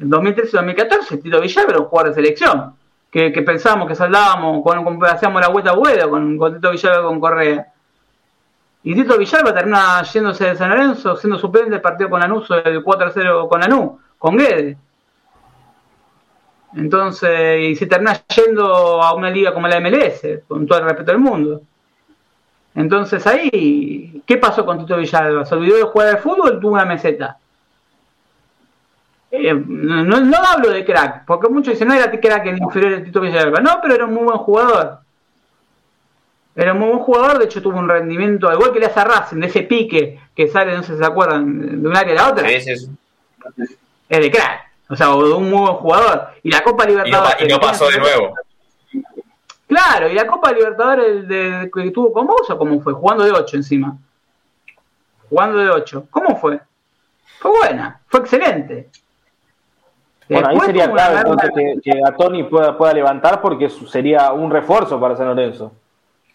en 0.00 0.10
2013-2014, 0.10 1.22
Tito 1.22 1.40
Villalba 1.40 1.70
era 1.70 1.78
un 1.78 1.84
jugador 1.84 2.10
de 2.10 2.14
selección, 2.16 2.74
que, 3.08 3.30
pensábamos 3.30 3.86
que 3.86 3.94
saldábamos, 3.94 4.60
hacíamos 5.08 5.40
la 5.40 5.48
vuelta 5.48 5.70
a 5.70 5.76
vuelo 5.76 6.10
con, 6.10 6.36
con 6.38 6.54
Tito 6.54 6.72
Villalba 6.72 7.04
con 7.04 7.20
Correa. 7.20 7.66
Y 8.82 8.96
Tito 8.96 9.16
Villalba 9.16 9.54
termina 9.54 10.02
yéndose 10.02 10.44
de 10.44 10.56
San 10.56 10.70
Lorenzo, 10.70 11.14
siendo 11.14 11.38
suplente 11.38 11.70
del 11.70 11.80
partido 11.80 12.10
con 12.10 12.18
Lanús, 12.18 12.50
el 12.50 12.82
4-0 12.82 13.48
con 13.48 13.60
Lanús, 13.60 13.92
con 14.18 14.36
Guedes. 14.36 14.76
Entonces, 16.76 17.60
y 17.60 17.76
se 17.76 17.86
termina 17.86 18.20
yendo 18.26 19.02
a 19.02 19.14
una 19.14 19.30
liga 19.30 19.52
como 19.52 19.66
la 19.66 19.80
MLS, 19.80 20.44
con 20.46 20.66
todo 20.66 20.78
el 20.78 20.84
respeto 20.84 21.10
del 21.12 21.20
mundo. 21.20 21.62
Entonces 22.74 23.26
ahí, 23.26 24.22
¿qué 24.24 24.36
pasó 24.36 24.64
con 24.64 24.78
Tito 24.78 24.96
Villalba? 24.96 25.44
¿Se 25.44 25.54
olvidó 25.54 25.76
de 25.76 25.82
jugar 25.82 26.08
al 26.08 26.18
fútbol? 26.18 26.60
Tuvo 26.60 26.74
una 26.74 26.84
meseta. 26.84 27.36
Eh, 29.32 29.52
no, 29.54 30.02
no, 30.04 30.36
hablo 30.38 30.70
de 30.70 30.84
crack, 30.84 31.24
porque 31.24 31.48
muchos 31.48 31.74
dicen, 31.74 31.88
no 31.88 31.94
era 31.94 32.10
crack 32.10 32.46
el 32.46 32.58
inferior 32.58 32.96
de 32.96 33.00
Tito 33.02 33.20
Villalba. 33.20 33.60
No, 33.60 33.78
pero 33.82 33.94
era 33.94 34.04
un 34.04 34.14
muy 34.14 34.24
buen 34.24 34.38
jugador. 34.38 35.00
Era 36.54 36.72
un 36.72 36.80
muy 36.80 36.88
buen 36.88 37.00
jugador, 37.00 37.38
de 37.38 37.44
hecho 37.44 37.62
tuvo 37.62 37.78
un 37.78 37.88
rendimiento, 37.88 38.52
igual 38.52 38.72
que 38.72 38.80
le 38.80 38.86
hace 38.86 39.00
a 39.00 39.04
Racing, 39.04 39.38
de 39.38 39.46
ese 39.46 39.62
pique 39.62 40.18
que 40.34 40.48
sale, 40.48 40.76
no 40.76 40.82
sé 40.82 40.92
si 40.94 40.98
se 40.98 41.06
acuerdan, 41.06 41.82
de 41.82 41.88
un 41.88 41.96
área 41.96 42.12
a 42.12 42.16
la 42.16 42.28
otra. 42.30 42.48
Es 42.48 42.88
de 44.08 44.30
crack. 44.30 44.69
O 44.90 44.96
sea, 44.96 45.06
de 45.06 45.32
un 45.32 45.48
muy 45.48 45.60
buen 45.60 45.74
jugador. 45.74 46.28
Y 46.42 46.50
la 46.50 46.62
Copa 46.62 46.84
Libertadores. 46.84 47.36
Y 47.40 47.46
no, 47.46 47.60
pasó 47.60 47.88
de 47.88 47.98
nuevo. 47.98 48.34
Claro, 49.68 50.08
y 50.08 50.14
la 50.14 50.26
Copa 50.26 50.52
Libertadores 50.52 51.28
de, 51.28 51.70
que 51.72 51.90
tuvo 51.92 52.12
con 52.12 52.26
vos, 52.26 52.50
¿o 52.50 52.58
cómo 52.58 52.80
fue? 52.80 52.92
Jugando 52.92 53.24
de 53.24 53.30
8 53.30 53.56
encima. 53.56 53.96
Jugando 55.28 55.58
de 55.58 55.70
8. 55.70 56.06
¿Cómo 56.10 56.36
fue? 56.36 56.60
Fue 57.38 57.50
buena, 57.52 58.00
fue 58.08 58.20
excelente. 58.20 58.90
Bueno, 60.28 60.48
ahí 60.48 60.60
sería 60.60 60.90
clave 60.90 61.20
entonces 61.20 61.50
que, 61.82 61.92
a 62.04 62.12
Tony 62.14 62.44
pueda, 62.44 62.76
pueda 62.76 62.92
levantar 62.92 63.40
porque 63.40 63.68
sería 63.68 64.32
un 64.32 64.50
refuerzo 64.50 65.00
para 65.00 65.16
San 65.16 65.28
Lorenzo. 65.28 65.72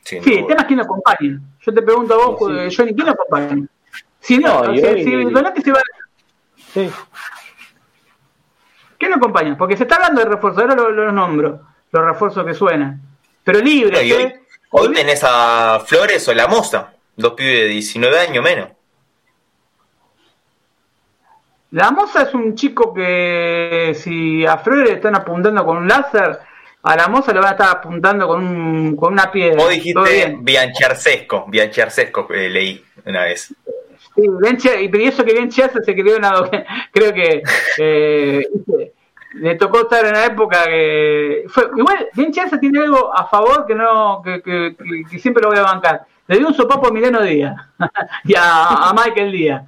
sí, 0.02 0.18
el 0.18 0.48
tema 0.48 0.62
es 0.62 0.68
quién 0.68 0.80
lo 0.80 0.86
acompaña. 0.86 1.42
Yo 1.62 1.74
te 1.74 1.82
pregunto 1.82 2.14
a 2.14 2.18
vos, 2.26 2.38
sí, 2.40 2.76
Johnny, 2.76 2.94
¿quién 2.94 3.06
lo 3.06 3.14
acompaña? 3.14 3.68
Si 4.20 4.38
no, 4.38 4.74
si, 4.74 5.26
Donati 5.26 5.62
se 5.62 5.72
va. 5.72 5.82
Sí. 6.74 6.90
¿Qué 9.06 9.10
no 9.10 9.18
acompaña? 9.18 9.56
Porque 9.56 9.78
se 9.78 9.84
está 9.84 9.98
hablando 9.98 10.22
de 10.22 10.30
refuerzos, 10.30 10.64
ahora 10.64 10.90
los 10.90 11.14
nombro, 11.14 11.62
los 11.92 12.06
refuerzos 12.06 12.44
que 12.44 12.56
suenan. 12.56 13.00
Pero 13.44 13.60
libre. 13.60 14.02
¿eh? 14.02 14.42
hoy, 14.72 14.92
tenés 14.94 15.22
a 15.24 15.80
Flores 15.86 16.28
o 16.28 16.34
la 16.34 16.48
Moza, 16.48 16.92
dos 17.16 17.34
pibes 17.34 17.54
de 17.54 17.68
19 17.68 18.20
años 18.20 18.44
menos. 18.44 18.70
La 21.70 21.92
Moza 21.92 22.24
es 22.24 22.34
un 22.34 22.56
chico 22.56 22.96
que 22.96 23.96
si 23.96 24.44
a 24.44 24.58
Flores 24.58 24.90
le 24.90 24.96
están 24.96 25.16
apuntando 25.16 25.64
con 25.64 25.78
un 25.78 25.88
láser, 25.88 26.40
a 26.82 26.96
la 26.96 27.08
Moza 27.08 27.32
le 27.32 27.42
van 27.42 27.50
a 27.50 27.52
estar 27.52 27.78
apuntando 27.78 28.28
con, 28.28 28.44
un, 28.44 28.96
con 28.96 29.14
una 29.14 29.32
piedra. 29.32 29.58
Vos 29.58 29.70
dijiste 29.70 30.36
Biancharcesco, 30.40 31.46
Biancharcesco 31.48 32.28
eh, 32.34 32.50
leí 32.50 32.84
una 33.06 33.26
vez. 33.26 33.54
Sí, 34.16 34.22
y 34.22 35.04
eso 35.04 35.26
que 35.26 35.34
bien 35.34 35.50
Chelsea 35.50 35.82
se 35.84 35.94
creó 35.94 36.18
una. 36.18 36.34
Creo 36.92 37.14
que 37.14 37.44
eh, 37.78 38.48
le 39.36 39.56
tocó 39.56 39.82
estar 39.82 40.06
en 40.06 40.14
la 40.14 40.26
época 40.26 40.66
que. 40.66 41.46
Fue, 41.48 41.70
igual, 41.76 42.08
bien 42.14 42.32
Chelsea 42.32 42.60
tiene 42.60 42.80
algo 42.80 43.14
a 43.14 43.28
favor 43.28 43.66
que 43.66 43.76
no 43.76 44.22
que, 44.24 44.42
que, 44.42 45.20
siempre 45.20 45.44
lo 45.44 45.50
voy 45.50 45.60
a 45.60 45.64
bancar. 45.64 46.06
Le 46.28 46.38
dio 46.38 46.48
un 46.48 46.54
sopapo 46.54 46.88
a 46.88 46.92
Mileno 46.92 47.22
Díaz 47.22 47.56
y 48.24 48.34
a, 48.38 48.94
Michael 48.94 49.32
Díaz. 49.32 49.64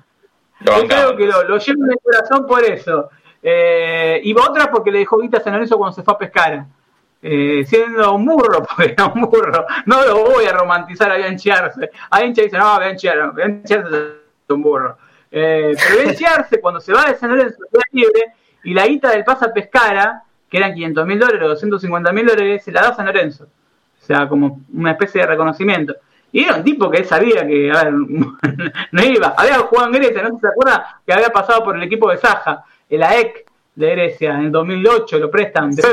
Yo 0.61 0.88
creo 0.88 1.15
que 1.15 1.28
lo, 1.28 1.43
lo 1.43 1.57
llevo 1.57 1.86
en 1.86 1.91
el 1.91 1.99
corazón 2.01 2.47
por 2.47 2.63
eso. 2.63 3.09
Eh, 3.43 4.20
y 4.24 4.34
otra 4.34 4.72
porque 4.72 4.91
le 4.91 4.99
dejó 4.99 5.20
guita 5.20 5.38
a 5.38 5.41
San 5.41 5.53
Lorenzo 5.53 5.78
cuando 5.78 5.95
se 5.95 6.03
fue 6.03 6.13
a 6.13 6.18
pescar. 6.18 6.65
Eh, 7.22 7.65
siendo 7.68 8.13
un 8.13 8.26
burro, 8.26 8.63
porque 8.68 8.93
era 8.93 9.05
un 9.05 9.22
burro. 9.22 9.65
No 9.86 10.03
lo 10.03 10.24
voy 10.24 10.45
a 10.45 10.53
romantizar 10.53 11.11
a 11.11 11.18
Bianchi 11.18 11.49
Arce. 11.49 11.89
A 12.09 12.20
Bianchi 12.20 12.41
dice, 12.43 12.57
no, 12.57 12.80
Bianchi 12.80 13.07
Arce 13.07 14.28
un 14.49 14.61
burro. 14.61 14.97
Eh, 15.30 15.76
pero 15.76 16.43
cuando 16.61 16.80
se 16.80 16.93
va 16.93 17.05
de 17.05 17.15
San 17.15 17.30
Lorenzo, 17.30 17.57
libre 17.91 18.34
y 18.64 18.74
la 18.74 18.88
guita 18.88 19.12
del 19.12 19.24
pasa 19.24 19.53
Pescara, 19.53 20.24
que 20.49 20.58
eran 20.58 20.74
500 20.74 21.05
mil 21.05 21.20
dólares 21.20 21.41
o 21.43 21.47
250 21.49 22.12
mil 22.12 22.26
dólares, 22.26 22.64
se 22.64 22.72
la 22.72 22.82
da 22.82 22.89
a 22.89 22.95
San 22.95 23.05
Lorenzo. 23.05 23.45
O 23.45 24.05
sea, 24.05 24.28
como 24.28 24.62
una 24.74 24.91
especie 24.91 25.22
de 25.22 25.28
reconocimiento. 25.28 25.95
Y 26.32 26.43
era 26.43 26.55
un 26.55 26.64
tipo 26.64 26.89
que 26.89 26.99
él 26.99 27.05
sabía 27.05 27.45
que, 27.45 27.72
a 27.72 27.84
ver, 27.84 27.93
no 28.91 29.03
iba. 29.03 29.34
Había 29.38 29.60
jugado 29.60 29.88
en 29.88 29.93
Grecia, 29.93 30.24
no 30.24 30.39
se 30.39 30.47
acuerda 30.47 31.01
que 31.05 31.14
había 31.14 31.30
pasado 31.30 31.64
por 31.64 31.76
el 31.76 31.84
equipo 31.84 32.10
de 32.10 32.18
Saja, 32.18 32.64
el 32.89 33.03
AEC 33.03 33.45
de 33.76 33.91
Grecia, 33.91 34.36
en 34.36 34.45
el 34.45 34.51
2008 34.51 35.20
lo 35.20 35.30
prestan. 35.30 35.72
De 35.72 35.84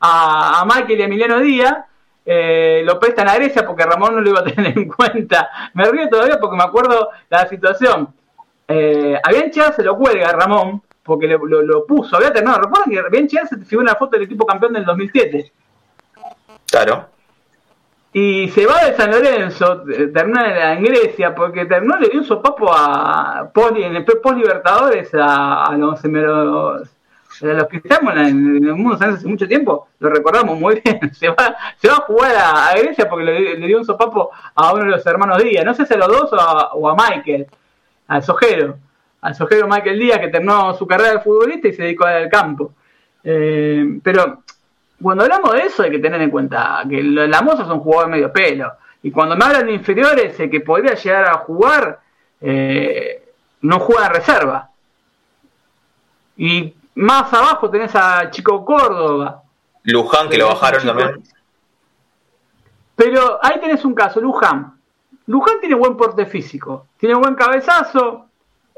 a, 0.00 0.60
a 0.60 0.64
Michael 0.64 1.00
y 1.00 1.02
Emiliano 1.02 1.38
Díaz, 1.40 1.78
eh, 2.24 2.82
lo 2.84 3.00
prestan 3.00 3.28
a 3.28 3.34
Grecia 3.34 3.66
porque 3.66 3.84
Ramón 3.84 4.14
no 4.14 4.20
lo 4.20 4.30
iba 4.30 4.40
a 4.40 4.44
tener 4.54 4.76
en 4.78 4.88
cuenta. 4.88 5.50
Me 5.74 5.90
río 5.90 6.08
todavía 6.08 6.38
porque 6.38 6.56
me 6.56 6.64
acuerdo 6.64 7.10
la 7.28 7.48
situación. 7.48 8.14
Eh, 8.68 9.18
a 9.22 9.30
Bianchi 9.30 9.60
se 9.74 9.82
lo 9.82 9.96
cuelga 9.96 10.28
a 10.28 10.32
Ramón 10.32 10.82
porque 11.02 11.26
lo, 11.26 11.38
lo, 11.46 11.86
puso, 11.86 12.16
había 12.16 12.32
terminado. 12.32 12.62
Recuerden 12.62 12.92
que 12.92 13.10
Bianchi 13.10 13.36
se 13.48 13.56
figura 13.58 13.90
una 13.90 13.98
foto 13.98 14.16
del 14.16 14.22
equipo 14.22 14.46
campeón 14.46 14.74
del 14.74 14.84
2007. 14.84 15.52
Claro. 16.70 17.12
Y 18.14 18.48
se 18.50 18.66
va 18.66 18.84
de 18.84 18.94
San 18.94 19.10
Lorenzo, 19.10 19.84
eh, 19.88 20.08
termina 20.08 20.74
en 20.74 20.84
Grecia, 20.84 21.34
porque 21.34 21.64
terminó 21.64 21.96
le 21.98 22.10
dio 22.10 22.20
un 22.20 22.26
sopapo 22.26 22.70
a 22.70 23.50
en 23.74 23.96
el 23.96 24.04
post 24.04 24.36
Libertadores 24.36 25.08
a, 25.14 25.74
los, 25.78 26.04
los, 26.04 26.88
los 27.40 27.68
que 27.68 27.76
estamos 27.78 28.12
en 28.14 28.64
el 28.66 28.74
mundo 28.74 28.98
hace 29.00 29.26
mucho 29.26 29.48
tiempo, 29.48 29.88
lo 29.98 30.10
recordamos 30.10 30.58
muy 30.58 30.80
bien. 30.84 31.14
Se 31.14 31.30
va, 31.30 31.56
se 31.78 31.88
va 31.88 31.94
a 31.94 32.00
jugar 32.00 32.36
a, 32.36 32.74
Grecia 32.76 33.08
porque 33.08 33.24
le, 33.24 33.66
dio 33.66 33.78
un 33.78 33.84
sopapo 33.86 34.30
a 34.54 34.74
uno 34.74 34.84
de 34.84 34.90
los 34.90 35.06
hermanos 35.06 35.42
Díaz, 35.42 35.64
no 35.64 35.72
sé 35.72 35.86
si 35.86 35.94
a 35.94 35.96
los 35.96 36.08
dos 36.08 36.30
o 36.74 36.88
a, 36.90 36.94
Michael, 36.94 37.46
al 38.08 38.22
Sojero, 38.22 38.76
al 39.22 39.34
Sojero 39.34 39.68
Michael 39.68 39.98
Díaz 39.98 40.18
que 40.18 40.28
terminó 40.28 40.74
su 40.74 40.86
carrera 40.86 41.12
de 41.12 41.20
futbolista 41.20 41.68
y 41.68 41.72
se 41.72 41.82
dedicó 41.82 42.04
al 42.04 42.28
campo. 42.28 42.72
Eh, 43.24 43.98
pero 44.02 44.42
cuando 45.00 45.22
hablamos 45.22 45.52
de 45.52 45.60
eso 45.62 45.84
hay 45.84 45.90
que 45.90 46.00
tener 46.00 46.20
en 46.20 46.30
cuenta 46.30 46.82
que 46.88 47.02
la 47.02 47.40
Moza 47.40 47.62
es 47.62 47.68
un 47.68 47.80
jugador 47.80 48.10
medio 48.10 48.32
pelo. 48.32 48.72
Y 49.02 49.10
cuando 49.10 49.36
me 49.36 49.44
hablan 49.44 49.66
de 49.66 49.72
inferiores, 49.72 50.38
el 50.38 50.50
que 50.50 50.60
podría 50.60 50.94
llegar 50.94 51.28
a 51.28 51.38
jugar, 51.38 52.00
eh, 52.40 53.22
no 53.62 53.80
juega 53.80 54.06
en 54.06 54.12
reserva. 54.12 54.70
Y 56.36 56.74
más 56.96 57.32
abajo 57.32 57.70
tenés 57.70 57.94
a 57.94 58.30
Chico 58.30 58.64
Córdoba. 58.64 59.42
Luján, 59.84 60.28
que 60.28 60.38
lo 60.38 60.48
bajaron 60.48 60.84
también. 60.84 61.22
Pero 62.94 63.38
ahí 63.42 63.58
tenés 63.60 63.84
un 63.84 63.94
caso, 63.94 64.20
Luján. 64.20 64.74
Luján 65.26 65.60
tiene 65.60 65.74
buen 65.74 65.96
porte 65.96 66.26
físico, 66.26 66.86
tiene 66.98 67.14
buen 67.14 67.34
cabezazo, 67.34 68.26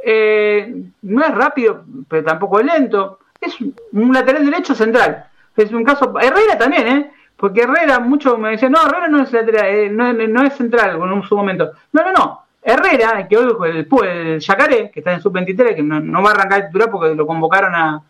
eh, 0.04 0.74
no 1.02 1.24
es 1.24 1.34
rápido, 1.34 1.84
pero 2.08 2.24
tampoco 2.24 2.60
es 2.60 2.66
lento. 2.66 3.18
Es 3.40 3.56
un 3.60 4.12
lateral 4.12 4.44
derecho 4.44 4.74
central 4.74 5.26
es 5.56 5.72
un 5.72 5.84
caso. 5.84 6.14
Herrera 6.20 6.58
también, 6.58 6.86
¿eh? 6.86 7.10
Porque 7.36 7.62
Herrera, 7.62 7.98
muchos 8.00 8.38
me 8.38 8.50
decían, 8.50 8.72
no, 8.72 8.86
Herrera 8.86 9.08
no 9.08 9.22
es, 9.22 9.34
eh, 9.34 9.88
no, 9.90 10.12
no, 10.12 10.42
es 10.44 10.54
central 10.54 11.00
en 11.02 11.22
su 11.22 11.36
momento. 11.36 11.72
No, 11.92 12.02
no, 12.02 12.12
no. 12.12 12.40
Herrera, 12.62 13.26
que 13.28 13.36
hoy 13.36 13.54
el, 13.66 13.86
el 14.08 14.40
Yacaré, 14.40 14.90
que 14.90 15.00
está 15.00 15.12
en 15.12 15.20
sub-23, 15.20 15.74
que 15.74 15.82
no, 15.82 16.22
va 16.22 16.30
a 16.30 16.32
arrancar 16.32 16.62
de 16.62 16.66
titular 16.68 16.90
porque 16.90 17.14
lo 17.14 17.26
convocaron 17.26 17.74
a, 17.74 18.02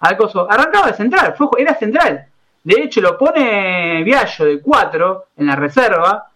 al 0.00 0.18
arrancaba 0.48 0.86
de 0.86 0.94
central, 0.94 1.34
fue, 1.36 1.48
era 1.58 1.74
central. 1.74 2.26
De 2.62 2.82
hecho, 2.82 3.00
lo 3.00 3.18
pone 3.18 4.02
Viallo 4.04 4.44
de 4.46 4.60
4 4.60 5.26
en 5.36 5.46
la 5.46 5.56
reserva. 5.56 6.29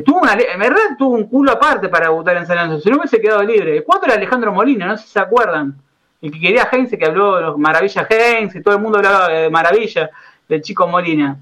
Tuvo 0.00 0.20
una, 0.20 0.32
Herrera 0.32 0.96
tuvo 0.96 1.16
un 1.16 1.24
culo 1.24 1.52
aparte 1.52 1.88
para 1.90 2.06
debutar 2.06 2.36
en 2.38 2.46
San 2.46 2.56
Lorenzo, 2.56 2.80
si 2.80 2.90
no 2.90 2.96
hubiese 2.96 3.20
quedado 3.20 3.42
libre. 3.42 3.72
De 3.72 3.84
4 3.84 4.06
era 4.06 4.14
Alejandro 4.14 4.52
Molina, 4.52 4.86
no 4.86 4.96
sé 4.96 5.04
si 5.04 5.10
se 5.10 5.20
acuerdan 5.20 5.76
el 6.22 6.30
que 6.30 6.40
quería 6.40 6.68
Heinz, 6.70 6.96
que 6.96 7.04
habló 7.04 7.36
de 7.36 7.42
los 7.42 7.58
maravillas 7.58 8.06
Heinz, 8.08 8.54
y 8.54 8.62
todo 8.62 8.76
el 8.76 8.80
mundo 8.80 8.98
hablaba 8.98 9.28
de 9.28 9.50
maravilla 9.50 10.08
del 10.48 10.62
chico 10.62 10.86
Molina, 10.86 11.36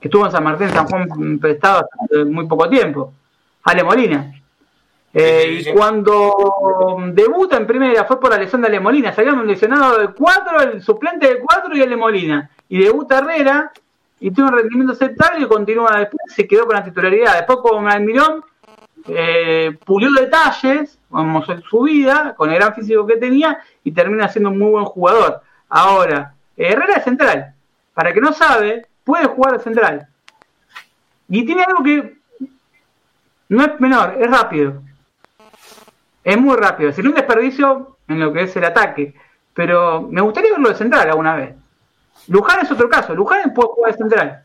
que 0.00 0.08
estuvo 0.08 0.26
en 0.26 0.32
San 0.32 0.42
Martín, 0.42 0.68
San 0.70 0.86
Juan 0.86 1.38
prestado 1.38 1.86
hace 2.02 2.24
muy 2.24 2.46
poco 2.46 2.68
tiempo. 2.68 3.12
Ale 3.62 3.84
Molina. 3.84 4.32
Eh, 5.14 5.60
y 5.60 5.72
cuando 5.72 6.96
debuta 7.12 7.58
en 7.58 7.66
primera 7.66 8.04
fue 8.04 8.18
por 8.18 8.36
de 8.36 8.66
Ale 8.66 8.80
Molina. 8.80 9.14
Habían 9.16 9.46
lesionado 9.46 9.98
de 9.98 10.08
cuatro, 10.08 10.60
el 10.60 10.82
suplente 10.82 11.28
de 11.28 11.38
cuatro 11.38 11.76
y 11.76 11.82
Ale 11.82 11.96
Molina. 11.96 12.50
Y 12.68 12.78
debuta 12.78 13.18
Herrera 13.18 13.70
y 14.22 14.30
tuvo 14.30 14.46
un 14.46 14.52
rendimiento 14.52 14.92
aceptable 14.92 15.44
y 15.44 15.48
continúa 15.48 15.98
después. 15.98 16.20
Se 16.28 16.46
quedó 16.46 16.64
con 16.64 16.76
la 16.76 16.84
titularidad. 16.84 17.34
Después, 17.34 17.58
como 17.60 17.88
Almirón, 17.88 18.44
eh, 19.08 19.76
pulió 19.84 20.12
detalles, 20.12 20.96
en 21.12 21.62
su 21.62 21.82
vida, 21.82 22.32
con 22.36 22.48
el 22.48 22.54
gran 22.54 22.72
físico 22.72 23.04
que 23.04 23.16
tenía, 23.16 23.58
y 23.82 23.90
termina 23.90 24.28
siendo 24.28 24.50
un 24.50 24.60
muy 24.60 24.70
buen 24.70 24.84
jugador. 24.84 25.42
Ahora, 25.68 26.34
Herrera 26.56 26.94
es 26.98 27.04
central. 27.04 27.54
Para 27.94 28.12
que 28.12 28.20
no 28.20 28.32
sabe, 28.32 28.86
puede 29.02 29.26
jugar 29.26 29.58
de 29.58 29.64
central. 29.64 30.06
Y 31.28 31.44
tiene 31.44 31.64
algo 31.64 31.82
que 31.82 32.14
no 33.48 33.64
es 33.64 33.80
menor, 33.80 34.18
es 34.20 34.30
rápido. 34.30 34.82
Es 36.22 36.38
muy 36.38 36.56
rápido. 36.56 36.92
Sería 36.92 37.10
un 37.10 37.16
desperdicio 37.16 37.96
en 38.06 38.20
lo 38.20 38.32
que 38.32 38.42
es 38.42 38.54
el 38.54 38.64
ataque. 38.64 39.14
Pero 39.52 40.02
me 40.08 40.20
gustaría 40.20 40.52
verlo 40.52 40.68
de 40.68 40.76
central 40.76 41.08
alguna 41.08 41.34
vez. 41.34 41.61
Luján 42.28 42.60
es 42.62 42.70
otro 42.70 42.88
caso. 42.88 43.14
Luján 43.14 43.52
puede 43.52 43.68
jugar 43.68 43.92
de 43.92 43.98
central. 43.98 44.44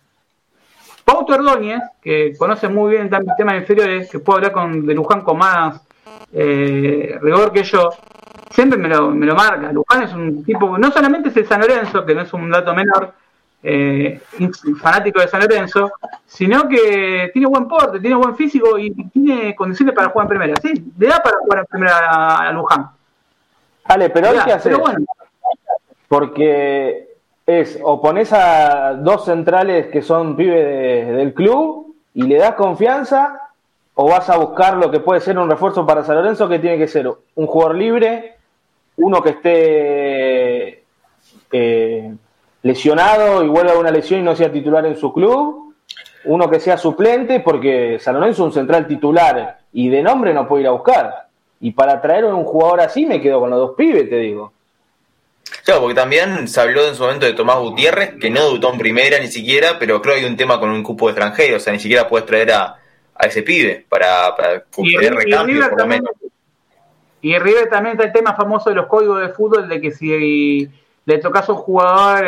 Pauto 1.06 1.34
Ordóñez, 1.36 1.82
que 2.02 2.36
conoce 2.38 2.68
muy 2.68 2.92
bien 2.92 3.10
también 3.10 3.36
temas 3.38 3.56
inferiores, 3.56 4.10
que 4.10 4.20
puede 4.20 4.38
hablar 4.38 4.52
con, 4.52 4.86
de 4.86 4.94
Luján 4.94 5.22
con 5.22 5.38
más 5.38 5.82
eh, 6.34 7.18
rigor 7.22 7.54
que 7.54 7.64
yo, 7.64 7.90
siempre 8.52 8.78
me 8.78 8.90
lo, 8.90 9.12
me 9.12 9.26
lo 9.26 9.36
marca. 9.36 9.72
Luján 9.72 10.04
es 10.04 10.14
un 10.14 10.44
tipo, 10.44 10.78
no 10.78 10.92
solamente 10.92 11.30
es 11.30 11.38
el 11.38 11.48
San 11.48 11.62
Lorenzo, 11.62 12.06
que 12.06 12.14
no 12.14 12.22
es 12.22 12.34
un 12.34 12.50
dato 12.52 12.74
menor, 12.74 13.14
eh, 13.64 14.22
fanático 14.80 15.20
de 15.20 15.28
San 15.28 15.42
Lorenzo, 15.42 15.92
sino 16.26 16.68
que 16.68 17.30
tiene 17.34 17.48
buen 17.48 17.68
porte, 17.68 18.00
tiene 18.00 18.16
buen 18.16 18.36
físico 18.36 18.78
y 18.78 18.92
tiene 19.10 19.56
condiciones 19.56 19.96
para 19.96 20.10
jugar 20.10 20.26
en 20.26 20.30
primera. 20.30 20.56
Sí, 20.62 20.92
le 20.98 21.08
da 21.08 21.22
para 21.22 21.38
jugar 21.40 21.60
en 21.60 21.66
primera 21.66 22.36
a, 22.36 22.52
Luján. 22.52 22.90
Vale, 23.88 24.10
pero 24.10 24.30
hay 24.30 24.40
que 24.40 24.54
hacer. 24.54 24.78
Porque 26.08 27.17
es 27.48 27.80
o 27.82 28.02
pones 28.02 28.34
a 28.34 28.96
dos 28.96 29.24
centrales 29.24 29.88
que 29.88 30.02
son 30.02 30.36
pibes 30.36 31.08
del 31.08 31.34
club 31.34 31.96
y 32.14 32.24
le 32.24 32.36
das 32.36 32.56
confianza 32.56 33.40
o 33.96 34.10
vas 34.10 34.30
a 34.30 34.38
buscar 34.38 34.76
lo 34.76 34.92
que 34.92 35.00
puede 35.00 35.22
ser 35.22 35.40
un 35.40 35.50
refuerzo 35.50 35.86
para 35.86 36.04
San 36.04 36.18
Lorenzo 36.18 36.50
que 36.50 36.60
tiene 36.60 36.78
que 36.78 36.90
ser 36.90 37.10
un 37.36 37.48
jugador 37.48 37.76
libre, 37.76 38.36
uno 38.98 39.24
que 39.24 39.30
esté 39.30 40.84
eh, 41.54 42.14
lesionado 42.64 43.44
y 43.44 43.48
vuelva 43.48 43.72
a 43.74 43.80
una 43.80 43.92
lesión 43.92 44.20
y 44.20 44.24
no 44.24 44.36
sea 44.36 44.52
titular 44.52 44.86
en 44.86 44.98
su 44.98 45.14
club, 45.14 45.74
uno 46.26 46.50
que 46.50 46.60
sea 46.60 46.78
suplente 46.78 47.40
porque 47.40 47.98
San 48.00 48.16
Lorenzo 48.16 48.44
es 48.44 48.48
un 48.48 48.54
central 48.54 48.88
titular 48.88 49.60
y 49.72 49.88
de 49.88 50.04
nombre 50.04 50.34
no 50.34 50.50
puede 50.50 50.64
ir 50.64 50.68
a 50.68 50.72
buscar. 50.72 51.28
Y 51.62 51.72
para 51.72 52.02
traer 52.02 52.26
un 52.26 52.44
jugador 52.44 52.82
así 52.82 53.06
me 53.06 53.22
quedo 53.22 53.40
con 53.40 53.50
los 53.50 53.60
dos 53.60 53.72
pibes, 53.78 54.10
te 54.10 54.18
digo. 54.18 54.52
Claro, 55.68 55.82
porque 55.82 55.96
también 55.96 56.48
se 56.48 56.62
habló 56.62 56.88
en 56.88 56.96
su 56.96 57.04
momento 57.04 57.26
de 57.26 57.34
Tomás 57.34 57.58
Gutiérrez, 57.58 58.14
que 58.22 58.30
no 58.30 58.46
debutó 58.46 58.72
en 58.72 58.80
primera 58.80 59.20
ni 59.20 59.28
siquiera, 59.28 59.78
pero 59.78 60.02
creo 60.02 60.16
que 60.16 60.22
hay 60.22 60.26
un 60.26 60.38
tema 60.38 60.62
con 60.62 60.70
un 60.70 60.82
cupo 60.82 61.08
de 61.08 61.12
extranjero, 61.12 61.58
o 61.58 61.60
sea, 61.60 61.74
ni 61.74 61.80
siquiera 61.80 62.08
puedes 62.08 62.26
traer 62.26 62.54
a, 62.54 62.78
ese 63.20 63.44
pibe 63.44 63.86
para, 63.90 64.34
para 64.34 64.62
cumplir 64.62 65.14
recambio, 65.14 65.70
por 65.70 65.82
lo 65.82 65.88
menos. 65.88 66.12
Y 67.22 67.38
River 67.38 67.68
también 67.68 67.98
está 67.98 68.06
el 68.08 68.14
tema 68.14 68.34
famoso 68.34 68.70
de 68.70 68.78
los 68.78 68.88
códigos 68.88 69.20
de 69.20 69.28
fútbol, 69.28 69.68
de 69.68 69.82
que 69.82 69.92
si 69.92 70.72
le 71.04 71.18
tocas 71.18 71.50
a 71.50 71.52
un 71.52 71.58
jugador, 71.58 72.24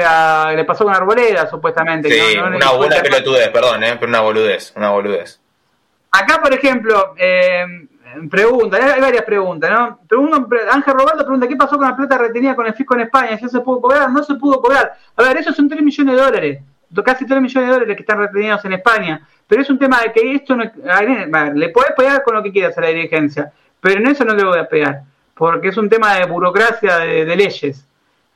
le 0.54 0.66
pasó 0.66 0.84
con 0.84 0.94
Arboleda, 0.94 1.50
supuestamente. 1.50 2.12
Sí, 2.12 2.38
una, 2.38 2.74
buena 2.74 3.02
pelotudez, 3.02 3.48
perdón, 3.52 3.86
eh, 3.86 3.96
pero 3.98 4.10
una 4.10 4.20
boludez, 4.20 4.74
una 4.76 4.90
boludez. 4.90 5.40
Acá, 6.12 6.42
por 6.42 6.54
ejemplo, 6.54 7.14
eh, 7.18 7.88
Pregunta, 8.30 8.78
hay 8.78 9.02
varias 9.02 9.24
preguntas, 9.24 9.70
¿no? 9.70 10.00
Pregunta, 10.08 10.38
Ángel 10.72 10.94
Robaldo 10.94 11.24
pregunta, 11.24 11.48
¿qué 11.48 11.56
pasó 11.56 11.78
con 11.78 11.88
la 11.88 11.96
plata 11.96 12.18
retenida 12.18 12.56
con 12.56 12.66
el 12.66 12.74
fisco 12.74 12.96
en 12.96 13.02
España? 13.02 13.38
¿Ya 13.40 13.48
se 13.48 13.60
pudo 13.60 13.82
cobrar? 13.82 14.10
No 14.12 14.24
se 14.24 14.36
pudo 14.36 14.62
cobrar. 14.62 14.94
A 15.16 15.24
ver, 15.24 15.38
esos 15.38 15.56
son 15.56 15.70
3 15.70 15.82
millones 15.82 16.16
de 16.16 16.22
dólares, 16.22 16.60
casi 17.06 17.26
3 17.26 17.42
millones 17.42 17.70
de 17.70 17.74
dólares 17.74 17.96
que 17.96 18.02
están 18.02 18.18
retenidos 18.18 18.64
en 18.66 18.74
España. 18.74 19.28
Pero 19.48 19.62
es 19.62 19.70
un 19.70 19.78
tema 19.78 20.02
de 20.02 20.12
que 20.12 20.36
esto 20.36 20.56
no... 20.56 20.64
le 20.64 21.70
podés 21.70 21.92
pegar 21.96 22.24
con 22.24 22.36
lo 22.36 22.44
que 22.44 22.52
quieras 22.52 22.78
a 22.78 22.82
la 22.82 22.88
dirigencia, 22.88 23.52
pero 23.80 24.00
en 24.00 24.08
eso 24.08 24.26
no 24.26 24.34
le 24.34 24.44
voy 24.44 24.60
a 24.60 24.68
pegar, 24.68 25.02
porque 25.36 25.70
es 25.70 25.78
un 25.78 25.90
tema 25.90 26.16
de 26.16 26.26
burocracia 26.26 26.98
de, 27.00 27.36
leyes. 27.36 27.86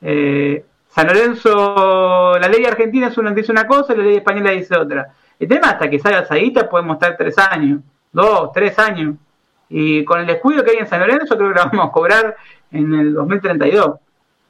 Eh, 0.02 0.64
San 0.90 1.08
Lorenzo, 1.08 2.38
la 2.40 2.48
ley 2.48 2.66
argentina 2.66 3.08
es 3.08 3.18
una, 3.18 3.32
dice 3.32 3.52
una 3.52 3.66
cosa 3.66 3.94
y 3.94 3.98
la 3.98 4.04
ley 4.04 4.16
española 4.18 4.52
dice 4.52 4.78
otra. 4.78 5.14
El 5.40 5.48
tema 5.48 5.70
hasta 5.70 5.90
que 5.90 6.00
salga 6.00 6.26
Saíta 6.26 6.70
podemos 6.70 6.96
estar 6.96 7.18
tres 7.18 7.38
años, 7.40 7.82
dos, 8.12 8.52
tres 8.54 8.78
años. 8.78 9.16
Y 9.76 10.06
con 10.06 10.20
el 10.20 10.28
descuido 10.28 10.64
que 10.64 10.70
hay 10.70 10.78
en 10.78 10.88
San 10.88 11.00
Lorenzo, 11.00 11.36
creo 11.36 11.50
que 11.50 11.56
la 11.56 11.66
vamos 11.66 11.88
a 11.88 11.92
cobrar 11.92 12.38
en 12.72 12.94
el 12.94 13.14
2032. 13.16 13.96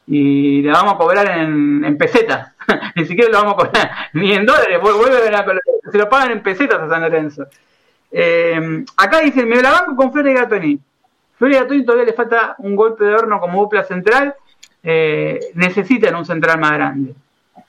Y 0.07 0.61
la 0.63 0.73
vamos 0.73 0.95
a 0.95 0.97
cobrar 0.97 1.39
en, 1.39 1.85
en 1.85 1.97
pesetas. 1.97 2.51
ni 2.95 3.05
siquiera 3.05 3.31
lo 3.31 3.37
vamos 3.37 3.53
a 3.53 3.55
cobrar 3.55 3.91
ni 4.13 4.33
en 4.33 4.45
dólares. 4.45 4.81
Vuelve 4.81 5.31
se 5.89 5.97
lo 5.97 6.09
pagan 6.09 6.31
en 6.31 6.43
pesetas 6.43 6.81
a 6.81 6.89
San 6.89 7.01
Lorenzo. 7.01 7.45
Eh, 8.11 8.83
acá 8.97 9.21
dicen, 9.21 9.47
me 9.47 9.61
la 9.61 9.71
banco 9.71 9.95
con 9.95 10.11
Flores 10.11 10.35
Gatoni. 10.35 10.77
Flores 11.37 11.61
Gatoni 11.61 11.85
todavía 11.85 12.05
le 12.05 12.13
falta 12.13 12.55
un 12.57 12.75
golpe 12.75 13.05
de 13.05 13.15
horno 13.15 13.39
como 13.39 13.61
dupla 13.61 13.85
central. 13.85 14.35
eh, 14.83 15.39
necesitan 15.53 16.15
un 16.17 16.25
central 16.25 16.59
más 16.59 16.73
grande. 16.73 17.15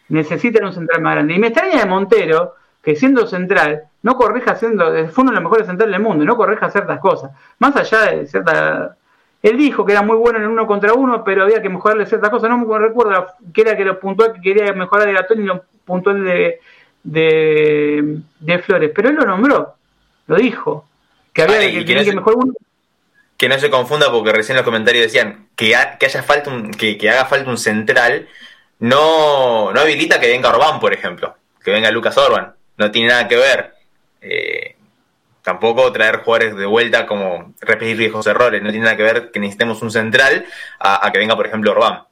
Necesitan 0.09 0.65
un 0.65 0.73
central 0.73 1.03
más 1.03 1.15
grande. 1.15 1.35
Y 1.35 1.39
me 1.39 1.47
extraña 1.47 1.79
de 1.79 1.87
Montero, 1.87 2.57
que 2.83 2.97
siendo 2.97 3.29
central, 3.29 3.85
no 4.05 4.17
corrija 4.17 4.55
siendo, 4.55 4.85
fue 5.09 5.23
uno 5.23 5.31
de 5.31 5.37
los 5.37 5.43
mejores 5.43 5.67
centrales 5.67 5.95
del 5.95 6.03
mundo, 6.03 6.27
no 6.27 6.37
corrija 6.37 6.71
ciertas 6.71 7.01
cosas. 7.01 7.31
Más 7.59 7.75
allá 7.75 8.03
de 8.03 8.27
cierta. 8.27 8.97
Él 9.43 9.57
dijo 9.57 9.85
que 9.85 9.93
era 9.93 10.03
muy 10.03 10.17
bueno 10.17 10.39
en 10.39 10.47
uno 10.47 10.67
contra 10.67 10.93
uno, 10.93 11.25
pero 11.25 11.43
había 11.43 11.63
que 11.63 11.71
mejorarle 11.71 12.05
ciertas 12.05 12.29
cosas. 12.29 12.51
No 12.51 12.59
me 12.59 12.79
recuerdo 12.79 13.27
que 13.53 13.63
era 13.63 13.75
que 13.75 13.85
lo 13.85 13.99
puntual 13.99 14.35
que 14.35 14.43
quería 14.43 14.75
mejorar 14.75 15.07
de 15.07 15.15
Gatón 15.15 15.41
y 15.41 15.45
lo 15.45 15.65
puntual 15.87 16.23
de, 16.23 16.61
de, 17.03 18.19
de 18.41 18.59
Flores. 18.59 18.91
Pero 18.95 19.09
él 19.09 19.17
lo 19.17 19.25
nombró, 19.25 19.75
lo 20.27 20.37
dijo. 20.37 20.87
Que 21.33 21.43
había 21.43 21.61
que, 21.61 21.85
que, 21.87 22.05
que 22.05 22.15
mejorar 22.15 22.39
uno 22.45 22.53
que 23.39 23.49
no 23.49 23.59
se 23.59 23.71
confunda 23.71 24.13
porque 24.13 24.33
recién 24.33 24.57
los 24.57 24.65
comentarios 24.65 25.05
decían 25.05 25.49
que, 25.57 25.75
que 25.99 26.07
haya 26.07 26.23
falta 26.23 26.51
un, 26.51 26.71
que, 26.71 26.97
que, 26.97 27.11
haga 27.11 27.25
falta 27.25 27.51
un 27.51 27.59
central, 27.59 28.29
no, 28.79 29.73
no 29.73 29.81
habilita 29.81 30.21
que 30.21 30.29
venga 30.29 30.51
Orbán, 30.51 30.79
por 30.79 30.93
ejemplo, 30.93 31.35
que 31.63 31.73
venga 31.73 31.91
Lucas 31.91 32.17
Orban, 32.17 32.55
no 32.77 32.91
tiene 32.91 33.09
nada 33.09 33.27
que 33.27 33.37
ver. 33.37 33.74
Eh, 34.25 34.77
tampoco 35.43 35.93
traer 35.93 36.23
jugadores 36.23 36.57
de 36.57 36.65
vuelta 36.65 37.07
como 37.07 37.53
repetir 37.61 37.97
viejos 37.97 38.27
errores, 38.27 38.63
no 38.63 38.71
tiene 38.71 38.85
nada 38.85 38.97
que 38.97 39.03
ver 39.03 39.31
que 39.31 39.39
necesitemos 39.39 39.83
un 39.83 39.91
central 39.91 40.47
a, 40.81 41.11
que 41.13 41.19
venga, 41.19 41.37
por 41.37 41.47
ejemplo, 41.47 41.73
Orbán. 41.73 42.05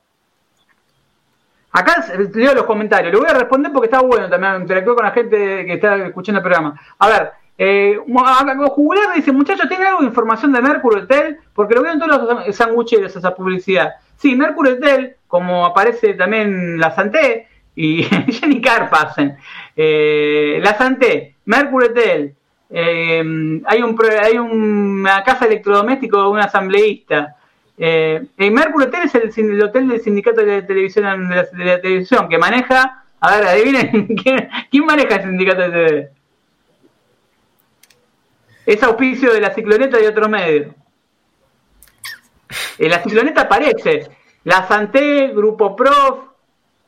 Acá 1.72 2.04
leo 2.34 2.54
los 2.54 2.64
comentarios, 2.64 3.10
le 3.10 3.18
voy 3.18 3.30
a 3.30 3.34
responder 3.34 3.72
porque 3.72 3.86
está 3.86 4.02
bueno 4.02 4.28
también, 4.28 4.60
interactuó 4.60 4.94
con 4.94 5.06
la 5.06 5.12
gente 5.12 5.64
que 5.64 5.72
está 5.72 5.96
escuchando 6.06 6.40
el 6.40 6.42
programa. 6.42 6.78
A 6.98 7.08
ver, 7.08 7.32
eh, 7.56 7.98
Jugular 8.06 9.14
dice, 9.14 9.32
muchachos, 9.32 9.66
¿tiene 9.68 9.86
algo 9.86 10.00
de 10.00 10.08
información 10.08 10.52
de 10.52 10.60
Mercury 10.60 11.00
Hotel? 11.00 11.38
Porque 11.54 11.74
lo 11.74 11.82
veo 11.82 11.92
en 11.92 11.98
todos 12.00 12.46
los 12.46 12.54
sangucheros 12.56 13.16
esa 13.16 13.34
publicidad. 13.34 13.94
Sí, 14.16 14.36
Mercury 14.36 14.72
Hotel, 14.72 15.16
como 15.26 15.64
aparece 15.64 16.12
también 16.12 16.78
la 16.78 16.94
Santé 16.94 17.48
y 17.74 18.02
Jenny. 18.28 18.60
Eh, 19.74 20.60
la 20.62 20.76
Santé, 20.76 21.31
Mercury 21.44 21.86
Hotel, 21.86 22.34
eh, 22.70 23.60
hay, 23.66 23.82
un, 23.82 23.98
hay 24.22 24.38
una 24.38 25.22
casa 25.22 25.46
electrodoméstico 25.46 26.28
un 26.30 26.40
asambleísta. 26.40 27.36
Eh, 27.76 28.22
Mercury 28.36 28.84
Hotel 28.84 29.02
es 29.04 29.14
el, 29.14 29.50
el, 29.50 29.62
hotel 29.62 29.88
del 29.88 30.00
sindicato 30.00 30.44
de 30.44 30.62
televisión 30.62 31.28
de 31.28 31.36
la, 31.36 31.46
la 31.64 31.80
televisión 31.80 32.28
que 32.28 32.38
maneja, 32.38 33.04
a 33.20 33.36
ver, 33.36 33.46
adivinen, 33.46 34.06
¿quién, 34.22 34.48
¿quién 34.70 34.84
maneja 34.84 35.16
el 35.16 35.22
sindicato 35.22 35.62
de 35.62 35.70
TV? 35.70 36.10
es 38.66 38.82
auspicio 38.82 39.32
de 39.32 39.40
la 39.40 39.54
cicloneta 39.54 40.00
y 40.00 40.06
otro 40.06 40.28
medio. 40.28 40.74
En 42.78 42.90
la 42.90 43.02
cicloneta 43.02 43.42
aparece 43.42 44.08
la 44.44 44.66
Santé, 44.66 45.28
Grupo 45.28 45.74
Prof, 45.74 46.18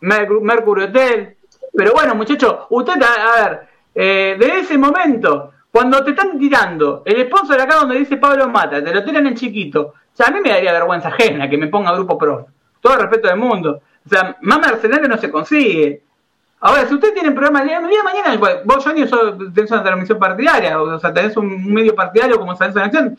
Mercury 0.01 0.85
Hotel. 0.85 1.37
Pero 1.77 1.93
bueno, 1.93 2.15
muchachos, 2.15 2.67
usted, 2.71 3.03
a, 3.03 3.49
ver, 3.49 3.69
eh, 3.95 4.37
desde 4.39 4.61
ese 4.61 4.79
momento, 4.79 5.53
cuando 5.71 6.05
te 6.05 6.11
están 6.11 6.39
tirando 6.39 7.03
el 7.05 7.27
sponsor 7.27 7.61
acá 7.61 7.77
donde 7.77 7.99
dice 7.99 8.17
Pablo 8.17 8.49
Mata, 8.49 8.83
te 8.83 8.95
lo 8.95 9.05
tiran 9.05 9.27
en 9.27 9.35
chiquito, 9.35 9.95
o 10.15 10.17
sea, 10.17 10.29
a 10.29 10.31
mí 10.31 10.41
me 10.41 10.51
daría 10.51 10.73
vergüenza 10.73 11.09
ajena 11.09 11.51
que 11.51 11.59
me 11.59 11.67
ponga 11.67 11.93
Grupo 11.93 12.17
Prof. 12.17 12.47
Todo 12.81 12.95
el 12.95 13.01
respeto 13.01 13.27
del 13.29 13.37
mundo. 13.37 13.81
O 14.07 14.09
sea, 14.09 14.37
más 14.43 14.61
mercenario 14.61 15.09
no 15.09 15.19
se 15.19 15.31
consigue. 15.31 16.03
Ahora, 16.61 16.87
si 16.87 16.95
ustedes 16.95 17.15
tienen 17.15 17.35
programas 17.35 17.63
el 17.63 17.69
día 17.69 17.99
de 17.99 18.03
mañana, 18.03 18.63
vos, 18.65 18.85
Johnny, 18.85 19.05
tenés 19.53 19.71
una 19.71 19.83
transmisión 19.83 20.19
partidaria, 20.19 20.81
o 20.81 20.99
sea, 20.99 21.13
tenés 21.13 21.37
un 21.37 21.73
medio 21.73 21.95
partidario 21.95 22.39
como 22.39 22.57
San 22.57 22.73
Lorenzo, 22.73 23.17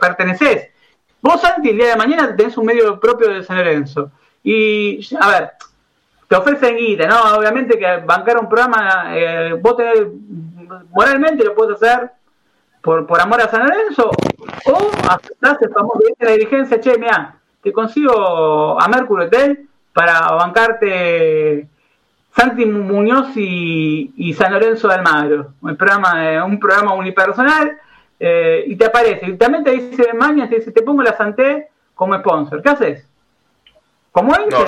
pertenecés. 0.00 0.70
Vos, 1.20 1.40
Santi, 1.40 1.70
el 1.70 1.76
día 1.76 1.88
de 1.88 1.96
mañana 1.96 2.34
tenés 2.36 2.56
un 2.56 2.66
medio 2.66 3.00
propio 3.00 3.28
de 3.28 3.42
San 3.42 3.56
Lorenzo. 3.56 4.12
Y, 4.42 5.00
a 5.20 5.28
ver, 5.28 5.50
te 6.28 6.36
ofrecen 6.36 6.76
guita, 6.76 7.06
¿no? 7.06 7.36
Obviamente 7.36 7.78
que 7.78 7.98
bancar 8.04 8.38
un 8.38 8.48
programa, 8.48 9.16
eh, 9.16 9.54
vos 9.60 9.76
tenés, 9.76 10.02
moralmente 10.90 11.44
lo 11.44 11.54
puedes 11.54 11.82
hacer 11.82 12.10
por, 12.80 13.06
por 13.06 13.20
amor 13.20 13.40
a 13.40 13.48
San 13.48 13.66
Lorenzo, 13.66 14.10
o 14.66 14.90
aceptás 15.08 15.60
el 15.62 15.70
famoso 15.70 16.00
de 16.18 16.26
la 16.26 16.32
dirigencia, 16.32 16.80
che, 16.80 16.98
mira, 16.98 17.36
te 17.62 17.72
consigo 17.72 18.80
a 18.80 18.88
Mercury 18.88 19.24
Hotel 19.24 19.68
para 19.92 20.20
bancarte 20.32 21.68
Santi 22.36 22.66
Muñoz 22.66 23.36
y, 23.36 24.34
San 24.36 24.52
Lorenzo 24.52 24.88
de 24.88 24.94
Almagro, 24.94 25.52
un 25.62 25.76
programa, 25.76 26.44
un 26.44 26.58
programa 26.58 26.94
unipersonal, 26.94 27.78
eh, 28.18 28.64
y 28.66 28.76
te 28.76 28.86
aparece, 28.86 29.26
y 29.26 29.36
también 29.36 29.64
te 29.64 29.70
dice 29.70 30.12
Maña, 30.12 30.48
te 30.48 30.56
dice, 30.56 30.72
te 30.72 30.82
pongo 30.82 31.02
la 31.02 31.16
Santé 31.16 31.68
como 31.94 32.16
sponsor, 32.18 32.62
¿qué 32.62 32.68
haces? 32.68 33.13
¿Cómo 34.14 34.32
es? 34.32 34.42
No, 34.48 34.64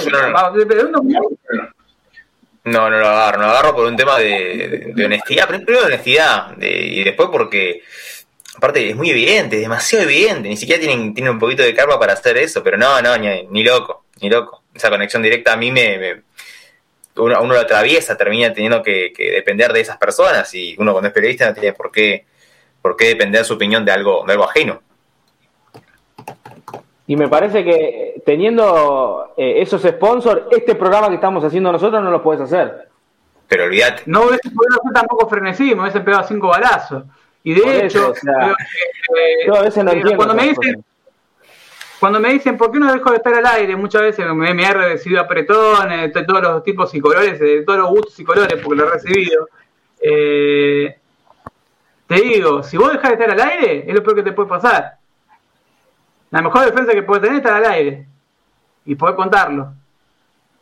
no, 2.64 2.90
no, 2.90 2.98
lo 2.98 3.06
agarro, 3.06 3.38
no 3.38 3.46
lo 3.46 3.52
agarro 3.52 3.76
por 3.76 3.86
un 3.86 3.96
tema 3.96 4.18
de, 4.18 4.92
honestidad, 5.04 5.46
primero 5.46 5.82
de 5.82 5.86
honestidad, 5.86 6.60
y 6.60 7.04
después 7.04 7.28
porque, 7.30 7.84
aparte 8.56 8.90
es 8.90 8.96
muy 8.96 9.08
evidente, 9.10 9.54
es 9.54 9.62
demasiado 9.62 10.02
evidente, 10.02 10.48
ni 10.48 10.56
siquiera 10.56 10.80
tienen, 10.80 11.14
tienen 11.14 11.34
un 11.34 11.38
poquito 11.38 11.62
de 11.62 11.72
karma 11.72 11.96
para 11.96 12.14
hacer 12.14 12.36
eso, 12.38 12.60
pero 12.64 12.76
no, 12.76 13.00
no, 13.00 13.16
ni, 13.16 13.62
loco, 13.62 14.06
ni 14.20 14.28
loco. 14.28 14.64
Esa 14.74 14.90
conexión 14.90 15.22
directa 15.22 15.52
a 15.52 15.56
mí 15.56 15.70
me 15.70 16.24
uno, 17.14 17.40
uno, 17.40 17.54
lo 17.54 17.60
atraviesa, 17.60 18.16
termina 18.16 18.52
teniendo 18.52 18.82
que, 18.82 19.12
depender 19.16 19.72
de 19.72 19.80
esas 19.80 19.96
personas 19.96 20.52
y 20.54 20.74
uno 20.76 20.90
cuando 20.90 21.06
es 21.06 21.14
periodista 21.14 21.46
no 21.46 21.54
tiene 21.54 21.72
por 21.72 21.92
qué, 21.92 22.26
por 22.82 22.96
qué 22.96 23.06
depender 23.06 23.44
su 23.44 23.54
opinión 23.54 23.84
de 23.84 23.92
algo, 23.92 24.24
de 24.26 24.32
algo 24.32 24.42
ajeno. 24.42 24.82
Y 27.06 27.16
me 27.16 27.28
parece 27.28 27.64
que 27.64 28.22
teniendo 28.24 29.32
eh, 29.36 29.62
esos 29.62 29.82
sponsors, 29.82 30.42
este 30.50 30.74
programa 30.74 31.08
que 31.08 31.14
estamos 31.14 31.44
haciendo 31.44 31.70
nosotros 31.70 32.02
no 32.02 32.10
lo 32.10 32.22
puedes 32.22 32.42
hacer. 32.42 32.88
Pero 33.48 33.64
olvídate. 33.64 34.02
No 34.06 34.22
hubiese 34.22 34.50
podido 34.50 34.80
hacer 34.80 34.92
tampoco 34.92 35.28
frenesí, 35.28 35.74
me 35.74 35.82
hubiese 35.82 36.00
pegado 36.00 36.26
cinco 36.26 36.48
balazos. 36.48 37.04
Y 37.44 37.54
de 37.54 37.86
hecho, 37.86 38.12
yo 39.46 39.54
a 39.54 39.62
veces 39.62 39.84
no 39.84 39.92
entiendo 39.92 40.16
cuando 40.16 40.34
me 40.34 40.48
dicen, 40.48 40.84
cuando 42.00 42.18
me 42.18 42.32
dicen, 42.32 42.56
¿por 42.56 42.72
qué 42.72 42.80
no 42.80 42.92
dejo 42.92 43.10
de 43.10 43.16
estar 43.16 43.34
al 43.34 43.46
aire? 43.46 43.76
Muchas 43.76 44.02
veces 44.02 44.26
me, 44.34 44.52
me 44.52 44.64
he 44.64 44.72
recibido 44.72 45.20
apretones 45.20 46.12
de 46.12 46.24
todos 46.24 46.42
los 46.42 46.64
tipos 46.64 46.92
y 46.92 47.00
colores, 47.00 47.38
de 47.38 47.62
todos 47.62 47.78
los 47.78 47.90
gustos 47.90 48.18
y 48.18 48.24
colores, 48.24 48.60
porque 48.60 48.80
lo 48.80 48.88
he 48.88 48.90
recibido. 48.90 49.48
Eh, 50.00 50.98
te 52.06 52.14
digo, 52.16 52.64
si 52.64 52.76
vos 52.76 52.92
dejás 52.92 53.10
de 53.10 53.24
estar 53.24 53.30
al 53.30 53.48
aire, 53.48 53.84
es 53.86 53.94
lo 53.94 54.02
peor 54.02 54.16
que 54.16 54.22
te 54.24 54.32
puede 54.32 54.48
pasar. 54.48 54.95
La 56.36 56.42
mejor 56.42 56.66
defensa 56.66 56.92
que 56.92 57.02
puedes 57.02 57.22
tener 57.22 57.38
es 57.38 57.44
estar 57.44 57.56
al 57.56 57.72
aire 57.72 58.06
y 58.84 58.94
poder 58.94 59.16
contarlo. 59.16 59.72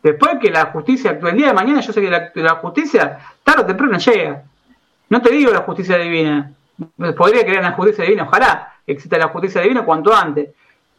Después 0.00 0.36
que 0.40 0.48
la 0.48 0.66
justicia 0.66 1.10
actúe 1.10 1.26
el 1.28 1.36
día 1.36 1.48
de 1.48 1.52
mañana, 1.52 1.80
yo 1.80 1.92
sé 1.92 2.00
que 2.00 2.10
la, 2.10 2.30
la 2.32 2.54
justicia 2.56 3.18
tarde 3.42 3.62
o 3.62 3.66
temprano 3.66 3.98
llega. 3.98 4.44
No 5.08 5.20
te 5.20 5.32
digo 5.32 5.50
la 5.52 5.62
justicia 5.62 5.98
divina. 5.98 6.52
Podría 7.16 7.42
creer 7.42 7.56
en 7.56 7.64
la 7.64 7.72
justicia 7.72 8.04
divina, 8.04 8.22
ojalá 8.22 8.74
exista 8.86 9.18
la 9.18 9.28
justicia 9.28 9.62
divina 9.62 9.84
cuanto 9.84 10.14
antes 10.14 10.50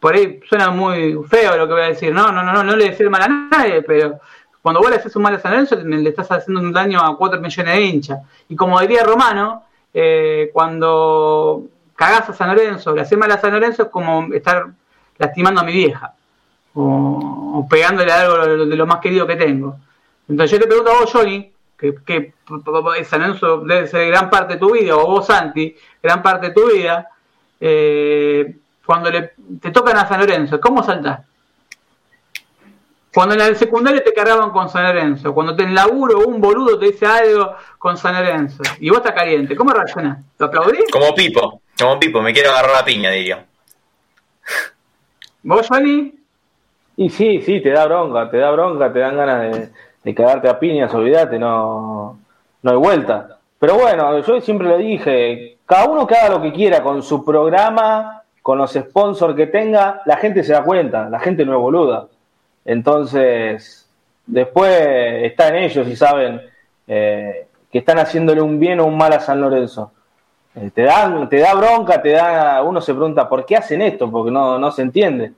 por 0.01 0.13
ahí 0.13 0.41
suena 0.49 0.71
muy 0.71 1.15
feo 1.29 1.55
lo 1.55 1.67
que 1.67 1.73
voy 1.73 1.83
a 1.83 1.87
decir, 1.87 2.13
no, 2.13 2.29
no, 2.33 2.43
no, 2.43 2.51
no, 2.51 2.61
no 2.61 2.75
le 2.75 2.89
decir 2.89 3.09
mal 3.09 3.21
a 3.21 3.27
nadie, 3.29 3.81
pero 3.81 4.19
cuando 4.61 4.81
vos 4.81 4.89
le 4.89 4.97
haces 4.97 5.15
un 5.15 5.21
mal 5.21 5.35
a 5.35 5.39
San 5.39 5.51
Lorenzo, 5.51 5.77
le 5.77 6.09
estás 6.09 6.29
haciendo 6.31 6.59
un 6.59 6.73
daño 6.73 6.99
a 6.99 7.17
4 7.17 7.39
millones 7.39 7.73
de 7.73 7.81
hinchas. 7.81 8.19
Y 8.49 8.57
como 8.57 8.79
diría 8.81 9.03
Romano, 9.05 9.63
eh, 9.93 10.49
cuando 10.51 11.63
cagás 11.95 12.29
a 12.29 12.33
San 12.33 12.49
Lorenzo, 12.49 12.93
le 12.93 13.01
haces 13.01 13.17
mal 13.17 13.31
a 13.31 13.39
San 13.39 13.53
Lorenzo, 13.53 13.83
es 13.83 13.89
como 13.89 14.33
estar 14.33 14.67
lastimando 15.17 15.61
a 15.61 15.63
mi 15.63 15.73
vieja, 15.73 16.13
o, 16.73 17.65
pegándole 17.69 18.11
algo 18.11 18.65
de 18.65 18.75
lo 18.75 18.85
más 18.85 18.99
querido 18.99 19.25
que 19.25 19.35
tengo. 19.35 19.77
Entonces 20.27 20.51
yo 20.51 20.59
te 20.59 20.67
pregunto 20.67 20.91
a 20.91 20.99
vos, 20.99 21.11
Johnny, 21.11 21.51
que, 21.77 21.95
que 22.05 22.33
San 23.05 23.21
Lorenzo 23.21 23.59
debe 23.59 23.87
ser 23.87 24.07
gran 24.07 24.29
parte 24.29 24.55
de 24.55 24.59
tu 24.59 24.73
vida, 24.73 24.95
o 24.95 25.07
vos, 25.07 25.25
Santi, 25.25 25.75
gran 26.01 26.21
parte 26.21 26.47
de 26.47 26.53
tu 26.53 26.71
vida, 26.71 27.09
eh, 27.59 28.57
cuando 28.85 29.09
le, 29.09 29.33
te 29.61 29.71
tocan 29.71 29.97
a 29.97 30.07
San 30.07 30.19
Lorenzo, 30.19 30.59
¿cómo 30.59 30.83
saltás? 30.83 31.21
Cuando 33.13 33.33
en 33.33 33.41
el 33.41 33.55
secundario 33.55 34.03
te 34.03 34.13
cargaban 34.13 34.51
con 34.51 34.69
San 34.69 34.83
Lorenzo, 34.83 35.33
cuando 35.33 35.55
te 35.55 35.63
en 35.63 35.73
laburo 35.73 36.27
un 36.27 36.41
boludo 36.41 36.77
te 36.77 36.87
dice 36.87 37.05
algo 37.05 37.55
con 37.77 37.97
San 37.97 38.13
Lorenzo 38.13 38.61
y 38.81 38.89
vos 38.89 38.97
estás 38.97 39.13
caliente, 39.13 39.55
¿cómo 39.55 39.71
reaccionás? 39.71 40.19
¿Lo 40.37 40.47
aplaudís? 40.47 40.91
Como 40.91 41.15
Pipo, 41.15 41.61
como 41.79 41.99
Pipo, 41.99 42.21
me 42.21 42.33
quiero 42.33 42.51
agarrar 42.51 42.71
la 42.71 42.85
piña, 42.85 43.11
diría. 43.11 43.45
¿Vos, 45.43 45.67
Fanny? 45.67 46.13
Y 46.97 47.09
sí, 47.09 47.41
sí, 47.41 47.61
te 47.61 47.71
da 47.71 47.85
bronca, 47.85 48.29
te 48.29 48.37
da 48.37 48.51
bronca, 48.51 48.91
te 48.91 48.99
dan 48.99 49.17
ganas 49.17 49.41
de, 49.41 49.69
de 50.03 50.15
cagarte 50.15 50.47
a 50.47 50.59
piñas, 50.59 50.93
olvídate, 50.93 51.37
no, 51.37 52.17
no 52.61 52.71
hay 52.71 52.77
vuelta. 52.77 53.39
Pero 53.59 53.75
bueno, 53.75 54.19
yo 54.19 54.39
siempre 54.41 54.67
le 54.67 54.77
dije, 54.77 55.57
cada 55.65 55.85
uno 55.85 56.05
que 56.05 56.15
haga 56.15 56.35
lo 56.35 56.41
que 56.41 56.53
quiera 56.53 56.83
con 56.83 57.01
su 57.01 57.25
programa, 57.25 58.21
con 58.41 58.59
los 58.59 58.73
sponsors 58.73 59.35
que 59.35 59.47
tenga, 59.47 60.03
la 60.05 60.17
gente 60.17 60.43
se 60.43 60.53
da 60.53 60.63
cuenta, 60.63 61.09
la 61.09 61.19
gente 61.19 61.43
no 61.45 61.53
es 61.53 61.59
boluda. 61.59 62.07
Entonces, 62.63 63.89
después 64.25 64.71
está 65.23 65.47
en 65.47 65.55
ellos 65.55 65.87
y 65.87 65.95
saben 65.95 66.41
eh, 66.87 67.47
que 67.71 67.79
están 67.79 67.97
haciéndole 67.97 68.41
un 68.41 68.59
bien 68.59 68.79
o 68.79 68.85
un 68.85 68.97
mal 68.97 69.13
a 69.13 69.19
San 69.19 69.41
Lorenzo. 69.41 69.91
Eh, 70.55 70.71
te, 70.73 70.83
dan, 70.83 71.27
te 71.27 71.39
da 71.39 71.53
bronca, 71.53 72.01
te 72.01 72.11
da, 72.11 72.63
uno 72.63 72.79
se 72.79 72.93
pregunta, 72.93 73.27
¿por 73.27 73.45
qué 73.45 73.57
hacen 73.57 73.81
esto? 73.81 74.09
Porque 74.09 74.31
no, 74.31 74.57
no 74.57 74.71
se 74.71 74.81
entiende. 74.81 75.33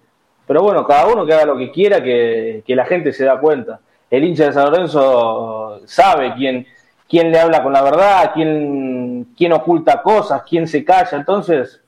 Pero 0.46 0.62
bueno, 0.62 0.86
cada 0.86 1.08
uno 1.08 1.26
que 1.26 1.34
haga 1.34 1.46
lo 1.46 1.58
que 1.58 1.72
quiera, 1.72 2.02
que, 2.02 2.64
que 2.66 2.76
la 2.76 2.86
gente 2.86 3.12
se 3.12 3.26
da 3.26 3.40
cuenta. 3.40 3.80
El 4.10 4.24
hincha 4.24 4.46
de 4.46 4.54
San 4.54 4.66
Lorenzo 4.72 5.82
sabe 5.86 6.34
quién, 6.36 6.66
quién 7.10 7.32
le 7.32 7.40
habla 7.40 7.64
con 7.64 7.74
la 7.74 7.82
verdad, 7.82 8.32
quién, 8.34 9.28
quién 9.36 9.52
oculta 9.54 10.02
cosas, 10.02 10.44
quién 10.48 10.68
se 10.68 10.86
calla. 10.86 11.18
Entonces, 11.18 11.82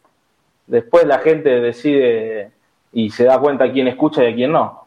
después 0.68 1.06
la 1.06 1.20
gente 1.20 1.50
decide 1.62 2.52
y 2.92 3.10
se 3.12 3.26
da 3.26 3.40
cuenta 3.40 3.72
quién 3.72 3.88
escucha 3.88 4.24
y 4.24 4.34
a 4.34 4.36
quién 4.36 4.52
no. 4.52 4.86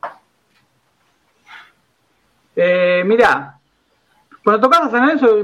Eh, 2.55 3.03
mirá, 3.07 3.59
tocas 4.45 4.81
a 4.83 4.91
San 4.91 5.03
Lorenzo, 5.03 5.37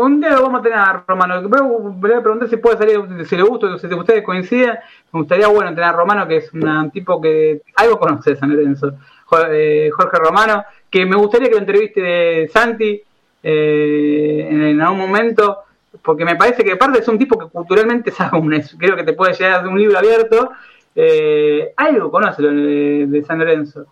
un 0.00 0.20
día 0.20 0.30
lo 0.30 0.42
vamos 0.42 0.60
a 0.60 0.62
tener 0.62 0.78
a 0.78 1.04
Romano. 1.06 1.48
Voy 1.48 2.12
a 2.12 2.22
preguntar 2.22 2.48
si 2.48 2.56
puede 2.56 2.78
salir, 2.78 3.26
si 3.26 3.36
le 3.36 3.42
gusta, 3.42 3.76
si 3.78 3.86
ustedes 3.86 4.22
coinciden. 4.22 4.78
Me 5.12 5.20
gustaría, 5.20 5.48
bueno, 5.48 5.70
tener 5.70 5.84
a 5.84 5.92
Romano, 5.92 6.26
que 6.28 6.36
es 6.36 6.52
un 6.52 6.90
tipo 6.90 7.20
que 7.20 7.62
algo 7.76 7.98
conoce 7.98 8.30
de 8.30 8.36
San 8.36 8.50
Lorenzo. 8.50 8.92
Eh, 9.50 9.90
Jorge 9.92 10.18
Romano, 10.18 10.64
que 10.88 11.04
me 11.04 11.16
gustaría 11.16 11.48
que 11.48 11.54
lo 11.54 11.60
entreviste 11.60 12.48
Santi 12.48 13.02
eh, 13.42 14.48
en 14.50 14.80
algún 14.80 14.98
momento, 14.98 15.64
porque 16.02 16.24
me 16.24 16.36
parece 16.36 16.64
que 16.64 16.72
aparte 16.72 17.00
es 17.00 17.08
un 17.08 17.18
tipo 17.18 17.38
que 17.38 17.46
culturalmente 17.46 18.10
sabe 18.12 18.38
un, 18.38 18.50
creo 18.78 18.96
que 18.96 19.04
te 19.04 19.12
puede 19.14 19.34
llegar 19.34 19.62
de 19.62 19.68
un 19.68 19.78
libro 19.78 19.98
abierto. 19.98 20.52
Eh, 20.94 21.72
algo 21.76 22.10
conoce 22.10 22.42
de, 22.42 23.06
de 23.06 23.24
San 23.24 23.38
Lorenzo. 23.38 23.86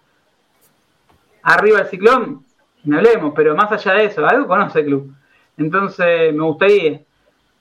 Arriba 1.42 1.80
el 1.80 1.86
ciclón, 1.86 2.44
me 2.86 2.96
hablemos, 2.96 3.32
pero 3.34 3.54
más 3.54 3.70
allá 3.72 3.94
de 3.94 4.04
eso, 4.06 4.26
algo 4.26 4.46
conoce 4.46 4.80
el 4.80 4.86
club. 4.86 5.14
Entonces 5.58 6.32
me 6.34 6.42
gustaría, 6.42 7.00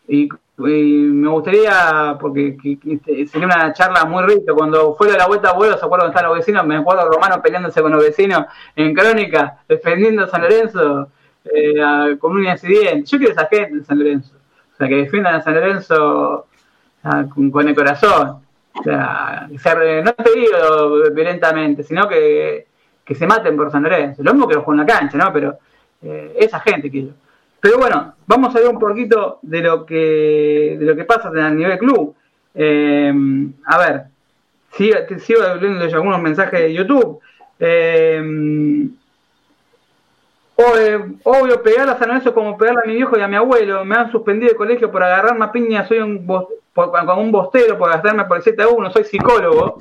y, 0.08 0.30
me 0.58 1.28
gustaría, 1.30 2.18
porque 2.20 2.58
este, 2.86 3.28
sería 3.28 3.48
una 3.48 3.74
charla 3.74 4.06
muy 4.06 4.24
rica, 4.24 4.54
cuando 4.54 4.96
fue 4.96 5.12
de 5.12 5.18
la 5.18 5.28
vuelta 5.28 5.50
a 5.50 5.54
vuelo, 5.54 5.78
¿se 5.78 5.86
acuerdan 5.86 6.08
dónde 6.08 6.18
están 6.18 6.30
los 6.30 6.38
vecinos? 6.38 6.66
Me 6.66 6.78
acuerdo 6.78 7.10
Romano 7.10 7.42
peleándose 7.42 7.82
con 7.82 7.92
los 7.92 8.04
vecinos 8.04 8.46
en 8.76 8.94
Crónica, 8.94 9.60
defendiendo 9.68 10.24
a 10.24 10.28
San 10.28 10.42
Lorenzo 10.42 11.10
eh, 11.46 12.18
con 12.20 12.34
un 12.34 12.46
incidente. 12.46 13.04
Yo 13.06 13.18
quiero 13.18 13.34
esa 13.34 13.48
gente 13.48 13.74
en 13.74 13.86
San 13.86 14.00
Lorenzo, 14.00 14.36
o 14.74 14.78
sea, 14.78 14.88
que 14.88 14.96
defiendan 14.96 15.36
a 15.36 15.42
San 15.42 15.56
Lorenzo 15.56 16.48
con, 17.52 17.68
el 17.68 17.76
corazón. 17.76 18.42
O 18.78 18.84
sea, 18.84 19.48
no 19.50 20.14
te 20.14 20.32
digo 20.36 21.12
violentamente, 21.14 21.84
sino 21.84 22.08
que 22.08 22.68
que 23.06 23.16
se 23.16 23.28
maten 23.28 23.56
por 23.56 23.72
San 23.72 23.84
Lorenzo. 23.84 24.24
Lo 24.24 24.34
mismo 24.34 24.48
que 24.48 24.56
los 24.56 24.68
en 24.68 24.78
la 24.78 24.86
cancha, 24.86 25.18
¿no? 25.18 25.32
Pero 25.32 25.60
eh, 26.02 26.36
esa 26.40 26.60
gente 26.60 26.90
quiero. 26.90 27.10
Pero 27.60 27.78
bueno, 27.78 28.16
vamos 28.28 28.56
a 28.56 28.60
ver 28.60 28.68
un 28.68 28.80
poquito 28.80 29.40
de 29.42 29.62
lo 29.62 29.86
que, 29.86 30.76
de 30.80 30.86
lo 30.86 30.96
que 30.96 31.06
pasa 31.06 31.30
a 31.30 31.50
nivel 31.50 31.78
club. 31.78 32.16
Eh, 32.54 33.14
a 33.66 33.78
ver, 33.78 34.04
sigo, 34.72 34.98
sigo 35.20 35.42
leyendo 35.60 35.86
algunos 35.86 36.22
mensajes 36.22 36.60
de 36.60 36.74
YouTube. 36.74 37.20
Eh, 37.60 38.22
obvio, 40.56 41.62
pegar 41.64 41.90
a 41.90 41.98
San 41.98 42.08
Lorenzo 42.08 42.34
como 42.34 42.58
pegarle 42.58 42.82
a 42.84 42.88
mi 42.88 42.96
viejo 42.96 43.18
y 43.18 43.22
a 43.22 43.28
mi 43.28 43.36
abuelo. 43.36 43.86
Me 43.86 43.96
han 43.96 44.12
suspendido 44.12 44.52
de 44.52 44.58
colegio 44.58 44.92
por 44.92 45.04
agarrar 45.04 45.36
una 45.36 45.52
piña. 45.52 45.88
Soy 45.88 46.00
un, 46.00 46.26
con 46.26 47.20
un 47.20 47.32
bostero 47.32 47.78
por 47.78 47.90
gastarme 47.90 48.26
por 48.26 48.38
el 48.38 48.44
7 48.44 48.64
a 48.64 48.68
1. 48.68 48.92
Soy 48.92 49.04
psicólogo. 49.04 49.78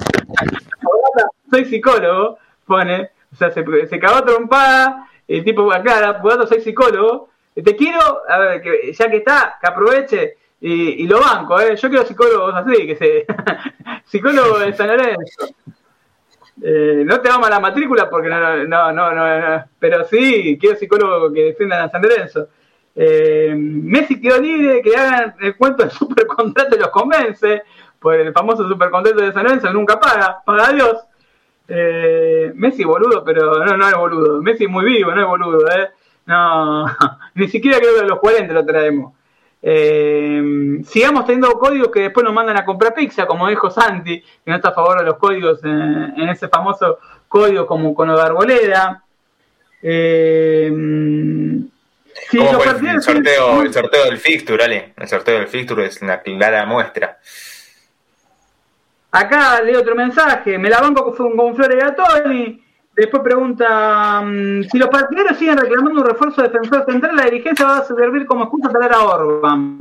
soy 1.51 1.65
psicólogo, 1.65 2.39
pone. 2.67 3.14
O 3.35 3.37
sea, 3.37 3.51
se, 3.51 3.65
se 3.87 3.99
cagó 3.99 4.25
trompada, 4.25 5.09
el 5.29 5.45
tipo 5.45 5.71
aclara, 5.73 6.23
por 6.23 6.47
soy 6.47 6.61
psicólogo, 6.61 7.31
te 7.55 7.77
quiero, 7.77 8.23
a 8.29 8.39
ver, 8.39 8.63
que 8.63 8.93
ya 8.93 9.11
que 9.11 9.17
está, 9.19 9.59
que 9.61 9.69
aproveche 9.69 10.37
y, 10.61 11.07
lo 11.07 11.21
banco, 11.21 11.61
¿eh? 11.61 11.77
yo 11.77 11.89
quiero 11.91 12.07
psicólogos 12.07 12.55
así, 12.55 12.87
que 12.87 12.97
se... 12.97 13.27
psicólogo 14.05 14.59
de 14.61 14.73
San 14.73 14.89
Lorenzo. 14.89 15.47
Eh, 16.63 17.03
no 17.05 17.21
te 17.21 17.29
vamos 17.29 17.49
a 17.49 17.51
la 17.51 17.61
matrícula 17.61 18.09
porque 18.09 18.29
no, 18.29 18.65
no, 18.65 18.93
no, 18.93 19.15
no, 19.15 19.65
pero 19.79 20.05
sí, 20.05 20.57
quiero 20.59 20.79
psicólogo 20.79 21.33
que 21.33 21.45
defiendan 21.45 21.83
a 21.83 21.91
San 21.91 22.01
Lorenzo. 22.01 22.49
Eh, 22.97 23.53
Messi 23.57 24.21
quedó 24.21 24.41
libre, 24.41 24.81
que 24.81 24.97
hagan 24.97 25.35
el 25.41 25.57
cuento 25.57 25.83
del 25.83 25.91
supercontrato 25.93 26.77
y 26.77 26.79
los 26.79 26.89
convence, 26.89 27.63
por 27.99 28.15
el 28.15 28.33
famoso 28.33 28.67
supercontrato 28.67 29.21
de 29.21 29.33
San 29.33 29.45
Lorenzo, 29.45 29.73
nunca 29.73 30.01
paga, 30.01 30.43
paga 30.45 30.69
a 30.69 30.73
Dios. 30.73 30.97
Eh, 31.67 32.53
Messi 32.55 32.85
boludo, 32.85 33.25
pero 33.25 33.65
no, 33.65 33.77
no 33.77 33.89
es 33.89 33.95
boludo. 33.95 34.43
Messi 34.43 34.67
muy 34.67 34.85
vivo, 34.85 35.15
no 35.15 35.21
es 35.21 35.27
boludo, 35.27 35.69
¿eh? 35.69 35.91
No, 36.27 36.87
ni 37.35 37.49
siquiera 37.49 37.79
creo 37.79 37.95
que 37.95 38.01
a 38.01 38.05
los 38.05 38.19
40 38.19 38.53
lo 38.53 38.65
traemos. 38.65 39.13
Eh, 39.67 40.83
sigamos 40.87 41.25
teniendo 41.25 41.59
códigos 41.59 41.89
que 41.89 42.01
después 42.01 42.23
nos 42.23 42.35
mandan 42.35 42.59
a 42.59 42.67
comprar 42.67 42.93
pizza, 42.93 43.27
como 43.27 43.49
dijo 43.49 43.71
Santi, 43.71 44.21
que 44.21 44.51
no 44.51 44.57
está 44.57 44.69
a 44.69 44.75
favor 44.75 44.99
de 44.99 45.07
los 45.07 45.17
códigos 45.17 45.65
en, 45.65 46.29
ese 46.29 46.49
famoso 46.49 46.99
código 47.29 47.67
como 47.67 47.95
con 47.95 48.11
Arboleda. 48.11 49.03
Eh, 49.83 50.67
el, 52.33 53.03
sorteo, 53.03 53.63
el 53.63 53.73
sorteo 53.73 54.05
del 54.05 54.19
fixture, 54.19 54.63
Ale? 54.63 54.93
El 54.97 55.09
sorteo 55.09 55.39
del 55.39 55.49
fixture 55.49 55.87
es 55.87 56.03
una 56.03 56.21
clara 56.21 56.67
muestra. 56.67 57.19
Acá 59.15 59.63
leo 59.63 59.79
otro 59.79 59.95
mensaje, 59.95 60.59
me 60.59 60.69
la 60.69 60.81
banco 60.81 61.15
con, 61.15 61.37
con 61.37 61.55
Flores 61.55 61.85
Tony. 61.95 62.61
Después 62.97 63.23
pregunta, 63.23 64.21
mm, 64.25 64.65
si 64.65 64.77
los 64.77 64.89
partidarios 64.89 65.39
siguen 65.39 65.57
reclamando 65.57 66.01
un 66.01 66.07
refuerzo 66.07 66.43
defensor 66.43 66.85
central, 66.85 67.15
la 67.15 67.27
dirigencia 67.27 67.65
va 67.65 67.77
a 67.79 67.85
servir 67.85 68.27
como 68.27 68.43
excusa 68.43 68.71
para 68.71 68.89
dar 68.89 68.97
a 68.97 69.05
Orban. 69.05 69.79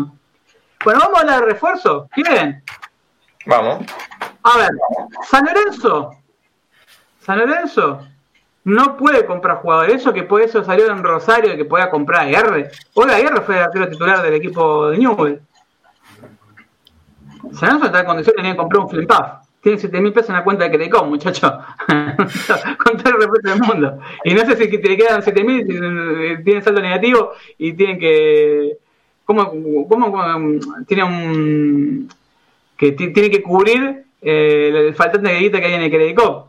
Bueno, 0.86 1.00
vamos 1.00 1.18
a 1.18 1.22
hablar 1.22 1.40
de 1.40 1.46
refuerzo. 1.48 2.08
¿Quieren? 2.12 2.64
Vamos. 3.48 3.84
A 4.44 4.58
ver, 4.58 4.70
San 5.26 5.46
Lorenzo. 5.46 6.12
San 7.22 7.40
Lorenzo 7.40 8.02
no 8.66 8.98
puede 8.98 9.26
comprar 9.26 9.58
jugadores. 9.58 9.96
Eso 9.96 10.14
que 10.14 10.24
por 10.24 10.42
eso 10.42 10.64
salió 10.64 10.92
en 10.92 11.04
Rosario 11.04 11.58
que 11.58 11.66
podía 11.66 11.90
comprar 11.90 12.22
a 12.22 12.30
Guerre. 12.30 12.70
Hoy 12.94 13.08
Guerre 13.08 13.42
fue 13.42 13.58
el 13.58 13.64
arquero 13.64 13.90
titular 13.90 14.22
del 14.22 14.36
equipo 14.36 14.90
de 14.90 15.00
Newell. 15.00 15.42
Si 17.52 17.66
no 17.66 17.86
está 17.86 18.00
en 18.00 18.06
condiciones, 18.06 18.52
que 18.52 18.58
comprar 18.58 18.84
un 18.84 18.90
Flimpaf. 18.90 19.44
Tiene 19.62 19.78
7 19.78 20.02
mil 20.02 20.12
pesos 20.12 20.30
en 20.30 20.36
la 20.36 20.44
cuenta 20.44 20.66
de 20.66 20.72
Credicom, 20.72 21.08
muchacho. 21.08 21.48
Con 21.88 22.98
todo 22.98 23.16
el 23.16 23.22
respeto 23.22 23.50
del 23.50 23.62
mundo. 23.62 24.00
Y 24.26 24.34
no 24.34 24.42
sé 24.46 24.58
si 24.58 24.68
te 24.68 24.98
quedan 24.98 25.24
7 25.24 25.44
mil, 25.44 25.62
si 25.62 26.44
tienen 26.44 26.62
saldo 26.62 26.82
negativo 26.82 27.32
y 27.58 27.74
tienen 27.74 27.98
que. 27.98 28.78
¿Cómo, 29.24 29.54
cómo, 29.88 30.60
tiene 30.86 31.04
un. 31.06 32.10
que 32.76 32.92
tiene 32.92 33.30
que 33.30 33.42
cubrir 33.42 34.04
eh, 34.22 34.88
el 34.88 34.96
faltante 34.96 35.30
de 35.30 35.40
guita 35.40 35.62
que 35.62 35.68
hay 35.68 35.74
en 35.76 35.84
el 35.84 35.92
Credicom? 35.92 36.44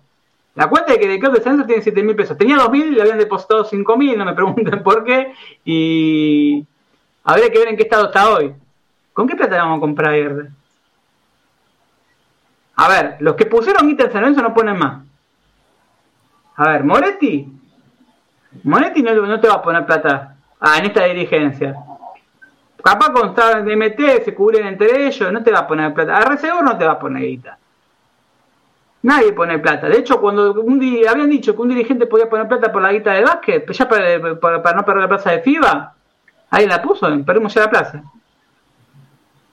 La 0.57 0.69
cuenta 0.69 0.93
de 0.93 0.99
Credicom 0.99 1.33
de 1.33 1.41
Santos 1.41 1.69
tiene 1.69 1.83
7 1.83 2.03
mil 2.03 2.17
pesos. 2.17 2.37
Tenía 2.37 2.57
2 2.57 2.71
mil, 2.71 2.95
le 2.95 3.03
habían 3.03 3.19
depositado 3.19 3.65
5 3.65 3.97
mil, 3.97 4.19
no 4.19 4.25
me 4.25 4.35
pregunten 4.35 4.83
por 4.83 5.05
qué. 5.05 5.33
Y. 5.65 6.67
Habría 7.23 7.51
que 7.51 7.59
ver 7.59 7.69
en 7.69 7.77
qué 7.77 7.85
estado 7.85 8.07
está 8.07 8.29
hoy. 8.29 8.53
¿Con 9.13 9.29
qué 9.29 9.37
plata 9.37 9.57
vamos 9.57 9.79
a 9.79 9.81
comprar 9.81 10.11
verde? 10.11 10.51
A 12.77 12.89
ver, 12.89 13.17
los 13.21 13.35
que 13.37 13.47
pusieron 13.47 13.89
en 13.89 13.99
San 13.99 14.21
Lorenzo 14.21 14.43
no 14.43 14.55
ponen 14.55 14.79
más. 14.79 15.05
A 16.57 16.69
ver, 16.71 16.85
Moretti. 16.85 17.53
Moretti 18.63 19.03
no, 19.03 19.41
te 19.41 19.49
va 19.49 19.55
a 19.55 19.63
poner 19.63 19.87
plata 19.87 20.37
ah, 20.61 20.79
en 20.79 20.87
esta 20.87 21.05
dirigencia. 21.05 21.75
Capaz 22.83 23.11
con 23.11 23.35
de 23.65 23.77
MT 23.77 24.25
se 24.25 24.35
cubren 24.35 24.67
entre 24.67 25.07
ellos, 25.07 25.33
no 25.33 25.43
te 25.43 25.51
va 25.51 25.61
a 25.61 25.67
poner 25.67 25.95
plata. 25.95 26.17
A 26.17 26.21
RCO 26.21 26.63
no 26.63 26.77
te 26.77 26.85
va 26.85 26.93
a 26.93 26.99
poner 26.99 27.23
guita. 27.23 27.59
Nadie 29.03 29.33
pone 29.33 29.59
plata. 29.59 29.89
De 29.89 29.99
hecho, 29.99 30.21
cuando 30.21 30.61
un 30.63 30.79
día 30.79 31.11
habían 31.11 31.31
dicho 31.31 31.55
que 31.55 31.63
un 31.63 31.69
dirigente 31.69 32.07
podía 32.07 32.29
poner 32.29 32.49
plata 32.49 32.73
por 32.73 32.83
la 32.83 32.93
guita 32.93 33.13
de 33.13 33.23
básquet, 33.23 33.71
ya 33.71 33.89
para, 33.89 34.75
no 34.75 34.85
perder 34.85 35.03
la 35.03 35.09
plaza 35.09 35.31
de 35.33 35.41
FIBA, 35.41 35.95
ahí 36.51 36.67
la 36.67 36.81
puso, 36.81 37.07
perdimos 37.25 37.53
ya 37.53 37.63
la 37.63 37.71
plaza. 37.71 38.03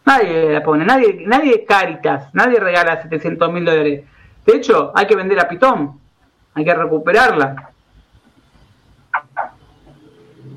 Nadie 0.05 0.53
la 0.53 0.63
pone, 0.63 0.83
nadie, 0.83 1.23
nadie 1.27 1.63
Caritas, 1.65 2.33
nadie 2.33 2.59
regala 2.59 3.01
700 3.01 3.51
mil 3.51 3.65
dólares. 3.65 4.03
De 4.45 4.55
hecho, 4.55 4.91
hay 4.95 5.05
que 5.05 5.15
vender 5.15 5.39
a 5.39 5.47
Pitón, 5.47 5.99
hay 6.55 6.65
que 6.65 6.73
recuperarla. 6.73 7.69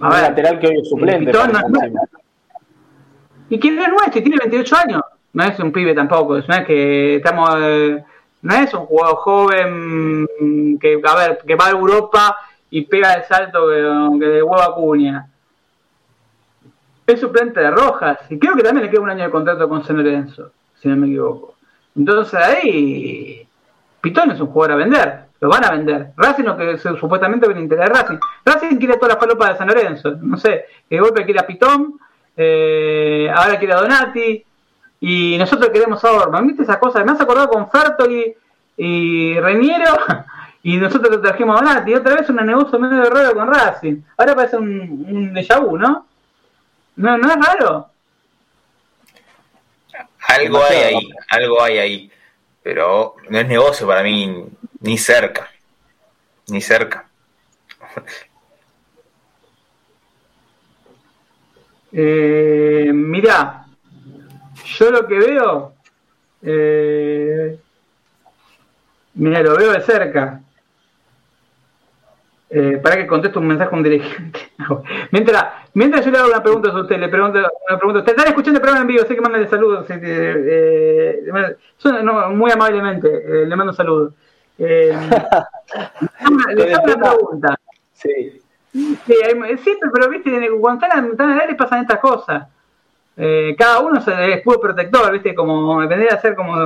A 0.01 0.09
ver, 0.09 0.23
lateral 0.23 0.59
que 0.59 0.67
hoy 0.69 0.81
es 0.81 0.89
suplente. 0.89 1.33
¿Y 3.51 3.61
quién 3.61 3.79
es 3.79 3.89
nuestro? 3.89 4.23
Tiene 4.23 4.37
28 4.41 4.77
años. 4.77 5.03
No 5.35 5.45
es 5.45 5.59
un 5.59 5.73
pibe 5.73 5.95
tampoco, 5.95 6.39
no 6.39 6.55
es 6.55 6.65
que 6.65 7.17
estamos. 7.17 7.51
Eh, 7.61 8.03
no 8.43 8.55
es 8.55 8.73
un 8.75 8.87
jugador 8.87 9.17
joven 9.17 10.27
que, 10.81 11.01
a 11.03 11.15
ver, 11.15 11.39
que 11.47 11.55
va 11.55 11.67
a 11.67 11.71
Europa 11.71 12.37
y 12.71 12.83
pega 12.83 13.15
el 13.15 13.25
salto 13.25 13.69
que, 13.69 14.19
que 14.21 14.27
de 14.27 14.43
hueva 14.43 14.75
cuña 14.75 15.29
es 17.07 17.21
suplente 17.21 17.61
de 17.61 17.71
Rojas 17.71 18.19
y 18.31 18.39
creo 18.39 18.55
que 18.55 18.63
también 18.63 18.87
le 18.87 18.91
queda 18.91 19.03
un 19.03 19.11
año 19.11 19.25
de 19.25 19.31
contrato 19.31 19.69
con 19.69 19.85
San 19.85 19.97
Lorenzo, 19.97 20.51
si 20.81 20.89
no 20.89 20.97
me 20.97 21.07
equivoco. 21.07 21.55
Entonces 21.97 22.35
ahí 22.35 23.47
Pitón 24.01 24.31
es 24.31 24.41
un 24.41 24.49
jugador 24.49 24.73
a 24.73 24.77
vender, 24.77 25.19
lo 25.41 25.49
van 25.49 25.65
a 25.65 25.71
vender. 25.71 26.13
Racing 26.17 26.45
lo 26.45 26.57
que 26.57 26.79
supuestamente 26.79 27.47
viene 27.47 27.63
interés 27.63 27.89
de 27.89 27.95
Racing. 27.95 28.19
Racing 28.45 28.77
quiere 28.77 28.97
toda 28.97 29.15
la 29.15 29.21
falopa 29.21 29.51
de 29.51 29.59
San 29.59 29.69
Lorenzo, 29.69 30.13
no 30.21 30.37
sé, 30.37 30.67
de 30.89 30.99
golpe 30.99 31.25
quiere 31.25 31.41
a 31.41 31.47
Pitón, 31.47 31.99
eh, 32.37 33.31
ahora 33.35 33.59
quiere 33.59 33.75
a 33.75 33.81
Donati 33.81 34.45
y 35.01 35.37
nosotros 35.39 35.71
queremos 35.71 36.05
a 36.05 36.13
Orban. 36.13 36.47
¿Viste 36.47 36.63
esa 36.63 36.79
cosa? 36.79 37.05
Me 37.05 37.13
has 37.13 37.21
acordado 37.21 37.49
con 37.49 37.71
Fertoli 37.71 38.35
y 38.77 39.39
Reñero, 39.39 39.95
y 40.63 40.79
nosotros 40.79 41.17
lo 41.17 41.21
trajimos 41.21 41.61
a 41.61 41.65
Donati, 41.65 41.91
y 41.91 41.95
otra 41.95 42.15
vez 42.15 42.29
un 42.29 42.37
negocio 42.37 42.79
medio 42.79 43.09
raro 43.11 43.35
con 43.35 43.53
Racing. 43.53 44.03
Ahora 44.17 44.35
parece 44.35 44.57
un, 44.57 45.07
un 45.09 45.35
déjà 45.35 45.61
vu, 45.61 45.77
¿no? 45.79 46.07
¿No? 46.97 47.19
¿No 47.19 47.31
es 47.31 47.47
raro? 47.47 47.91
Algo 50.29 50.63
hay 50.65 50.77
ahí, 50.77 51.11
algo 51.29 51.63
hay 51.63 51.79
ahí. 51.79 52.13
Pero 52.63 53.17
no 53.29 53.39
es 53.39 53.47
negocio 53.47 53.87
para 53.87 54.03
mí 54.03 54.47
ni 54.81 54.99
cerca. 54.99 55.51
Ni 56.49 56.61
cerca. 56.61 57.09
Eh, 61.97 62.91
mirá, 62.93 63.67
yo 64.65 64.91
lo 64.91 65.07
que 65.07 65.17
veo, 65.17 65.75
eh, 66.43 67.57
mira, 69.15 69.41
lo 69.43 69.57
veo 69.57 69.71
de 69.71 69.81
cerca. 69.81 70.41
Eh, 72.51 72.81
para 72.83 72.97
que 72.97 73.07
conteste 73.07 73.39
un 73.39 73.47
mensaje 73.47 73.73
a 73.73 73.77
un 73.77 73.85
dirigente. 73.85 74.41
mientras, 75.13 75.64
mientras 75.75 76.05
yo 76.05 76.11
le 76.11 76.19
hago 76.19 76.29
una 76.29 76.43
pregunta 76.43 76.71
a 76.71 76.81
usted, 76.81 76.99
le 76.99 77.09
pregunto 77.09 77.39
una 77.39 77.79
pregunta. 77.79 78.01
¿Usted 78.01 78.13
están 78.13 78.29
escuchando 78.29 78.59
el 78.59 78.63
programa 78.63 78.83
en 78.83 78.89
vivo? 78.89 79.05
Sé 79.05 79.15
que 79.15 79.21
mandan 79.21 79.49
saludos. 79.49 79.87
Eh, 79.91 81.23
no, 82.03 82.31
muy 82.31 82.51
amablemente, 82.51 83.09
eh, 83.09 83.47
le 83.47 83.57
mando 83.57 83.73
saludos. 83.73 84.15
Eh, 84.59 84.97
le 86.55 86.75
hago 86.75 86.85
una 86.85 86.97
pregunta. 86.97 87.61
Sí. 87.93 88.41
Sí, 88.73 89.15
siempre, 89.63 89.91
pero 89.93 90.11
viste, 90.11 90.51
cuando 90.61 90.85
están, 90.85 91.11
están 91.13 91.31
en 91.31 91.35
el 91.37 91.41
aire 91.43 91.55
pasan 91.55 91.83
estas 91.83 92.01
cosas. 92.01 92.49
Eh, 93.17 93.55
cada 93.57 93.79
uno 93.79 94.01
es 94.01 94.09
el 94.09 94.33
escudo 94.33 94.61
protector, 94.61 95.13
viste, 95.13 95.35
como 95.35 95.77
vendría 95.77 96.15
a 96.15 96.21
ser 96.21 96.35
como 96.35 96.57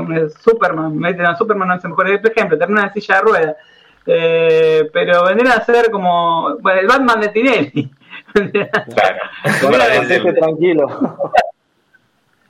Superman, 0.40 0.98
Superman 1.36 1.68
no 1.68 1.74
es 1.74 1.84
el 1.84 1.90
mejor 1.90 2.08
ejemplo, 2.08 2.58
termina 2.58 2.84
en 2.84 2.92
silla 2.94 3.16
de 3.16 3.20
ruedas. 3.20 3.56
Eh, 4.06 4.88
pero 4.90 5.26
vendría 5.26 5.52
a 5.52 5.64
ser 5.64 5.90
como 5.90 6.56
bueno, 6.60 6.80
el 6.80 6.86
Batman 6.86 7.20
de 7.20 7.28
Tinelli. 7.28 7.90
Claro, 8.32 9.18
tranquilo. 10.38 10.86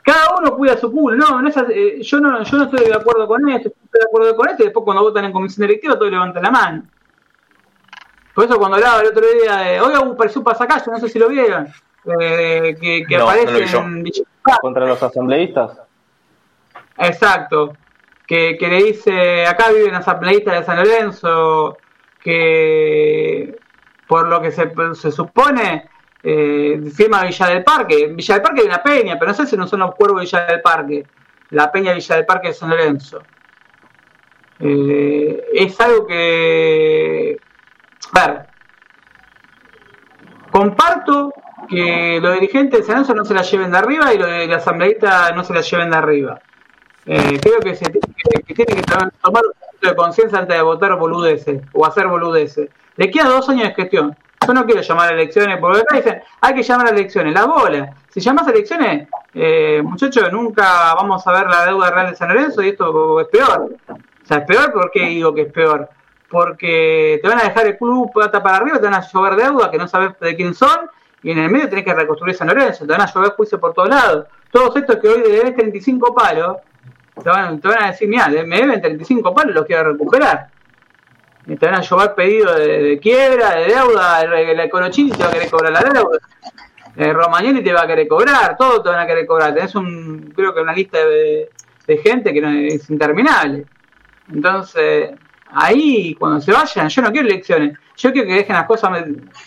Cada 0.02 0.36
uno 0.38 0.56
cuida 0.56 0.76
su 0.78 0.90
culo, 0.90 1.16
no, 1.16 1.42
no 1.42 1.50
eh, 1.68 2.00
yo 2.00 2.18
no, 2.18 2.42
yo 2.42 2.56
no 2.56 2.64
estoy 2.64 2.86
de 2.86 2.94
acuerdo 2.94 3.28
con 3.28 3.46
esto, 3.50 3.68
estoy 3.68 4.00
de 4.00 4.06
acuerdo 4.06 4.36
con 4.36 4.48
esto, 4.48 4.62
y 4.62 4.66
después 4.66 4.84
cuando 4.84 5.02
votan 5.02 5.26
en 5.26 5.32
comisión 5.32 5.66
directiva 5.66 5.98
todos 5.98 6.10
levantan 6.10 6.42
la 6.42 6.50
mano. 6.50 6.82
Por 8.34 8.46
eso 8.46 8.58
cuando 8.58 8.76
hablaba 8.76 9.02
el 9.02 9.08
otro 9.08 9.26
día 9.26 9.56
de, 9.56 9.80
oiga, 9.82 9.98
apareció 9.98 10.40
un 10.40 10.46
pasacalle, 10.46 10.90
no 10.90 10.98
sé 10.98 11.10
si 11.10 11.18
lo 11.18 11.28
vieron, 11.28 11.68
eh, 12.20 12.74
que, 12.80 13.04
que 13.06 13.16
aparece 13.16 13.76
en 13.76 14.04
Contra 14.62 14.86
los 14.86 15.02
asambleístas. 15.02 15.78
Exacto, 16.96 17.74
que, 18.26 18.56
que, 18.58 18.68
le 18.68 18.82
dice, 18.84 19.46
acá 19.46 19.70
viven 19.72 19.94
asambleístas 19.94 20.60
de 20.60 20.64
San 20.64 20.78
Lorenzo, 20.78 21.76
que 22.22 23.58
por 24.08 24.26
lo 24.26 24.40
que 24.40 24.50
se, 24.50 24.72
se 24.94 25.12
supone 25.12 25.88
eh, 26.22 26.80
firma 26.92 27.24
Villa 27.24 27.46
del 27.46 27.62
Parque. 27.62 28.08
Villa 28.08 28.34
del 28.34 28.42
Parque 28.42 28.62
hay 28.62 28.66
una 28.66 28.82
peña, 28.82 29.16
pero 29.18 29.30
no 29.30 29.36
sé 29.36 29.46
si 29.46 29.56
no 29.56 29.66
son 29.66 29.80
los 29.80 29.94
cuervos 29.94 30.20
de 30.20 30.24
Villa 30.24 30.46
del 30.46 30.62
Parque, 30.62 31.06
la 31.50 31.70
peña 31.70 31.92
Villa 31.92 32.16
del 32.16 32.26
Parque 32.26 32.48
de 32.48 32.54
San 32.54 32.70
Lorenzo. 32.70 33.22
Eh, 34.60 35.44
es 35.54 35.80
algo 35.80 36.06
que 36.06 37.38
a 38.12 38.26
ver, 38.26 38.46
comparto 40.50 41.32
que 41.68 42.18
los 42.20 42.34
dirigentes 42.34 42.80
de 42.80 42.86
San 42.86 42.94
Lorenzo 42.96 43.14
no 43.14 43.24
se 43.24 43.34
la 43.34 43.42
lleven 43.42 43.70
de 43.70 43.78
arriba 43.78 44.12
y 44.12 44.18
los 44.18 44.28
de 44.28 44.46
la 44.46 44.56
asambleísta 44.56 45.30
no 45.32 45.44
se 45.44 45.54
la 45.54 45.60
lleven 45.60 45.90
de 45.90 45.96
arriba. 45.96 46.40
Eh, 47.06 47.38
creo 47.40 47.60
que, 47.60 47.74
se, 47.74 47.84
que, 47.90 48.54
tiene 48.54 48.74
que 48.74 48.82
tomar 48.82 49.42
de 49.80 49.94
conciencia 49.94 50.38
antes 50.38 50.56
de 50.56 50.62
votar 50.62 50.96
boludeces 50.98 51.62
o 51.72 51.86
hacer 51.86 52.06
boludeces. 52.06 52.70
Le 52.96 53.10
queda 53.10 53.28
dos 53.28 53.48
años 53.48 53.68
de 53.68 53.74
gestión. 53.74 54.16
Yo 54.46 54.54
no 54.54 54.64
quiero 54.64 54.80
llamar 54.80 55.10
a 55.10 55.14
elecciones, 55.14 55.58
porque 55.58 55.80
acá 55.80 55.96
dicen, 55.96 56.22
hay 56.40 56.54
que 56.54 56.62
llamar 56.62 56.86
a 56.86 56.90
elecciones, 56.90 57.34
la 57.34 57.46
bola. 57.46 57.94
Si 58.08 58.20
llamas 58.20 58.46
a 58.46 58.50
elecciones, 58.50 59.08
eh, 59.34 59.82
muchachos, 59.84 60.32
nunca 60.32 60.94
vamos 60.94 61.26
a 61.26 61.32
ver 61.32 61.48
la 61.48 61.66
deuda 61.66 61.90
real 61.90 62.10
de 62.10 62.16
San 62.16 62.28
Lorenzo 62.28 62.62
y 62.62 62.68
esto 62.68 63.20
es 63.20 63.28
peor. 63.28 63.76
O 63.88 64.26
sea, 64.26 64.38
es 64.38 64.44
peor, 64.46 64.72
¿por 64.72 64.90
qué 64.90 65.06
digo 65.06 65.34
que 65.34 65.42
es 65.42 65.52
peor? 65.52 65.88
porque 66.28 67.18
te 67.22 67.28
van 67.28 67.40
a 67.40 67.44
dejar 67.44 67.66
el 67.66 67.78
club 67.78 68.12
pata 68.12 68.42
para 68.42 68.58
arriba, 68.58 68.78
te 68.78 68.84
van 68.84 68.94
a 68.94 69.08
llover 69.08 69.36
deuda 69.36 69.70
que 69.70 69.78
no 69.78 69.88
sabes 69.88 70.18
de 70.20 70.36
quién 70.36 70.54
son, 70.54 70.90
y 71.22 71.30
en 71.30 71.38
el 71.38 71.50
medio 71.50 71.68
tenés 71.68 71.84
que 71.84 71.94
reconstruir 71.94 72.36
San 72.36 72.48
Lorenzo, 72.48 72.86
te 72.86 72.92
van 72.92 73.00
a 73.00 73.12
llover 73.12 73.32
juicio 73.32 73.58
por 73.58 73.72
todos 73.72 73.88
lados. 73.88 74.26
Todos 74.50 74.76
estos 74.76 74.96
que 74.96 75.08
hoy 75.08 75.22
debes 75.22 75.54
35 75.56 76.14
palos, 76.14 76.58
te 77.22 77.30
van, 77.30 77.60
te 77.60 77.68
van 77.68 77.84
a 77.84 77.86
decir, 77.88 78.08
mira, 78.08 78.28
me 78.28 78.56
deben 78.56 78.80
35 78.80 79.34
palos, 79.34 79.54
los 79.54 79.66
quiero 79.66 79.92
recuperar. 79.92 80.48
Te 81.46 81.66
van 81.66 81.76
a 81.76 81.80
llover 81.80 82.14
pedido 82.14 82.54
de, 82.54 82.98
quiebra, 83.00 83.54
de 83.54 83.66
deuda, 83.66 84.20
el, 84.20 84.60
el 84.60 84.70
Colochini 84.70 85.12
te 85.12 85.22
va 85.22 85.30
a 85.30 85.32
querer 85.32 85.50
cobrar 85.50 85.72
la 85.72 85.80
deuda. 85.80 86.18
El 86.98 87.14
Romagnoli 87.14 87.62
te 87.62 87.72
va 87.72 87.82
a 87.82 87.86
querer 87.86 88.08
cobrar, 88.08 88.56
todos 88.56 88.82
te 88.82 88.88
van 88.88 88.98
a 88.98 89.06
querer 89.06 89.24
cobrar. 89.24 89.54
Tenés 89.54 89.74
un, 89.76 90.32
creo 90.34 90.52
que 90.52 90.60
una 90.60 90.72
lista 90.72 90.98
de, 90.98 91.48
gente 92.02 92.34
que 92.34 92.40
no, 92.40 92.50
es 92.50 92.90
interminable. 92.90 93.64
Entonces, 94.30 95.10
ahí 95.46 96.14
cuando 96.16 96.40
se 96.40 96.52
vayan, 96.52 96.88
yo 96.88 97.02
no 97.02 97.12
quiero 97.12 97.28
elecciones, 97.28 97.78
yo 97.96 98.12
quiero 98.12 98.26
que 98.26 98.34
dejen 98.34 98.56
las 98.56 98.66
cosas 98.66 99.04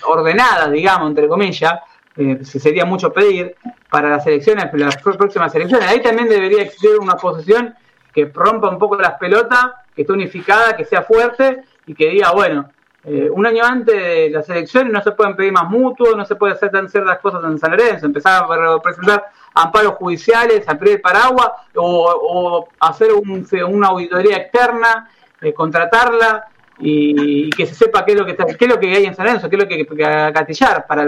ordenadas, 0.07 0.71
digamos, 0.71 1.09
entre 1.09 1.27
comillas, 1.27 1.73
eh, 2.15 2.39
sería 2.43 2.85
mucho 2.85 3.11
pedir, 3.11 3.55
para 3.91 4.09
las 4.09 4.25
elecciones, 4.25 4.69
las 4.71 4.95
próximas 4.97 5.53
elecciones. 5.53 5.85
Ahí 5.85 6.01
también 6.01 6.29
debería 6.29 6.63
existir 6.63 6.91
una 6.97 7.13
oposición 7.13 7.75
que 8.13 8.31
rompa 8.33 8.69
un 8.69 8.79
poco 8.79 8.95
las 8.95 9.19
pelotas, 9.19 9.65
que 9.93 10.03
esté 10.03 10.13
unificada, 10.13 10.77
que 10.77 10.85
sea 10.85 11.03
fuerte 11.03 11.63
y 11.85 11.93
que 11.93 12.09
diga, 12.09 12.31
bueno, 12.31 12.69
eh, 13.03 13.29
un 13.29 13.45
año 13.45 13.65
antes 13.65 13.93
de 13.93 14.29
las 14.29 14.47
elecciones 14.47 14.93
no 14.93 15.03
se 15.03 15.11
pueden 15.11 15.35
pedir 15.35 15.51
más 15.51 15.69
mutuos, 15.69 16.15
no 16.15 16.23
se 16.23 16.35
puede 16.35 16.53
hacer 16.53 16.71
tan 16.71 16.87
ciertas 16.87 17.19
cosas 17.19 17.43
en 17.43 17.59
San 17.59 17.71
Lorenzo, 17.71 18.05
empezar 18.05 18.45
a 18.45 18.79
presentar 18.79 19.25
amparos 19.55 19.95
judiciales, 19.95 20.69
abrir 20.69 20.93
el 20.93 21.01
paraguas 21.01 21.49
o, 21.75 22.69
hacer 22.79 23.09
una 23.13 23.87
auditoría 23.87 24.37
externa 24.37 25.09
eh, 25.41 25.53
contratarla 25.53 26.45
y, 26.79 27.49
que 27.49 27.65
se 27.65 27.75
sepa 27.75 28.05
qué 28.05 28.13
es 28.13 28.19
lo 28.19 28.25
que 28.25 28.37
qué 28.37 28.65
es 28.65 28.71
lo 28.71 28.79
que 28.79 28.95
hay 28.95 29.05
en 29.05 29.15
San 29.15 29.25
Lorenzo, 29.25 29.49
qué 29.49 29.57
es 29.57 29.61
lo 29.61 29.67
que 29.67 29.75
hay 29.75 29.85
que 29.85 30.05
acatillar, 30.05 30.87
para 30.87 31.03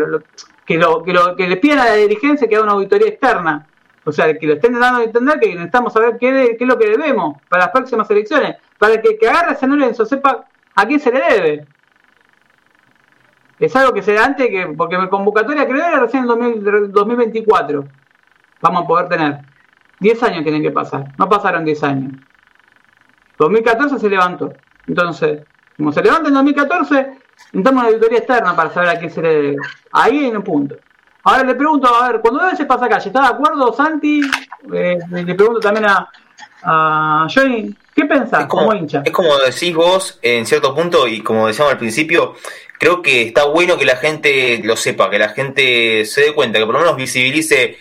que 0.65 0.77
lo 0.77 1.03
que 1.03 1.13
lo 1.13 1.35
que 1.35 1.47
le 1.47 1.73
a 1.73 1.75
la 1.75 1.93
dirigencia 1.95 2.47
que 2.47 2.55
haga 2.55 2.63
una 2.63 2.73
auditoría 2.73 3.07
externa. 3.07 3.67
O 4.05 4.11
sea, 4.11 4.37
que 4.37 4.47
lo 4.47 4.53
estén 4.53 4.77
dando 4.79 4.99
a 4.99 5.03
entender 5.03 5.39
que 5.39 5.47
necesitamos 5.47 5.93
saber 5.93 6.17
qué, 6.19 6.55
qué 6.57 6.63
es 6.65 6.67
lo 6.67 6.77
que 6.77 6.89
debemos 6.89 7.41
para 7.47 7.65
las 7.65 7.71
próximas 7.71 8.09
elecciones, 8.11 8.57
para 8.77 9.01
que 9.01 9.17
que 9.17 9.29
agarre 9.29 9.55
San 9.55 9.69
Lorenzo 9.69 10.05
sepa 10.05 10.45
a 10.75 10.85
quién 10.85 10.99
se 10.99 11.11
le 11.11 11.19
debe. 11.19 11.67
Es 13.59 13.75
algo 13.77 13.93
que 13.93 14.01
se 14.01 14.13
da 14.13 14.25
antes 14.25 14.47
que, 14.49 14.67
porque 14.75 14.97
mi 14.97 15.07
convocatoria 15.07 15.65
creo 15.65 15.85
era 15.85 15.99
recién 16.01 16.29
en 16.29 16.91
2024. 16.91 17.85
Vamos 18.61 18.83
a 18.83 18.87
poder 18.87 19.07
tener. 19.07 19.39
10 19.99 20.23
años 20.23 20.43
tienen 20.43 20.61
que 20.61 20.71
pasar. 20.71 21.13
No 21.17 21.29
pasaron 21.29 21.63
10 21.63 21.83
años. 21.83 22.13
2014 23.37 23.99
se 23.99 24.09
levantó. 24.09 24.53
Entonces, 24.87 25.43
como 25.77 25.91
se 25.91 26.03
levanta 26.03 26.27
en 26.27 26.33
2014, 26.33 27.17
necesitamos 27.51 27.83
una 27.83 27.89
auditoría 27.89 28.19
externa 28.19 28.55
para 28.55 28.73
saber 28.73 28.89
a 28.89 28.99
quién 28.99 29.11
se 29.11 29.21
le 29.21 29.29
debe. 29.29 29.55
Ahí 29.91 30.25
hay 30.25 30.31
un 30.31 30.43
punto. 30.43 30.75
Ahora 31.23 31.43
le 31.43 31.55
pregunto, 31.55 31.87
a 31.87 32.11
ver, 32.11 32.21
cuando 32.21 32.45
ese 32.47 32.65
pasa 32.65 32.89
calle, 32.89 33.07
¿está 33.07 33.21
de 33.21 33.27
acuerdo 33.27 33.73
Santi? 33.73 34.21
Eh, 34.73 34.97
le 35.09 35.35
pregunto 35.35 35.61
también 35.61 35.85
a, 35.85 36.09
a 36.63 37.27
Johnny, 37.33 37.73
¿qué 37.95 38.05
pensás 38.05 38.45
como, 38.47 38.73
hincha? 38.73 39.03
Es 39.05 39.11
como 39.11 39.37
decís 39.37 39.73
vos, 39.73 40.19
en 40.21 40.45
cierto 40.45 40.75
punto, 40.75 41.07
y 41.07 41.21
como 41.21 41.47
decíamos 41.47 41.73
al 41.73 41.79
principio, 41.79 42.35
creo 42.77 43.01
que 43.01 43.27
está 43.27 43.45
bueno 43.45 43.77
que 43.77 43.85
la 43.85 43.95
gente 43.95 44.59
lo 44.65 44.75
sepa, 44.75 45.09
que 45.09 45.19
la 45.19 45.29
gente 45.29 46.05
se 46.05 46.21
dé 46.21 46.33
cuenta, 46.33 46.59
que 46.59 46.65
por 46.65 46.73
lo 46.73 46.81
menos 46.81 46.97
visibilice 46.97 47.77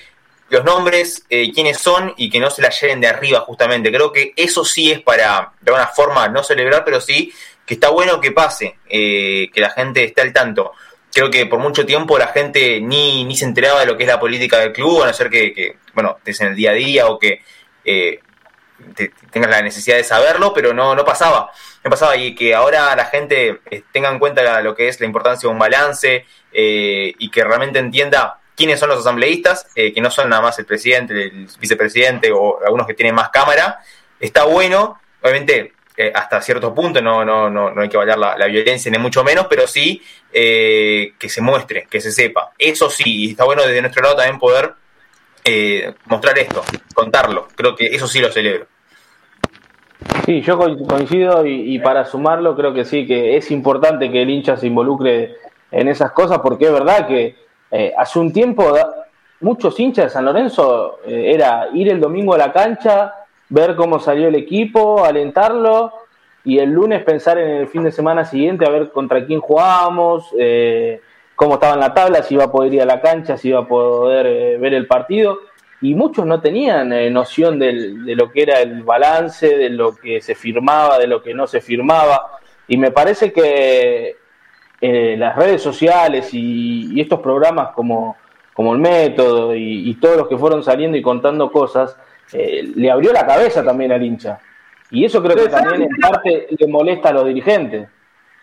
los 0.49 0.65
nombres, 0.65 1.25
eh, 1.31 1.51
quiénes 1.53 1.79
son 1.79 2.13
y 2.17 2.29
que 2.29 2.39
no 2.39 2.51
se 2.51 2.63
la 2.63 2.69
lleven 2.69 3.01
de 3.01 3.09
arriba 3.09 3.41
justamente. 3.41 3.91
Creo 3.91 4.13
que 4.13 4.35
eso 4.37 4.65
sí 4.65 4.93
es 4.93 5.01
para, 5.01 5.53
de 5.61 5.71
alguna 5.73 5.89
forma, 5.89 6.29
no 6.29 6.45
celebrar, 6.45 6.85
pero 6.85 7.01
sí 7.01 7.33
está 7.73 7.91
bueno 7.91 8.21
que 8.21 8.33
pase, 8.33 8.79
eh, 8.89 9.51
que 9.53 9.61
la 9.61 9.71
gente 9.71 10.05
esté 10.05 10.21
al 10.21 10.33
tanto. 10.33 10.73
Creo 11.13 11.31
que 11.31 11.47
por 11.47 11.59
mucho 11.59 11.85
tiempo 11.85 12.19
la 12.19 12.29
gente 12.29 12.81
ni, 12.81 13.25
ni 13.25 13.37
se 13.37 13.45
enteraba 13.45 13.81
de 13.81 13.87
lo 13.87 13.97
que 13.97 14.05
es 14.05 14.09
la 14.09 14.21
política 14.21 14.59
del 14.59 14.73
club, 14.73 15.03
a 15.03 15.07
no 15.07 15.13
ser 15.13 15.29
que, 15.29 15.53
que 15.53 15.77
bueno, 15.95 16.17
estés 16.19 16.41
en 16.41 16.49
el 16.49 16.57
día 16.57 16.71
a 16.71 16.75
día 16.75 17.07
o 17.09 17.19
que 17.19 17.43
eh, 17.85 18.21
tengas 19.31 19.51
la 19.51 19.63
necesidad 19.63 19.97
de 19.97 20.05
saberlo, 20.05 20.53
pero 20.55 20.73
no, 20.73 20.95
no 20.95 21.05
pasaba. 21.05 21.51
No 21.85 21.91
pasaba 21.91 22.17
y 22.17 22.35
que 22.35 22.55
ahora 22.55 22.95
la 22.97 23.07
gente 23.07 23.61
eh, 23.71 23.83
tenga 23.93 24.11
en 24.11 24.19
cuenta 24.19 24.61
lo 24.63 24.75
que 24.75 24.89
es 24.89 25.01
la 25.01 25.07
importancia 25.07 25.49
de 25.49 25.53
un 25.53 25.59
balance 25.59 26.27
y 26.55 27.31
que 27.31 27.45
realmente 27.45 27.79
entienda 27.79 28.43
quiénes 28.57 28.79
son 28.79 28.91
los 28.91 29.01
asambleístas, 29.01 29.67
eh, 29.75 29.93
que 29.93 30.01
no 30.01 30.11
son 30.11 30.29
nada 30.29 30.43
más 30.43 30.59
el 30.59 30.67
presidente, 30.67 31.15
el 31.15 31.49
vicepresidente 31.59 32.31
o 32.33 32.61
algunos 32.65 32.87
que 32.87 32.95
tienen 32.95 33.15
más 33.15 33.31
cámara. 33.31 33.81
Está 34.21 34.45
bueno, 34.45 35.01
obviamente 35.21 35.73
eh, 35.97 36.13
hasta 36.15 36.41
cierto 36.41 36.75
punto 36.75 37.01
no, 37.03 37.25
no, 37.25 37.51
no, 37.51 37.71
no 37.71 37.83
hay 37.83 37.89
que 37.89 37.97
valer 37.97 38.19
la, 38.19 38.47
violencia 38.47 38.91
ni 38.91 38.99
mucho 38.99 39.23
menos, 39.25 39.47
pero 39.49 39.67
sí 39.67 40.03
eh, 40.33 41.15
que 41.19 41.29
se 41.29 41.41
muestre, 41.41 41.87
que 41.91 42.01
se 42.01 42.13
sepa. 42.13 42.53
Eso 42.59 42.91
sí, 42.91 43.27
y 43.27 43.31
está 43.31 43.45
bueno 43.45 43.63
desde 43.63 43.81
nuestro 43.81 44.03
lado 44.03 44.17
también 44.17 44.39
poder 44.39 44.75
mostrar 46.07 46.39
esto, 46.39 46.63
contarlo. 46.95 47.49
Creo 47.55 47.75
que 47.75 47.87
eso 47.87 48.07
sí 48.07 48.21
lo 48.21 48.31
celebro. 48.31 48.67
Sí, 50.25 50.41
yo 50.41 50.57
coincido 50.59 51.45
y, 51.45 51.79
para 51.81 52.05
sumarlo 52.05 52.55
creo 52.57 52.73
que 52.73 52.85
sí, 52.85 53.07
que 53.07 53.37
es 53.37 53.51
importante 53.51 54.11
que 54.11 54.23
el 54.23 54.31
hincha 54.31 54.57
se 54.57 54.69
involucre 54.69 55.37
en 55.71 55.89
esas 55.89 56.13
cosas 56.13 56.39
porque 56.39 56.67
es 56.67 56.73
verdad 56.73 57.07
que 57.09 57.37
eh, 57.71 57.93
hace 57.97 58.19
un 58.19 58.33
tiempo 58.33 58.73
muchos 59.41 59.79
hinchas 59.81 60.05
de 60.05 60.11
San 60.11 60.25
Lorenzo 60.25 61.01
eh, 61.07 61.33
era 61.35 61.69
ir 61.75 61.89
el 61.89 62.01
domingo 62.01 62.35
a 62.35 62.39
la 62.39 62.53
cancha, 62.53 63.13
ver 63.53 63.77
cómo 63.77 63.99
salió 63.99 64.29
el 64.29 64.35
equipo, 64.35 65.05
alentarlo 65.05 65.93
y 66.45 66.59
el 66.59 66.71
lunes 66.71 67.05
pensar 67.05 67.39
en 67.39 67.51
el 67.51 67.69
fin 67.69 67.85
de 67.85 67.93
semana 67.93 68.25
siguiente 68.25 68.67
a 68.67 68.71
ver 68.71 68.91
contra 68.91 69.25
quién 69.27 69.41
jugábamos, 69.41 70.35
eh, 70.39 71.01
cómo 71.37 71.55
estaba 71.55 71.75
en 71.75 71.81
la 71.81 71.95
tabla, 71.95 72.23
si 72.23 72.35
iba 72.35 72.45
a 72.45 72.53
poder 72.53 72.75
ir 72.75 72.83
a 72.83 72.87
la 72.87 73.01
cancha, 73.01 73.37
si 73.37 73.49
iba 73.49 73.61
a 73.61 73.69
poder 73.69 74.59
ver 74.59 74.75
el 74.75 74.87
partido 74.87 75.39
y 75.83 75.95
muchos 75.97 76.25
no 76.25 76.41
tenían 76.41 76.93
eh, 76.93 77.11
noción 77.11 77.59
de 77.59 77.73
lo 78.15 78.31
que 78.31 78.43
era 78.43 78.61
el 78.61 78.85
balance, 78.85 79.57
de 79.57 79.69
lo 79.69 79.97
que 79.97 80.21
se 80.21 80.37
firmaba, 80.37 80.99
de 80.99 81.09
lo 81.09 81.23
que 81.23 81.35
no 81.35 81.49
se 81.49 81.61
firmaba. 81.61 82.39
Y 82.69 82.77
me 82.77 82.93
parece 82.93 83.33
que 83.33 84.17
eh, 84.81 85.17
las 85.17 85.35
redes 85.37 85.61
sociales 85.61 86.31
y, 86.33 87.01
estos 87.01 87.21
programas 87.21 87.71
como, 87.73 88.17
como 88.53 88.73
el 88.73 88.79
método 88.79 89.57
y, 89.57 89.93
todos 90.01 90.17
los 90.17 90.29
que 90.29 90.37
fueron 90.37 90.63
saliendo 90.63 90.97
y 90.97 91.03
contando 91.03 91.51
cosas, 91.51 91.97
eh, 92.33 92.73
le 92.75 92.91
abrió 92.91 93.13
la 93.13 93.27
cabeza 93.27 93.63
también 93.63 93.93
al 93.93 94.03
hincha. 94.03 94.39
Y 94.91 95.05
eso 95.05 95.23
creo 95.23 95.37
que 95.37 95.49
también 95.49 95.83
en 95.83 95.97
parte 96.01 96.49
le 96.51 96.67
molesta 96.67 97.09
a 97.09 97.13
los 97.13 97.27
dirigentes. 97.27 97.89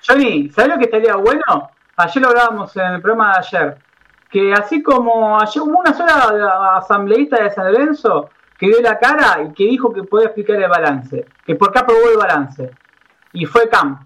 Johnny, 0.05 0.49
¿sabes 0.49 0.71
lo 0.71 0.77
que 0.77 0.85
estaría 0.85 1.15
bueno? 1.15 1.71
Ayer 1.97 2.21
lo 2.23 2.29
hablábamos 2.29 2.75
en 2.77 2.93
el 2.93 3.01
programa 3.01 3.33
de 3.33 3.39
ayer 3.39 3.77
que 4.29 4.53
así 4.53 4.81
como 4.83 5.39
ayer 5.39 5.63
hubo 5.63 5.79
una 5.79 5.93
sola 5.93 6.77
asambleísta 6.77 7.43
de 7.43 7.49
San 7.49 7.71
Lorenzo 7.71 8.29
que 8.57 8.67
dio 8.67 8.81
la 8.81 8.99
cara 8.99 9.41
y 9.43 9.53
que 9.53 9.65
dijo 9.65 9.91
que 9.91 10.03
puede 10.03 10.25
explicar 10.25 10.61
el 10.61 10.69
balance, 10.69 11.25
que 11.45 11.55
por 11.55 11.71
qué 11.71 11.79
aprobó 11.79 12.09
el 12.11 12.17
balance. 12.17 12.69
Y 13.33 13.45
fue 13.45 13.69
Cam, 13.69 14.03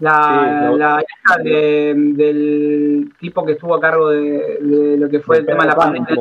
la, 0.00 0.72
la 0.76 1.02
hija 1.02 1.38
del 1.42 3.12
tipo 3.18 3.46
que 3.46 3.52
estuvo 3.52 3.74
a 3.76 3.80
cargo 3.80 4.10
de, 4.10 4.96
lo 4.98 5.08
que 5.08 5.20
fue 5.20 5.38
el 5.38 5.46
tema 5.46 5.64
de 5.64 5.70
la 5.70 5.76
pandemia. 5.76 6.16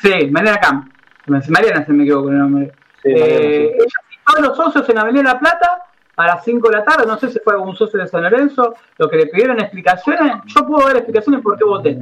Sí, 0.00 0.28
Mariana 0.30 0.58
Cam. 0.58 0.90
Mariana 1.26 1.84
se 1.84 1.92
me 1.92 2.04
equivoco 2.04 2.24
con 2.24 2.32
el 2.34 2.38
nombre. 2.38 2.72
eh, 3.04 3.72
ella 3.74 4.04
todos 4.26 4.48
los 4.48 4.56
socios 4.56 4.88
en 4.88 4.98
Avenida 4.98 5.22
La 5.22 5.38
Plata 5.38 5.84
a 6.16 6.26
las 6.26 6.44
5 6.44 6.68
de 6.68 6.76
la 6.76 6.84
tarde, 6.84 7.06
no 7.06 7.18
sé 7.18 7.28
si 7.28 7.40
fue 7.40 7.54
algún 7.54 7.74
socio 7.74 7.98
de 7.98 8.06
San 8.06 8.22
Lorenzo, 8.22 8.74
lo 8.98 9.08
que 9.08 9.16
le 9.16 9.26
pidieron 9.26 9.58
explicaciones, 9.60 10.36
yo 10.46 10.66
puedo 10.66 10.86
dar 10.86 10.96
explicaciones 10.96 11.42
por 11.42 11.58
qué 11.58 11.64
voté. 11.64 11.98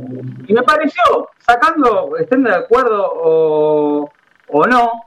Y 0.47 0.53
me 0.53 0.62
pareció, 0.62 1.31
sacando, 1.39 2.16
estén 2.19 2.43
de 2.44 2.55
acuerdo 2.55 3.11
o, 3.11 4.11
o 4.49 4.66
no, 4.66 5.05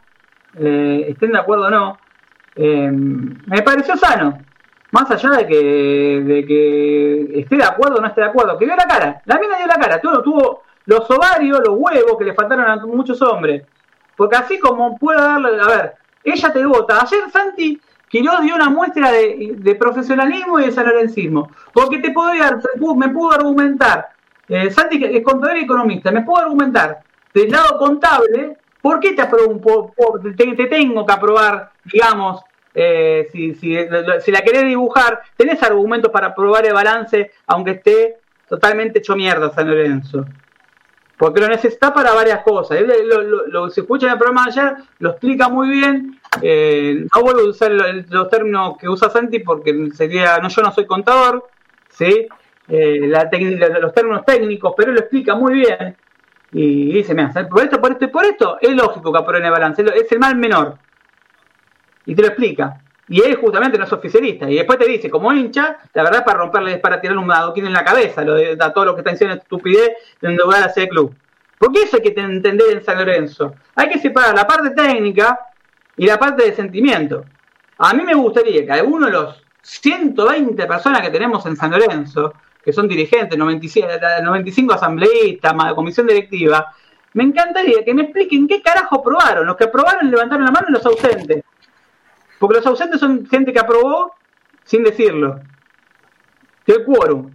eh, 0.58 1.06
estén 1.10 1.34
de 1.34 1.38
acuerdo 1.38 1.68
o 1.68 1.70
no, 1.70 1.98
eh, 2.56 2.90
me 2.92 3.62
pareció 3.62 3.96
sano. 3.96 4.40
Más 4.92 5.12
allá 5.12 5.32
de 5.32 5.48
que, 5.48 6.24
de 6.26 6.46
que 6.46 7.40
esté 7.42 7.58
de 7.58 7.64
acuerdo 7.64 7.98
o 7.98 8.02
no 8.02 8.08
esté 8.08 8.22
de 8.22 8.28
acuerdo, 8.28 8.58
que 8.58 8.66
dio 8.66 8.76
la 8.76 8.88
cara, 8.88 9.22
la 9.26 9.38
mina 9.38 9.58
dio 9.58 9.68
la 9.68 9.76
cara, 9.76 10.00
todo 10.00 10.24
tuvo 10.24 10.64
los 10.86 11.10
ovarios, 11.12 11.60
los 11.60 11.78
huevos 11.78 12.18
que 12.18 12.24
le 12.24 12.34
faltaron 12.34 12.66
a 12.66 12.78
muchos 12.86 13.22
hombres. 13.22 13.64
Porque 14.16 14.36
así 14.36 14.60
como 14.60 14.98
puedo 14.98 15.20
darle, 15.20 15.60
a 15.62 15.68
ver, 15.68 15.94
ella 16.24 16.52
te 16.52 16.66
vota. 16.66 17.02
Ayer 17.02 17.30
Santi 17.32 17.80
Quiroz 18.08 18.42
dio 18.42 18.56
una 18.56 18.70
muestra 18.70 19.12
de, 19.12 19.76
profesionalismo 19.80 20.60
y 20.60 20.66
de 20.66 20.72
sanlorencismo. 20.72 21.50
Porque 21.74 22.00
te 22.00 22.12
podía, 22.12 22.60
me 22.96 23.10
pudo 23.10 23.32
argumentar, 23.34 24.10
eh, 24.48 24.70
Santi 24.72 25.04
es 25.04 25.24
contador 25.24 25.58
y 25.58 25.64
economista, 25.64 26.12
me 26.12 26.22
puedo 26.22 26.44
argumentar 26.44 27.00
del 27.34 27.52
lado 27.52 27.78
contable, 27.78 28.58
¿por 28.82 29.00
qué 29.02 29.14
te, 29.14 29.26
te, 30.56 30.66
tengo 30.68 31.06
que 31.06 31.14
aprobar, 31.14 31.72
digamos, 31.84 32.42
eh, 32.74 33.28
si, 33.32 34.32
la 34.32 34.42
querés 34.42 34.64
dibujar, 34.66 35.22
tenés 35.36 35.62
argumentos 35.62 36.12
para 36.12 36.28
aprobar 36.28 36.66
el 36.66 36.74
balance, 36.74 37.32
aunque 37.48 37.72
esté 37.72 38.18
totalmente 38.48 39.00
hecho 39.00 39.16
mierda 39.16 39.52
San 39.54 39.68
Lorenzo? 39.68 40.26
Porque 41.18 41.40
lo 41.40 41.48
necesita 41.48 41.94
para 41.94 42.14
varias 42.14 42.42
cosas. 42.44 42.80
Lo, 42.82 43.22
lo, 43.48 43.70
se 43.70 43.82
escucha 43.82 44.08
en 44.08 44.14
el 44.14 44.18
programa 44.18 44.46
de 44.46 44.52
ayer, 44.52 44.76
lo 45.00 45.12
explica 45.12 45.50
muy 45.50 45.70
bien 45.70 46.20
eh, 46.42 47.06
no 47.14 47.22
vuelvo 47.22 47.42
a 47.42 47.50
usar 47.50 47.72
los 47.72 48.30
términos 48.30 48.78
que 48.78 48.90
usa 48.90 49.10
Santi 49.10 49.40
porque 49.40 49.90
sería, 49.94 50.38
no, 50.40 50.50
yo 50.50 50.62
no 50.62 50.72
soy 50.72 50.86
contador, 50.86 51.48
¿sí? 51.90 52.28
Eh, 52.68 53.12
los 53.80 53.94
términos 53.94 54.26
técnicos, 54.26 54.74
pero 54.76 54.92
lo 54.92 55.00
explica 55.00 55.36
muy 55.36 55.54
bien. 55.56 55.96
Y 56.52 56.94
dice, 56.94 57.14
mira, 57.14 57.32
por 57.50 57.64
esto, 57.64 57.82
por 57.82 57.92
esto 57.92 58.06
y 58.06 58.08
por 58.08 58.26
esto, 58.26 58.58
es 58.62 58.74
lógico 58.74 59.12
que 59.12 59.20
aprueben 59.20 59.46
el 59.46 59.52
balance, 59.52 59.84
es 59.96 60.12
el 60.12 60.20
mal 60.20 60.36
menor. 60.36 60.78
Y 62.06 62.16
te 62.16 62.22
lo 62.22 62.28
explica. 62.30 62.82
Y 63.07 63.22
él 63.22 63.36
justamente 63.36 63.77
no 63.77 63.84
es 63.84 63.94
oficialista. 63.94 64.49
Y 64.49 64.56
después 64.56 64.80
te 64.80 64.88
dice, 64.88 65.10
como 65.10 65.32
hincha, 65.32 65.77
la 65.94 66.03
verdad 66.03 66.26
para 66.26 66.40
romperle, 66.40 66.77
para 66.80 66.99
tirar 66.99 67.18
un 67.18 67.32
adoquín 67.32 67.65
en 67.68 67.73
la 67.73 67.84
cabeza, 67.84 68.23
lo 68.23 68.34
de, 68.34 68.57
a 68.60 68.73
todo 68.73 68.86
lo 68.86 68.95
que 68.95 69.02
está 69.02 69.11
diciendo 69.11 69.36
estupidez 69.36 69.91
de 70.22 70.27
endeudar 70.30 70.64
a 70.64 70.65
ese 70.68 70.88
club. 70.88 71.15
Porque 71.57 71.84
eso 71.84 71.98
hay 71.98 72.03
que 72.03 72.19
entender 72.19 72.68
en 72.72 72.84
San 72.84 72.98
Lorenzo. 72.98 73.56
Hay 73.76 73.90
que 73.90 73.99
separar 73.99 74.36
la 74.36 74.48
parte 74.48 74.72
técnica 74.72 75.40
y 75.95 76.06
la 76.06 76.18
parte 76.18 76.44
de 76.44 76.56
sentimiento. 76.56 77.26
A 77.77 77.94
mí 77.94 78.03
me 78.03 78.14
gustaría 78.14 78.65
que 78.65 78.72
alguno 78.72 79.06
de 79.06 79.14
los 79.14 79.44
120 79.61 80.65
personas 80.65 81.02
que 81.02 81.10
tenemos 81.10 81.45
en 81.45 81.56
San 81.56 81.72
Lorenzo, 81.72 82.34
que 82.64 82.73
son 82.73 82.88
dirigentes, 82.88 83.38
95, 83.38 84.73
asambleístas, 84.73 85.53
comisión 85.73 86.07
directiva, 86.07 86.73
me 87.14 87.23
encantaría 87.23 87.84
que 87.86 87.94
me 87.94 88.03
expliquen 88.03 88.48
qué 88.48 88.61
carajo 88.61 88.99
aprobaron. 88.99 89.45
Los 89.45 89.56
que 89.56 89.65
aprobaron 89.65 90.10
levantaron 90.10 90.45
la 90.45 90.52
mano 90.52 90.68
y 90.69 90.73
los 90.73 90.86
ausentes. 90.86 91.44
Porque 92.40 92.57
los 92.57 92.66
ausentes 92.66 92.99
son 92.99 93.26
gente 93.28 93.53
que 93.53 93.60
aprobó 93.60 94.14
sin 94.64 94.84
decirlo. 94.84 95.40
Que 96.66 96.84
quórum. 96.84 97.32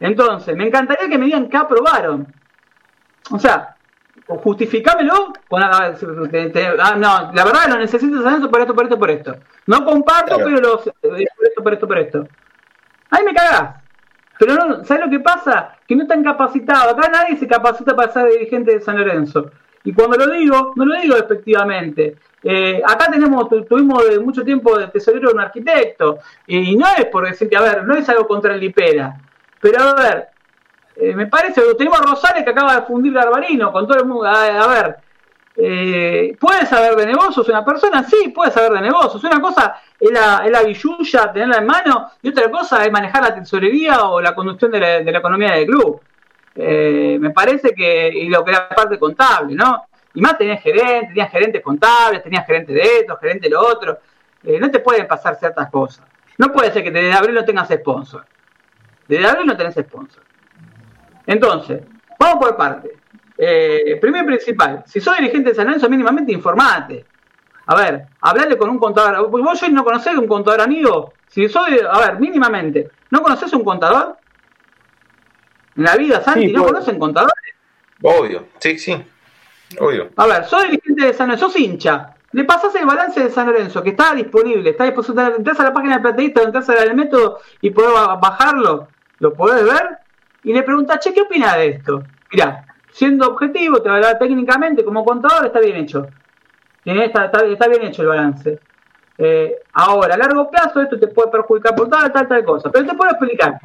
Entonces, 0.00 0.56
me 0.56 0.66
encantaría 0.66 1.08
que 1.08 1.18
me 1.18 1.26
digan 1.26 1.48
qué 1.48 1.56
aprobaron. 1.56 2.26
O 3.30 3.38
sea, 3.38 3.76
justificámelo. 4.26 5.32
ah, 5.50 6.94
no, 6.96 7.32
la 7.32 7.44
verdad 7.44 7.68
lo 7.68 7.78
necesito 7.78 8.26
hacer 8.26 8.50
por 8.50 8.60
esto, 8.60 8.74
por 8.74 8.84
esto, 8.84 8.98
por 8.98 9.10
esto. 9.10 9.36
No 9.66 9.84
comparto, 9.84 10.36
pero 10.38 10.60
los, 10.60 10.86
eh, 10.88 10.92
por 11.02 11.46
esto, 11.46 11.62
por 11.62 11.72
esto, 11.72 11.88
por 11.88 11.98
esto. 11.98 12.28
Ahí 13.10 13.24
me 13.24 13.34
cagás. 13.34 13.82
Pero 14.38 14.54
no, 14.54 14.84
¿sabes 14.84 15.04
lo 15.04 15.10
que 15.10 15.20
pasa? 15.20 15.76
Que 15.86 15.94
no 15.94 16.02
están 16.02 16.24
capacitados. 16.24 16.94
Acá 16.94 17.08
nadie 17.08 17.36
se 17.36 17.46
capacita 17.46 17.94
para 17.94 18.12
ser 18.12 18.28
dirigente 18.30 18.72
de 18.72 18.80
San 18.80 18.98
Lorenzo. 18.98 19.50
Y 19.84 19.92
cuando 19.92 20.16
lo 20.16 20.32
digo, 20.32 20.72
no 20.76 20.84
lo 20.84 21.00
digo 21.00 21.16
efectivamente. 21.16 22.16
Eh, 22.44 22.82
acá 22.84 23.08
tenemos, 23.10 23.48
tuvimos 23.68 24.08
de 24.08 24.18
mucho 24.18 24.42
tiempo 24.42 24.76
de 24.76 24.88
tesorero 24.88 25.30
un 25.30 25.40
arquitecto. 25.40 26.18
Y 26.46 26.76
no 26.76 26.86
es 26.96 27.06
por 27.06 27.26
decir 27.26 27.48
que, 27.48 27.56
a 27.56 27.62
ver, 27.62 27.84
no 27.84 27.94
es 27.94 28.08
algo 28.08 28.26
contra 28.26 28.54
el 28.54 28.60
Lipera. 28.60 29.16
Pero 29.60 29.80
a 29.80 29.94
ver, 29.94 30.28
eh, 30.96 31.14
me 31.14 31.26
parece, 31.26 31.62
tenemos 31.76 32.00
a 32.00 32.02
Rosales 32.02 32.44
que 32.44 32.50
acaba 32.50 32.76
de 32.76 32.82
fundir 32.82 33.12
Garbarino 33.12 33.72
con 33.72 33.86
todo 33.86 33.98
el 33.98 34.06
mundo. 34.06 34.26
A, 34.26 34.66
ver, 34.66 34.96
eh, 35.56 36.36
¿puede 36.38 36.66
saber 36.66 36.96
de 36.96 37.06
negocios 37.06 37.48
una 37.48 37.64
persona? 37.64 38.02
Sí, 38.02 38.32
puede 38.34 38.50
saber 38.50 38.72
de 38.72 38.80
negocios. 38.82 39.22
Una 39.24 39.40
cosa 39.40 39.80
es 39.98 40.10
la, 40.10 40.42
es 40.44 40.50
la 40.50 40.62
billulla, 40.62 41.32
tenerla 41.32 41.58
en 41.58 41.66
mano, 41.66 42.10
y 42.22 42.28
otra 42.28 42.50
cosa 42.50 42.84
es 42.84 42.92
manejar 42.92 43.22
la 43.22 43.34
tesorería 43.34 44.04
o 44.04 44.20
la 44.20 44.34
conducción 44.34 44.70
de 44.70 44.80
la, 44.80 44.98
economía 44.98 45.52
del 45.52 45.66
club. 45.66 46.00
Eh, 46.54 47.16
me 47.20 47.30
parece 47.30 47.74
que, 47.74 48.08
y 48.08 48.28
lo 48.28 48.44
que 48.44 48.50
era 48.50 48.68
parte 48.68 48.98
contable, 48.98 49.54
¿no? 49.54 49.86
Y 50.14 50.20
más 50.20 50.36
tenías 50.36 50.62
gerentes, 50.62 51.08
tenías 51.08 51.30
gerentes 51.30 51.62
contables, 51.62 52.22
tenías 52.22 52.46
gerentes 52.46 52.74
de 52.74 52.82
esto, 53.00 53.16
gerentes 53.16 53.50
de 53.50 53.50
lo 53.50 53.66
otro. 53.66 53.98
no 54.42 54.70
te 54.70 54.80
pueden 54.80 55.06
pasar 55.06 55.36
ciertas 55.36 55.70
cosas. 55.70 56.04
No 56.38 56.52
puede 56.52 56.72
ser 56.72 56.82
que 56.82 56.90
desde 56.90 57.12
abril 57.12 57.34
no 57.34 57.44
tengas 57.44 57.68
sponsor. 57.68 58.24
Desde 59.06 59.26
abril 59.26 59.46
no 59.46 59.56
tenés 59.56 59.74
sponsor. 59.74 60.22
Entonces, 61.26 61.82
vamos 62.18 62.44
por 62.44 62.56
parte. 62.56 62.98
Eh, 63.36 63.98
primero 64.00 64.24
y 64.24 64.26
principal, 64.28 64.84
si 64.86 65.00
sos 65.00 65.16
dirigente 65.16 65.50
de 65.50 65.54
San 65.54 65.66
Lorenzo, 65.66 65.88
mínimamente 65.88 66.32
informate. 66.32 67.04
A 67.66 67.74
ver, 67.74 68.06
hablarle 68.20 68.56
con 68.56 68.70
un 68.70 68.78
contador. 68.78 69.28
Vos 69.30 69.62
no 69.70 69.84
conocés 69.84 70.16
un 70.16 70.26
contador 70.26 70.60
amigo. 70.60 71.14
Si 71.28 71.48
soy, 71.48 71.80
a 71.88 71.98
ver, 71.98 72.18
mínimamente, 72.18 72.90
¿no 73.10 73.22
conoces 73.22 73.52
un 73.52 73.64
contador? 73.64 74.16
En 75.76 75.84
la 75.84 75.96
vida, 75.96 76.22
Santi, 76.22 76.52
¿no 76.52 76.64
conocen 76.64 76.98
contadores? 76.98 77.34
Obvio, 78.02 78.48
sí, 78.58 78.78
sí. 78.78 79.02
Obvio. 79.80 80.10
A 80.16 80.26
ver, 80.26 80.44
soy 80.44 80.70
dirigente 80.70 81.06
de 81.06 81.14
San 81.14 81.28
Lorenzo, 81.28 81.48
sos 81.48 81.58
hincha. 81.58 82.14
Le 82.32 82.44
pasás 82.44 82.74
el 82.74 82.86
balance 82.86 83.22
de 83.22 83.30
San 83.30 83.46
Lorenzo, 83.46 83.82
que 83.82 83.90
está 83.90 84.14
disponible, 84.14 84.70
está 84.70 84.84
disponible. 84.84 85.36
Entras 85.36 85.60
a 85.60 85.64
la 85.64 85.72
página 85.72 85.96
de 85.96 86.02
Plateísta, 86.02 86.42
entras 86.42 86.68
al 86.70 86.94
método 86.94 87.40
y 87.60 87.70
podés 87.70 87.92
bajarlo. 88.20 88.88
¿Lo 89.18 89.34
podés 89.34 89.64
ver? 89.64 90.02
y 90.44 90.52
le 90.52 90.62
pregunta, 90.62 90.98
che, 90.98 91.12
¿qué 91.12 91.22
opina 91.22 91.56
de 91.56 91.68
esto? 91.68 92.02
Mira, 92.32 92.64
siendo 92.90 93.28
objetivo, 93.28 93.80
te 93.80 93.90
técnicamente 94.18 94.84
como 94.84 95.04
contador, 95.04 95.46
está 95.46 95.60
bien 95.60 95.76
hecho. 95.76 96.06
Está, 96.84 97.26
está, 97.26 97.68
bien 97.68 97.84
hecho 97.84 98.02
el 98.02 98.08
balance. 98.08 98.58
Eh, 99.18 99.56
ahora, 99.74 100.14
a 100.14 100.18
largo 100.18 100.50
plazo 100.50 100.80
esto 100.80 100.98
te 100.98 101.06
puede 101.08 101.30
perjudicar 101.30 101.76
por 101.76 101.88
tal, 101.88 102.12
tal, 102.12 102.26
tal 102.26 102.44
cosa. 102.44 102.70
Pero 102.70 102.86
te 102.86 102.96
puedo 102.96 103.10
explicar. 103.12 103.58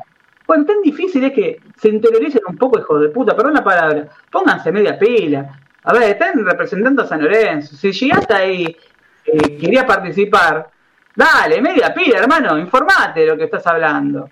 Bueno, 0.46 0.66
tan 0.66 0.82
difícil 0.82 1.24
es 1.24 1.34
que 1.34 1.62
se 1.76 1.90
interioricen 1.90 2.42
un 2.48 2.58
poco, 2.58 2.80
hijos 2.80 3.02
de 3.02 3.10
puta, 3.10 3.36
perdón 3.36 3.56
la 3.56 3.64
palabra. 3.64 4.08
Pónganse 4.30 4.72
media 4.72 5.00
pila. 5.00 5.60
A 5.88 5.94
ver, 5.94 6.04
están 6.04 6.46
representando 6.46 7.02
a 7.02 7.08
San 7.08 7.24
Lorenzo. 7.24 7.78
Si 7.78 7.94
llegaste 7.94 8.34
ahí, 8.34 8.78
eh, 9.24 9.58
quería 9.58 9.88
participar, 9.88 10.70
dale, 11.16 11.62
media 11.62 11.94
pila, 11.94 12.20
hermano, 12.20 12.58
informate 12.58 13.22
de 13.22 13.28
lo 13.28 13.38
que 13.38 13.46
estás 13.46 13.66
hablando. 13.68 14.30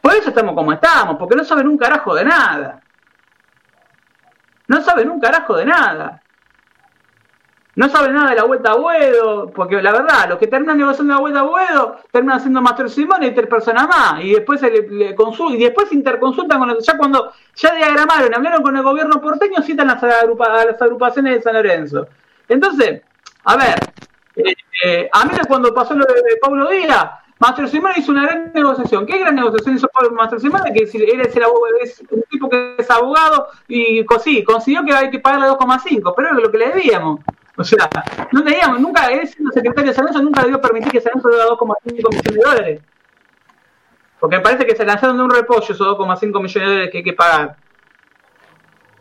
Por 0.00 0.14
eso 0.14 0.30
estamos 0.30 0.54
como 0.54 0.72
estamos, 0.72 1.16
porque 1.18 1.36
no 1.36 1.44
saben 1.44 1.68
un 1.68 1.76
carajo 1.76 2.14
de 2.14 2.24
nada. 2.24 2.80
No 4.68 4.80
saben 4.80 5.10
un 5.10 5.20
carajo 5.20 5.58
de 5.58 5.66
nada. 5.66 6.22
No 7.76 7.90
saben 7.90 8.14
nada 8.14 8.30
de 8.30 8.36
la 8.36 8.44
vuelta 8.44 8.72
a 8.72 8.76
Buedo, 8.76 9.50
porque 9.50 9.82
la 9.82 9.92
verdad, 9.92 10.30
los 10.30 10.38
que 10.38 10.46
terminan 10.46 10.78
negociando 10.78 11.12
la 11.12 11.20
vuelta 11.20 11.40
a 11.40 11.42
Buedo 11.42 11.96
terminan 12.10 12.40
siendo 12.40 12.62
Master 12.62 12.88
Simón 12.88 13.22
y 13.22 13.32
tres 13.32 13.46
personas 13.48 13.86
más, 13.86 14.24
y 14.24 14.32
después 14.32 14.60
se 14.60 14.70
le, 14.70 14.78
y 14.88 15.58
después 15.58 15.92
interconsultan 15.92 16.58
con 16.58 16.78
ya 16.78 16.96
cuando 16.96 17.32
ya 17.54 17.74
diagramaron, 17.74 18.34
hablaron 18.34 18.62
con 18.62 18.74
el 18.78 18.82
gobierno 18.82 19.20
porteño, 19.20 19.60
citan 19.62 19.88
las, 19.88 20.02
las 20.02 20.80
agrupaciones 20.80 21.34
de 21.34 21.42
San 21.42 21.52
Lorenzo. 21.52 22.08
Entonces, 22.48 23.02
a 23.44 23.56
ver, 23.56 23.74
eh, 24.36 24.54
eh, 24.82 25.10
a 25.12 25.26
mí 25.26 25.32
cuando 25.46 25.74
pasó 25.74 25.94
lo 25.94 26.06
de 26.06 26.38
Pablo 26.40 26.70
Díaz, 26.70 27.10
Master 27.38 27.68
Simón 27.68 27.92
hizo 27.96 28.12
una 28.12 28.22
gran 28.22 28.52
negociación. 28.54 29.04
¿Qué 29.04 29.18
gran 29.18 29.34
negociación 29.34 29.76
hizo 29.76 29.90
Master 30.12 30.40
Simón? 30.40 30.62
Que 30.74 30.84
es, 30.84 30.94
es 30.94 32.02
un 32.10 32.22
tipo 32.30 32.48
que 32.48 32.76
es 32.78 32.90
abogado 32.90 33.48
y 33.68 34.02
sí, 34.24 34.42
consiguió 34.44 34.82
que 34.82 34.94
hay 34.94 35.10
que 35.10 35.18
pagarle 35.18 35.48
2,5, 35.48 36.14
pero 36.16 36.28
es 36.30 36.42
lo 36.42 36.50
que 36.50 36.56
le 36.56 36.68
debíamos. 36.68 37.20
O 37.56 37.64
sea, 37.64 37.88
no 38.32 38.44
teníamos, 38.44 38.80
nunca, 38.80 39.06
él 39.06 39.26
siendo 39.26 39.50
secretario 39.50 39.90
de 39.90 39.94
San 39.94 40.24
nunca 40.24 40.42
debió 40.42 40.60
permitir 40.60 40.92
que 40.92 41.00
San 41.00 41.12
Lorenzo 41.14 41.28
deba 41.30 41.56
2,5 41.56 41.92
millones 41.92 42.22
de 42.22 42.40
dólares. 42.40 42.80
Porque 44.20 44.36
me 44.36 44.42
parece 44.42 44.66
que 44.66 44.76
se 44.76 44.84
lanzaron 44.84 45.16
de 45.16 45.22
un 45.22 45.30
repollo 45.30 45.62
esos 45.62 45.78
2,5 45.78 46.20
millones 46.20 46.54
de 46.54 46.60
dólares 46.60 46.90
que 46.90 46.98
hay 46.98 47.04
que 47.04 47.12
pagar. 47.14 47.56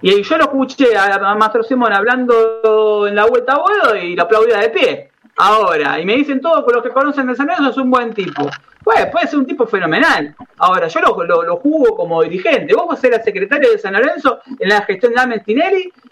Y 0.02 0.22
yo 0.24 0.38
lo 0.38 0.44
escuché 0.46 0.96
a, 0.96 1.16
a 1.16 1.36
Mastro 1.36 1.64
Simón 1.64 1.92
hablando 1.92 3.08
en 3.08 3.16
la 3.16 3.26
vuelta 3.26 3.54
a 3.54 3.62
vuelo 3.62 3.96
y 3.96 4.16
lo 4.16 4.24
aplaudía 4.24 4.60
de 4.60 4.70
pie. 4.70 5.12
Ahora, 5.38 6.00
y 6.00 6.06
me 6.06 6.16
dicen 6.16 6.40
todo 6.40 6.64
por 6.64 6.76
los 6.76 6.84
que 6.84 6.92
conocen 6.92 7.28
de 7.28 7.36
San 7.36 7.48
Lorenzo 7.48 7.72
es 7.72 7.78
un 7.78 7.92
buen 7.92 8.14
tipo. 8.14 8.50
Pues 8.84 9.08
puede 9.08 9.28
ser 9.28 9.40
un 9.40 9.48
tipo 9.48 9.66
fenomenal. 9.66 10.36
Ahora, 10.60 10.88
yo 10.88 11.02
lo, 11.02 11.58
jugo 11.58 11.96
como 11.96 12.22
dirigente. 12.24 12.74
Vos 12.74 13.04
el 13.04 13.22
secretario 13.24 13.72
de 13.72 13.80
San 13.80 13.94
Lorenzo 13.94 14.40
en 14.60 14.70
la 14.70 14.82
gestión 14.84 15.14
de 15.14 15.20
Amen 15.20 15.44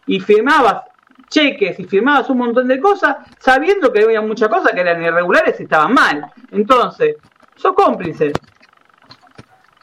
y 0.08 0.20
firmabas 0.20 0.84
cheques 1.30 1.80
y 1.80 1.86
firmabas 1.86 2.30
un 2.30 2.38
montón 2.38 2.68
de 2.68 2.80
cosas, 2.80 3.18
sabiendo 3.40 3.92
que 3.92 4.04
había 4.04 4.22
muchas 4.22 4.50
cosas 4.50 4.72
que 4.74 4.82
eran 4.82 5.02
irregulares 5.02 5.60
y 5.60 5.64
estaban 5.64 5.94
mal. 5.94 6.32
Entonces, 6.52 7.18
sos 7.56 7.74
cómplice. 7.74 8.32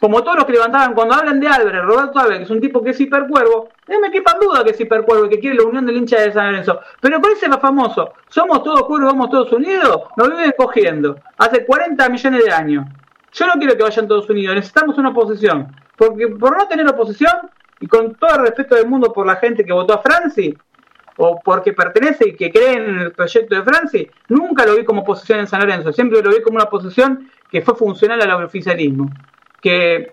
Como 0.00 0.22
todos 0.22 0.38
los 0.38 0.46
que 0.46 0.52
levantaban, 0.52 0.94
cuando 0.94 1.14
hablan 1.14 1.40
de 1.40 1.46
Álvarez, 1.46 1.82
Roberto 1.82 2.18
Álvarez, 2.18 2.38
que 2.38 2.44
es 2.44 2.50
un 2.50 2.60
tipo 2.60 2.82
que 2.82 2.90
es 2.90 3.00
hipercuervo, 3.00 3.68
no 3.86 4.00
me 4.00 4.10
quepa 4.10 4.38
duda 4.40 4.64
que 4.64 4.70
es 4.70 4.80
hipercuervo 4.80 5.26
y 5.26 5.28
que 5.28 5.40
quiere 5.40 5.56
la 5.56 5.64
unión 5.64 5.84
del 5.84 5.98
hincha 5.98 6.18
de 6.20 6.32
San 6.32 6.46
Lorenzo. 6.46 6.80
Pero 7.00 7.20
por 7.20 7.32
ese 7.32 7.48
más 7.50 7.60
famoso, 7.60 8.14
somos 8.28 8.62
todos 8.62 8.84
cuervos, 8.84 9.12
vamos 9.12 9.30
todos 9.30 9.52
unidos, 9.52 10.04
nos 10.16 10.30
viven 10.30 10.54
cogiendo. 10.56 11.16
Hace 11.36 11.66
40 11.66 12.08
millones 12.08 12.44
de 12.44 12.50
años. 12.50 12.86
Yo 13.32 13.46
no 13.46 13.52
quiero 13.54 13.76
que 13.76 13.82
vayan 13.82 14.08
todos 14.08 14.28
unidos, 14.30 14.54
necesitamos 14.54 14.96
una 14.96 15.10
oposición. 15.10 15.68
Porque 15.96 16.28
por 16.28 16.56
no 16.56 16.66
tener 16.66 16.88
oposición, 16.88 17.50
y 17.80 17.86
con 17.86 18.14
todo 18.14 18.36
el 18.36 18.42
respeto 18.42 18.76
del 18.76 18.86
mundo 18.86 19.12
por 19.12 19.26
la 19.26 19.36
gente 19.36 19.64
que 19.64 19.72
votó 19.72 19.94
a 19.94 20.02
Franci, 20.02 20.56
o 21.16 21.40
porque 21.42 21.72
pertenece 21.72 22.28
y 22.28 22.36
que 22.36 22.50
cree 22.50 22.74
en 22.74 22.98
el 23.00 23.12
proyecto 23.12 23.54
de 23.54 23.62
Francia, 23.62 24.06
nunca 24.28 24.64
lo 24.64 24.76
vi 24.76 24.84
como 24.84 25.04
posición 25.04 25.40
en 25.40 25.46
San 25.46 25.60
Lorenzo, 25.60 25.92
siempre 25.92 26.22
lo 26.22 26.30
vi 26.30 26.42
como 26.42 26.56
una 26.56 26.70
posición 26.70 27.30
que 27.50 27.62
fue 27.62 27.74
funcional 27.74 28.20
al 28.20 28.44
oficialismo, 28.44 29.10
que 29.60 30.12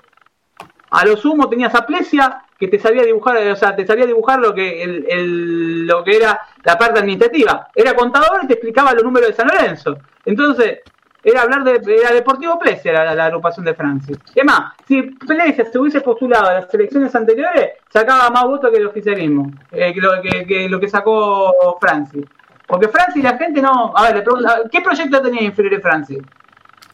a 0.90 1.06
lo 1.06 1.18
sumo 1.18 1.49
tenías 1.49 1.76
aplesia, 1.76 2.44
que 2.60 2.68
te 2.68 2.80
sabía 2.80 3.03
dibujar, 3.03 3.38
o 3.38 3.56
sea, 3.56 3.76
te 3.76 3.86
sabía 3.86 4.06
dibujar 4.06 4.40
lo 4.40 4.53
que 4.53 4.84
el, 4.84 5.86
lo 5.86 6.03
que 6.03 6.18
era 6.18 6.41
la 6.64 6.78
parte 6.78 6.99
administrativa, 6.99 7.68
era 7.76 7.94
contador 7.94 8.41
y 8.44 8.48
te 8.48 8.53
explicaba 8.53 8.94
los 8.94 9.03
números 9.03 9.30
de 9.30 9.36
San 9.36 9.48
Lorenzo. 9.48 9.98
Entonces, 10.26 10.80
era 11.29 11.41
hablar 11.41 11.63
de 11.65 11.95
era 11.95 12.13
Deportivo 12.13 12.57
Plesia, 12.57 12.93
la, 12.93 13.13
la, 13.13 13.25
agrupación 13.25 13.65
de 13.65 13.73
Francis. 13.73 14.17
Es 14.33 14.45
más, 14.45 14.73
si 14.87 15.01
Plesia 15.01 15.65
se 15.65 15.77
hubiese 15.77 15.99
postulado 15.99 16.47
a 16.47 16.53
las 16.53 16.73
elecciones 16.73 17.13
anteriores, 17.13 17.71
sacaba 17.89 18.29
más 18.29 18.43
votos 18.45 18.71
que 18.71 18.77
el 18.77 18.87
oficialismo, 18.87 19.51
eh, 19.73 19.93
que, 19.93 19.99
lo, 19.99 20.21
que, 20.21 20.69
lo 20.69 20.79
que 20.79 20.87
sacó 20.87 21.77
Francis. 21.81 22.23
Porque 22.65 22.87
Francis, 22.87 23.23
la 23.23 23.37
gente 23.37 23.61
no. 23.61 23.91
A 23.93 24.03
ver, 24.03 24.15
le 24.15 24.21
pregunta, 24.21 24.61
¿qué 24.71 24.79
proyecto 24.79 25.21
tenía 25.21 25.43
inferior 25.43 25.81
Francis? 25.81 26.19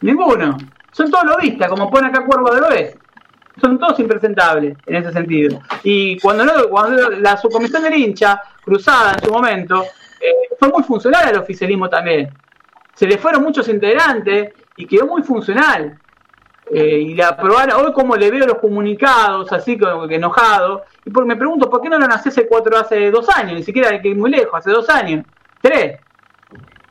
Ninguno. 0.00 0.56
Son 0.90 1.10
todos 1.10 1.26
lobistas, 1.26 1.68
como 1.68 1.88
pone 1.88 2.08
acá 2.08 2.24
Cuervo 2.24 2.52
del 2.52 2.64
Oeste. 2.64 2.98
Son 3.60 3.78
todos 3.78 4.00
impresentables 4.00 4.76
en 4.86 4.96
ese 4.96 5.12
sentido. 5.12 5.60
Y 5.84 6.18
cuando, 6.18 6.68
cuando 6.68 7.10
la 7.10 7.36
subcomisión 7.36 7.84
del 7.84 7.94
hincha, 7.94 8.40
cruzada 8.64 9.12
en 9.12 9.24
su 9.24 9.32
momento, 9.32 9.84
eh, 10.20 10.54
fue 10.58 10.68
muy 10.70 10.82
funcional 10.82 11.28
al 11.28 11.38
oficialismo 11.38 11.88
también 11.88 12.30
se 12.94 13.06
le 13.06 13.18
fueron 13.18 13.42
muchos 13.42 13.68
integrantes 13.68 14.52
y 14.76 14.86
quedó 14.86 15.06
muy 15.06 15.22
funcional. 15.22 15.98
Eh, 16.70 16.98
y 16.98 17.14
la 17.14 17.28
aprobaron, 17.28 17.84
hoy 17.84 17.92
como 17.92 18.16
le 18.16 18.30
veo 18.30 18.46
los 18.46 18.58
comunicados, 18.58 19.52
así 19.52 19.78
como 19.78 20.08
que 20.08 20.14
enojado, 20.14 20.84
y 21.04 21.10
por, 21.10 21.26
me 21.26 21.36
pregunto, 21.36 21.68
¿por 21.68 21.82
qué 21.82 21.90
no 21.90 21.98
lo 21.98 22.06
nací 22.06 22.30
hace 22.30 22.46
cuatro, 22.46 22.78
hace 22.78 23.10
dos 23.10 23.28
años? 23.28 23.52
Ni 23.52 23.62
siquiera 23.62 24.00
que 24.00 24.14
muy 24.14 24.30
lejos, 24.30 24.54
hace 24.54 24.70
dos 24.70 24.88
años, 24.88 25.26
tres. 25.60 26.00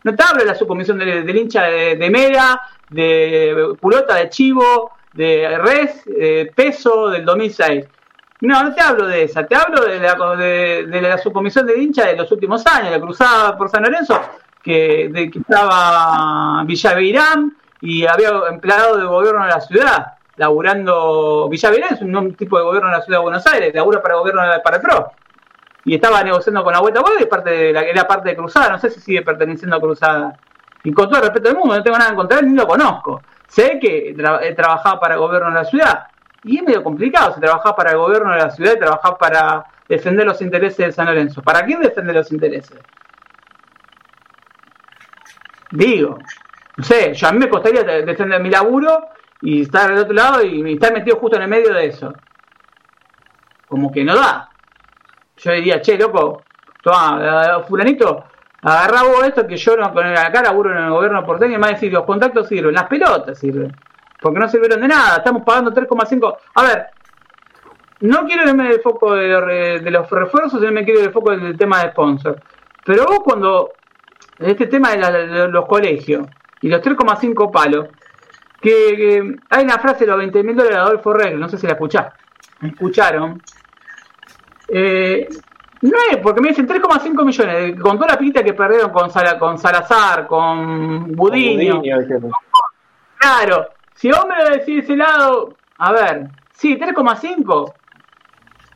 No 0.03 0.13
te 0.15 0.23
de 0.37 0.45
la 0.45 0.53
subcomisión 0.53 0.99
del 0.99 1.35
hincha 1.35 1.63
de, 1.63 2.09
Mera, 2.09 2.61
de 2.89 3.73
Pulota, 3.79 4.15
de 4.15 4.29
Chivo, 4.29 4.91
de 5.13 5.57
Res, 5.57 6.03
de 6.05 6.51
Peso, 6.53 7.09
del 7.09 7.23
2006. 7.23 7.85
No, 8.41 8.63
no 8.63 8.75
te 8.75 8.81
hablo 8.81 9.07
de 9.07 9.23
esa, 9.23 9.47
te 9.47 9.55
hablo 9.55 9.85
de 9.85 9.99
la, 9.99 10.35
de, 10.35 10.85
de 10.87 11.01
la 11.01 11.17
subcomisión 11.17 11.65
de 11.65 11.81
hincha 11.81 12.05
de 12.05 12.17
los 12.17 12.29
últimos 12.33 12.67
años, 12.67 12.91
la 12.91 12.99
cruzada 12.99 13.57
por 13.57 13.69
San 13.69 13.83
Lorenzo, 13.83 14.19
que, 14.63 15.09
de, 15.11 15.29
que 15.29 15.39
estaba 15.39 16.63
Villavirán 16.65 17.55
y 17.81 18.05
había 18.05 18.29
empleado 18.49 18.97
de 18.97 19.05
gobierno 19.05 19.43
de 19.43 19.49
la 19.49 19.61
ciudad, 19.61 20.13
laburando. 20.37 21.49
Villavirán 21.49 21.93
es 21.93 22.01
un 22.01 22.35
tipo 22.35 22.57
de 22.57 22.63
gobierno 22.63 22.89
de 22.89 22.97
la 22.97 23.01
ciudad 23.03 23.19
de 23.19 23.23
Buenos 23.23 23.45
Aires, 23.45 23.75
labura 23.75 24.01
para 24.01 24.15
el 24.15 24.19
gobierno 24.21 24.41
para 24.63 24.77
el 24.77 24.81
PRO. 24.81 25.11
Y 25.85 25.95
estaba 25.95 26.23
negociando 26.23 26.63
con 26.63 26.71
la 26.71 26.79
vuelta 26.79 27.01
y 27.19 27.25
parte 27.25 27.49
de 27.49 27.73
la, 27.73 27.81
era 27.81 28.07
parte 28.07 28.29
de 28.29 28.37
Cruzada, 28.37 28.69
no 28.69 28.79
sé 28.79 28.89
si 28.89 29.01
sigue 29.01 29.21
perteneciendo 29.21 29.75
a 29.75 29.81
Cruzada. 29.81 30.39
Y 30.85 30.93
con 30.93 31.07
todo 31.07 31.17
el 31.17 31.23
respeto 31.23 31.49
del 31.49 31.57
mundo, 31.57 31.75
no 31.75 31.83
tengo 31.83 31.97
nada 31.97 32.11
en 32.11 32.15
contra 32.15 32.41
ni 32.41 32.55
lo 32.55 32.65
conozco. 32.65 33.21
Sé 33.47 33.79
que 33.79 34.15
trabajaba 34.55 34.99
para 34.99 35.15
el 35.15 35.19
gobierno 35.19 35.49
de 35.49 35.55
la 35.55 35.65
ciudad. 35.65 36.07
Y 36.45 36.57
es 36.57 36.63
medio 36.63 36.83
complicado 36.83 37.33
si 37.33 37.41
trabajaba 37.41 37.75
para 37.75 37.91
el 37.91 37.97
gobierno 37.97 38.31
de 38.31 38.39
la 38.39 38.49
ciudad 38.49 38.73
y 38.75 38.79
trabajaba 38.79 39.17
para 39.17 39.65
defender 39.87 40.25
los 40.25 40.41
intereses 40.41 40.77
de 40.77 40.91
San 40.91 41.05
Lorenzo. 41.05 41.41
¿Para 41.41 41.65
quién 41.65 41.81
defender 41.81 42.15
los 42.15 42.31
intereses? 42.31 42.79
Digo, 45.73 46.19
no 46.77 46.83
sé, 46.83 47.15
yo 47.15 47.27
a 47.27 47.31
mí 47.31 47.39
me 47.39 47.49
costaría 47.49 47.83
defender 47.83 48.39
mi 48.39 48.51
laburo 48.51 49.07
y 49.41 49.63
estar 49.63 49.89
del 49.89 50.03
otro 50.03 50.13
lado 50.13 50.43
y 50.43 50.71
estar 50.71 50.93
metido 50.93 51.17
justo 51.17 51.35
en 51.37 51.43
el 51.43 51.49
medio 51.49 51.73
de 51.73 51.87
eso. 51.87 52.13
Como 53.67 53.91
que 53.91 54.03
no 54.03 54.15
da. 54.15 54.49
Yo 55.37 55.51
diría, 55.51 55.81
che, 55.81 55.97
loco, 55.97 56.43
toma, 56.83 57.63
fulanito, 57.67 58.25
agarra 58.61 59.01
vos 59.01 59.23
esto 59.23 59.47
que 59.47 59.57
yo 59.57 59.75
no, 59.75 59.91
con 59.91 60.05
acá 60.05 60.43
laburo 60.43 60.71
en 60.71 60.83
el 60.83 60.91
gobierno 60.91 61.25
porteño 61.25 61.55
y 61.55 61.57
más 61.57 61.71
decir, 61.71 61.91
los 61.91 62.03
contactos 62.03 62.47
sirven, 62.47 62.75
las 62.75 62.85
pelotas 62.85 63.39
sirven. 63.39 63.75
Porque 64.21 64.39
no 64.39 64.47
sirvieron 64.47 64.79
de 64.79 64.87
nada, 64.89 65.17
estamos 65.17 65.41
pagando 65.41 65.71
3,5. 65.71 66.37
A 66.53 66.63
ver, 66.63 66.85
no 68.01 68.25
quiero 68.27 68.47
irme 68.47 68.69
del 68.69 68.81
foco 68.81 69.15
de, 69.15 69.81
los 69.89 70.07
refuerzos, 70.07 70.59
sino 70.59 70.71
me 70.71 70.85
quiero 70.85 70.99
ir 70.99 71.05
del 71.05 71.13
foco 71.13 71.31
del 71.31 71.57
tema 71.57 71.83
de 71.83 71.89
sponsor. 71.89 72.39
Pero 72.85 73.05
vos 73.05 73.21
cuando 73.23 73.71
este 74.45 74.67
tema 74.67 74.91
de, 74.91 75.47
los 75.47 75.65
colegios 75.65 76.27
y 76.61 76.69
los 76.69 76.81
3,5 76.81 77.51
palos, 77.51 77.87
que, 78.61 79.35
hay 79.49 79.63
una 79.63 79.79
frase 79.79 80.01
de 80.01 80.07
los 80.07 80.17
20 80.17 80.43
mil 80.43 80.55
dólares 80.55 80.77
de 80.77 80.81
Adolfo 80.81 81.13
Regl, 81.13 81.39
no 81.39 81.49
sé 81.49 81.57
si 81.57 81.67
la 81.67 81.73
escucharon. 81.73 82.11
¿Escucharon? 82.61 83.41
Eh, 84.67 85.27
no 85.81 85.97
es, 86.09 86.17
porque 86.17 86.39
me 86.39 86.49
dicen 86.49 86.67
3,5 86.67 87.25
millones, 87.25 87.81
con 87.81 87.97
toda 87.97 88.13
la 88.13 88.17
pita 88.17 88.41
que 88.41 88.53
perdieron 88.53 88.91
con, 88.91 89.09
con 89.37 89.57
Salazar, 89.57 90.25
con 90.27 91.11
Budinho. 91.11 91.81
claro, 93.17 93.67
si 93.93 94.09
vos 94.09 94.25
me 94.27 94.43
lo 94.43 94.49
decís 94.51 94.75
de 94.75 94.79
ese 94.79 94.95
lado, 94.95 95.55
a 95.77 95.91
ver, 95.91 96.29
sí, 96.53 96.77
3,5, 96.77 97.73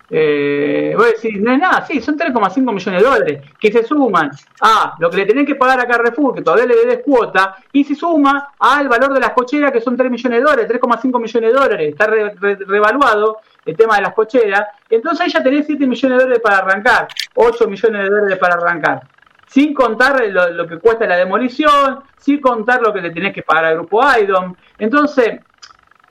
eh, 0.09 0.93
voy 0.95 1.07
a 1.07 1.11
decir, 1.11 1.41
no 1.41 1.51
es 1.51 1.59
nada, 1.59 1.85
sí, 1.85 1.99
son 1.99 2.17
3,5 2.17 2.73
millones 2.73 3.01
de 3.01 3.09
dólares 3.09 3.41
que 3.59 3.71
se 3.71 3.83
suman 3.83 4.31
a 4.61 4.95
lo 4.99 5.09
que 5.09 5.17
le 5.17 5.25
tienen 5.25 5.45
que 5.45 5.55
pagar 5.55 5.81
a 5.81 5.87
Carrefour, 5.87 6.35
que 6.35 6.41
todavía 6.41 6.65
le 6.65 6.77
debes 6.77 6.99
cuota, 7.03 7.57
y 7.73 7.83
se 7.83 7.93
suma 7.93 8.53
al 8.57 8.87
valor 8.87 9.13
de 9.13 9.19
las 9.19 9.31
cocheras, 9.31 9.71
que 9.71 9.81
son 9.81 9.97
3 9.97 10.09
millones 10.09 10.39
de 10.39 10.45
dólares, 10.45 10.69
3,5 10.69 11.21
millones 11.21 11.53
de 11.53 11.59
dólares, 11.59 11.89
está 11.89 12.07
revaluado 12.07 13.39
el 13.65 13.75
tema 13.75 13.97
de 13.97 14.03
las 14.03 14.13
cocheras, 14.13 14.67
entonces 14.89 15.31
ya 15.33 15.43
tenés 15.43 15.65
7 15.65 15.85
millones 15.85 16.17
de 16.17 16.23
dólares 16.23 16.41
para 16.41 16.57
arrancar, 16.59 17.07
8 17.35 17.67
millones 17.67 18.03
de 18.03 18.09
dólares 18.09 18.37
para 18.37 18.53
arrancar. 18.55 19.01
Sin 19.45 19.73
contar 19.73 20.25
lo, 20.29 20.67
que 20.67 20.77
cuesta 20.77 21.05
la 21.05 21.17
demolición, 21.17 22.01
sin 22.17 22.39
contar 22.41 22.81
lo 22.81 22.93
que 22.93 23.01
le 23.01 23.11
tenés 23.11 23.33
que 23.33 23.43
pagar 23.43 23.65
al 23.65 23.75
grupo 23.75 24.01
IDOM. 24.03 24.53
Entonces, 24.77 25.39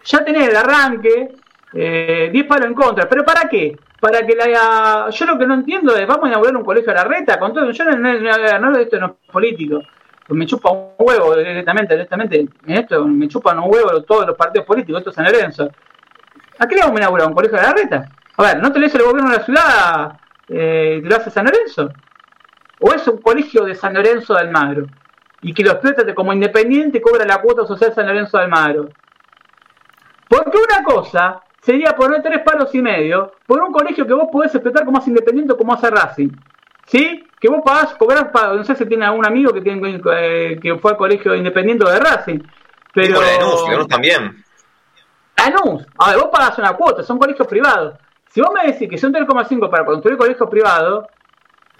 ya 0.04 0.24
tenés 0.24 0.48
el 0.48 0.56
arranque, 0.56 1.34
eh, 1.74 2.30
10 2.32 2.46
palos 2.46 2.66
en 2.66 2.74
contra. 2.74 3.06
¿Pero 3.06 3.24
para 3.24 3.46
qué? 3.46 3.76
Para 4.06 4.24
que 4.24 4.36
la 4.36 5.10
yo 5.10 5.26
lo 5.26 5.36
que 5.36 5.46
no 5.46 5.54
entiendo 5.54 5.96
es 5.96 6.06
vamos 6.06 6.26
a 6.26 6.28
inaugurar 6.28 6.56
un 6.56 6.64
colegio 6.64 6.92
a 6.92 6.94
la 6.94 7.04
reta 7.04 7.38
con 7.40 7.52
todo 7.52 7.70
yo 7.72 7.84
no, 7.84 7.96
no, 7.96 8.60
no 8.60 8.78
esto 8.78 9.00
no 9.00 9.06
es 9.06 9.32
político 9.32 9.82
me 10.28 10.46
chupa 10.46 10.70
un 10.70 10.94
huevo 10.98 11.36
directamente, 11.36 11.94
directamente, 11.94 12.48
en 12.66 12.76
esto 12.76 13.06
me 13.06 13.28
chupan 13.28 13.58
un 13.58 13.72
huevo 13.72 14.02
todos 14.02 14.26
los 14.26 14.36
partidos 14.36 14.66
políticos, 14.66 14.98
esto 14.98 15.10
es 15.10 15.16
San 15.16 15.24
Lorenzo. 15.24 15.70
¿A 16.58 16.66
qué 16.66 16.74
le 16.74 16.80
vamos 16.80 16.96
a 16.96 17.02
inaugurar? 17.02 17.28
¿Un 17.28 17.34
colegio 17.34 17.58
de 17.58 17.62
la 17.62 17.72
reta? 17.72 18.08
A 18.36 18.42
ver, 18.42 18.60
¿no 18.60 18.72
te 18.72 18.80
lo 18.80 18.86
el 18.86 19.02
gobierno 19.02 19.30
de 19.30 19.36
la 19.36 19.44
ciudad 19.44 20.20
eh, 20.48 21.00
te 21.00 21.08
lo 21.08 21.16
hace 21.16 21.30
San 21.30 21.46
Lorenzo? 21.46 21.90
¿O 22.80 22.92
es 22.92 23.06
un 23.06 23.18
colegio 23.18 23.64
de 23.64 23.74
San 23.74 23.94
Lorenzo 23.94 24.34
de 24.34 24.40
Almagro? 24.40 24.86
Y 25.42 25.54
que 25.54 25.62
lo 25.62 25.72
explota 25.72 26.14
como 26.14 26.32
independiente 26.32 26.98
y 26.98 27.00
cobra 27.00 27.24
la 27.24 27.40
cuota 27.40 27.64
social 27.64 27.94
San 27.94 28.06
Lorenzo 28.06 28.38
de 28.38 28.44
Almagro. 28.44 28.88
Porque 30.28 30.58
una 30.58 30.82
cosa 30.82 31.40
sería 31.66 31.96
poner 31.96 32.22
tres 32.22 32.42
palos 32.42 32.72
y 32.76 32.80
medio 32.80 33.32
por 33.44 33.60
un 33.60 33.72
colegio 33.72 34.06
que 34.06 34.14
vos 34.14 34.28
podés 34.30 34.54
explotar 34.54 34.84
como 34.84 34.98
más 34.98 35.08
independiente 35.08 35.56
como 35.56 35.74
hace 35.74 35.90
Racing. 35.90 36.30
¿Sí? 36.86 37.24
Que 37.40 37.48
vos 37.48 37.60
pagás, 37.64 37.96
cobrás, 37.96 38.28
no 38.32 38.62
sé 38.62 38.76
si 38.76 38.86
tiene 38.86 39.04
algún 39.04 39.26
amigo 39.26 39.52
que 39.52 39.60
tiene 39.60 40.00
eh, 40.12 40.60
que 40.62 40.76
fue 40.76 40.92
al 40.92 40.96
colegio 40.96 41.34
independiente 41.34 41.84
de 41.84 41.98
Racing. 41.98 42.38
Pero... 42.94 43.20
Lanús, 43.20 43.88
también. 43.88 44.44
Lanús, 45.36 45.84
a 45.98 46.10
ver, 46.10 46.20
vos 46.20 46.28
pagás 46.32 46.56
una 46.58 46.74
cuota, 46.74 47.02
son 47.02 47.18
colegios 47.18 47.48
privados. 47.48 47.98
Si 48.28 48.40
vos 48.40 48.50
me 48.54 48.70
decís 48.70 48.88
que 48.88 48.96
son 48.96 49.12
3,5 49.12 49.68
para 49.68 49.84
construir 49.84 50.16
colegios 50.16 50.48
privados, 50.48 51.06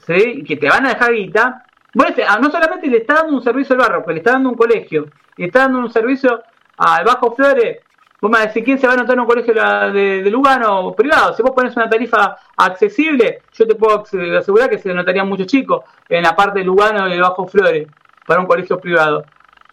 ¿sí? 0.04 0.38
Y 0.38 0.44
que 0.44 0.56
te 0.56 0.68
van 0.68 0.84
a 0.84 0.94
dejar 0.94 1.12
guita, 1.12 1.64
vos 1.94 2.06
ah, 2.26 2.38
no 2.42 2.50
solamente 2.50 2.88
le 2.88 2.98
está 2.98 3.14
dando 3.14 3.34
un 3.34 3.42
servicio 3.42 3.74
al 3.74 3.82
barro, 3.82 4.00
pero 4.00 4.14
le 4.14 4.18
está 4.18 4.32
dando 4.32 4.48
un 4.48 4.56
colegio, 4.56 5.06
le 5.36 5.46
está 5.46 5.60
dando 5.60 5.78
un 5.78 5.92
servicio 5.92 6.42
al 6.76 7.04
Bajo 7.04 7.36
Flores, 7.36 7.85
Vos 8.26 8.36
me 8.36 8.44
decís, 8.44 8.64
¿quién 8.64 8.76
se 8.76 8.88
va 8.88 8.94
a 8.94 8.96
anotar 8.96 9.14
en 9.14 9.20
un 9.20 9.26
colegio 9.26 9.54
de, 9.54 10.20
de, 10.20 10.30
Lugano 10.32 10.92
privado? 10.96 11.32
Si 11.32 11.44
vos 11.44 11.52
pones 11.52 11.76
una 11.76 11.88
tarifa 11.88 12.36
accesible, 12.56 13.42
yo 13.52 13.68
te 13.68 13.76
puedo 13.76 14.02
asegurar 14.36 14.68
que 14.68 14.80
se 14.80 14.92
notarían 14.92 15.28
muchos 15.28 15.46
chicos 15.46 15.84
en 16.08 16.24
la 16.24 16.34
parte 16.34 16.58
de 16.58 16.64
Lugano 16.64 17.06
y 17.06 17.12
de 17.12 17.20
Bajo 17.20 17.46
Flores 17.46 17.86
para 18.26 18.40
un 18.40 18.48
colegio 18.48 18.80
privado. 18.80 19.24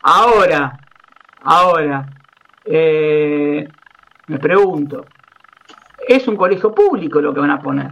Ahora, 0.03 0.79
ahora, 1.41 2.05
eh, 2.63 3.67
me 4.27 4.37
pregunto, 4.37 5.03
¿es 6.07 6.27
un 6.27 6.35
colegio 6.35 6.75
público 6.75 7.19
lo 7.21 7.33
que 7.33 7.39
van 7.39 7.49
a 7.49 7.59
poner? 7.59 7.89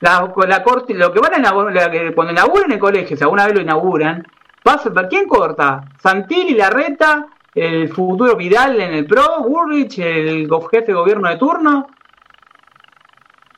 La 0.00 0.64
corte, 0.64 0.94
lo 0.94 1.12
que 1.12 1.20
van 1.20 1.34
a 1.34 1.38
inaugurar, 1.38 2.12
cuando 2.12 2.32
inauguren 2.32 2.72
el 2.72 2.80
colegio, 2.80 3.16
si 3.16 3.22
alguna 3.22 3.46
vez 3.46 3.54
lo 3.54 3.60
inauguran, 3.60 4.26
pasa, 4.64 4.90
¿quién 5.08 5.28
corta? 5.28 5.84
¿Santilli, 6.02 6.54
Larreta 6.54 7.28
el 7.54 7.88
futuro 7.88 8.36
Vidal 8.36 8.80
en 8.80 8.94
el 8.94 9.06
Pro, 9.06 9.42
Burrich, 9.46 9.98
el 9.98 10.48
jefe 10.70 10.86
de 10.86 10.92
gobierno 10.94 11.28
de 11.28 11.36
turno. 11.36 11.88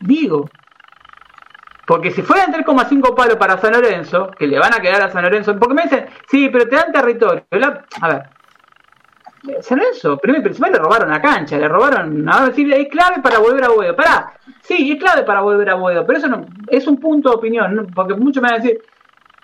Digo, 0.00 0.48
porque 1.86 2.10
si 2.10 2.22
fueran 2.22 2.52
3,5 2.52 3.14
palos 3.14 3.36
para 3.36 3.58
San 3.58 3.72
Lorenzo, 3.72 4.30
que 4.30 4.46
le 4.46 4.58
van 4.58 4.74
a 4.74 4.80
quedar 4.80 5.02
a 5.02 5.10
San 5.10 5.22
Lorenzo, 5.22 5.58
porque 5.58 5.74
me 5.74 5.82
dicen, 5.82 6.06
sí, 6.28 6.48
pero 6.48 6.68
te 6.68 6.76
dan 6.76 6.92
territorio. 6.92 7.44
A 8.00 8.08
ver, 8.08 8.22
San 9.60 9.78
Lorenzo, 9.78 10.16
primero 10.18 10.40
y 10.40 10.44
principal, 10.44 10.72
le 10.72 10.78
robaron 10.78 11.10
la 11.10 11.20
cancha, 11.20 11.58
le 11.58 11.68
robaron, 11.68 12.26
a 12.28 12.46
decir, 12.46 12.72
es 12.72 12.88
clave 12.88 13.20
para 13.22 13.38
volver 13.38 13.64
a 13.64 13.68
Boedo. 13.68 13.94
Pará, 13.94 14.32
sí, 14.62 14.92
es 14.92 14.98
clave 14.98 15.22
para 15.22 15.42
volver 15.42 15.70
a 15.70 15.74
Boedo, 15.74 16.06
pero 16.06 16.18
eso 16.18 16.28
no, 16.28 16.46
es 16.68 16.86
un 16.86 16.98
punto 16.98 17.30
de 17.30 17.36
opinión, 17.36 17.90
porque 17.94 18.14
muchos 18.14 18.42
me 18.42 18.48
van 18.48 18.60
a 18.60 18.62
decir, 18.62 18.80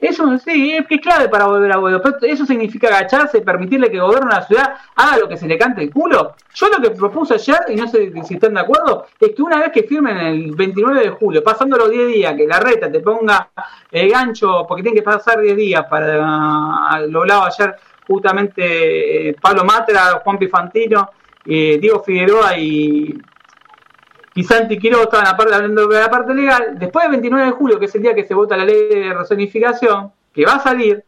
eso 0.00 0.38
sí, 0.38 0.72
es, 0.72 1.00
clave 1.00 1.28
para 1.28 1.46
volver 1.46 1.72
a 1.72 1.76
Boedo. 1.76 2.00
Pero 2.02 2.16
eso 2.22 2.46
significa 2.46 2.88
agacharse 2.88 3.38
y 3.38 3.42
permitirle 3.42 3.90
que 3.90 3.98
de 3.98 4.26
la 4.28 4.46
ciudad 4.46 4.74
haga 4.96 5.18
lo 5.18 5.28
que 5.28 5.36
se 5.36 5.46
le 5.46 5.58
cante 5.58 5.82
el 5.82 5.90
culo. 5.90 6.34
Yo 6.54 6.68
lo 6.68 6.82
que 6.82 6.90
propuse 6.90 7.34
ayer, 7.34 7.58
y 7.68 7.76
no 7.76 7.86
sé 7.86 8.12
si 8.24 8.34
están 8.34 8.54
de 8.54 8.60
acuerdo, 8.60 9.06
es 9.18 9.34
que 9.34 9.42
una 9.42 9.58
vez 9.58 9.72
que 9.72 9.82
firmen 9.82 10.16
el 10.16 10.54
29 10.54 11.00
de 11.00 11.10
julio, 11.10 11.44
pasando 11.44 11.76
los 11.76 11.90
10 11.90 12.08
días, 12.08 12.34
que 12.34 12.46
la 12.46 12.60
reta 12.60 12.90
te 12.90 13.00
ponga 13.00 13.50
el 13.90 14.10
gancho, 14.10 14.64
porque 14.66 14.82
tiene 14.82 14.96
que 14.96 15.02
pasar 15.02 15.40
10 15.40 15.56
días 15.56 15.86
para. 15.88 17.00
Lo 17.06 17.20
hablaba 17.20 17.46
ayer 17.46 17.76
justamente 18.06 19.28
eh, 19.28 19.36
Pablo 19.40 19.64
Matra, 19.64 20.20
Juan 20.24 20.38
Pifantino, 20.38 21.10
eh, 21.44 21.78
Diego 21.80 22.02
Figueroa 22.02 22.56
y 22.58 23.14
y 24.34 24.44
Santi 24.44 24.78
Quiroga 24.78 25.04
estaban 25.04 25.26
aparte, 25.26 25.54
hablando 25.54 25.88
de 25.88 26.00
la 26.00 26.10
parte 26.10 26.34
legal, 26.34 26.78
después 26.78 27.04
del 27.04 27.12
29 27.12 27.46
de 27.46 27.50
julio, 27.52 27.78
que 27.78 27.86
es 27.86 27.94
el 27.94 28.02
día 28.02 28.14
que 28.14 28.24
se 28.24 28.34
vota 28.34 28.56
la 28.56 28.64
ley 28.64 28.88
de 28.88 29.12
rezonificación, 29.12 30.12
que 30.32 30.44
va 30.44 30.54
a 30.54 30.60
salir, 30.60 31.04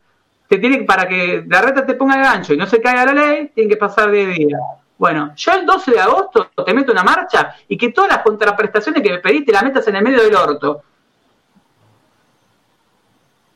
te 0.48 0.58
tiene 0.58 0.82
para 0.82 1.06
que 1.06 1.44
la 1.48 1.62
reta 1.62 1.86
te 1.86 1.94
ponga 1.94 2.16
el 2.16 2.22
gancho 2.22 2.52
y 2.52 2.56
no 2.56 2.66
se 2.66 2.80
caiga 2.80 3.06
la 3.06 3.14
ley, 3.14 3.52
tiene 3.54 3.70
que 3.70 3.76
pasar 3.76 4.10
10 4.10 4.36
días. 4.36 4.60
Bueno, 4.98 5.32
yo 5.36 5.52
el 5.52 5.64
12 5.64 5.90
de 5.92 6.00
agosto 6.00 6.50
te 6.64 6.74
meto 6.74 6.92
una 6.92 7.02
marcha 7.02 7.54
y 7.68 7.76
que 7.76 7.90
todas 7.90 8.10
las 8.10 8.22
contraprestaciones 8.22 9.02
que 9.02 9.10
me 9.10 9.18
pediste 9.18 9.52
las 9.52 9.62
metas 9.62 9.86
en 9.88 9.96
el 9.96 10.02
medio 10.02 10.22
del 10.22 10.34
orto. 10.34 10.82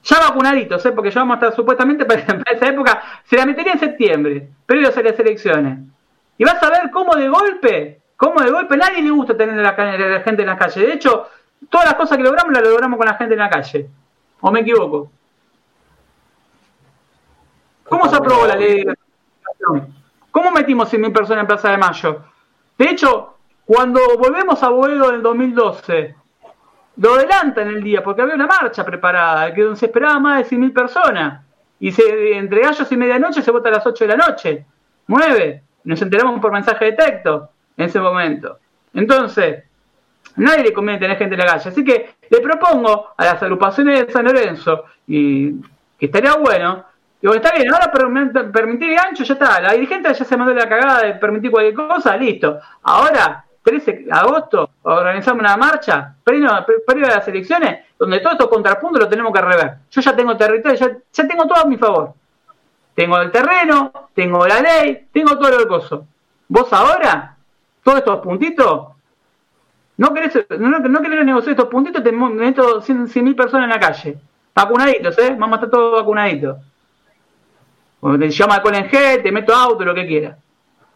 Ya 0.04 0.20
vacunaditos, 0.20 0.86
¿eh? 0.86 0.92
porque 0.92 1.10
ya 1.10 1.20
vamos 1.20 1.34
a 1.34 1.38
estar 1.38 1.56
supuestamente 1.56 2.04
para, 2.04 2.20
esa 2.52 2.66
época, 2.66 3.02
se 3.24 3.36
la 3.36 3.46
metería 3.46 3.72
en 3.72 3.80
septiembre, 3.80 4.48
previo 4.64 4.88
a 4.88 5.02
las 5.02 5.18
elecciones. 5.18 5.80
Y 6.38 6.44
vas 6.44 6.62
a 6.62 6.70
ver 6.70 6.90
cómo 6.90 7.14
de 7.16 7.28
golpe 7.28 8.00
¿Cómo 8.16 8.40
de 8.40 8.50
golpe? 8.50 8.76
Nadie 8.76 9.02
le 9.02 9.10
gusta 9.10 9.36
tener 9.36 9.56
la, 9.56 9.72
la 9.72 10.20
gente 10.20 10.42
en 10.42 10.48
la 10.48 10.56
calle. 10.56 10.86
De 10.86 10.92
hecho, 10.94 11.28
todas 11.68 11.86
las 11.86 11.94
cosas 11.94 12.16
que 12.16 12.24
logramos 12.24 12.52
las 12.52 12.62
logramos 12.62 12.96
con 12.96 13.06
la 13.06 13.14
gente 13.14 13.34
en 13.34 13.40
la 13.40 13.50
calle. 13.50 13.88
¿O 14.40 14.50
me 14.50 14.60
equivoco? 14.60 15.10
¿Cómo 17.84 18.08
se 18.08 18.16
aprobó 18.16 18.46
la 18.46 18.56
ley 18.56 18.84
de 18.84 18.96
¿Cómo 20.30 20.50
metimos 20.50 20.92
100.000 20.92 21.12
personas 21.12 21.42
en 21.42 21.46
Plaza 21.46 21.70
de 21.70 21.78
Mayo? 21.78 22.24
De 22.76 22.90
hecho, 22.90 23.36
cuando 23.64 24.00
volvemos 24.18 24.62
a 24.62 24.68
Boedo 24.68 25.14
en 25.14 25.22
2012, 25.22 26.14
lo 26.96 27.14
adelantan 27.14 27.68
el 27.68 27.82
día 27.82 28.02
porque 28.02 28.22
había 28.22 28.34
una 28.34 28.46
marcha 28.46 28.84
preparada, 28.84 29.52
que 29.54 29.76
se 29.76 29.86
esperaba 29.86 30.18
más 30.18 30.38
de 30.38 30.56
100.000 30.56 30.72
personas. 30.72 31.44
Y 31.80 31.92
se, 31.92 32.36
entre 32.36 32.60
gallos 32.60 32.90
y 32.90 32.96
medianoche 32.96 33.42
se 33.42 33.50
vota 33.50 33.68
a 33.68 33.72
las 33.72 33.86
8 33.86 34.04
de 34.06 34.16
la 34.16 34.28
noche. 34.28 34.66
9. 35.06 35.62
Nos 35.84 36.02
enteramos 36.02 36.40
por 36.40 36.52
mensaje 36.52 36.86
de 36.86 36.92
texto 36.92 37.50
en 37.76 37.84
ese 37.86 38.00
momento. 38.00 38.58
Entonces, 38.94 39.64
nadie 40.36 40.64
le 40.64 40.72
conviene 40.72 41.00
tener 41.00 41.18
gente 41.18 41.34
en 41.34 41.40
la 41.40 41.46
calle. 41.46 41.68
Así 41.68 41.84
que 41.84 42.16
le 42.28 42.40
propongo 42.40 43.08
a 43.16 43.24
las 43.24 43.42
agrupaciones 43.42 44.06
de 44.06 44.12
San 44.12 44.24
Lorenzo, 44.24 44.84
y 45.06 45.52
que 45.98 46.06
estaría 46.06 46.34
bueno, 46.34 46.84
digo, 47.20 47.34
está 47.34 47.52
bien, 47.52 47.72
ahora 47.72 47.92
permitir 48.52 48.94
gancho, 48.94 49.24
ya 49.24 49.34
está. 49.34 49.60
La 49.60 49.72
dirigente 49.72 50.12
ya 50.12 50.24
se 50.24 50.36
mandó 50.36 50.52
la 50.54 50.68
cagada 50.68 51.02
de 51.02 51.14
permitir 51.14 51.50
cualquier 51.50 51.74
cosa, 51.74 52.16
listo. 52.16 52.58
Ahora, 52.82 53.44
13 53.62 53.92
de 53.92 54.12
agosto, 54.12 54.70
organizamos 54.82 55.40
una 55.40 55.56
marcha, 55.56 56.14
previo, 56.22 56.50
a 56.50 57.08
las 57.08 57.28
elecciones, 57.28 57.84
donde 57.98 58.20
todos 58.20 58.32
estos 58.32 58.48
contrapuntos 58.48 59.00
los 59.00 59.10
tenemos 59.10 59.32
que 59.32 59.40
rever. 59.40 59.74
Yo 59.90 60.00
ya 60.00 60.14
tengo 60.14 60.36
territorio, 60.36 60.78
ya, 60.78 60.96
ya 61.12 61.28
tengo 61.28 61.46
todo 61.46 61.62
a 61.62 61.66
mi 61.66 61.76
favor. 61.76 62.14
Tengo 62.94 63.18
el 63.20 63.30
terreno, 63.30 64.10
tengo 64.14 64.46
la 64.46 64.60
ley, 64.60 65.08
tengo 65.12 65.36
todo 65.36 65.50
lo 65.50 65.68
coso. 65.68 66.06
Vos 66.48 66.72
ahora 66.72 67.35
todos 67.86 67.98
estos 67.98 68.18
puntitos, 68.18 68.88
no 69.96 70.12
querés, 70.12 70.44
no, 70.58 70.80
no 70.80 71.00
querés 71.00 71.24
negociar 71.24 71.52
estos 71.52 71.68
puntitos, 71.68 72.02
te 72.02 72.10
meto 72.10 72.82
100.000 72.82 73.36
personas 73.36 73.66
en 73.66 73.70
la 73.70 73.78
calle. 73.78 74.18
Vacunaditos, 74.52 75.16
¿eh? 75.18 75.36
Vamos 75.38 75.52
a 75.52 75.54
estar 75.54 75.70
todos 75.70 76.00
vacunaditos. 76.00 76.56
O 78.00 78.18
te 78.18 78.28
llama 78.28 78.60
con 78.60 78.74
el 78.74 78.90
G, 78.90 79.22
te 79.22 79.30
meto 79.30 79.54
auto, 79.54 79.84
lo 79.84 79.94
que 79.94 80.04
quiera. 80.04 80.36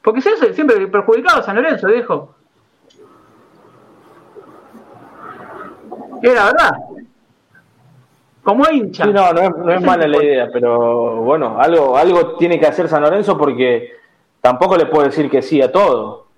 Porque 0.03 0.21
si 0.21 0.31
es 0.31 0.57
siempre 0.57 0.85
perjudicado 0.89 1.39
a 1.39 1.43
San 1.45 1.55
Lorenzo, 1.55 1.87
viejo. 1.87 2.35
Era 6.23 6.47
verdad. 6.47 6.73
Como 8.43 8.65
hincha. 8.69 9.05
Sí, 9.05 9.13
no, 9.13 9.33
no 9.33 9.41
es, 9.41 9.57
no 9.57 9.73
es 9.73 9.81
mala 9.81 10.09
la 10.09 10.25
idea, 10.25 10.49
pero 10.53 11.23
bueno, 11.23 11.57
algo, 11.61 11.97
algo 11.97 12.35
tiene 12.35 12.59
que 12.59 12.67
hacer 12.67 12.89
San 12.89 13.03
Lorenzo 13.03 13.39
porque 13.39 13.93
tampoco 14.41 14.77
le 14.77 14.87
puedo 14.87 15.05
decir 15.05 15.31
que 15.31 15.41
sí 15.41 15.63
a 15.63 15.71
todo. 15.71 16.30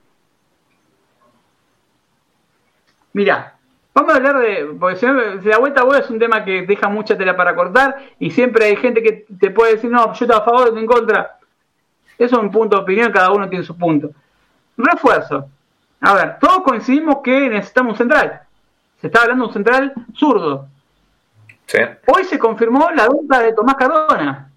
Mira, 3.13 3.55
vamos 3.95 4.13
a 4.13 4.17
hablar 4.17 4.39
de. 4.39 4.77
Porque 4.79 4.97
si, 4.97 5.07
la 5.07 5.59
vuelta 5.59 5.83
a 5.83 5.99
es 5.99 6.11
un 6.11 6.19
tema 6.19 6.45
que 6.45 6.63
deja 6.63 6.89
mucha 6.89 7.17
tela 7.17 7.37
para 7.37 7.55
cortar 7.55 7.97
y 8.19 8.31
siempre 8.31 8.67
hay 8.67 8.77
gente 8.77 9.03
que 9.03 9.27
te 9.39 9.51
puede 9.51 9.75
decir, 9.75 9.91
no, 9.91 10.07
yo 10.07 10.25
estoy 10.25 10.31
a 10.31 10.45
favor, 10.45 10.69
estoy 10.69 10.83
en 10.83 10.87
contra. 10.87 11.39
Eso 12.19 12.37
es 12.37 12.43
un 12.43 12.51
punto 12.51 12.77
de 12.77 12.83
opinión, 12.83 13.13
cada 13.13 13.33
uno 13.33 13.49
tiene 13.49 13.65
su 13.65 13.77
punto. 13.77 14.11
Refuerzo. 14.77 15.49
A 16.01 16.15
ver, 16.15 16.39
todos 16.41 16.63
coincidimos 16.63 17.19
que 17.23 17.49
necesitamos 17.49 17.93
un 17.93 17.99
central. 17.99 18.43
Se 19.01 19.07
está 19.09 19.23
hablando 19.23 19.45
de 19.45 19.49
un 19.49 19.55
central 19.55 19.95
zurdo. 20.15 20.69
Sí. 21.67 21.79
Hoy 22.07 22.25
se 22.25 22.39
confirmó 22.39 22.91
la 22.91 23.09
venta 23.09 23.41
de 23.41 23.53
Tomás 23.53 23.77
Cardona 23.77 24.53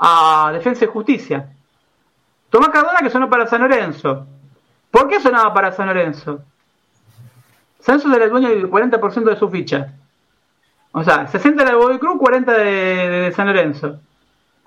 a 0.00 0.50
Defensa 0.52 0.84
y 0.84 0.88
Justicia. 0.88 1.46
Tomás 2.48 2.70
Cardona 2.70 3.00
que 3.00 3.10
sonó 3.10 3.28
para 3.28 3.46
San 3.46 3.60
Lorenzo. 3.60 4.26
¿Por 4.90 5.08
qué 5.08 5.20
sonaba 5.20 5.52
para 5.52 5.72
San 5.72 5.86
Lorenzo? 5.86 6.42
Santos 7.80 8.12
era 8.14 8.24
el 8.24 8.30
dueño 8.30 8.48
del 8.48 8.70
40% 8.70 9.24
de 9.24 9.36
su 9.36 9.48
ficha. 9.48 9.94
O 10.92 11.04
sea, 11.04 11.26
60 11.26 11.62
era 11.62 11.72
de 11.72 11.76
Godoy 11.76 11.98
Cruz, 11.98 12.18
40 12.18 12.52
de, 12.52 13.32
San 13.34 13.46
Lorenzo. 13.46 14.00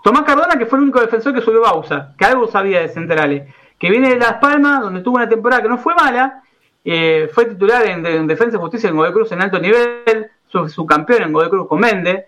Tomás 0.04 0.24
Cardona, 0.24 0.58
que 0.58 0.66
fue 0.66 0.78
el 0.80 0.84
único 0.84 1.00
defensor 1.00 1.34
que 1.34 1.42
subió 1.42 1.62
Bausa, 1.62 2.14
que 2.18 2.26
algo 2.26 2.48
sabía 2.48 2.82
de 2.82 2.90
Centrales, 2.90 3.54
que 3.80 3.90
viene 3.90 4.10
de 4.10 4.18
Las 4.18 4.36
Palmas, 4.36 4.82
donde 4.82 5.02
tuvo 5.02 5.16
una 5.16 5.30
temporada 5.30 5.62
que 5.62 5.70
no 5.70 5.78
fue 5.78 5.96
mala, 5.96 6.44
eh, 6.84 7.30
fue 7.34 7.46
titular 7.46 7.86
en, 7.86 8.28
Defensa 8.28 8.58
y 8.58 8.60
Justicia 8.60 8.90
en 8.90 8.96
Godoy 8.96 9.14
Cruz 9.14 9.32
en 9.32 9.42
alto 9.42 9.60
nivel, 9.60 10.30
su, 10.48 10.86
campeón 10.86 11.24
en 11.24 11.34
Godoy 11.34 11.50
Cruz 11.50 11.68
con 11.68 11.80
Méndez, 11.80 12.26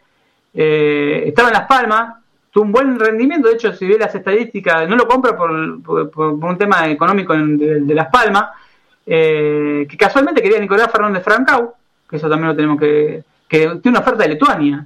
eh, 0.53 1.23
estaba 1.27 1.49
en 1.49 1.53
Las 1.53 1.67
Palmas, 1.67 2.15
tuvo 2.55 2.63
un 2.63 2.71
buen 2.71 2.97
rendimiento, 2.97 3.49
de 3.49 3.55
hecho, 3.55 3.73
si 3.73 3.85
ve 3.85 3.97
las 3.99 4.15
estadísticas, 4.15 4.87
no 4.87 4.95
lo 4.95 5.07
compra 5.07 5.35
por, 5.35 5.81
por, 5.83 6.25
un 6.25 6.57
tema 6.57 6.87
económico 6.87 7.33
de, 7.33 7.93
Las 7.93 8.07
Palmas, 8.07 8.45
eh, 9.05 9.85
que 9.89 9.97
casualmente 9.97 10.41
quería 10.41 10.59
Nicolás 10.59 10.91
Fernández 10.91 11.23
Francau, 11.23 11.73
que 12.09 12.15
eso 12.15 12.29
también 12.29 12.49
lo 12.49 12.55
tenemos 12.55 12.79
que... 12.79 13.23
que 13.47 13.59
tiene 13.81 13.97
una 13.97 13.99
oferta 13.99 14.23
de 14.23 14.29
Lituania. 14.29 14.85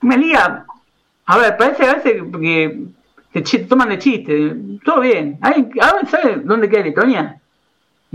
Me 0.00 0.16
liga, 0.16 0.64
a 1.26 1.38
ver, 1.38 1.56
parece 1.56 1.84
a 1.84 1.94
veces 1.94 2.22
que 2.40 2.86
te 3.32 3.58
toman 3.60 3.90
de 3.90 3.98
chiste, 3.98 4.56
todo 4.84 5.00
bien. 5.00 5.38
¿Alguien, 5.42 5.70
sabe 6.08 6.36
dónde 6.44 6.68
queda 6.68 6.84
Letonia? 6.84 7.40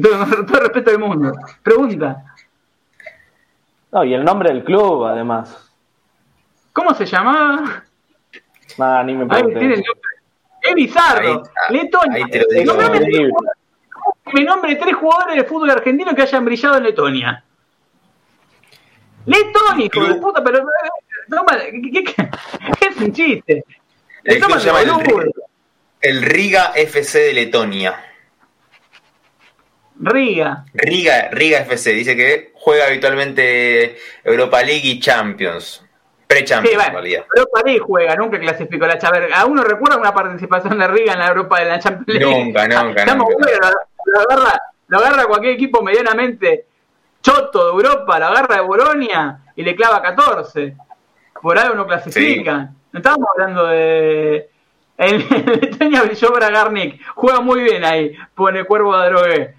Todo, 0.02 0.26
todo 0.46 0.58
el 0.58 0.64
respeto 0.64 0.92
del 0.92 1.00
mundo. 1.00 1.34
Pregunta. 1.62 2.24
No, 3.92 4.04
y 4.04 4.14
el 4.16 4.24
nombre 4.24 4.50
del 4.50 4.64
club, 4.64 5.06
además. 5.06 5.72
¿Cómo 6.74 6.96
se 6.96 7.06
llamaba? 7.06 7.84
Ah, 8.80 9.04
ni 9.06 9.14
me 9.14 9.28
pregunté. 9.28 9.84
Es 10.64 10.76
bizarro. 10.76 11.44
Letonia. 11.70 12.26
Me 14.34 14.44
nombre 14.44 14.76
tres 14.76 14.96
jugadores 14.96 15.36
de 15.36 15.44
fútbol 15.44 15.70
argentino 15.70 16.16
que 16.16 16.22
hayan 16.22 16.46
brillado 16.46 16.78
en 16.78 16.84
Letonia. 16.84 17.44
Letonia, 19.26 19.86
hijo 19.86 20.06
de 20.06 20.16
puta, 20.16 20.44
pero. 20.44 20.66
¿qué, 21.92 22.04
qué, 22.04 22.30
es 22.90 22.98
un 22.98 23.14
chiste? 23.14 23.64
El 24.24 24.40
club 24.40 24.60
se 24.60 24.66
llama 24.66 24.82
el, 26.02 26.22
Riga 26.22 26.72
FC 26.76 27.20
de 27.20 27.34
Letonia. 27.34 28.02
Riga. 30.00 30.66
Riga, 30.74 31.30
Riga 31.32 31.60
FC. 31.60 31.94
Dice 31.94 32.16
que 32.16 32.52
juega 32.56 32.88
habitualmente 32.88 33.98
Europa 34.24 34.64
League 34.64 34.88
y 34.88 35.00
Champions. 35.00 35.83
Pre-Champions, 36.34 36.84
sí, 37.04 37.16
Europa 37.36 37.62
League 37.64 37.80
juega, 37.80 38.16
nunca 38.16 38.40
clasificó 38.40 38.86
la 38.88 38.98
Champions. 38.98 39.34
¿A 39.36 39.46
uno 39.46 39.64
recuerda 39.64 39.98
una 39.98 40.14
participación 40.14 40.78
de 40.80 40.88
Riga 40.88 41.14
en 41.14 41.20
la 41.20 41.28
Europa 41.28 41.60
de 41.60 41.66
la 41.66 41.80
Champions 41.80 42.08
League? 42.08 42.46
Nunca, 42.46 42.68
nunca. 42.68 43.02
Estamos 43.02 43.28
nunca. 43.30 43.72
lo, 44.06 44.20
agarra, 44.20 44.62
lo 44.88 44.98
agarra 44.98 45.26
cualquier 45.26 45.54
equipo 45.54 45.82
medianamente 45.82 46.66
choto 47.22 47.66
de 47.66 47.72
Europa, 47.72 48.20
lo 48.20 48.26
agarra 48.26 48.56
de 48.56 48.62
Bolonia 48.62 49.40
y 49.56 49.64
le 49.64 49.76
clava 49.76 50.02
14. 50.02 50.76
Por 51.42 51.58
algo 51.58 51.76
no 51.76 51.88
clasifican. 51.88 52.76
No 52.92 53.00
estamos 53.00 53.28
hablando 53.34 53.68
de. 53.68 54.50
El 54.98 55.26
Letonia 55.62 56.04
brilló 56.04 56.32
para 56.32 56.50
Garnick. 56.50 57.02
Juega 57.16 57.42
muy 57.42 57.62
bien 57.62 57.84
ahí. 57.84 58.16
Pone 58.36 58.64
Cuervo 58.66 58.98
de 58.98 59.10
Drogué. 59.10 59.56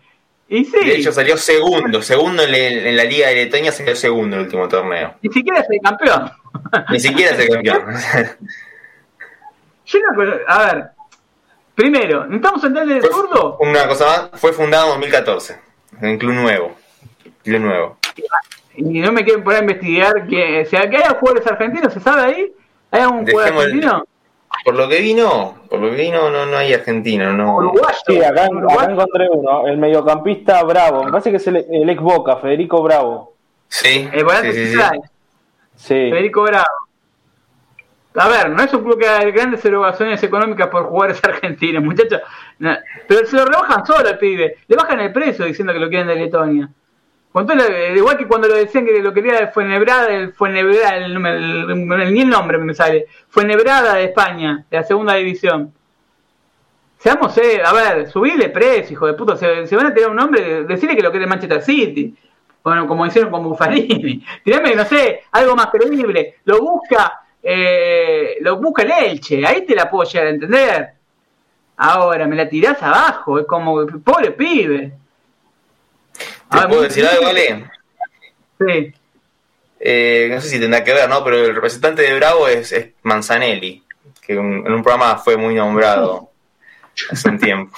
Y 0.55 0.65
sí. 0.65 0.87
De 0.87 0.95
hecho, 0.95 1.11
salió 1.11 1.37
segundo. 1.37 2.01
Segundo 2.01 2.45
en, 2.45 2.97
la 2.97 3.05
Liga 3.05 3.27
de 3.29 3.35
Letonia 3.35 3.73
salió 3.73 3.97
segundo 3.97 4.37
en 4.37 4.43
el 4.43 4.47
último 4.47 4.69
torneo. 4.69 5.15
Ni 5.21 5.33
siquiera 5.33 5.61
es 5.61 5.67
el 5.69 5.81
campeón. 5.81 6.31
Ni 6.91 7.01
siquiera 7.01 7.33
es 7.33 7.39
el 7.41 7.49
campeón. 7.49 7.85
Yo 9.87 9.99
no, 9.99 10.23
a 10.47 10.59
ver. 10.65 10.85
Primero, 11.75 12.33
¿estamos 12.33 12.63
entendiendo 12.63 13.05
de 13.05 13.13
zurdo? 13.13 13.59
Una 13.59 13.89
cosa 13.89 14.07
más, 14.07 14.41
fue 14.41 14.53
fundado 14.53 14.95
en 14.95 15.01
2014. 15.01 15.59
En 16.01 16.19
club 16.19 16.35
nuevo. 16.35 16.77
Club 17.43 17.61
nuevo. 17.61 17.99
Y 18.77 19.01
no 19.01 19.11
me 19.11 19.25
quieren 19.25 19.43
poner 19.43 19.59
a 19.59 19.63
investigar 19.63 20.29
que, 20.29 20.67
sea, 20.67 20.89
que 20.89 20.99
haya 20.99 21.17
jugadores 21.19 21.45
argentinos, 21.49 21.93
¿se 21.93 21.99
sabe 21.99 22.23
ahí? 22.23 22.53
¿Hay 22.93 23.01
algún 23.01 23.27
jugador 23.27 23.55
argentino? 23.55 24.07
Por 24.65 24.75
lo 24.75 24.89
que 24.89 25.01
vino, 25.01 25.63
por 25.69 25.81
lo 25.81 25.91
que 25.91 25.97
vino 25.97 26.31
no, 26.31 26.47
no 26.47 26.57
hay 26.57 26.73
argentino, 26.73 27.33
no. 27.33 27.57
Uruguayo. 27.57 27.97
Sí, 28.07 28.23
acá, 28.23 28.47
encontré 28.47 29.29
uno, 29.31 29.67
el 29.67 29.79
mediocampista 29.79 30.63
Bravo, 30.63 31.05
me 31.05 31.11
parece 31.11 31.31
que 31.31 31.37
es 31.39 31.47
el, 31.47 31.57
ex 31.91 32.01
Boca, 32.01 32.37
Federico 32.37 32.83
Bravo. 32.83 33.35
Sí, 33.69 34.09
el 34.13 34.27
sí, 34.53 34.67
sí, 34.67 34.81
sí. 35.75 35.95
Federico 35.95 36.43
Bravo. 36.43 36.65
A 38.17 38.29
ver, 38.29 38.51
no 38.51 38.63
es 38.63 38.73
un 38.73 38.85
club 38.85 38.99
que 38.99 39.09
haga 39.09 39.29
grandes 39.31 39.65
erogaciones 39.65 40.23
económicas 40.23 40.69
por 40.69 40.85
jugadores 40.85 41.23
argentinos, 41.25 41.83
muchachos. 41.85 42.21
pero 43.09 43.27
se 43.27 43.37
lo 43.37 43.45
rebajan 43.45 43.85
solo 43.85 44.09
al 44.09 44.19
pibe. 44.19 44.59
Le 44.69 44.77
bajan 44.77 45.01
el 45.01 45.13
precio 45.13 45.45
diciendo 45.45 45.73
que 45.73 45.81
lo 45.81 45.89
quieren 45.89 46.07
de 46.07 46.17
Letonia 46.17 46.71
igual 47.97 48.17
que 48.17 48.29
cuando 48.29 48.47
lo 48.47 48.55
decían 48.55 48.87
que 48.87 49.03
lo 49.03 49.13
quería 49.13 49.49
fue 49.49 49.65
Nebrada, 49.65 50.31
fue 50.37 50.51
Nebrada, 50.51 50.97
el, 50.97 52.13
ni 52.13 52.21
el 52.21 52.29
nombre 52.29 52.59
me 52.59 52.75
sale, 52.75 53.07
fue 53.29 53.45
Nebrada 53.45 53.95
de 53.95 54.05
España, 54.05 54.65
de 54.71 54.77
la 54.77 54.85
segunda 54.85 55.15
división. 55.15 55.73
Seamos, 56.99 57.37
eh, 57.39 57.61
a 57.63 57.73
ver, 57.73 58.09
subirle 58.09 58.51
precio, 58.51 58.93
hijo 58.93 59.07
de 59.07 59.15
puta, 59.15 59.37
se, 59.37 59.77
van 59.77 59.87
a 59.87 59.95
tener 59.95 60.09
un 60.09 60.17
nombre, 60.17 60.65
decirle 60.65 60.97
que 60.97 61.03
lo 61.03 61.11
quiere 61.11 61.27
Manchester 61.27 61.61
City, 61.61 62.17
bueno, 62.63 62.87
como 62.87 63.05
hicieron 63.05 63.31
con 63.31 63.43
Buffarini, 63.43 64.25
tirame, 64.45 64.75
no 64.75 64.85
sé, 64.85 65.25
algo 65.33 65.57
más 65.57 65.67
creíble, 65.67 66.37
lo 66.45 66.61
busca, 66.61 67.21
eh, 67.43 68.37
lo 68.41 68.59
busca 68.59 68.83
el 68.85 68.93
Elche, 68.93 69.45
ahí 69.45 69.67
te 69.67 69.75
la 69.75 69.91
puedo 69.91 70.09
llegar 70.09 70.29
a 70.29 70.31
entender. 70.31 70.91
Ahora, 71.77 72.27
me 72.29 72.37
la 72.37 72.49
tirás 72.49 72.81
abajo, 72.81 73.41
es 73.41 73.47
como, 73.47 73.85
pobre 74.05 74.31
pibe. 74.31 75.04
¿Te 76.55 76.61
ah, 76.61 76.69
puedo 76.69 76.83
decir 76.83 77.05
algo, 77.05 77.25
vale? 77.25 77.65
Sí. 78.61 78.95
Eh, 79.81 80.31
no 80.33 80.41
sé 80.41 80.49
si 80.49 80.61
tendrá 80.61 80.85
que 80.85 80.95
ver, 80.95 81.09
¿no? 81.09 81.25
Pero 81.25 81.37
el 81.37 81.55
representante 81.55 82.03
de 82.03 82.15
Bravo 82.15 82.47
es, 82.47 82.75
Manzanelli, 83.03 83.83
que 84.21 84.35
en 84.35 84.73
un 84.73 84.83
programa 84.83 85.17
fue 85.17 85.37
muy 85.37 85.55
nombrado 85.55 86.31
hace 87.11 87.29
un 87.29 87.39
tiempo. 87.39 87.77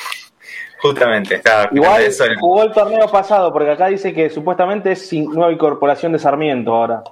Justamente, 0.78 1.36
estaba 1.36 1.70
Igual 1.72 2.02
eso 2.02 2.24
jugó 2.38 2.62
el 2.62 2.72
torneo 2.72 3.10
pasado, 3.10 3.50
porque 3.50 3.70
acá 3.70 3.86
dice 3.86 4.12
que 4.12 4.28
supuestamente 4.28 4.92
es 4.92 5.12
nueva 5.12 5.50
incorporación 5.50 6.12
de 6.12 6.18
Sarmiento 6.18 6.74
ahora. 6.74 7.02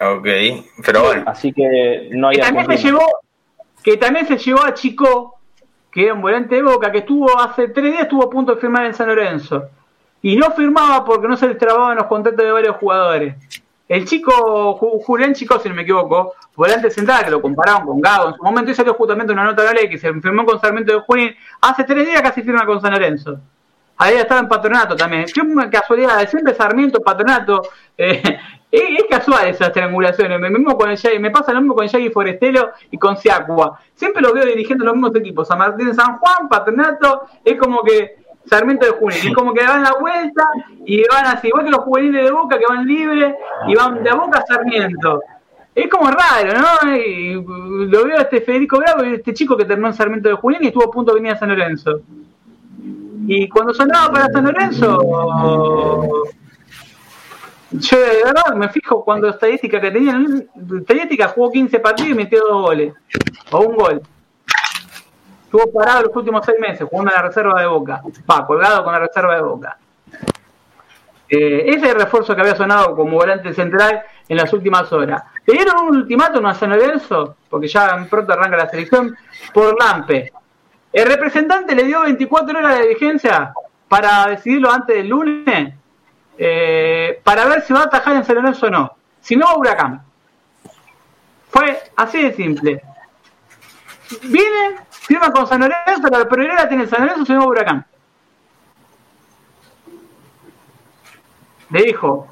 Ok, 0.00 0.26
pero 0.84 1.02
bueno. 1.04 1.22
Así 1.26 1.52
que 1.52 2.08
no 2.12 2.28
hay. 2.28 2.36
Que 2.36 2.42
también, 2.42 2.78
se 2.78 2.78
llevó, 2.78 3.06
que 3.82 3.96
también 3.98 4.26
se 4.26 4.38
llevó 4.38 4.64
a 4.64 4.72
Chico, 4.72 5.38
que 5.92 6.04
era 6.04 6.14
un 6.14 6.22
volante 6.22 6.56
de 6.56 6.62
boca, 6.62 6.90
que 6.90 6.98
estuvo 6.98 7.38
hace 7.38 7.68
tres 7.68 7.92
días, 7.92 8.04
estuvo 8.04 8.24
a 8.24 8.30
punto 8.30 8.54
de 8.54 8.60
firmar 8.60 8.86
en 8.86 8.94
San 8.94 9.06
Lorenzo 9.06 9.68
y 10.24 10.36
no 10.36 10.52
firmaba 10.52 11.04
porque 11.04 11.28
no 11.28 11.36
se 11.36 11.46
les 11.46 11.58
trababan 11.58 11.98
los 11.98 12.06
contratos 12.06 12.42
de 12.42 12.50
varios 12.50 12.76
jugadores. 12.76 13.34
El 13.86 14.06
chico, 14.06 14.72
Julián 15.04 15.34
Chico, 15.34 15.58
si 15.60 15.68
no 15.68 15.74
me 15.74 15.82
equivoco, 15.82 16.32
volante 16.56 16.90
central, 16.90 17.26
que 17.26 17.30
lo 17.30 17.42
compararon 17.42 17.84
con 17.84 18.00
Gago 18.00 18.28
en 18.28 18.34
su 18.34 18.42
momento, 18.42 18.70
y 18.70 18.74
salió 18.74 18.94
justamente 18.94 19.34
una 19.34 19.44
nota 19.44 19.60
de 19.60 19.68
la 19.68 19.74
ley 19.74 19.90
que 19.90 19.98
se 19.98 20.10
firmó 20.22 20.46
con 20.46 20.58
Sarmiento 20.58 20.94
de 20.94 21.00
Junín, 21.00 21.36
hace 21.60 21.84
tres 21.84 22.06
días 22.06 22.22
casi 22.22 22.42
firma 22.42 22.64
con 22.64 22.80
San 22.80 22.92
Lorenzo. 22.92 23.38
Ahí 23.98 24.14
estaba 24.14 24.40
en 24.40 24.48
patronato 24.48 24.96
también. 24.96 25.26
Qué 25.26 25.42
casualidad, 25.70 26.26
siempre 26.26 26.54
Sarmiento, 26.54 27.00
patronato. 27.00 27.60
Eh, 27.98 28.22
es, 28.72 29.04
casual 29.10 29.46
esas 29.48 29.72
triangulaciones. 29.72 30.40
Me, 30.40 30.48
mismo 30.48 30.74
con 30.78 30.90
el, 30.90 31.20
me 31.20 31.30
pasa 31.30 31.52
lo 31.52 31.60
mismo 31.60 31.74
con 31.74 31.86
Yagi 31.86 32.08
Forestelo 32.08 32.70
y 32.90 32.96
con 32.96 33.18
Siacua. 33.18 33.78
Siempre 33.94 34.22
lo 34.22 34.32
veo 34.32 34.46
dirigiendo 34.46 34.86
los 34.86 34.94
mismos 34.94 35.14
equipos. 35.16 35.46
San 35.46 35.58
Martín 35.58 35.94
San 35.94 36.16
Juan, 36.16 36.48
patronato. 36.48 37.28
Es 37.44 37.58
como 37.58 37.82
que 37.82 38.23
Sarmiento 38.46 38.86
de 38.86 38.92
Junín. 38.92 39.18
Y 39.24 39.32
como 39.32 39.52
que 39.54 39.62
dan 39.62 39.82
la 39.82 39.94
vuelta 39.98 40.48
y 40.84 41.02
van 41.08 41.26
así, 41.26 41.48
igual 41.48 41.64
que 41.64 41.70
los 41.70 41.80
juveniles 41.80 42.24
de 42.24 42.30
Boca 42.30 42.58
que 42.58 42.64
van 42.68 42.86
libres 42.86 43.34
y 43.66 43.74
van 43.74 44.02
de 44.02 44.12
Boca 44.12 44.40
a 44.40 44.46
Sarmiento. 44.46 45.22
Es 45.74 45.88
como 45.88 46.08
raro, 46.08 46.52
¿no? 46.60 46.96
Y 46.96 47.34
lo 47.34 48.04
veo 48.04 48.18
a 48.18 48.22
este 48.22 48.40
Federico 48.40 48.78
Bravo, 48.78 49.02
este 49.02 49.34
chico 49.34 49.56
que 49.56 49.64
terminó 49.64 49.88
en 49.88 49.94
Sarmiento 49.94 50.28
de 50.28 50.36
Junín 50.36 50.62
y 50.62 50.66
estuvo 50.68 50.84
a 50.84 50.90
punto 50.90 51.12
de 51.12 51.20
venir 51.20 51.32
a 51.32 51.38
San 51.38 51.48
Lorenzo. 51.48 52.00
Y 53.26 53.48
cuando 53.48 53.74
sonaba 53.74 54.12
para 54.12 54.28
San 54.28 54.44
Lorenzo, 54.44 54.98
yo 57.72 57.98
de 57.98 58.22
verdad 58.24 58.54
me 58.54 58.68
fijo 58.68 59.02
cuando 59.04 59.28
estadística 59.28 59.80
que 59.80 59.90
tenía, 59.90 60.20
estadística 60.78 61.28
jugó 61.28 61.50
15 61.50 61.80
partidos 61.80 62.10
y 62.10 62.14
metió 62.14 62.40
dos 62.46 62.62
goles, 62.62 62.94
o 63.50 63.58
un 63.60 63.76
gol. 63.76 64.02
Estuvo 65.54 65.72
parado 65.72 66.02
los 66.02 66.16
últimos 66.16 66.44
seis 66.44 66.58
meses 66.58 66.84
jugando 66.90 67.12
en 67.12 67.16
la 67.16 67.28
reserva 67.28 67.60
de 67.60 67.68
Boca. 67.68 68.02
Va, 68.28 68.44
colgado 68.44 68.82
con 68.82 68.92
la 68.92 68.98
reserva 68.98 69.36
de 69.36 69.40
Boca. 69.40 69.78
Eh, 71.28 71.64
ese 71.68 71.86
es 71.86 71.92
el 71.92 71.94
refuerzo 71.94 72.34
que 72.34 72.40
había 72.40 72.56
sonado 72.56 72.96
como 72.96 73.12
volante 73.18 73.54
central 73.54 74.02
en 74.28 74.36
las 74.36 74.52
últimas 74.52 74.92
horas. 74.92 75.22
Le 75.46 75.54
dieron 75.54 75.76
un 75.86 75.96
ultimátum 75.98 76.44
a 76.46 76.54
San 76.54 76.70
Lorenzo, 76.70 77.36
porque 77.48 77.68
ya 77.68 78.04
pronto 78.10 78.32
arranca 78.32 78.56
la 78.56 78.68
selección, 78.68 79.16
por 79.52 79.80
Lampe. 79.80 80.32
El 80.92 81.06
representante 81.06 81.76
le 81.76 81.84
dio 81.84 82.00
24 82.00 82.58
horas 82.58 82.76
de 82.80 82.88
vigencia 82.88 83.54
para 83.88 84.26
decidirlo 84.26 84.72
antes 84.72 84.96
del 84.96 85.06
lunes, 85.06 85.72
eh, 86.36 87.20
para 87.22 87.44
ver 87.44 87.62
si 87.62 87.72
va 87.72 87.82
a 87.82 87.84
atajar 87.84 88.16
en 88.16 88.24
San 88.24 88.34
Lorenzo 88.34 88.66
o 88.66 88.70
no. 88.70 88.96
Si 89.20 89.36
no, 89.36 89.54
Huracán. 89.56 90.02
Fue 91.48 91.80
así 91.94 92.22
de 92.22 92.32
simple. 92.32 92.82
Viene, 94.24 94.76
firma 95.06 95.30
con 95.30 95.46
San 95.46 95.60
Lorenzo, 95.60 96.08
la 96.10 96.28
prioridad 96.28 96.68
tiene 96.68 96.86
San 96.86 97.02
Lorenzo, 97.02 97.26
se 97.26 97.32
llama 97.32 97.46
Huracán. 97.46 97.86
Le 101.70 101.82
dijo, 101.82 102.28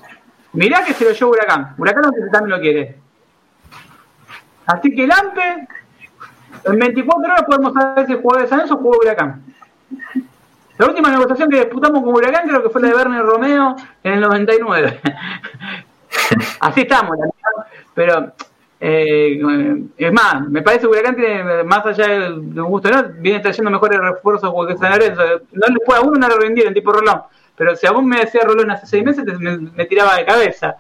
mirá 0.53 0.85
que 0.85 0.95
se 0.95 1.05
lo 1.05 1.13
llevó 1.13 1.33
Huracán. 1.33 1.75
Huracán 1.77 2.05
también 2.33 2.57
lo 2.57 2.61
quiere. 2.61 2.99
Así 4.67 4.95
que 4.95 5.05
el 5.05 5.13
AMPE, 5.13 5.69
en 6.65 6.79
24 6.79 7.33
horas 7.33 7.45
podemos 7.45 7.73
saber 7.75 8.07
si 8.07 8.15
jugó 8.15 8.37
de 8.37 8.47
San 8.47 8.59
Lorenzo 8.59 8.75
o 8.75 8.79
jugó 8.79 8.99
Huracán. 8.99 9.43
La 10.79 10.87
última 10.87 11.11
negociación 11.11 11.51
que 11.51 11.61
disputamos 11.61 12.03
con 12.03 12.15
Huracán 12.15 12.49
creo 12.49 12.63
que 12.63 12.71
fue 12.71 12.81
la 12.81 12.89
de 12.89 12.95
Bernie 12.95 13.21
Romeo 13.21 13.77
en 14.03 14.13
el 14.15 14.21
99. 14.21 15.01
Así 16.61 16.81
estamos, 16.83 17.17
pero 17.95 18.33
eh, 18.85 19.41
es 19.97 20.13
más, 20.13 20.49
me 20.49 20.61
parece 20.61 20.81
que 20.81 20.87
Huracán 20.89 21.15
tiene, 21.15 21.63
más 21.63 21.87
allá 21.87 22.09
de 22.09 22.33
un 22.33 22.69
gusto, 22.69 22.91
¿no? 22.91 23.05
viene 23.19 23.39
trayendo 23.39 23.71
mejores 23.71 24.01
refuerzos 24.01 24.53
que 24.67 24.77
San 24.77 24.91
Lorenzo. 24.91 25.23
No 25.53 25.67
le 25.69 25.79
puede 25.87 26.01
a 26.01 26.03
uno 26.03 26.19
no 26.19 26.27
lo 26.27 26.45
en 26.45 26.75
tipo 26.75 26.91
Rolón, 26.93 27.23
pero 27.57 27.77
si 27.77 27.87
a 27.87 27.93
vos 27.93 28.03
me 28.03 28.19
decía 28.19 28.41
Rolón 28.43 28.73
hace 28.73 28.87
seis 28.87 29.05
meses, 29.05 29.25
me, 29.39 29.85
tiraba 29.85 30.17
de 30.17 30.25
cabeza. 30.25 30.79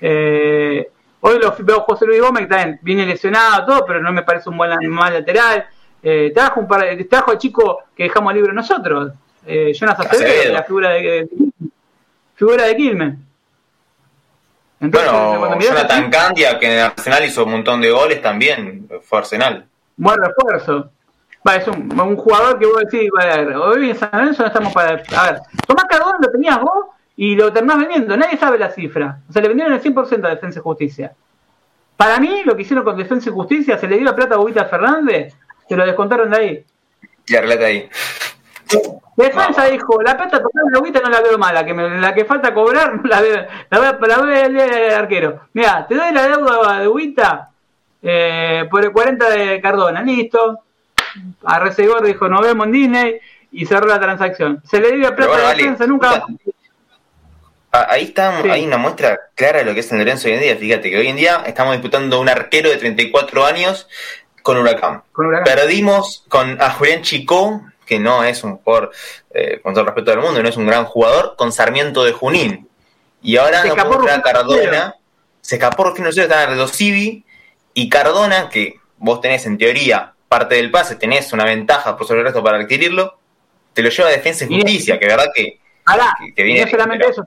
Eh, 0.00 0.88
hoy 1.20 1.38
lo 1.38 1.54
veo 1.58 1.80
José 1.80 2.06
Luis 2.06 2.22
Gómez, 2.22 2.44
que 2.44 2.48
también 2.48 2.78
viene 2.80 3.04
lesionado, 3.04 3.66
todo, 3.66 3.84
pero 3.84 4.00
no 4.00 4.10
me 4.10 4.22
parece 4.22 4.48
un 4.48 4.56
buen 4.56 4.88
mal 4.88 5.12
lateral. 5.12 5.66
Eh, 6.02 6.32
trajo, 6.34 6.60
un 6.60 6.66
par, 6.66 6.82
trajo 7.10 7.30
al 7.30 7.38
chico 7.38 7.82
que 7.94 8.04
dejamos 8.04 8.32
libre 8.32 8.54
nosotros, 8.54 9.12
eh, 9.46 9.74
Jonas 9.74 10.00
Acevedo, 10.00 10.50
la 10.50 10.62
figura 10.62 10.88
de, 10.92 11.28
figura 12.36 12.64
de 12.64 12.74
Quilmes. 12.74 13.14
Bueno, 14.90 15.58
Jonathan 15.58 16.10
Candia, 16.10 16.58
que 16.58 16.72
en 16.72 16.78
Arsenal 16.80 17.24
hizo 17.24 17.44
un 17.44 17.52
montón 17.52 17.80
de 17.80 17.90
goles 17.90 18.22
también, 18.22 18.88
fue 19.02 19.18
Arsenal. 19.18 19.66
Buen 19.96 20.18
refuerzo. 20.18 20.90
Va, 21.46 21.56
es 21.56 21.68
un, 21.68 22.00
un, 22.00 22.16
jugador 22.16 22.58
que 22.58 22.66
vos 22.66 22.82
decís, 22.90 23.10
hoy 23.54 23.90
en 23.90 23.96
San 23.96 24.10
Lorenzo 24.12 24.42
no 24.42 24.48
estamos 24.48 24.72
para... 24.72 25.02
A 25.16 25.32
ver, 25.32 25.40
Tomás 25.66 25.84
Cardona 25.84 26.18
lo 26.20 26.30
tenías 26.30 26.58
vos 26.58 26.86
y 27.16 27.36
lo 27.36 27.52
terminás 27.52 27.78
vendiendo, 27.78 28.16
nadie 28.16 28.38
sabe 28.38 28.58
la 28.58 28.70
cifra. 28.70 29.20
O 29.28 29.32
sea, 29.32 29.42
le 29.42 29.48
vendieron 29.48 29.74
el 29.74 29.82
100% 29.82 30.24
a 30.24 30.30
Defensa 30.30 30.58
y 30.58 30.62
Justicia. 30.62 31.12
Para 31.96 32.18
mí, 32.18 32.42
lo 32.44 32.56
que 32.56 32.62
hicieron 32.62 32.84
con 32.84 32.96
Defensa 32.96 33.28
y 33.28 33.32
Justicia, 33.32 33.78
se 33.78 33.86
le 33.86 33.96
dio 33.96 34.04
la 34.04 34.16
plata 34.16 34.34
a 34.34 34.38
Bobita 34.38 34.64
Fernández, 34.64 35.34
se 35.68 35.76
lo 35.76 35.84
descontaron 35.86 36.30
de 36.30 36.36
ahí. 36.36 36.64
Y 37.26 37.36
arreglate 37.36 37.64
ahí. 37.64 37.88
Defensa 39.16 39.66
dijo, 39.66 40.02
la 40.02 40.16
plata 40.16 40.42
total 40.42 40.64
de 40.72 40.78
Bobita 40.78 41.00
no 41.00 41.08
la 41.08 41.20
veo 41.20 41.38
mala, 41.38 41.64
que 41.64 41.72
la 41.72 42.14
que 42.14 42.24
falta 42.24 42.52
cobrar 42.52 43.00
la 43.04 43.20
veo, 43.20 43.46
la 43.70 43.78
veo, 43.78 43.98
la 44.00 44.18
veo 44.18 44.44
el, 44.46 44.94
arquero. 44.94 45.40
Mira, 45.52 45.86
te 45.86 45.94
doy 45.94 46.12
la 46.12 46.28
deuda 46.28 46.80
de 46.80 46.86
Bobita 46.88 47.50
eh, 48.02 48.66
por 48.70 48.84
el 48.84 48.92
40 48.92 49.30
de 49.30 49.60
Cardona, 49.60 50.02
listo. 50.02 50.60
A 51.44 51.60
Recegor 51.60 52.04
dijo, 52.04 52.28
nos 52.28 52.40
vemos 52.40 52.66
en 52.66 52.72
Disney 52.72 53.20
y 53.52 53.66
cerró 53.66 53.86
la 53.86 54.00
transacción. 54.00 54.60
Se 54.64 54.80
le 54.80 54.92
dio 54.92 55.10
la 55.10 55.16
plata 55.16 55.50
a 55.50 55.54
defensa, 55.54 55.86
nunca... 55.86 56.24
Ah, 57.70 57.88
ahí 57.90 58.04
está, 58.04 58.38
hay 58.38 58.64
una 58.64 58.78
muestra 58.78 59.18
clara 59.34 59.58
de 59.58 59.64
lo 59.64 59.74
que 59.74 59.80
es 59.80 59.88
San 59.88 59.98
Lorenzo 59.98 60.28
hoy 60.28 60.34
en 60.34 60.40
día. 60.40 60.56
Fíjate 60.56 60.90
que 60.90 60.96
hoy 60.96 61.08
en 61.08 61.16
día 61.16 61.42
estamos 61.44 61.72
disputando 61.72 62.20
un 62.20 62.28
arquero 62.28 62.70
de 62.70 62.76
34 62.76 63.44
años 63.44 63.88
con 64.42 64.58
Huracán. 64.58 65.02
Perdimos 65.44 66.24
con 66.28 66.60
a 66.62 66.70
Julián 66.70 67.02
Chicó, 67.02 67.62
que 67.84 67.98
no 67.98 68.24
es 68.24 68.44
un 68.44 68.56
jugador, 68.58 68.92
eh, 69.30 69.60
con 69.62 69.74
todo 69.74 69.82
el 69.82 69.86
respeto 69.86 70.10
del 70.10 70.20
mundo, 70.20 70.42
no 70.42 70.48
es 70.48 70.56
un 70.56 70.66
gran 70.66 70.84
jugador, 70.84 71.34
con 71.36 71.52
Sarmiento 71.52 72.04
de 72.04 72.12
Junín. 72.12 72.68
Y 73.22 73.36
ahora 73.36 73.62
se 73.62 73.68
no 73.68 73.74
a 73.74 74.22
Cardona. 74.22 74.96
Se 75.40 75.56
escapó 75.56 75.84
Rufino 75.84 76.08
está 76.08 76.50
en 76.50 76.68
Civi. 76.68 77.24
Y 77.74 77.88
Cardona, 77.88 78.48
que 78.48 78.80
vos 78.98 79.20
tenés 79.20 79.46
en 79.46 79.58
teoría 79.58 80.14
parte 80.28 80.56
del 80.56 80.70
pase, 80.70 80.96
tenés 80.96 81.32
una 81.32 81.44
ventaja 81.44 81.96
por 81.96 82.06
sobre 82.06 82.20
el 82.20 82.26
resto 82.26 82.42
para 82.42 82.58
adquirirlo, 82.58 83.18
te 83.72 83.82
lo 83.82 83.88
lleva 83.88 84.08
a 84.08 84.12
Defensa 84.12 84.44
y 84.44 84.54
Justicia, 84.54 84.98
que 84.98 85.06
verdad 85.06 85.26
que, 85.32 85.60
que, 86.34 86.42
viene. 86.42 86.64
No 86.64 86.70
solamente 86.70 87.06
eso, 87.08 87.24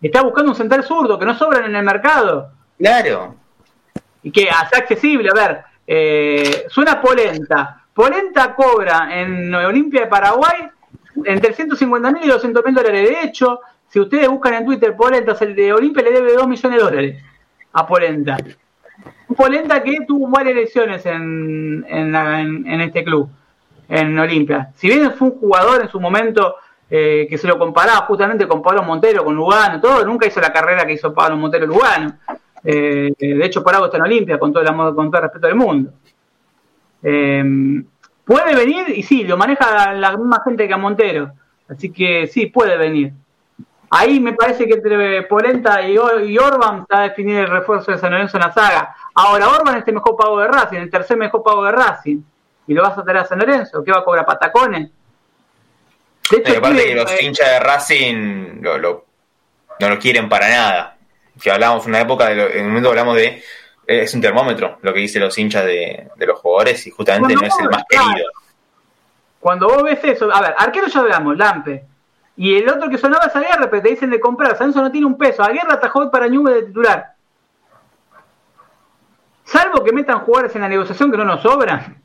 está 0.00 0.22
buscando 0.22 0.50
un 0.50 0.56
central 0.56 0.82
zurdo 0.82 1.18
que 1.18 1.24
no 1.24 1.38
sobran 1.38 1.66
en 1.66 1.76
el 1.76 1.84
mercado. 1.84 2.50
Claro. 2.78 3.36
Y 4.24 4.32
que 4.32 4.50
hace 4.50 4.76
accesible, 4.76 5.28
a 5.30 5.34
ver, 5.34 5.64
eh, 5.86 6.66
suena 6.68 7.00
Polenta. 7.00 7.81
Polenta 7.94 8.54
cobra 8.54 9.20
en 9.20 9.54
Olimpia 9.54 10.02
de 10.02 10.06
Paraguay 10.06 10.68
entre 11.24 11.52
150 11.52 12.10
mil 12.12 12.24
y 12.24 12.28
200 12.28 12.64
mil 12.64 12.74
dólares. 12.74 13.08
De 13.08 13.22
hecho, 13.22 13.60
si 13.88 14.00
ustedes 14.00 14.28
buscan 14.28 14.54
en 14.54 14.64
Twitter 14.64 14.96
Polenta, 14.96 15.36
el 15.40 15.54
de 15.54 15.72
Olimpia 15.72 16.02
le 16.02 16.12
debe 16.12 16.32
2 16.32 16.48
millones 16.48 16.78
de 16.78 16.84
dólares 16.84 17.22
a 17.72 17.86
Polenta. 17.86 18.38
Polenta 19.36 19.82
que 19.82 19.98
tuvo 20.06 20.28
varias 20.28 20.56
lesiones 20.56 21.04
en, 21.06 21.84
en, 21.88 22.80
este 22.80 23.04
club, 23.04 23.28
en 23.88 24.18
Olimpia. 24.18 24.70
Si 24.74 24.88
bien 24.88 25.12
fue 25.12 25.28
un 25.28 25.38
jugador 25.38 25.82
en 25.82 25.88
su 25.88 26.00
momento 26.00 26.56
eh, 26.90 27.26
que 27.28 27.38
se 27.38 27.46
lo 27.46 27.58
comparaba 27.58 28.06
justamente 28.06 28.46
con 28.46 28.62
Pablo 28.62 28.82
Montero, 28.82 29.24
con 29.24 29.34
Lugano, 29.34 29.80
todo, 29.80 30.04
nunca 30.04 30.26
hizo 30.26 30.40
la 30.40 30.52
carrera 30.52 30.86
que 30.86 30.94
hizo 30.94 31.12
Pablo 31.12 31.36
Montero 31.36 31.66
Lugano. 31.66 32.14
Eh, 32.64 33.12
de 33.18 33.44
hecho, 33.44 33.62
por 33.62 33.74
algo 33.74 33.86
está 33.86 33.98
en 33.98 34.04
Olimpia, 34.04 34.38
con 34.38 34.52
todo 34.52 34.62
el 34.62 34.68
amor, 34.68 34.94
con 34.94 35.10
todo 35.10 35.18
el 35.18 35.24
respeto 35.24 35.46
del 35.46 35.56
mundo. 35.56 35.90
Eh, 37.02 37.82
puede 38.24 38.54
venir, 38.54 38.88
y 38.90 39.02
sí, 39.02 39.24
lo 39.24 39.36
maneja 39.36 39.92
la 39.94 40.16
misma 40.16 40.42
gente 40.44 40.66
que 40.66 40.74
a 40.74 40.78
Montero. 40.78 41.32
Así 41.68 41.90
que 41.90 42.26
sí, 42.26 42.46
puede 42.46 42.76
venir. 42.76 43.12
Ahí 43.94 44.20
me 44.20 44.32
parece 44.32 44.66
que 44.66 44.74
entre 44.74 45.22
Polenta 45.24 45.86
y, 45.86 45.98
Orban 45.98 46.80
está 46.80 47.00
a 47.00 47.02
definir 47.02 47.40
el 47.40 47.48
refuerzo 47.48 47.92
de 47.92 47.98
San 47.98 48.10
Lorenzo 48.10 48.38
en 48.38 48.44
la 48.44 48.52
saga. 48.52 48.96
Ahora, 49.14 49.50
Orban 49.50 49.76
es 49.76 49.86
el 49.86 49.94
mejor 49.94 50.16
pago 50.16 50.40
de 50.40 50.48
Racing, 50.48 50.78
el 50.78 50.90
tercer 50.90 51.18
mejor 51.18 51.42
pago 51.42 51.62
de 51.64 51.72
Racing. 51.72 52.22
¿Y 52.66 52.72
lo 52.74 52.82
vas 52.82 52.96
a 52.96 53.02
traer 53.02 53.18
a 53.18 53.26
San 53.26 53.38
Lorenzo? 53.38 53.84
¿Qué 53.84 53.92
va 53.92 53.98
a 53.98 54.04
cobrar 54.04 54.24
patacones? 54.24 54.90
De 56.30 56.36
hecho, 56.38 56.56
aparte 56.56 56.86
que 56.86 56.94
los 56.94 57.10
eh, 57.10 57.18
hinchas 57.20 57.50
de 57.50 57.60
Racing 57.60 58.62
no 58.62 58.78
lo 58.78 59.98
quieren 60.00 60.28
para 60.30 60.48
nada. 60.48 60.96
Que 61.42 61.50
hablábamos 61.50 61.84
en 61.84 61.90
una 61.90 62.00
época, 62.00 62.32
en 62.32 62.62
un 62.62 62.68
momento 62.68 62.88
hablamos 62.88 63.16
de. 63.16 63.42
Es 63.86 64.14
un 64.14 64.20
termómetro 64.20 64.78
lo 64.82 64.92
que 64.92 65.00
dicen 65.00 65.22
los 65.22 65.36
hinchas 65.36 65.64
de, 65.64 66.08
los 66.18 66.38
jugadores 66.38 66.86
y 66.86 66.90
justamente 66.90 67.34
no 67.34 67.42
es 67.42 67.54
el 67.60 67.68
más 67.68 67.84
querido. 67.88 68.28
Cuando 69.40 69.68
vos 69.68 69.82
ves 69.82 69.98
eso, 70.04 70.32
a 70.32 70.40
ver, 70.40 70.54
arquero 70.56 70.86
ya 70.86 71.00
hablamos, 71.00 71.36
Lampe. 71.36 71.84
Y 72.36 72.56
el 72.56 72.68
otro 72.68 72.88
que 72.88 72.96
sonaba 72.96 73.26
es 73.26 73.36
Aguerre, 73.36 73.68
pero 73.68 73.82
te 73.82 73.90
dicen 73.90 74.10
de 74.10 74.20
comprar. 74.20 74.56
Sanso 74.56 74.80
no 74.80 74.90
tiene 74.90 75.06
un 75.06 75.18
peso. 75.18 75.42
Aguerre 75.42 75.72
atajó 75.72 76.10
para 76.10 76.28
Ñube 76.28 76.54
de 76.54 76.62
titular. 76.62 77.12
Salvo 79.44 79.84
que 79.84 79.92
metan 79.92 80.20
jugadores 80.20 80.54
en 80.54 80.62
la 80.62 80.68
negociación 80.68 81.10
que 81.10 81.18
no 81.18 81.24
nos 81.24 81.42
sobran. 81.42 82.00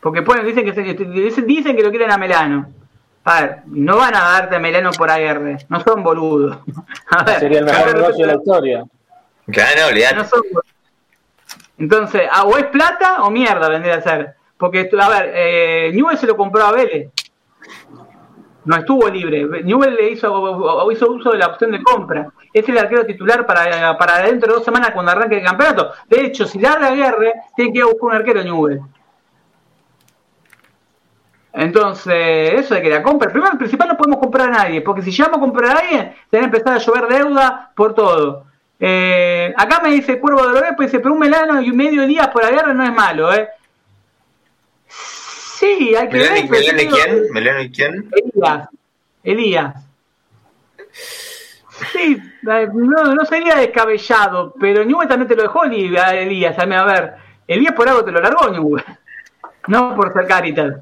Porque 0.00 0.22
pueden, 0.22 0.46
dicen 0.46 0.64
que 0.64 0.72
dicen, 0.72 1.46
dicen 1.46 1.76
que 1.76 1.82
lo 1.82 1.90
quieren 1.90 2.10
a 2.10 2.18
Melano. 2.18 2.68
A 3.24 3.40
ver, 3.40 3.58
no 3.66 3.96
van 3.96 4.14
a 4.14 4.20
darte 4.20 4.56
a 4.56 4.58
Melano 4.58 4.92
por 4.92 5.10
AR, 5.10 5.58
no 5.68 5.80
son 5.80 6.02
boludos. 6.02 6.58
Sería 7.38 7.58
el 7.58 7.64
mejor 7.64 7.94
negocio 7.94 8.26
de 8.26 8.32
la 8.32 8.38
historia. 8.38 8.84
Claro, 9.46 9.80
no, 10.14 10.24
Entonces, 11.80 12.28
ah, 12.30 12.44
o 12.44 12.58
es 12.58 12.66
plata 12.66 13.22
o 13.22 13.30
mierda 13.30 13.68
vendría 13.70 13.96
a 13.96 14.02
ser. 14.02 14.34
Porque, 14.58 14.90
a 15.00 15.08
ver, 15.08 15.32
eh, 15.34 15.90
Newell 15.94 16.18
se 16.18 16.26
lo 16.26 16.36
compró 16.36 16.62
a 16.62 16.72
Vélez. 16.72 17.10
No 18.66 18.76
estuvo 18.76 19.08
libre. 19.08 19.62
Newell 19.64 19.94
le 19.94 20.10
hizo, 20.10 20.90
hizo 20.92 21.10
uso 21.10 21.30
de 21.32 21.38
la 21.38 21.46
opción 21.46 21.70
de 21.72 21.82
compra. 21.82 22.30
Es 22.52 22.68
el 22.68 22.76
arquero 22.76 23.06
titular 23.06 23.46
para, 23.46 23.96
para 23.96 24.18
dentro 24.18 24.48
de 24.48 24.56
dos 24.56 24.64
semanas 24.64 24.90
cuando 24.90 25.10
arranque 25.10 25.38
el 25.38 25.44
campeonato. 25.44 25.92
De 26.06 26.26
hecho, 26.26 26.44
si 26.46 26.58
larga 26.58 26.90
guerra, 26.90 27.32
tiene 27.56 27.72
que 27.72 27.78
ir 27.78 27.84
a 27.84 27.86
buscar 27.86 28.10
un 28.10 28.16
arquero 28.16 28.42
Newell. 28.42 28.80
Entonces, 31.54 32.60
eso 32.60 32.74
de 32.74 32.82
que 32.82 32.90
la 32.90 33.02
compra, 33.02 33.30
primero, 33.30 33.56
principal 33.56 33.88
no 33.88 33.96
podemos 33.96 34.20
comprar 34.20 34.50
a 34.50 34.52
nadie, 34.52 34.82
porque 34.82 35.02
si 35.02 35.10
llamo 35.10 35.36
a 35.36 35.40
comprar 35.40 35.76
a 35.76 35.80
alguien, 35.80 36.14
tiene 36.28 36.50
que 36.50 36.56
empezar 36.56 36.74
a 36.74 36.78
llover 36.78 37.08
deuda 37.08 37.72
por 37.74 37.94
todo. 37.94 38.49
Eh, 38.82 39.52
acá 39.56 39.80
me 39.82 39.90
dice 39.90 40.18
Cuervo 40.18 40.46
de 40.46 40.54
Lorepo, 40.54 40.82
dice, 40.82 41.00
pero 41.00 41.12
un 41.12 41.20
melano 41.20 41.60
y 41.60 41.70
medio 41.70 42.06
día 42.06 42.30
por 42.32 42.42
la 42.42 42.50
guerra 42.50 42.72
no 42.72 42.82
es 42.82 42.92
malo, 42.92 43.32
¿eh? 43.32 43.48
Sí, 44.88 45.94
hay 45.94 46.08
que 46.08 46.16
ver. 46.16 46.48
¿Melano 46.48 46.82
y 46.82 46.86
quién? 46.88 47.32
¿Melano 47.32 47.60
y 47.60 47.70
quién? 47.70 48.10
Elías. 48.12 48.68
Elías. 49.22 49.74
Sí, 51.92 52.18
eh, 52.50 52.68
no, 52.72 53.14
no 53.14 53.24
sería 53.26 53.56
descabellado, 53.56 54.54
pero 54.58 54.84
Newell 54.84 55.08
también 55.08 55.28
te 55.28 55.36
lo 55.36 55.42
dejó 55.42 55.64
Elías. 55.64 56.58
A 56.58 56.64
ver, 56.64 57.14
Elías 57.46 57.74
por 57.74 57.88
algo 57.88 58.04
te 58.04 58.12
lo 58.12 58.20
largó 58.20 58.48
Newell. 58.48 58.84
No 59.66 59.94
por 59.94 60.12
ser 60.14 60.26
Caritas. 60.26 60.76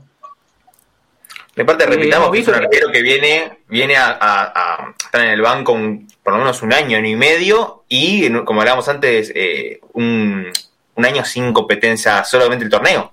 De 1.58 1.64
parte, 1.64 1.86
repitamos 1.86 2.30
que 2.30 2.38
es 2.38 2.46
un 2.46 2.54
arquero 2.54 2.88
que 2.92 3.02
viene, 3.02 3.62
viene 3.66 3.96
a, 3.96 4.94
estar 4.96 5.20
en 5.22 5.30
el 5.30 5.42
banco 5.42 5.76
por 6.22 6.34
lo 6.34 6.38
menos 6.38 6.62
un 6.62 6.72
año, 6.72 6.96
año 6.96 7.08
y 7.08 7.16
medio, 7.16 7.82
y 7.88 8.30
como 8.44 8.60
hablábamos 8.60 8.88
antes, 8.88 9.32
eh, 9.34 9.80
un, 9.94 10.52
año 10.94 11.24
sin 11.24 11.52
competencia, 11.52 12.22
solamente 12.22 12.64
el 12.64 12.70
torneo. 12.70 13.10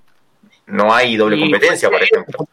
No 0.67 0.93
hay 0.93 1.17
doble 1.17 1.39
competencia, 1.39 1.89
por 1.89 2.03
ejemplo. 2.03 2.47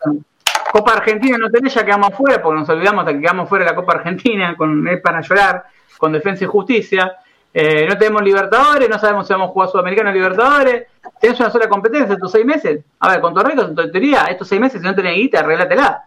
Copa 0.73 0.95
Argentina 0.95 1.37
no 1.37 1.51
tenés, 1.51 1.75
ya 1.75 1.85
quedamos 1.85 2.15
fuera, 2.15 2.41
porque 2.41 2.61
nos 2.61 2.69
olvidamos 2.71 3.05
de 3.05 3.13
que 3.13 3.21
quedamos 3.21 3.47
fuera 3.47 3.67
de 3.67 3.73
la 3.73 3.77
Copa 3.77 3.93
Argentina, 3.93 4.55
con 4.57 4.89
es 4.89 4.99
para 5.03 5.21
llorar, 5.21 5.65
con 5.99 6.11
Defensa 6.11 6.45
y 6.45 6.47
Justicia. 6.47 7.19
Eh, 7.55 7.87
no 7.87 7.99
tenemos 7.99 8.23
Libertadores, 8.23 8.89
no 8.89 8.99
sabemos 8.99 9.27
si 9.27 9.33
vamos 9.33 9.51
a 9.51 9.53
jugar 9.53 9.69
Sudamericano 9.69 10.11
o 10.11 10.13
Libertadores. 10.13 10.87
Tenés 11.21 11.39
una 11.41 11.51
sola 11.51 11.69
competencia 11.69 12.15
estos 12.15 12.33
seis 12.33 12.45
meses. 12.45 12.85
A 13.01 13.11
ver, 13.11 13.21
con 13.21 13.35
Torreco, 13.35 13.63
en 13.63 13.93
teoría, 13.93 14.25
estos 14.25 14.49
seis 14.49 14.61
meses, 14.61 14.81
si 14.81 14.87
no 14.87 14.95
tenés 14.95 15.17
guita, 15.17 15.41
arreglátela. 15.41 16.07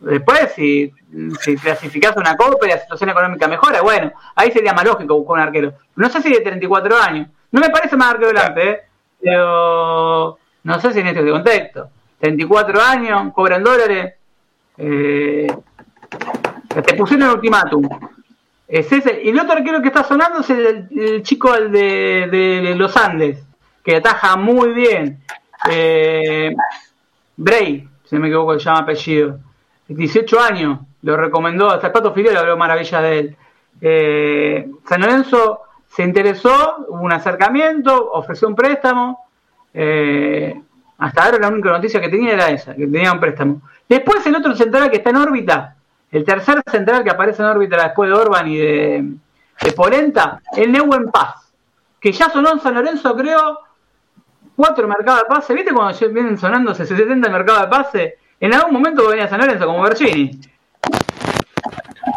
Después, 0.00 0.52
si, 0.56 0.92
si 1.40 1.56
clasificás 1.56 2.16
una 2.16 2.36
copa 2.36 2.66
y 2.66 2.70
la 2.70 2.78
situación 2.78 3.10
económica 3.10 3.46
mejora, 3.46 3.82
bueno, 3.82 4.12
ahí 4.34 4.50
sería 4.50 4.72
más 4.72 4.84
lógico 4.84 5.16
buscar 5.16 5.34
un 5.34 5.40
arquero. 5.40 5.74
No 5.94 6.08
sé 6.08 6.20
si 6.22 6.32
de 6.32 6.40
34 6.40 6.96
años. 6.98 7.28
No 7.52 7.60
me 7.60 7.70
parece 7.70 7.96
más 7.96 8.10
arquero 8.10 8.28
delante, 8.28 8.70
¿eh? 8.70 8.80
pero 9.22 10.38
no 10.64 10.80
sé 10.80 10.92
si 10.92 11.00
en 11.00 11.06
este 11.06 11.30
contexto. 11.30 11.88
34 12.18 12.80
años, 12.80 13.32
cobran 13.32 13.62
dólares. 13.62 14.14
Eh, 14.78 15.46
te 16.68 16.94
pusieron 16.94 17.28
el 17.28 17.34
ultimátum. 17.34 17.88
Es 18.68 18.90
ese. 18.90 19.22
Y 19.22 19.30
el 19.30 19.38
otro 19.38 19.52
arquero 19.52 19.82
que 19.82 19.88
está 19.88 20.04
sonando 20.04 20.40
es 20.40 20.50
el, 20.50 21.22
chico 21.22 21.54
el 21.54 21.70
de, 21.70 22.74
los 22.76 22.96
Andes, 22.96 23.44
que 23.84 23.96
ataja 23.96 24.36
muy 24.36 24.72
bien. 24.72 25.22
Eh, 25.70 26.54
Bray, 27.36 27.88
si 28.04 28.14
no 28.14 28.22
me 28.22 28.28
equivoco, 28.28 28.58
se 28.58 28.64
llama 28.64 28.80
apellido. 28.80 29.38
18 29.88 30.40
años, 30.40 30.80
lo 31.02 31.16
recomendó, 31.16 31.70
hasta 31.70 31.88
el 31.88 31.92
Pato 31.92 32.12
Fidel 32.12 32.36
habló 32.36 32.56
maravilla 32.56 33.00
de 33.00 33.18
él. 33.18 33.36
Eh, 33.80 34.70
San 34.88 35.00
Lorenzo 35.00 35.62
se 35.88 36.02
interesó, 36.02 36.86
hubo 36.88 37.02
un 37.02 37.12
acercamiento, 37.12 38.12
ofreció 38.12 38.48
un 38.48 38.54
préstamo. 38.54 39.26
Eh, 39.74 40.60
hasta 40.98 41.24
ahora 41.24 41.38
la 41.38 41.48
única 41.48 41.70
noticia 41.70 42.00
que 42.00 42.08
tenía 42.08 42.34
era 42.34 42.50
esa, 42.50 42.74
que 42.74 42.86
tenía 42.86 43.12
un 43.12 43.20
préstamo. 43.20 43.62
Después 43.88 44.24
el 44.26 44.36
otro 44.36 44.54
central 44.54 44.90
que 44.90 44.98
está 44.98 45.10
en 45.10 45.16
órbita, 45.16 45.76
el 46.12 46.24
tercer 46.24 46.62
central 46.70 47.02
que 47.02 47.10
aparece 47.10 47.42
en 47.42 47.48
órbita 47.48 47.82
después 47.82 48.10
de 48.10 48.14
Orban 48.14 48.46
y 48.46 48.58
de, 48.58 49.16
Polenta, 49.74 50.42
el 50.56 50.70
Neuen 50.70 51.10
Paz, 51.10 51.52
que 51.98 52.12
ya 52.12 52.28
sonó 52.28 52.52
en 52.52 52.60
San 52.60 52.74
Lorenzo, 52.74 53.16
creo, 53.16 53.60
cuatro 54.54 54.86
mercados 54.86 55.22
de 55.22 55.26
pase. 55.26 55.54
¿Viste 55.54 55.72
cuando 55.72 55.98
vienen 56.10 56.36
sonando 56.36 56.74
70 56.74 57.28
mercados 57.30 57.62
de 57.62 57.68
pase? 57.68 58.18
En 58.38 58.52
algún 58.52 58.74
momento 58.74 59.08
venía 59.08 59.28
San 59.28 59.40
Lorenzo, 59.40 59.66
como 59.66 59.82
Bergini. 59.82 60.32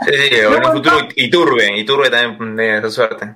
Sí, 0.06 0.14
sí, 0.14 0.36
en 0.36 0.54
un 0.54 0.64
futuro 0.74 0.98
Iturbe, 1.16 1.78
Iturbe 1.78 2.10
también 2.10 2.56
de 2.56 2.78
esa 2.80 2.90
suerte. 2.90 3.36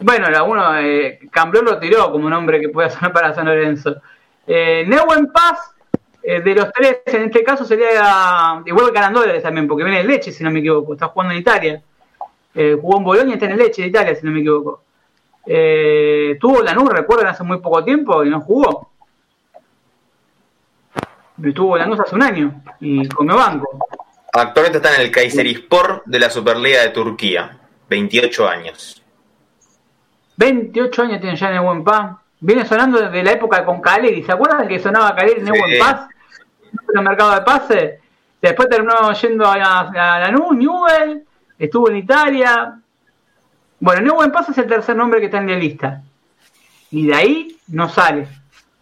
Bueno, 0.00 0.26
uno, 0.44 0.78
eh, 0.78 1.20
lo 1.62 1.78
tiró 1.78 2.10
como 2.10 2.28
nombre 2.28 2.60
que 2.60 2.68
puede 2.68 2.90
sonar 2.90 3.12
para 3.12 3.34
San 3.34 3.46
Lorenzo. 3.46 4.02
Eh, 4.46 4.84
Neuen 4.86 5.30
Paz 5.32 5.74
eh, 6.22 6.40
de 6.40 6.54
los 6.54 6.72
tres, 6.72 7.00
en 7.06 7.24
este 7.24 7.42
caso 7.42 7.64
sería 7.64 8.62
igual 8.66 8.92
que 8.92 9.00
dólares 9.12 9.42
también, 9.42 9.66
porque 9.66 9.84
viene 9.84 9.98
de 9.98 10.04
Leche, 10.04 10.32
si 10.32 10.44
no 10.44 10.50
me 10.50 10.60
equivoco. 10.60 10.92
Está 10.92 11.08
jugando 11.08 11.34
en 11.34 11.40
Italia. 11.40 11.82
Eh, 12.54 12.76
jugó 12.80 12.98
en 12.98 13.04
Bolonia 13.04 13.30
y 13.32 13.34
está 13.34 13.46
en 13.46 13.56
Leche 13.56 13.82
de 13.82 13.88
Italia, 13.88 14.14
si 14.14 14.26
no 14.26 14.32
me 14.32 14.40
equivoco. 14.40 14.82
Eh, 15.46 16.36
tuvo 16.40 16.62
Lanús, 16.62 16.90
recuerdan, 16.90 17.28
hace 17.28 17.42
muy 17.42 17.58
poco 17.58 17.82
tiempo 17.84 18.24
y 18.24 18.30
no 18.30 18.40
jugó. 18.40 18.90
Estuvo 21.42 21.78
Lanús 21.78 22.00
hace 22.00 22.14
un 22.14 22.22
año 22.22 22.62
y 22.80 23.08
comió 23.08 23.36
banco. 23.36 23.78
Actualmente 24.32 24.78
está 24.78 24.94
en 24.94 25.00
el 25.02 25.10
Kayserispor 25.10 26.02
de 26.04 26.18
la 26.18 26.30
Superliga 26.30 26.82
de 26.82 26.90
Turquía. 26.90 27.58
28 27.88 28.48
años. 28.48 29.02
28 30.36 31.02
años 31.02 31.20
tiene 31.20 31.36
ya 31.36 31.48
en 31.48 31.54
el 31.56 31.62
buen 31.62 31.82
pan. 31.82 32.16
Viene 32.40 32.64
sonando 32.64 33.00
desde 33.00 33.22
la 33.22 33.32
época 33.32 33.64
con 33.64 33.80
Caleri. 33.80 34.22
¿Se 34.22 34.32
acuerdan 34.32 34.68
que 34.68 34.78
sonaba 34.78 35.14
Caleri 35.16 35.40
en 35.40 35.48
el 35.48 35.58
buen 35.58 35.78
Paz? 35.78 36.09
El 36.94 37.02
mercado 37.02 37.34
de 37.34 37.40
pase. 37.42 38.00
Después 38.40 38.68
terminó 38.68 39.12
yendo 39.12 39.46
a, 39.46 39.80
a 39.80 40.20
Lanús, 40.20 40.56
Newell. 40.56 41.24
Estuvo 41.58 41.90
en 41.90 41.96
Italia. 41.96 42.78
Bueno, 43.78 44.02
Newell 44.02 44.30
Paz 44.30 44.48
es 44.50 44.58
el 44.58 44.66
tercer 44.66 44.96
nombre 44.96 45.20
que 45.20 45.26
está 45.26 45.38
en 45.38 45.48
la 45.48 45.56
lista. 45.56 46.02
Y 46.90 47.06
de 47.06 47.14
ahí 47.14 47.56
no 47.68 47.88
sale. 47.88 48.26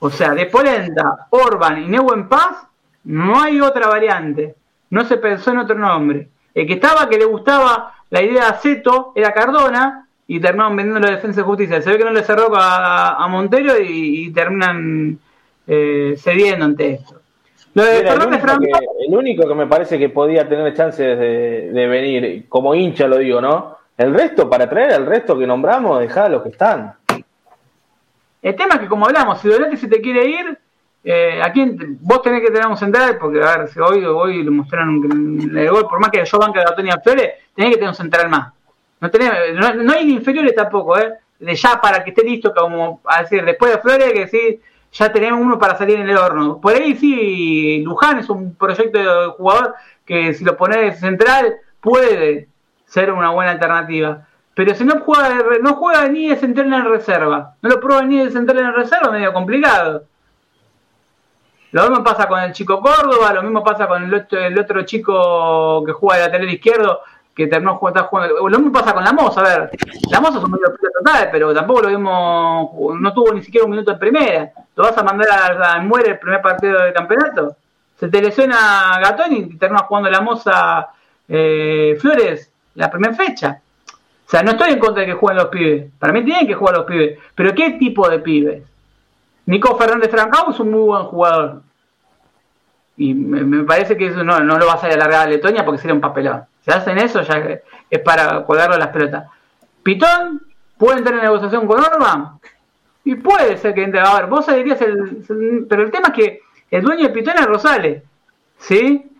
O 0.00 0.10
sea, 0.10 0.32
de 0.32 0.46
Polenta, 0.46 1.26
Orban 1.30 1.82
y 1.82 1.86
Newell 1.86 2.26
Paz, 2.26 2.66
no 3.04 3.40
hay 3.40 3.60
otra 3.60 3.88
variante. 3.88 4.54
No 4.90 5.04
se 5.04 5.16
pensó 5.16 5.50
en 5.50 5.58
otro 5.58 5.76
nombre. 5.76 6.28
El 6.54 6.66
que 6.66 6.74
estaba, 6.74 7.08
que 7.08 7.18
le 7.18 7.24
gustaba 7.24 7.94
la 8.10 8.22
idea 8.22 8.52
de 8.52 8.58
Zeto, 8.58 9.12
era 9.14 9.32
Cardona, 9.32 10.06
y 10.26 10.40
terminaron 10.40 10.76
vendiendo 10.76 11.06
la 11.06 11.14
defensa 11.14 11.40
de 11.40 11.46
justicia. 11.46 11.82
Se 11.82 11.90
ve 11.90 11.98
que 11.98 12.04
no 12.04 12.10
le 12.10 12.22
cerró 12.22 12.50
a, 12.54 13.26
Montero 13.28 13.74
y, 13.80 14.30
terminan 14.32 15.18
eh, 15.66 16.14
cediendo 16.18 16.64
ante 16.64 16.94
esto. 16.94 17.17
El, 17.74 19.14
único 19.14 19.46
que, 19.46 19.54
me 19.54 19.66
parece 19.66 19.98
que 19.98 20.08
podía 20.08 20.48
tener 20.48 20.74
chances 20.74 21.18
de, 21.18 21.86
venir, 21.86 22.48
como 22.48 22.74
hincha 22.74 23.06
lo 23.06 23.18
digo, 23.18 23.40
¿no? 23.40 23.76
El 23.96 24.14
resto, 24.14 24.48
para 24.48 24.68
traer 24.68 24.92
al 24.92 25.06
resto 25.06 25.38
que 25.38 25.46
nombramos, 25.46 26.00
dejá 26.00 26.26
a 26.26 26.28
los 26.28 26.42
que 26.42 26.50
están. 26.50 26.94
El 28.40 28.54
tema 28.54 28.76
es 28.76 28.80
que, 28.80 28.86
como 28.86 29.06
hablamos, 29.06 29.40
si 29.40 29.48
Dolete 29.48 29.76
se 29.76 29.88
te 29.88 30.00
quiere 30.00 30.26
ir, 30.26 30.58
eh, 31.04 31.40
aquí 31.42 31.64
vos 32.00 32.22
tenés 32.22 32.42
que 32.42 32.50
tener 32.50 32.66
un 32.66 32.76
central, 32.76 33.18
porque 33.18 33.42
a 33.42 33.56
ver, 33.56 33.68
si 33.68 33.80
hoy, 33.80 34.04
hoy 34.04 34.42
lo 34.42 34.52
mostraron 34.52 35.02
el 35.56 35.70
gol, 35.70 35.86
por 35.88 36.00
más 36.00 36.10
que 36.10 36.24
yo 36.24 36.38
banque 36.38 36.58
de 36.58 36.66
Antonio 36.68 37.00
Flores, 37.02 37.30
tenés 37.54 37.70
que 37.70 37.76
tener 37.76 37.90
un 37.90 37.94
central 37.94 38.28
más. 38.28 38.52
No, 39.00 39.10
tenemos, 39.10 39.36
no, 39.76 39.92
hay 39.92 40.12
inferiores 40.12 40.54
tampoco, 40.54 40.98
¿eh? 40.98 41.14
De 41.38 41.54
ya 41.54 41.80
para 41.80 42.02
que 42.02 42.10
esté 42.10 42.24
listo, 42.24 42.52
como 42.52 43.00
a 43.04 43.22
decir, 43.22 43.44
después 43.44 43.72
de 43.72 43.78
Flores, 43.78 44.12
que 44.12 44.26
sí, 44.26 44.60
ya 44.92 45.12
tenemos 45.12 45.40
uno 45.40 45.58
para 45.58 45.76
salir 45.76 45.98
en 46.00 46.08
el 46.08 46.16
horno. 46.16 46.60
Por 46.60 46.74
ahí 46.74 46.96
sí, 46.96 47.82
Luján 47.84 48.18
es 48.18 48.28
un 48.30 48.54
proyecto 48.54 48.98
de 48.98 49.28
jugador 49.36 49.74
que 50.04 50.32
si 50.34 50.44
lo 50.44 50.56
pones 50.56 50.98
central 51.00 51.56
puede 51.80 52.48
ser 52.86 53.12
una 53.12 53.30
buena 53.30 53.52
alternativa. 53.52 54.26
Pero 54.54 54.74
si 54.74 54.84
no 54.84 55.00
juega, 55.00 55.44
no 55.60 55.74
juega 55.74 56.08
ni 56.08 56.28
de 56.28 56.36
central 56.36 56.72
en 56.72 56.84
reserva, 56.86 57.54
no 57.62 57.68
lo 57.68 57.80
prueba 57.80 58.02
ni 58.02 58.18
de 58.18 58.30
central 58.30 58.58
en 58.58 58.74
reserva, 58.74 59.12
medio 59.12 59.32
complicado. 59.32 60.04
Lo 61.70 61.82
mismo 61.82 62.02
pasa 62.02 62.26
con 62.26 62.40
el 62.40 62.52
chico 62.52 62.80
Córdoba, 62.80 63.34
lo 63.34 63.42
mismo 63.42 63.62
pasa 63.62 63.86
con 63.86 64.02
el 64.02 64.12
otro, 64.12 64.40
el 64.40 64.58
otro 64.58 64.82
chico 64.82 65.84
que 65.84 65.92
juega 65.92 66.22
de 66.22 66.26
lateral 66.26 66.50
izquierdo, 66.50 67.00
que 67.38 67.46
terminó 67.46 67.76
jugando, 67.76 68.10
Lo 68.48 68.58
mismo 68.58 68.72
pasa 68.72 68.92
con 68.92 69.04
la 69.04 69.12
Moza, 69.12 69.40
a 69.40 69.44
ver, 69.44 69.70
la 70.10 70.20
Moza 70.20 70.38
es 70.38 70.44
un 70.44 70.50
medio 70.50 70.74
total, 70.92 71.28
pero 71.30 71.54
tampoco 71.54 71.82
lo 71.82 71.88
vimos, 71.88 73.00
no 73.00 73.12
tuvo 73.14 73.32
ni 73.32 73.44
siquiera 73.44 73.64
un 73.64 73.70
minuto 73.70 73.92
en 73.92 73.98
primera. 74.00 74.50
¿Lo 74.74 74.82
vas 74.82 74.98
a 74.98 75.04
mandar 75.04 75.62
a, 75.62 75.78
muere 75.78 76.10
el 76.10 76.18
primer 76.18 76.42
partido 76.42 76.82
del 76.82 76.92
campeonato? 76.92 77.54
Se 77.96 78.08
te 78.08 78.20
lesiona 78.20 78.98
Gatón 79.00 79.36
y 79.36 79.56
termina 79.56 79.84
jugando 79.84 80.10
la 80.10 80.20
Moza 80.20 80.88
eh, 81.28 81.96
Flores 82.00 82.50
la 82.74 82.90
primera 82.90 83.14
fecha. 83.14 83.60
O 84.26 84.28
sea, 84.28 84.42
no 84.42 84.50
estoy 84.50 84.72
en 84.72 84.80
contra 84.80 85.02
de 85.02 85.06
que 85.06 85.14
jueguen 85.14 85.38
los 85.38 85.48
pibes. 85.48 85.92
Para 85.96 86.12
mí 86.12 86.24
tienen 86.24 86.48
que 86.48 86.54
jugar 86.54 86.74
los 86.74 86.86
pibes. 86.86 87.20
Pero 87.36 87.54
¿qué 87.54 87.70
tipo 87.78 88.08
de 88.08 88.18
pibes? 88.18 88.64
Nico 89.46 89.76
Fernández 89.78 90.10
Francao 90.10 90.50
es 90.50 90.58
un 90.58 90.72
muy 90.72 90.80
buen 90.80 91.04
jugador. 91.04 91.62
Y 92.96 93.14
me, 93.14 93.62
parece 93.62 93.96
que 93.96 94.08
eso 94.08 94.24
no, 94.24 94.40
no 94.40 94.58
lo 94.58 94.66
vas 94.66 94.82
a 94.82 94.88
alargar 94.88 95.28
a 95.28 95.30
Letonia 95.30 95.64
porque 95.64 95.80
sería 95.80 95.94
un 95.94 96.00
papelón. 96.00 96.42
Hacen 96.68 96.98
eso, 96.98 97.22
ya 97.22 97.60
es 97.90 98.00
para 98.00 98.44
colgarlo 98.44 98.74
a 98.74 98.78
las 98.78 98.88
pelotas. 98.88 99.26
Pitón, 99.82 100.42
¿puede 100.76 100.98
entrar 100.98 101.16
en 101.16 101.22
negociación 101.22 101.66
con 101.66 101.80
Orban? 101.80 102.38
Y 103.04 103.14
puede 103.14 103.56
ser 103.56 103.74
que 103.74 103.84
entre. 103.84 104.00
A 104.00 104.16
ver, 104.16 104.26
vos 104.26 104.46
dirías 104.46 104.80
el, 104.82 105.66
Pero 105.68 105.82
el 105.82 105.90
tema 105.90 106.08
es 106.08 106.14
que 106.14 106.40
el 106.70 106.82
dueño 106.82 107.04
de 107.04 107.14
Pitón 107.14 107.38
es 107.38 107.46
Rosales. 107.46 108.02
¿Sí? 108.58 109.10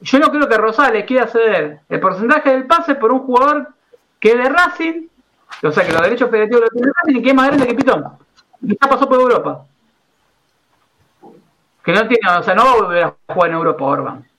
Yo 0.00 0.18
no 0.18 0.30
creo 0.30 0.48
que 0.48 0.58
Rosales 0.58 1.06
quiera 1.06 1.28
ceder 1.28 1.80
el 1.88 2.00
porcentaje 2.00 2.50
del 2.50 2.66
pase 2.66 2.96
por 2.96 3.12
un 3.12 3.20
jugador 3.20 3.68
que 4.18 4.32
es 4.32 4.36
de 4.36 4.48
Racing, 4.48 5.06
o 5.62 5.72
sea 5.72 5.86
que 5.86 5.92
los 5.92 6.02
derechos 6.02 6.28
federativos 6.28 6.62
los 6.62 6.70
tiene 6.70 6.92
Racing 6.94 7.20
y 7.20 7.22
que 7.22 7.28
es 7.30 7.34
más 7.34 7.46
grande 7.46 7.66
que 7.66 7.74
Pitón. 7.74 8.04
Y 8.60 8.68
ya 8.68 8.88
pasó 8.88 9.08
por 9.08 9.20
Europa. 9.20 9.64
Que 11.84 11.92
no 11.92 12.06
tiene, 12.06 12.38
o 12.38 12.42
sea, 12.42 12.54
no 12.54 12.64
va 12.64 12.70
a 12.70 12.76
volver 12.76 13.04
a 13.04 13.14
jugar 13.32 13.50
en 13.50 13.56
Europa 13.56 13.84
Orban. 13.84 14.31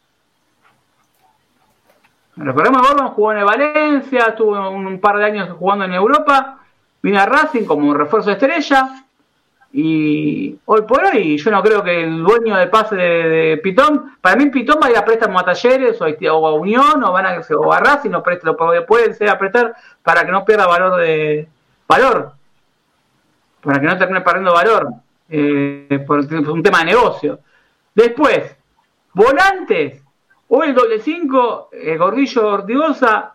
Recordemos 2.36 2.90
Orban 2.90 3.10
jugó 3.10 3.34
en 3.34 3.46
Valencia, 3.46 4.26
estuvo 4.30 4.70
un, 4.70 5.00
par 5.00 5.18
de 5.18 5.26
años 5.26 5.50
jugando 5.58 5.86
en 5.86 5.94
Europa, 5.94 6.60
vino 7.02 7.20
a 7.20 7.26
Racing 7.26 7.66
como 7.66 7.94
refuerzo 7.94 8.30
de 8.30 8.34
estrella. 8.34 9.04
Y 9.76 10.56
hoy 10.66 10.84
por 10.84 11.04
hoy, 11.04 11.38
yo 11.38 11.50
no 11.50 11.64
creo 11.64 11.84
que 11.84 12.04
el 12.04 12.24
dueño 12.24 12.56
del 12.56 12.70
pase 12.70 12.96
de, 12.96 13.58
Pitón, 13.58 14.16
para 14.22 14.36
mí 14.36 14.48
Pitón 14.48 14.80
va 14.82 14.88
a 14.88 14.92
ir 14.92 14.98
a 14.98 15.06
préstamo 15.06 15.40
a 15.40 15.46
Talleres 15.46 16.00
o, 16.00 16.06
a 16.06 16.54
Unión 16.54 17.04
o, 17.04 17.12
van 17.12 17.26
a, 17.26 17.42
o 17.58 17.74
a 17.74 17.80
Racing, 17.80 18.12
lo, 18.12 18.24
lo 18.44 18.86
pueden 18.86 19.16
ser 19.16 19.30
a 19.30 19.38
prestar 19.40 19.76
para 20.04 20.26
que 20.26 20.32
no 20.32 20.46
pierda 20.46 20.68
valor 20.68 21.00
de 21.02 21.48
valor, 21.88 22.34
para 23.62 23.80
que 23.80 23.88
no 23.88 23.98
termine 23.98 24.22
perdiendo 24.22 24.54
valor 24.54 24.90
eh, 25.30 26.04
por 26.06 26.20
un 26.20 26.62
tema 26.62 26.80
de 26.80 26.86
negocio. 26.86 27.40
Después, 27.96 28.56
volantes, 29.14 30.03
hoy 30.56 30.70
el 30.70 30.76
doble 30.76 31.00
5, 31.00 31.70
el 31.72 31.98
Gordillo 31.98 32.48
Ortigosa, 32.48 33.34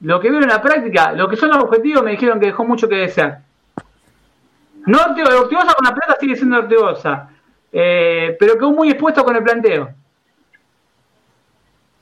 lo 0.00 0.20
que 0.20 0.28
vieron 0.28 0.44
en 0.44 0.54
la 0.54 0.60
práctica, 0.60 1.12
lo 1.12 1.28
que 1.28 1.36
son 1.36 1.48
los 1.48 1.64
objetivos 1.64 2.02
me 2.02 2.10
dijeron 2.10 2.38
que 2.38 2.46
dejó 2.46 2.64
mucho 2.64 2.88
que 2.88 2.96
desear. 2.96 3.40
No, 4.86 4.98
Ortigosa 4.98 5.74
con 5.74 5.84
la 5.84 5.94
plata 5.94 6.16
sigue 6.20 6.36
siendo 6.36 6.58
Ortigosa, 6.58 7.30
eh, 7.72 8.36
pero 8.38 8.54
quedó 8.54 8.72
muy 8.72 8.90
expuesto 8.90 9.24
con 9.24 9.34
el 9.36 9.42
planteo. 9.42 9.90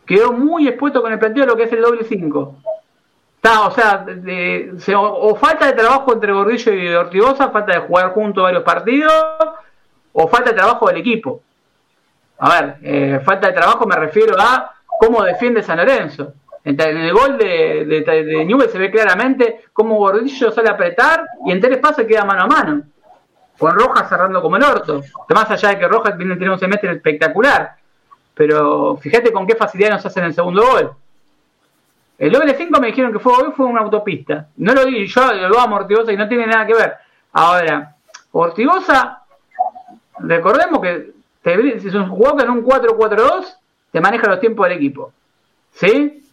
Quedó 0.04 0.32
muy 0.32 0.66
expuesto 0.66 1.00
con 1.00 1.12
el 1.12 1.18
planteo 1.18 1.46
lo 1.46 1.56
que 1.56 1.64
es 1.64 1.72
el 1.72 1.82
doble 1.82 2.04
5 2.04 2.56
o 3.54 3.70
sea, 3.70 4.04
o, 4.98 5.36
falta 5.36 5.66
de 5.66 5.72
trabajo 5.74 6.12
entre 6.12 6.32
Gordillo 6.32 6.72
y 6.72 6.88
Ortigosa, 6.88 7.50
falta 7.50 7.74
de 7.74 7.86
jugar 7.86 8.12
juntos 8.12 8.42
varios 8.42 8.62
partidos, 8.64 9.12
o 10.12 10.28
falta 10.28 10.50
de 10.50 10.56
trabajo 10.56 10.88
del 10.88 10.96
equipo. 10.96 11.42
A 12.38 12.48
ver, 12.50 12.76
eh, 12.82 13.20
falta 13.24 13.48
de 13.48 13.54
trabajo 13.54 13.86
me 13.86 13.96
refiero 13.96 14.34
a 14.38 14.72
cómo 14.98 15.22
defiende 15.22 15.62
San 15.62 15.78
Lorenzo. 15.78 16.34
En 16.64 16.80
el 16.80 17.12
gol 17.12 17.38
de, 17.38 17.84
de, 17.84 18.68
se 18.70 18.78
ve 18.78 18.90
claramente 18.90 19.66
cómo 19.72 19.98
Gordillo 19.98 20.50
sale 20.50 20.68
a 20.68 20.72
apretar 20.72 21.24
y 21.44 21.52
en 21.52 21.60
tres 21.60 21.78
pases 21.78 22.06
queda 22.08 22.24
mano 22.24 22.42
a 22.42 22.46
mano. 22.48 22.82
Con 23.56 23.72
Rojas 23.72 24.08
cerrando 24.08 24.42
como 24.42 24.56
el 24.56 24.64
orto. 24.64 25.00
Más 25.32 25.48
allá 25.48 25.68
de 25.70 25.78
que 25.78 25.86
Rojas 25.86 26.16
tiene 26.18 26.50
un 26.50 26.58
semestre 26.58 26.90
espectacular. 26.92 27.76
Pero 28.34 28.96
fíjate 28.96 29.32
con 29.32 29.46
qué 29.46 29.54
facilidad 29.54 29.90
nos 29.90 30.06
hacen 30.06 30.24
el 30.24 30.34
segundo 30.34 30.66
gol. 30.66 30.90
El 32.18 32.32
doble 32.32 32.54
5 32.54 32.80
me 32.80 32.88
dijeron 32.88 33.12
que 33.12 33.18
fue 33.18 33.32
hoy, 33.32 33.52
fue 33.56 33.66
una 33.66 33.82
autopista. 33.82 34.48
No 34.56 34.74
lo 34.74 34.86
vi, 34.86 35.06
yo 35.06 35.32
lo 35.32 35.60
amo 35.60 35.76
Ortigosa 35.76 36.12
y 36.12 36.16
no 36.16 36.28
tiene 36.28 36.46
nada 36.46 36.66
que 36.66 36.74
ver. 36.74 36.94
Ahora, 37.32 37.94
Ortigosa, 38.32 39.22
recordemos 40.18 40.80
que 40.80 41.15
si 41.54 41.88
es 41.88 41.94
un 41.94 42.08
jugador 42.08 42.42
en 42.42 42.50
un 42.50 42.64
4-4-2, 42.64 43.56
te 43.92 44.00
maneja 44.00 44.28
los 44.28 44.40
tiempos 44.40 44.68
del 44.68 44.78
equipo. 44.78 45.12
¿Sí? 45.70 46.24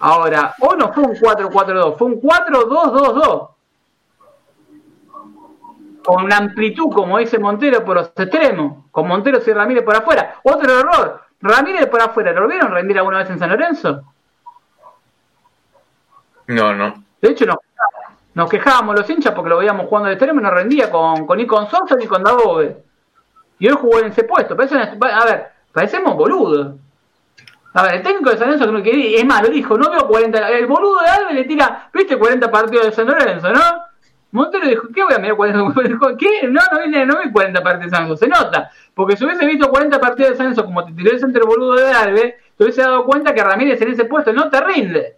Ahora, 0.00 0.54
hoy 0.60 0.76
no 0.76 0.92
fue 0.92 1.04
un 1.04 1.14
4-4-2, 1.14 1.96
fue 1.96 2.08
un 2.08 2.20
4-2-2-2. 2.20 3.48
Con 6.04 6.32
amplitud, 6.32 6.92
como 6.92 7.18
dice 7.18 7.38
Montero, 7.38 7.84
por 7.84 7.96
los 7.96 8.08
extremos. 8.16 8.86
Con 8.90 9.06
Montero 9.06 9.38
y 9.46 9.52
Ramírez 9.52 9.84
por 9.84 9.94
afuera. 9.94 10.40
Otro 10.42 10.80
error. 10.80 11.22
Ramírez 11.40 11.86
por 11.86 12.00
afuera. 12.00 12.32
¿Lo 12.32 12.48
vieron 12.48 12.72
rendir 12.72 12.98
alguna 12.98 13.18
vez 13.18 13.30
en 13.30 13.38
San 13.38 13.50
Lorenzo? 13.50 14.02
No, 16.48 16.74
no. 16.74 17.04
De 17.20 17.30
hecho, 17.30 17.44
nos, 18.34 18.50
quejábamos 18.50 18.96
los 18.96 19.08
hinchas 19.08 19.34
porque 19.34 19.50
lo 19.50 19.58
veíamos 19.58 19.86
jugando 19.86 20.08
de 20.08 20.14
extremo 20.14 20.40
y 20.40 20.42
no 20.42 20.50
rendía 20.50 20.90
con, 20.90 21.26
con, 21.26 21.36
ni 21.36 21.46
con 21.46 21.68
Sosa 21.68 21.94
ni 21.96 22.06
con 22.06 22.24
Dabove. 22.24 22.89
Y 23.60 23.68
hoy 23.68 23.76
jugó 23.78 24.00
en 24.00 24.06
ese 24.06 24.24
puesto. 24.24 24.56
a 24.58 25.24
ver, 25.24 25.52
parecemos 25.72 26.16
boludos. 26.16 26.76
A 27.74 27.82
ver, 27.84 27.96
el 27.96 28.02
técnico 28.02 28.30
de 28.30 28.38
San 28.38 28.48
Lorenzo 28.48 28.82
que 28.82 28.92
no 28.92 28.98
es 29.18 29.24
más, 29.24 29.42
lo 29.42 29.48
dijo, 29.48 29.78
no 29.78 29.90
veo 29.90 30.08
40. 30.08 30.48
El 30.48 30.66
boludo 30.66 31.00
de 31.00 31.08
Alves 31.08 31.34
le 31.34 31.44
tira, 31.44 31.88
viste 31.92 32.18
40 32.18 32.50
partidos 32.50 32.86
de 32.86 32.92
San 32.92 33.06
Lorenzo, 33.06 33.52
¿no? 33.52 33.60
Montero 34.32 34.66
dijo, 34.66 34.88
¿qué 34.94 35.04
voy 35.04 35.14
a 35.14 35.18
mirar 35.18 35.36
40? 35.36 36.16
¿Qué? 36.18 36.48
No, 36.48 36.60
no 36.72 36.80
vi, 36.80 37.04
no 37.04 37.20
vi 37.22 37.30
40 37.30 37.62
partidos 37.62 37.90
de 37.90 37.96
San 37.96 38.08
Lorenzo, 38.08 38.24
se 38.24 38.28
nota. 38.28 38.70
Porque 38.94 39.16
si 39.16 39.24
hubiese 39.24 39.46
visto 39.46 39.70
40 39.70 40.00
partidos 40.00 40.30
de 40.30 40.36
San 40.36 40.46
Lorenzo 40.46 40.64
como 40.64 40.84
titular 40.84 41.14
el 41.14 41.20
centro 41.20 41.46
boludo 41.46 41.74
de 41.74 41.92
Alves, 41.92 42.34
te 42.56 42.64
hubiese 42.64 42.80
dado 42.80 43.04
cuenta 43.04 43.34
que 43.34 43.44
Ramírez 43.44 43.80
en 43.82 43.90
ese 43.90 44.06
puesto 44.06 44.32
no 44.32 44.48
te 44.48 44.60
rinde. 44.62 45.16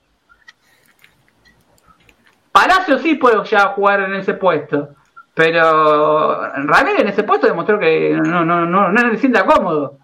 Palacio 2.50 2.98
sí 2.98 3.14
puede 3.14 3.42
ya 3.44 3.68
jugar 3.68 4.00
en 4.00 4.14
ese 4.14 4.34
puesto. 4.34 4.90
Pero 5.34 6.48
Ramírez 6.64 7.00
en 7.00 7.08
ese 7.08 7.22
puesto 7.22 7.46
demostró 7.46 7.78
que 7.78 8.10
no, 8.22 8.44
no, 8.44 8.66
no, 8.66 8.92
no 8.92 9.08
le 9.08 9.18
sienta 9.18 9.46
cómodo. 9.46 9.98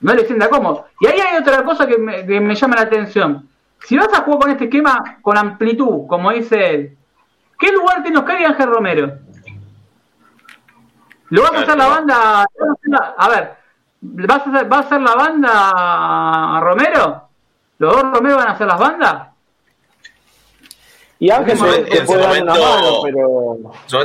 No 0.00 0.14
le 0.14 0.24
sienta 0.24 0.48
cómodo. 0.48 0.86
Y 1.00 1.06
ahí 1.06 1.20
hay 1.20 1.38
otra 1.38 1.62
cosa 1.64 1.86
que 1.86 1.98
me, 1.98 2.24
que 2.24 2.40
me 2.40 2.54
llama 2.54 2.76
la 2.76 2.82
atención. 2.82 3.48
Si 3.80 3.96
vas 3.96 4.12
a 4.12 4.22
jugar 4.22 4.40
con 4.40 4.50
este 4.50 4.64
esquema 4.64 5.18
con 5.20 5.36
amplitud, 5.36 6.06
como 6.06 6.30
dice 6.30 6.74
él, 6.74 6.98
¿qué 7.58 7.72
lugar 7.72 8.02
tiene 8.02 8.18
Oscar 8.18 8.40
y 8.40 8.44
Ángel 8.44 8.70
Romero? 8.70 9.18
¿Lo 11.30 11.42
vas 11.42 11.52
a 11.52 11.60
hacer 11.60 11.76
la 11.76 11.88
banda? 11.88 12.46
A 13.18 13.28
ver, 13.28 13.56
¿vas 14.00 14.46
a 14.46 14.50
hacer, 14.50 14.72
¿va 14.72 14.76
a 14.76 14.80
hacer 14.80 15.00
la 15.00 15.14
banda 15.14 16.60
Romero? 16.60 17.28
¿Los 17.78 17.92
dos 17.92 18.02
Romero 18.14 18.36
van 18.36 18.48
a 18.48 18.52
hacer 18.52 18.66
las 18.66 18.78
bandas? 18.78 19.27
Y 21.20 21.30
Ángel 21.30 21.58
en, 21.88 22.06
su 22.06 22.14
momento, 22.14 22.54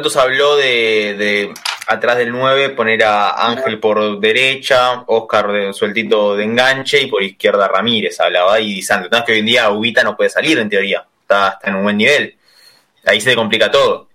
se 0.09 0.19
habló 0.19 0.55
de, 0.55 1.53
atrás 1.87 2.17
del 2.17 2.31
9 2.31 2.69
poner 2.69 3.03
a 3.03 3.49
Ángel 3.49 3.79
por 3.79 4.19
derecha, 4.19 5.03
Oscar 5.05 5.51
de, 5.51 5.73
sueltito 5.73 6.35
de 6.35 6.45
enganche 6.45 7.03
y 7.03 7.07
por 7.07 7.21
izquierda 7.21 7.67
Ramírez, 7.67 8.19
hablaba 8.19 8.59
y 8.59 8.81
Santos. 8.81 9.05
Entonces 9.05 9.27
que 9.27 9.33
hoy 9.33 9.39
en 9.39 9.45
día 9.45 9.69
Ubita 9.69 10.03
no 10.03 10.17
puede 10.17 10.31
salir 10.31 10.57
en 10.57 10.69
teoría, 10.69 11.05
está, 11.21 11.59
en 11.61 11.75
un 11.75 11.83
buen 11.83 11.97
nivel. 11.97 12.35
Ahí 13.05 13.21
se 13.21 13.35
complica 13.35 13.69
todo. 13.69 14.07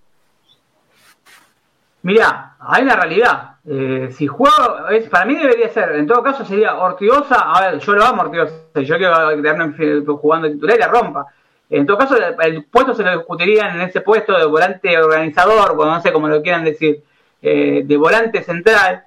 Mira, 2.01 2.55
hay 2.59 2.83
una 2.83 2.95
realidad. 2.97 3.51
Eh, 3.65 4.09
si 4.11 4.27
juego, 4.27 4.89
es, 4.89 5.07
para 5.07 5.25
mí 5.25 5.35
debería 5.35 5.69
ser, 5.69 5.91
en 5.91 6.07
todo 6.07 6.21
caso 6.21 6.43
sería 6.43 6.75
Ortigosa, 6.75 7.51
a 7.51 7.71
ver, 7.71 7.79
yo 7.79 7.93
lo 7.93 8.03
amo 8.03 8.23
Ortigosa, 8.23 8.55
yo 8.75 8.97
quiero 8.97 9.41
quedarme 9.41 9.73
jugando 10.05 10.49
titular 10.49 10.75
y 10.75 10.79
la 10.79 10.87
rompa 10.87 11.27
en 11.69 11.85
todo 11.85 11.97
caso, 11.97 12.15
el, 12.17 12.65
puesto 12.65 12.95
se 12.95 13.03
lo 13.03 13.17
discutirían 13.17 13.75
en 13.75 13.81
ese 13.81 14.01
puesto 14.01 14.37
de 14.37 14.45
volante 14.45 14.97
organizador, 14.97 15.75
bueno, 15.75 15.93
no 15.93 16.01
sé 16.01 16.11
cómo 16.11 16.27
lo 16.27 16.41
quieran 16.41 16.63
decir, 16.63 17.03
eh, 17.41 17.83
de 17.85 17.97
volante 17.97 18.41
central, 18.41 19.03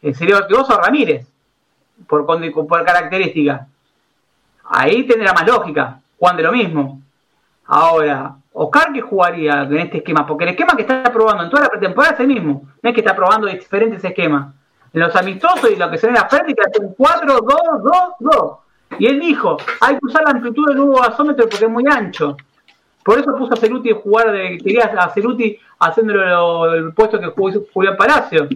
eh, 0.00 0.14
sería 0.14 0.38
Ortigoso 0.38 0.80
Ramírez, 0.80 1.26
por, 2.08 2.26
por 2.26 2.84
característica. 2.84 3.66
Ahí 4.64 5.06
tendrá 5.06 5.32
más 5.32 5.46
lógica, 5.46 6.00
Juan 6.18 6.36
de 6.36 6.42
lo 6.42 6.52
mismo. 6.52 7.02
Ahora, 7.66 8.36
Oscar 8.52 8.92
que 8.92 9.00
jugaría 9.02 9.62
en 9.62 9.78
este 9.78 9.98
esquema, 9.98 10.26
porque 10.26 10.44
el 10.44 10.50
esquema 10.50 10.74
que 10.74 10.82
está 10.82 11.02
probando 11.12 11.44
en 11.44 11.50
toda 11.50 11.64
la 11.64 11.68
pretemporada 11.68 12.14
es 12.14 12.20
el 12.20 12.28
mismo, 12.28 12.62
no 12.82 12.88
es 12.88 12.94
que 12.94 13.00
está 13.00 13.14
probando 13.14 13.46
diferentes 13.46 14.02
esquemas. 14.02 14.54
En 14.92 15.00
los 15.00 15.14
amistosos 15.14 15.70
y 15.70 15.76
lo 15.76 15.90
que 15.90 15.98
se 15.98 16.06
ve 16.06 16.14
en 16.14 16.20
la 16.20 16.28
práctica 16.28 16.62
es 16.72 16.78
un 16.78 16.96
4-2-2-2. 16.96 18.58
Y 18.98 19.06
él 19.06 19.20
dijo, 19.20 19.56
hay 19.80 19.98
que 19.98 20.06
usar 20.06 20.22
la 20.24 20.30
amplitud 20.30 20.66
del 20.68 20.76
nuevo 20.76 21.00
gasómetro 21.00 21.48
porque 21.48 21.64
es 21.64 21.70
muy 21.70 21.84
ancho. 21.90 22.36
Por 23.04 23.18
eso 23.18 23.36
puso 23.36 23.54
a 23.54 23.56
Ceruti 23.56 23.92
jugar 23.92 24.32
de, 24.32 24.58
quería 24.58 24.84
a 24.98 25.10
Ceruti 25.10 25.58
haciéndolo 25.78 26.74
el 26.74 26.92
puesto 26.92 27.20
que 27.20 27.26
jugó 27.26 27.52
Julián 27.72 27.96
Palacio. 27.96 28.48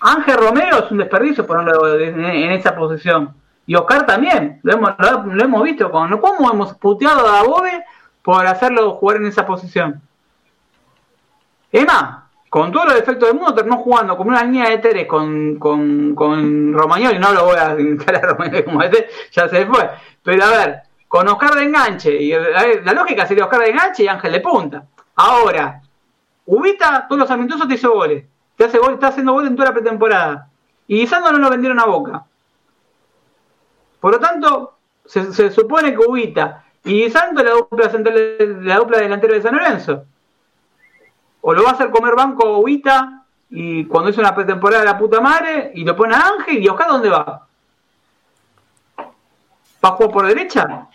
Ángel 0.00 0.36
Romero 0.36 0.84
es 0.84 0.90
un 0.90 0.98
desperdicio 0.98 1.46
ponerlo 1.46 1.98
en, 1.98 2.24
esa 2.52 2.74
posición. 2.74 3.34
Y 3.66 3.74
Oscar 3.74 4.06
también, 4.06 4.60
lo 4.62 4.74
hemos, 4.74 4.90
lo, 4.98 5.44
hemos 5.44 5.62
visto. 5.64 5.90
Con, 5.90 6.16
¿Cómo 6.18 6.50
hemos 6.50 6.74
puteado 6.74 7.26
a 7.26 7.42
Bobe 7.42 7.84
por 8.22 8.46
hacerlo 8.46 8.92
jugar 8.92 9.18
en 9.18 9.26
esa 9.26 9.44
posición? 9.44 10.00
Emma, 11.72 12.25
con 12.56 12.72
todos 12.72 12.86
los 12.86 12.94
defectos 12.94 13.28
del 13.28 13.36
mundo, 13.36 13.54
terminó 13.54 13.76
jugando 13.76 14.16
como 14.16 14.30
una 14.30 14.42
línea 14.42 14.70
de 14.70 14.78
tres 14.78 15.06
con, 15.06 15.56
con, 15.56 16.14
con 16.14 16.72
Romagnoli. 16.72 17.18
No 17.18 17.30
lo 17.30 17.44
voy 17.44 17.56
a 17.56 17.78
instalar 17.78 18.24
a 18.24 18.28
Romagnoli 18.28 18.64
como 18.64 18.82
este, 18.82 19.10
ya 19.30 19.46
se 19.46 19.66
fue. 19.66 19.90
Pero 20.22 20.42
a 20.42 20.48
ver, 20.48 20.82
con 21.06 21.28
Oscar 21.28 21.54
de 21.54 21.64
enganche, 21.64 22.16
y 22.16 22.30
la 22.30 22.94
lógica 22.94 23.26
sería 23.26 23.44
Oscar 23.44 23.60
de 23.60 23.72
enganche 23.72 24.04
y 24.04 24.08
Ángel 24.08 24.32
de 24.32 24.40
punta. 24.40 24.86
Ahora, 25.16 25.82
Ubita, 26.46 27.04
todos 27.06 27.20
los 27.20 27.30
amistosos 27.30 27.68
te 27.68 27.74
hizo 27.74 27.92
goles. 27.92 28.24
Te 28.56 28.64
hace 28.64 28.78
gol, 28.78 28.94
está 28.94 29.08
haciendo 29.08 29.34
goles 29.34 29.50
en 29.50 29.56
toda 29.56 29.68
la 29.68 29.74
pretemporada. 29.74 30.48
Y 30.88 31.06
Sando 31.06 31.32
no 31.32 31.38
lo 31.38 31.50
vendieron 31.50 31.78
a 31.78 31.84
boca. 31.84 32.24
Por 34.00 34.12
lo 34.12 34.18
tanto, 34.18 34.78
se, 35.04 35.50
supone 35.50 35.92
que 35.92 35.98
Ubita 35.98 36.64
y 36.84 37.10
Santo 37.10 37.44
la 37.44 37.50
dupla 37.50 37.90
central, 37.90 38.64
la 38.64 38.78
dupla 38.78 38.96
delantero 38.96 39.34
de 39.34 39.42
San 39.42 39.54
Lorenzo 39.54 40.06
o 41.48 41.54
lo 41.54 41.62
va 41.62 41.70
a 41.70 41.72
hacer 41.74 41.90
comer 41.90 42.16
banco 42.16 42.58
Huita 42.58 43.22
y 43.50 43.84
cuando 43.84 44.10
es 44.10 44.18
una 44.18 44.34
pretemporada 44.34 44.80
de 44.80 44.90
la 44.90 44.98
puta 44.98 45.20
madre 45.20 45.70
y 45.76 45.84
lo 45.84 45.94
pone 45.94 46.12
a 46.12 46.26
Ángel 46.26 46.60
y 46.60 46.66
Oscar 46.66 46.88
dónde 46.88 47.08
va? 47.08 47.46
¿Va 48.98 49.88
a 49.88 49.92
jugar 49.92 50.10
por 50.10 50.26
derecha? 50.26 50.88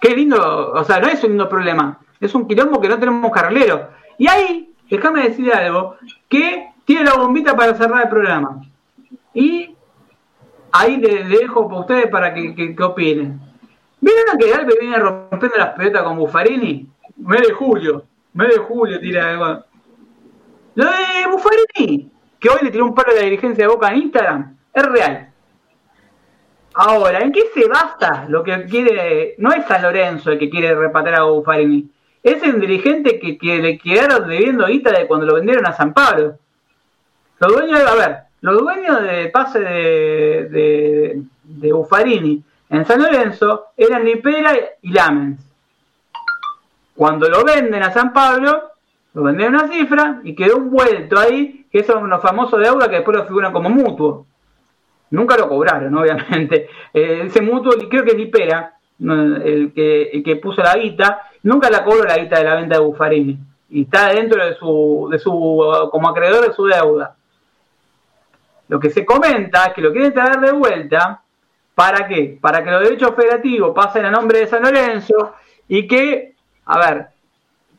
Qué 0.00 0.14
lindo, 0.14 0.70
o 0.72 0.84
sea, 0.84 1.00
no 1.00 1.08
es 1.08 1.24
un 1.24 1.30
lindo 1.30 1.48
problema, 1.48 1.98
es 2.20 2.32
un 2.32 2.46
quilombo 2.46 2.80
que 2.80 2.88
no 2.88 2.96
tenemos 2.96 3.32
carrilero. 3.32 3.88
Y 4.18 4.28
ahí, 4.28 4.72
déjame 4.88 5.24
decir 5.24 5.52
algo, 5.52 5.96
que 6.28 6.70
tiene 6.84 7.02
la 7.02 7.14
bombita 7.14 7.56
para 7.56 7.74
cerrar 7.74 8.04
el 8.04 8.10
programa. 8.10 8.62
Y 9.32 9.74
ahí 10.70 10.98
le, 10.98 11.24
dejo 11.24 11.66
para 11.66 11.80
ustedes 11.80 12.06
para 12.06 12.32
que, 12.32 12.54
que, 12.54 12.82
opinen. 12.84 13.40
¿Vieron 14.00 14.38
que 14.38 14.54
Albe 14.54 14.76
viene 14.80 14.96
rompiendo 14.96 15.56
las 15.58 15.70
pelotas 15.70 16.04
con 16.04 16.18
Buffarini? 16.18 16.86
Mes 17.16 17.42
de 17.42 17.52
julio 17.52 18.04
mes 18.34 18.48
de 18.48 18.58
julio 18.58 19.00
tira 19.00 19.30
algo. 19.30 19.64
Lo 20.74 20.84
de 20.84 21.30
Buffarini, 21.30 22.10
que 22.38 22.48
hoy 22.48 22.58
le 22.62 22.70
tiró 22.70 22.84
un 22.84 22.94
paro 22.94 23.12
a 23.12 23.14
la 23.14 23.22
dirigencia 23.22 23.64
de 23.64 23.72
Boca 23.72 23.88
en 23.88 24.02
Instagram, 24.02 24.56
es 24.72 24.82
real. 24.86 25.30
Ahora, 26.74 27.20
¿en 27.20 27.30
qué 27.30 27.42
se 27.54 27.68
basa 27.68 28.26
lo 28.28 28.42
que 28.42 28.64
quiere? 28.64 29.36
No 29.38 29.52
es 29.52 29.64
San 29.66 29.82
Lorenzo 29.82 30.32
el 30.32 30.38
que 30.38 30.50
quiere 30.50 30.74
repatriar 30.74 31.20
a 31.20 31.24
Buffarini. 31.24 31.88
Es 32.22 32.42
el 32.42 32.60
dirigente 32.60 33.20
que, 33.20 33.38
le 33.58 33.78
quedaron 33.78 34.28
debiendo 34.28 34.66
guita 34.66 34.90
de 34.90 35.06
cuando 35.06 35.26
lo 35.26 35.34
vendieron 35.34 35.66
a 35.66 35.72
San 35.72 35.94
Pablo. 35.94 36.38
Los 37.38 37.52
dueños, 37.52 37.80
a 37.80 37.94
ver, 37.94 38.16
los 38.40 38.58
dueños 38.58 39.02
de 39.02 39.28
pase 39.28 39.60
de, 39.60 40.48
de, 40.50 41.22
de 41.44 41.72
Buffarini 41.72 42.42
en 42.70 42.84
San 42.84 43.00
Lorenzo 43.00 43.66
eran 43.76 44.04
Lipera 44.04 44.52
y 44.82 44.90
Lamens. 44.90 45.43
Cuando 46.96 47.28
lo 47.28 47.44
venden 47.44 47.82
a 47.82 47.92
San 47.92 48.12
Pablo, 48.12 48.70
lo 49.14 49.22
venden 49.22 49.54
una 49.54 49.68
cifra 49.68 50.20
y 50.24 50.34
quedó 50.34 50.56
un 50.58 50.70
vuelto 50.70 51.18
ahí, 51.18 51.66
que 51.70 51.82
son 51.84 52.04
unos 52.04 52.22
famosos 52.22 52.60
deuda 52.60 52.88
que 52.88 52.96
después 52.96 53.16
lo 53.16 53.26
figuran 53.26 53.52
como 53.52 53.70
mutuo. 53.70 54.26
Nunca 55.10 55.36
lo 55.36 55.48
cobraron, 55.48 55.94
obviamente. 55.98 56.68
Eh, 56.92 57.22
ese 57.26 57.40
mutuo, 57.40 57.72
creo 57.88 58.04
que 58.04 58.10
es 58.10 58.16
Lipera, 58.16 58.74
el 59.00 59.72
que, 59.74 60.22
que 60.24 60.36
puso 60.36 60.62
la 60.62 60.74
guita, 60.74 61.22
nunca 61.42 61.68
la 61.70 61.84
cobró 61.84 62.04
la 62.04 62.16
guita 62.16 62.38
de 62.38 62.44
la 62.44 62.56
venta 62.56 62.76
de 62.76 62.84
Buffarini. 62.84 63.38
Y 63.70 63.82
está 63.82 64.08
dentro 64.08 64.44
de 64.44 64.54
su, 64.54 65.08
de 65.10 65.18
su, 65.18 65.88
como 65.90 66.08
acreedor 66.08 66.46
de 66.46 66.52
su 66.52 66.64
deuda. 66.66 67.16
Lo 68.68 68.80
que 68.80 68.90
se 68.90 69.04
comenta 69.04 69.66
es 69.66 69.74
que 69.74 69.82
lo 69.82 69.92
quieren 69.92 70.12
traer 70.12 70.40
de 70.40 70.52
vuelta, 70.52 71.22
¿para 71.74 72.06
qué? 72.06 72.38
Para 72.40 72.62
que 72.62 72.70
los 72.70 72.82
derechos 72.82 73.14
federativos 73.14 73.74
pasen 73.74 74.04
a 74.04 74.10
nombre 74.10 74.40
de 74.40 74.46
San 74.46 74.62
Lorenzo 74.62 75.34
y 75.68 75.86
que 75.86 76.33
a 76.66 76.78
ver, 76.78 77.08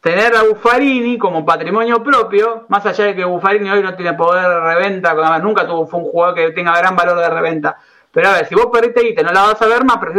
tener 0.05 0.35
a 0.35 0.43
Buffarini 0.43 1.17
como 1.17 1.43
patrimonio 1.43 2.03
propio, 2.03 2.65
más 2.69 2.85
allá 2.85 3.05
de 3.05 3.15
que 3.15 3.25
Buffarini 3.25 3.69
hoy 3.69 3.81
no 3.81 3.95
tiene 3.95 4.13
poder 4.13 4.47
de 4.47 4.59
reventa, 4.59 5.39
nunca 5.39 5.65
tuvo, 5.65 5.87
fue 5.87 5.99
un 5.99 6.05
jugador 6.05 6.35
que 6.35 6.51
tenga 6.51 6.77
gran 6.77 6.95
valor 6.95 7.17
de 7.17 7.29
reventa, 7.29 7.77
Pero 8.11 8.29
a 8.29 8.33
ver, 8.33 8.45
si 8.45 8.53
vos 8.53 8.67
perdiste 8.71 9.01
guita 9.01 9.23
no 9.23 9.31
la 9.31 9.41
vas 9.41 9.61
a 9.61 9.67
ver 9.67 9.83
más, 9.83 9.97
pero 9.97 10.13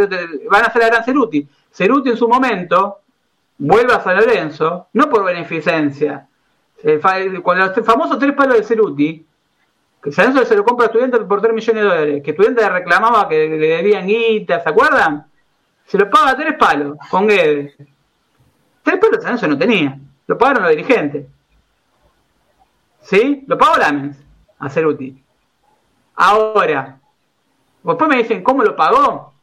van 0.51 0.63
a 0.63 0.67
hacer 0.67 0.81
la 0.81 0.89
gran 0.89 1.05
Ceruti. 1.05 1.47
Ceruti 1.71 2.09
en 2.09 2.17
su 2.17 2.27
momento 2.27 2.99
vuelve 3.57 3.93
a 3.93 4.01
San 4.01 4.17
Lorenzo, 4.17 4.87
no 4.93 5.09
por 5.09 5.23
beneficencia. 5.23 6.27
con 7.41 7.57
los 7.57 7.71
famosos 7.85 8.19
tres 8.19 8.33
palos 8.33 8.57
de 8.57 8.63
Ceruti, 8.63 9.25
que 10.03 10.11
San 10.11 10.27
Lorenzo 10.27 10.49
se 10.49 10.55
lo 10.57 10.65
compra 10.65 10.85
a 10.85 10.87
estudiantes 10.87 11.21
por 11.21 11.41
3 11.41 11.53
millones 11.53 11.83
de 11.83 11.89
dólares, 11.89 12.23
que 12.23 12.31
estudiantes 12.31 12.69
reclamaba 12.69 13.27
que 13.29 13.47
le 13.47 13.67
debían 13.67 14.05
guita, 14.05 14.61
¿se 14.61 14.69
acuerdan? 14.69 15.27
Se 15.85 15.97
lo 15.97 16.09
paga 16.09 16.31
a 16.31 16.35
tres 16.35 16.55
palos, 16.55 16.97
con 17.09 17.27
Guedes. 17.27 17.73
Tres 18.87 18.99
palos 19.01 19.21
San 19.21 19.31
Lorenzo 19.33 19.47
no 19.49 19.57
tenía, 19.57 19.99
lo 20.27 20.37
pagaron 20.37 20.63
los 20.63 20.71
dirigentes. 20.71 21.25
¿Sí? 23.01 23.43
Lo 23.45 23.57
pagó 23.57 23.75
Lamens 23.75 24.17
a 24.59 24.69
Ceruti. 24.69 25.21
Ahora, 26.15 26.97
después 27.83 28.09
me 28.09 28.15
dicen, 28.15 28.41
¿cómo 28.41 28.63
lo 28.63 28.77
pagó? 28.77 29.33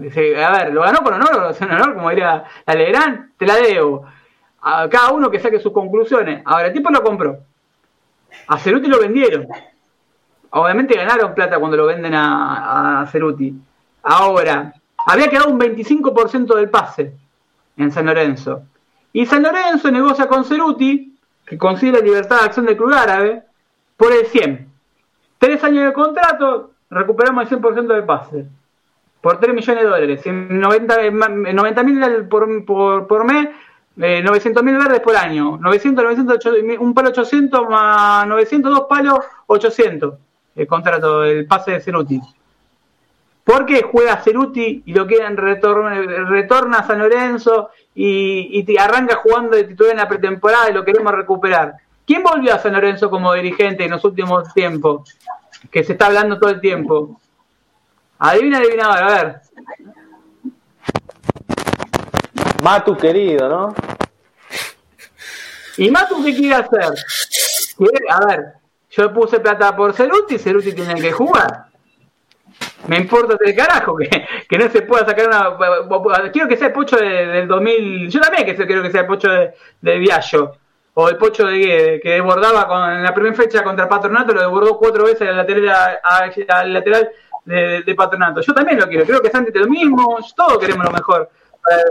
Dice, 0.00 0.44
a 0.44 0.50
ver, 0.50 0.74
¿lo 0.74 0.82
ganó 0.82 0.98
por 0.98 1.12
honor 1.12 1.32
o 1.32 1.54
ganó 1.54 1.76
honor? 1.76 1.94
Como 1.94 2.10
diría 2.10 2.42
la 2.66 2.74
Legrand, 2.74 3.36
te 3.38 3.46
la 3.46 3.54
debo. 3.54 4.04
A 4.62 4.88
cada 4.88 5.12
uno 5.12 5.30
que 5.30 5.38
saque 5.38 5.60
sus 5.60 5.72
conclusiones. 5.72 6.42
Ahora, 6.44 6.66
el 6.66 6.72
tipo 6.72 6.90
lo 6.90 7.04
compró. 7.04 7.38
A 8.48 8.58
Ceruti 8.58 8.88
lo 8.88 8.98
vendieron. 8.98 9.46
Obviamente 10.50 10.96
ganaron 10.96 11.36
plata 11.36 11.60
cuando 11.60 11.76
lo 11.76 11.86
venden 11.86 12.14
a, 12.14 13.02
a 13.02 13.06
Ceruti. 13.06 13.54
Ahora, 14.02 14.74
había 15.06 15.28
quedado 15.28 15.50
un 15.50 15.60
25% 15.60 16.56
del 16.56 16.68
pase 16.68 17.14
en 17.76 17.92
San 17.92 18.06
Lorenzo. 18.06 18.64
Y 19.12 19.26
San 19.26 19.42
Lorenzo 19.42 19.90
negocia 19.90 20.26
con 20.26 20.44
Ceruti, 20.44 21.16
que 21.44 21.58
consigue 21.58 21.92
la 21.92 22.00
libertad 22.00 22.40
de 22.40 22.46
acción 22.46 22.66
del 22.66 22.76
club 22.76 22.92
árabe, 22.92 23.42
por 23.96 24.12
el 24.12 24.26
100. 24.26 24.68
Tres 25.38 25.62
años 25.64 25.86
de 25.86 25.92
contrato, 25.92 26.72
recuperamos 26.90 27.50
el 27.50 27.60
100% 27.60 27.86
del 27.86 28.04
pase. 28.04 28.46
Por 29.20 29.38
3 29.38 29.54
millones 29.54 29.84
de 29.84 29.88
dólares. 29.88 30.22
90 30.26 31.82
mil 31.84 32.28
por, 32.28 32.64
por, 32.64 33.06
por, 33.06 33.24
mes, 33.24 33.48
eh, 34.00 34.22
900 34.22 34.62
mil 34.62 34.78
verdes 34.78 35.00
por 35.00 35.16
año. 35.16 35.58
900, 35.58 36.04
900, 36.04 36.78
un 36.80 36.94
palo 36.94 37.10
800 37.10 37.68
más 37.68 38.26
900, 38.26 38.72
dos 38.72 38.86
palos 38.88 39.18
800. 39.46 40.14
El 40.56 40.66
contrato, 40.66 41.24
el 41.24 41.46
pase 41.46 41.72
de 41.72 41.80
Ceruti. 41.80 42.20
¿Por 43.44 43.66
qué 43.66 43.82
juega 43.82 44.22
Ceruti 44.22 44.82
y 44.86 44.92
lo 44.94 45.06
quieren 45.06 45.36
retorna, 45.36 46.00
retorna 46.28 46.78
a 46.78 46.86
San 46.86 47.00
Lorenzo 47.00 47.70
y, 47.94 48.64
y 48.66 48.78
arranca 48.78 49.16
jugando 49.16 49.56
de 49.56 49.64
titular 49.64 49.92
en 49.92 49.98
la 49.98 50.08
pretemporada 50.08 50.70
y 50.70 50.74
lo 50.74 50.84
queremos 50.84 51.12
recuperar? 51.12 51.74
¿Quién 52.06 52.22
volvió 52.22 52.54
a 52.54 52.58
San 52.58 52.72
Lorenzo 52.72 53.10
como 53.10 53.32
dirigente 53.32 53.84
en 53.84 53.90
los 53.90 54.04
últimos 54.04 54.52
tiempos? 54.54 55.16
Que 55.70 55.82
se 55.82 55.92
está 55.92 56.06
hablando 56.06 56.38
todo 56.38 56.50
el 56.50 56.60
tiempo. 56.60 57.20
Adivina, 58.18 58.58
adivina 58.58 58.92
a 58.92 59.06
ver. 59.06 59.40
Matu 62.62 62.96
querido, 62.96 63.48
¿no? 63.48 63.74
¿Y 65.78 65.90
Matu 65.90 66.22
qué 66.22 66.34
quiere 66.34 66.54
hacer? 66.54 66.94
A 68.10 68.26
ver, 68.26 68.52
yo 68.90 69.12
puse 69.12 69.40
plata 69.40 69.74
por 69.74 69.94
Ceruti, 69.94 70.38
Ceruti 70.38 70.72
tiene 70.72 71.00
que 71.00 71.10
jugar. 71.10 71.71
Me 72.88 72.98
importa 72.98 73.36
el 73.44 73.54
carajo 73.54 73.96
que, 73.96 74.08
que 74.48 74.58
no 74.58 74.68
se 74.68 74.82
pueda 74.82 75.06
sacar 75.06 75.28
una. 75.28 76.30
Quiero 76.32 76.48
que 76.48 76.56
sea 76.56 76.68
el 76.68 76.72
pocho 76.72 76.96
del 76.96 77.46
2000. 77.46 78.10
Yo 78.10 78.20
también 78.20 78.44
que 78.44 78.54
quiero 78.66 78.82
que 78.82 78.90
sea 78.90 79.02
el 79.02 79.06
pocho 79.06 79.28
de, 79.28 79.52
de 79.80 79.98
Viallo 79.98 80.56
o 80.94 81.08
el 81.08 81.16
Pocho 81.16 81.46
de 81.46 81.58
Guede, 81.58 82.00
que 82.00 82.10
desbordaba 82.10 82.66
con, 82.68 82.90
en 82.90 83.02
la 83.02 83.14
primera 83.14 83.34
fecha 83.34 83.62
contra 83.62 83.88
Patronato, 83.88 84.34
lo 84.34 84.42
desbordó 84.42 84.76
cuatro 84.76 85.04
veces 85.04 85.28
al 85.28 85.36
lateral, 85.36 85.98
al 86.48 86.72
lateral 86.72 87.10
de, 87.44 87.94
Patronato. 87.96 88.40
Yo 88.40 88.52
también 88.52 88.78
lo 88.78 88.86
quiero, 88.88 89.04
creo 89.04 89.22
que 89.22 89.30
Santi 89.30 89.58
lo 89.58 89.68
mismo, 89.68 90.18
todos 90.36 90.58
queremos 90.58 90.84
lo 90.84 90.92
mejor 90.92 91.30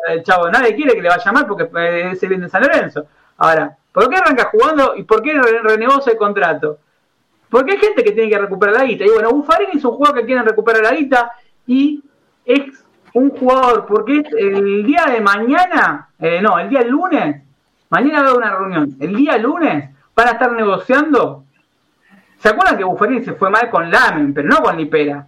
el 0.08 0.24
chavo. 0.24 0.50
Nadie 0.50 0.76
quiere 0.76 0.94
que 0.94 1.02
le 1.02 1.10
vaya 1.10 1.32
mal 1.32 1.48
porque 1.48 1.70
es 2.12 2.22
el 2.22 2.30
bien 2.30 2.42
de 2.42 2.50
San 2.50 2.62
Lorenzo. 2.62 3.06
Ahora, 3.38 3.76
¿por 3.92 4.08
qué 4.10 4.18
arranca 4.18 4.50
jugando 4.52 4.94
y 4.96 5.04
por 5.04 5.22
qué 5.22 5.34
renegocia 5.34 6.12
el 6.12 6.18
contrato? 6.18 6.78
Porque 7.52 7.73
hay 7.73 7.78
gente 7.78 8.03
que 8.03 8.14
tiene 8.14 8.32
que 8.32 8.40
recuperar 8.40 8.78
la 8.78 8.86
guita. 8.86 9.06
Y 9.06 9.10
bueno, 9.10 9.30
Buffarini 9.30 9.73
es 9.76 9.86
un 9.86 9.91
jugador 9.91 10.19
que 10.19 10.26
quiere 10.26 10.41
recuperar 10.41 10.82
la 10.82 10.95
guita 10.95 11.32
y 11.68 12.02
es 12.44 12.84
un 13.14 13.30
jugador, 13.30 13.86
porque 13.86 14.23
el 14.40 14.84
día 14.84 15.06
de 15.11 15.22
mañana, 15.22 16.10
eh, 16.18 16.41
no, 16.41 16.57
el 16.57 16.69
día 16.69 16.82
lunes, 16.82 17.44
Mañana 17.91 18.22
va 18.22 18.28
a 18.28 18.32
haber 18.32 18.38
una 18.38 18.56
reunión. 18.56 18.95
El 19.02 19.15
día 19.15 19.38
lunes 19.38 19.90
van 20.15 20.28
a 20.30 20.32
estar 20.32 20.52
negociando. 20.53 21.44
¿Se 22.40 22.48
acuerdan 22.48 22.78
que 22.78 22.86
Buffarini 22.86 23.23
se 23.23 23.34
fue 23.34 23.49
mal 23.49 23.69
con 23.69 23.91
Lamen, 23.91 24.34
pero 24.34 24.48
no 24.48 24.64
con 24.64 24.78
Lipera? 24.78 25.28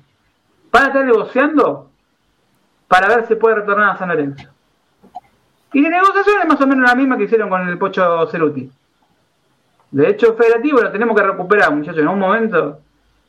Van 0.72 0.84
a 0.84 0.88
estar 0.88 1.06
negociando 1.06 1.90
para 2.88 3.10
ver 3.10 3.28
si 3.28 3.36
puede 3.36 3.56
retornar 3.56 3.90
a 3.90 3.98
San 3.98 4.08
Lorenzo. 4.08 4.50
Y 5.74 5.82
la 5.82 5.90
negociación 5.90 6.38
es 6.42 6.48
más 6.48 6.62
o 6.62 6.68
menos 6.68 6.90
la 6.90 6.96
misma 6.96 7.18
que 7.18 7.26
hicieron 7.26 7.50
con 7.50 7.68
el 7.68 7.78
Pocho 7.78 8.28
Ceruti. 8.28 8.72
De 9.94 10.10
hecho, 10.10 10.34
federativo 10.34 10.82
lo 10.82 10.92
tenemos 10.92 11.16
que 11.16 11.26
recuperar, 11.26 11.72
muchachos. 11.72 12.02
En 12.02 12.08
un 12.08 12.18
momento, 12.18 12.80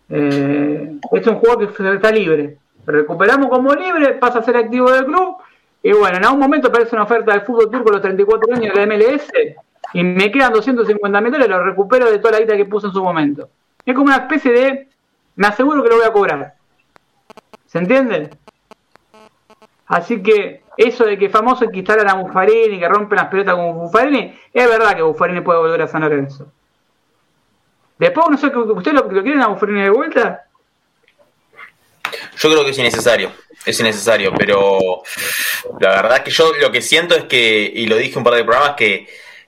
eh, 0.08 0.96
es 1.12 1.26
un 1.26 1.36
juego 1.36 1.58
que 1.58 1.94
está 1.94 2.10
libre. 2.10 2.56
recuperamos 2.86 3.50
como 3.50 3.74
libre, 3.74 4.14
pasa 4.14 4.38
a 4.38 4.42
ser 4.42 4.56
activo 4.56 4.90
del 4.90 5.04
club 5.04 5.36
y 5.82 5.92
bueno, 5.92 6.16
en 6.16 6.24
algún 6.24 6.40
momento 6.40 6.68
aparece 6.68 6.96
una 6.96 7.04
oferta 7.04 7.32
del 7.32 7.42
fútbol 7.42 7.70
turco 7.70 7.90
los 7.90 8.00
34 8.00 8.54
años 8.54 8.74
de 8.74 8.86
la 8.86 8.94
MLS 8.94 9.30
y 9.92 10.02
me 10.02 10.32
quedan 10.32 10.54
250 10.54 11.20
mil 11.20 11.32
dólares, 11.32 11.54
lo 11.54 11.62
recupero 11.62 12.10
de 12.10 12.18
toda 12.18 12.32
la 12.32 12.40
guita 12.40 12.56
que 12.56 12.64
puse 12.64 12.86
en 12.86 12.94
su 12.94 13.04
momento. 13.04 13.50
Es 13.84 13.94
como 13.94 14.06
una 14.06 14.16
especie 14.16 14.52
de, 14.52 14.88
me 15.36 15.46
aseguro 15.46 15.82
que 15.82 15.90
lo 15.90 15.96
voy 15.96 16.06
a 16.06 16.12
cobrar. 16.12 16.54
¿Se 17.66 17.76
entiende? 17.76 18.30
Así 19.86 20.22
que 20.22 20.63
eso 20.76 21.04
de 21.04 21.18
que 21.18 21.28
famoso 21.28 21.68
que 21.70 21.78
instalan 21.78 22.08
a 22.08 22.14
Buffarini, 22.14 22.78
que 22.78 22.88
rompen 22.88 23.16
las 23.16 23.28
pelotas 23.28 23.54
con 23.54 23.74
Buffarini, 23.74 24.34
es 24.52 24.68
verdad 24.68 24.94
que 24.94 25.02
Buffarini 25.02 25.40
puede 25.40 25.60
volver 25.60 25.82
a 25.82 25.88
San 25.88 26.02
Lorenzo. 26.02 26.46
Después, 27.98 28.26
no 28.30 28.36
sé, 28.36 28.48
¿ustedes 28.48 28.94
lo, 28.94 29.10
lo 29.10 29.22
quieren 29.22 29.40
a 29.40 29.48
Buffarini 29.48 29.82
de 29.82 29.90
vuelta? 29.90 30.46
Yo 32.36 32.50
creo 32.50 32.64
que 32.64 32.70
es 32.70 32.78
innecesario, 32.78 33.30
es 33.64 33.78
innecesario, 33.80 34.32
pero 34.34 35.02
la 35.80 35.90
verdad 35.90 36.22
que 36.22 36.30
yo 36.30 36.52
lo 36.60 36.70
que 36.70 36.82
siento 36.82 37.14
es 37.14 37.24
que, 37.24 37.70
y 37.74 37.86
lo 37.86 37.96
dije 37.96 38.18
un 38.18 38.24
par 38.24 38.34
de 38.34 38.44
programas, 38.44 38.74
que, 38.76 39.06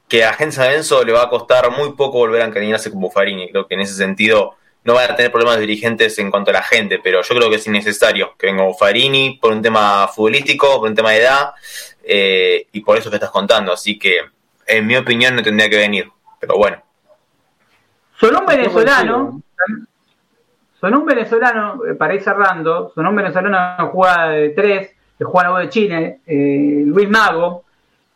que 0.08 0.24
a 0.24 0.32
Gente 0.32 0.58
Benzo 0.60 1.04
le 1.04 1.12
va 1.12 1.24
a 1.24 1.28
costar 1.28 1.70
muy 1.70 1.92
poco 1.92 2.18
volver 2.18 2.42
a 2.42 2.46
encariñarse 2.46 2.90
con 2.90 3.00
Buffarini. 3.00 3.50
Creo 3.50 3.66
que 3.66 3.74
en 3.74 3.80
ese 3.80 3.94
sentido 3.94 4.56
no 4.86 4.94
va 4.94 5.04
a 5.04 5.16
tener 5.16 5.30
problemas 5.30 5.58
dirigentes 5.58 6.18
en 6.18 6.30
cuanto 6.30 6.50
a 6.50 6.54
la 6.54 6.62
gente, 6.62 7.00
pero 7.02 7.20
yo 7.20 7.34
creo 7.34 7.50
que 7.50 7.56
es 7.56 7.66
innecesario 7.66 8.34
que 8.38 8.46
venga 8.46 8.64
Buffarini 8.64 9.38
por 9.40 9.52
un 9.52 9.60
tema 9.60 10.08
futbolístico, 10.08 10.78
por 10.78 10.88
un 10.88 10.94
tema 10.94 11.10
de 11.10 11.18
edad, 11.18 11.50
eh, 12.04 12.66
y 12.72 12.80
por 12.80 12.96
eso 12.96 13.10
que 13.10 13.16
estás 13.16 13.30
contando. 13.30 13.72
Así 13.72 13.98
que, 13.98 14.20
en 14.66 14.86
mi 14.86 14.96
opinión, 14.96 15.34
no 15.34 15.42
tendría 15.42 15.68
que 15.68 15.76
venir, 15.76 16.08
pero 16.40 16.56
bueno. 16.56 16.82
Solo 18.18 18.40
un 18.40 18.46
venezolano 18.46 19.42
Sonó 20.80 21.00
un 21.00 21.06
venezolano, 21.06 21.84
eh, 21.84 21.94
para 21.94 22.14
ir 22.14 22.22
cerrando, 22.22 22.92
sonó 22.94 23.10
un 23.10 23.16
venezolano 23.16 23.58
en 23.78 23.88
jugada 23.88 24.28
de 24.28 24.50
tres, 24.50 24.94
que 25.18 25.24
juega 25.24 25.50
la 25.50 25.60
de 25.60 25.68
Chile, 25.70 26.20
eh, 26.26 26.82
Luis 26.84 27.08
Mago, 27.08 27.64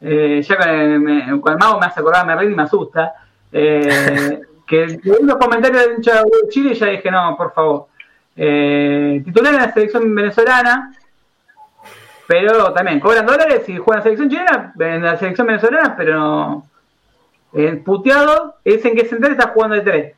eh, 0.01 0.43
ya 0.43 0.57
con, 0.57 1.41
con, 1.41 1.53
el 1.55 1.59
Mago 1.59 1.81
me 1.81 1.87
hace 1.87 2.01
acordar, 2.01 2.27
me 2.27 2.37
ríe 2.37 2.51
y 2.51 2.55
me 2.55 2.63
asusta, 2.63 3.15
eh, 3.51 4.41
que 4.71 5.01
los 5.23 5.37
comentarios 5.37 5.85
de 5.85 5.95
hincha 5.95 6.23
de 6.23 6.49
Chile 6.49 6.75
ya 6.75 6.87
dije, 6.87 7.11
no, 7.11 7.37
por 7.37 7.53
favor. 7.53 7.87
titular 8.35 9.55
en 9.55 9.61
la 9.61 9.73
selección 9.73 10.15
venezolana, 10.15 10.95
pero 12.29 12.73
también 12.73 13.01
cobran 13.01 13.27
dólares 13.27 13.69
y 13.69 13.77
juegan 13.77 13.99
en 13.99 13.99
la 13.99 14.03
selección 14.03 14.31
chilena, 14.31 14.73
en 14.79 15.03
la 15.03 15.19
selección 15.19 15.47
venezolana, 15.49 15.97
pero 15.97 16.15
no. 16.17 16.67
puteado, 17.85 18.55
dicen 18.65 18.95
que 18.95 19.07
Central 19.07 19.33
está 19.33 19.49
jugando 19.49 19.75
de 19.75 19.83
tres 19.83 20.15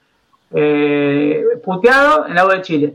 eh, 0.54 1.44
puteado 1.64 2.26
en 2.26 2.34
la 2.34 2.44
U 2.44 2.50
de 2.50 2.62
Chile, 2.62 2.94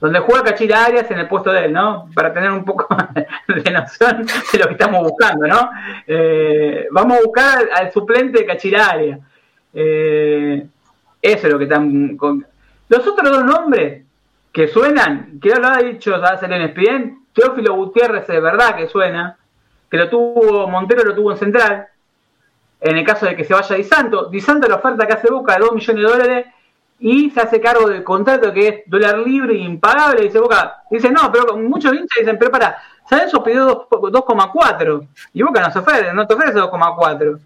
donde 0.00 0.20
juega 0.20 0.44
Cachira 0.44 0.84
Arias 0.84 1.10
en 1.10 1.18
el 1.18 1.28
puesto 1.28 1.50
de 1.50 1.64
él, 1.64 1.72
¿no? 1.72 2.08
Para 2.14 2.32
tener 2.32 2.50
un 2.50 2.64
poco 2.64 2.86
de 3.48 3.70
noción 3.70 4.26
de 4.52 4.58
lo 4.58 4.66
que 4.66 4.72
estamos 4.72 5.02
buscando, 5.02 5.46
¿no? 5.46 5.70
Eh, 6.06 6.86
vamos 6.90 7.18
a 7.18 7.22
buscar 7.22 7.68
al, 7.74 7.92
suplente 7.92 8.40
de 8.40 8.46
Cachira 8.46 8.88
Arias. 8.88 9.20
Eh, 9.72 10.66
eso 11.20 11.46
es 11.46 11.52
lo 11.52 11.58
que 11.58 11.64
están... 11.64 12.16
Con... 12.16 12.46
Los 12.88 13.06
otros 13.06 13.30
dos 13.30 13.44
nombres 13.44 14.04
que 14.52 14.68
suenan, 14.68 15.38
que 15.40 15.54
lo 15.54 15.68
ha 15.68 15.78
dicho 15.78 16.14
en 16.14 16.52
Espien, 16.52 17.18
Teófilo 17.32 17.74
Gutiérrez 17.74 18.26
de 18.26 18.40
verdad 18.40 18.76
que 18.76 18.88
suena, 18.88 19.36
que 19.90 19.96
lo 19.96 20.08
tuvo 20.08 20.66
Montero, 20.68 21.04
lo 21.04 21.14
tuvo 21.14 21.32
en 21.32 21.38
Central, 21.38 21.86
en 22.80 22.96
el 22.96 23.04
caso 23.04 23.26
de 23.26 23.36
que 23.36 23.44
se 23.44 23.54
vaya 23.54 23.76
Di 23.76 23.84
Santo, 23.84 24.26
Di 24.26 24.40
Santo 24.40 24.68
la 24.68 24.76
oferta 24.76 25.06
que 25.06 25.12
hace 25.12 25.30
Boca 25.30 25.54
de 25.54 25.60
2 25.60 25.72
millones 25.74 26.02
de 26.02 26.08
dólares 26.08 26.46
y 27.00 27.30
se 27.30 27.40
hace 27.40 27.60
cargo 27.60 27.88
del 27.88 28.02
contrato 28.02 28.52
que 28.52 28.68
es 28.68 28.82
dólar 28.86 29.18
libre 29.18 29.54
e 29.54 29.58
impagable. 29.58 30.22
Dice 30.22 30.40
Boca, 30.40 30.82
dice, 30.90 31.10
no, 31.10 31.30
pero 31.30 31.56
muchos 31.56 31.92
hinchas 31.92 32.18
dicen, 32.18 32.38
pero 32.38 32.50
para, 32.50 32.78
Sanso 33.08 33.42
pidió 33.42 33.88
2,4 33.88 35.08
y 35.32 35.42
Boca 35.42 35.60
no 35.60 35.70
se 35.70 35.78
ofrece, 35.78 36.12
no 36.12 36.26
te 36.26 36.34
ofrece 36.34 36.58
2,4. 36.58 37.38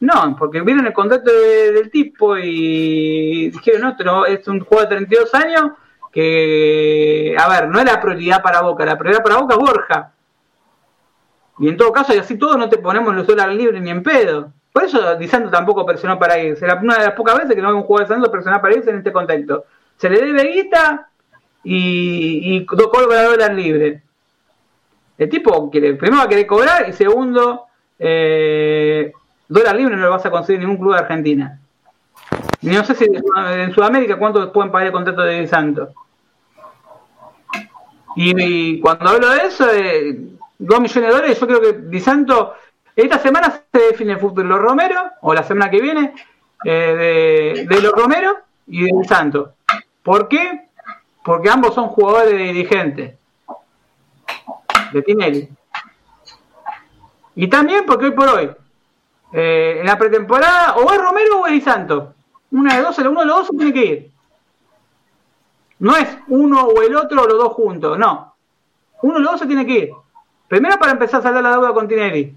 No, 0.00 0.36
porque 0.38 0.60
vieron 0.60 0.86
el 0.86 0.92
contrato 0.92 1.30
del 1.30 1.90
tipo 1.90 2.36
y 2.36 3.50
dijeron, 3.50 3.96
no, 4.04 4.26
es 4.26 4.46
un 4.46 4.60
jugador 4.60 4.90
de 4.90 4.96
32 4.96 5.34
años 5.34 5.72
que 6.12 7.34
a 7.38 7.48
ver, 7.48 7.68
no 7.68 7.78
es 7.78 7.84
la 7.84 8.00
prioridad 8.00 8.42
para 8.42 8.62
Boca, 8.62 8.84
la 8.84 8.96
prioridad 8.96 9.22
para 9.22 9.38
Boca 9.38 9.54
es 9.54 9.60
Borja. 9.60 10.12
Y 11.58 11.68
en 11.68 11.76
todo 11.76 11.92
caso, 11.92 12.14
y 12.14 12.18
así 12.18 12.38
todo, 12.38 12.56
no 12.56 12.68
te 12.68 12.78
ponemos 12.78 13.14
los 13.14 13.26
dólares 13.26 13.56
libres 13.56 13.82
ni 13.82 13.90
en 13.90 14.02
pedo. 14.02 14.52
Por 14.72 14.84
eso 14.84 15.16
Di 15.16 15.26
Santo 15.26 15.50
tampoco 15.50 15.84
presionó 15.84 16.18
para 16.18 16.38
irse. 16.38 16.64
Era 16.64 16.76
una 16.76 16.98
de 16.98 17.06
las 17.06 17.14
pocas 17.14 17.36
veces 17.36 17.56
que 17.56 17.62
no 17.62 17.68
hay 17.68 17.74
un 17.74 17.82
jugador 17.82 18.06
de 18.06 18.14
Santos 18.14 18.30
presionar 18.30 18.60
para 18.60 18.76
irse 18.76 18.90
en 18.90 18.98
este 18.98 19.12
contexto. 19.12 19.64
Se 19.96 20.08
le 20.08 20.20
debe 20.24 20.52
guita 20.52 21.08
y, 21.64 22.56
y 22.56 22.64
cobra 22.64 23.24
dólar 23.24 23.54
libre. 23.54 24.02
El 25.16 25.28
tipo 25.28 25.68
quiere, 25.68 25.94
primero 25.94 26.18
va 26.18 26.26
a 26.26 26.28
querer 26.28 26.46
cobrar 26.46 26.88
y 26.88 26.92
segundo, 26.92 27.66
eh, 27.98 29.12
dólar 29.48 29.76
libre 29.76 29.96
no 29.96 30.02
lo 30.02 30.10
vas 30.10 30.26
a 30.26 30.30
conseguir 30.30 30.60
en 30.60 30.68
ningún 30.68 30.82
club 30.82 30.94
de 30.94 31.00
Argentina. 31.00 31.58
No 32.62 32.84
sé 32.84 32.94
si 32.94 33.04
en 33.04 33.72
Sudamérica 33.72 34.18
cuánto 34.18 34.52
pueden 34.52 34.70
pagar 34.70 34.88
el 34.88 34.92
contrato 34.92 35.22
de 35.22 35.40
Di 35.40 35.46
Santo. 35.46 35.90
Y, 38.16 38.80
cuando 38.80 39.10
hablo 39.10 39.28
de 39.28 39.46
eso, 39.46 39.66
eh, 39.72 40.18
2 40.58 40.80
millones 40.80 41.08
de 41.08 41.16
dólares, 41.16 41.40
yo 41.40 41.46
creo 41.46 41.60
que 41.60 41.72
Di 41.72 42.00
Santo, 42.00 42.54
esta 42.96 43.18
semana 43.20 43.62
se 43.72 43.78
define 43.78 44.14
el 44.14 44.18
futuro 44.18 44.42
de 44.42 44.48
los 44.48 44.60
Romero, 44.60 45.00
o 45.20 45.32
la 45.32 45.44
semana 45.44 45.70
que 45.70 45.80
viene, 45.80 46.14
eh, 46.64 47.64
de, 47.68 47.80
los 47.80 47.92
Romero 47.92 48.38
y 48.66 48.82
de 48.82 48.98
Di 48.98 49.04
Santo. 49.06 49.54
¿Por 50.02 50.26
qué? 50.26 50.68
Porque 51.22 51.48
ambos 51.48 51.74
son 51.74 51.88
jugadores 51.88 52.32
de 52.32 52.38
dirigentes 52.38 53.14
de 54.92 55.02
Tinelli. 55.02 55.48
Y 57.36 57.46
también 57.48 57.84
porque 57.86 58.06
hoy 58.06 58.10
por 58.12 58.28
hoy, 58.28 58.50
eh, 59.32 59.76
en 59.80 59.86
la 59.86 59.98
pretemporada, 59.98 60.76
o 60.76 60.92
es 60.92 60.98
Romero 61.00 61.40
o 61.40 61.46
es 61.46 61.64
Di. 61.64 61.70
Una 62.50 62.76
de 62.76 62.82
dos, 62.82 62.98
uno 62.98 63.20
de 63.20 63.26
los 63.26 63.36
dos 63.36 63.50
tiene 63.56 63.72
que 63.72 63.84
ir. 63.84 64.10
No 65.80 65.96
es 65.96 66.08
uno 66.28 66.64
o 66.64 66.82
el 66.82 66.96
otro 66.96 67.22
o 67.22 67.26
los 67.26 67.38
dos 67.38 67.52
juntos, 67.52 67.98
no. 67.98 68.34
Uno 69.02 69.14
de 69.14 69.20
los 69.20 69.32
dos 69.32 69.40
se 69.40 69.46
tiene 69.46 69.66
que 69.66 69.72
ir. 69.72 69.90
Primero 70.48 70.78
para 70.78 70.92
empezar 70.92 71.20
a 71.20 71.22
saldar 71.22 71.42
la 71.42 71.50
deuda 71.50 71.72
con 71.72 71.86
Tinelli. 71.86 72.34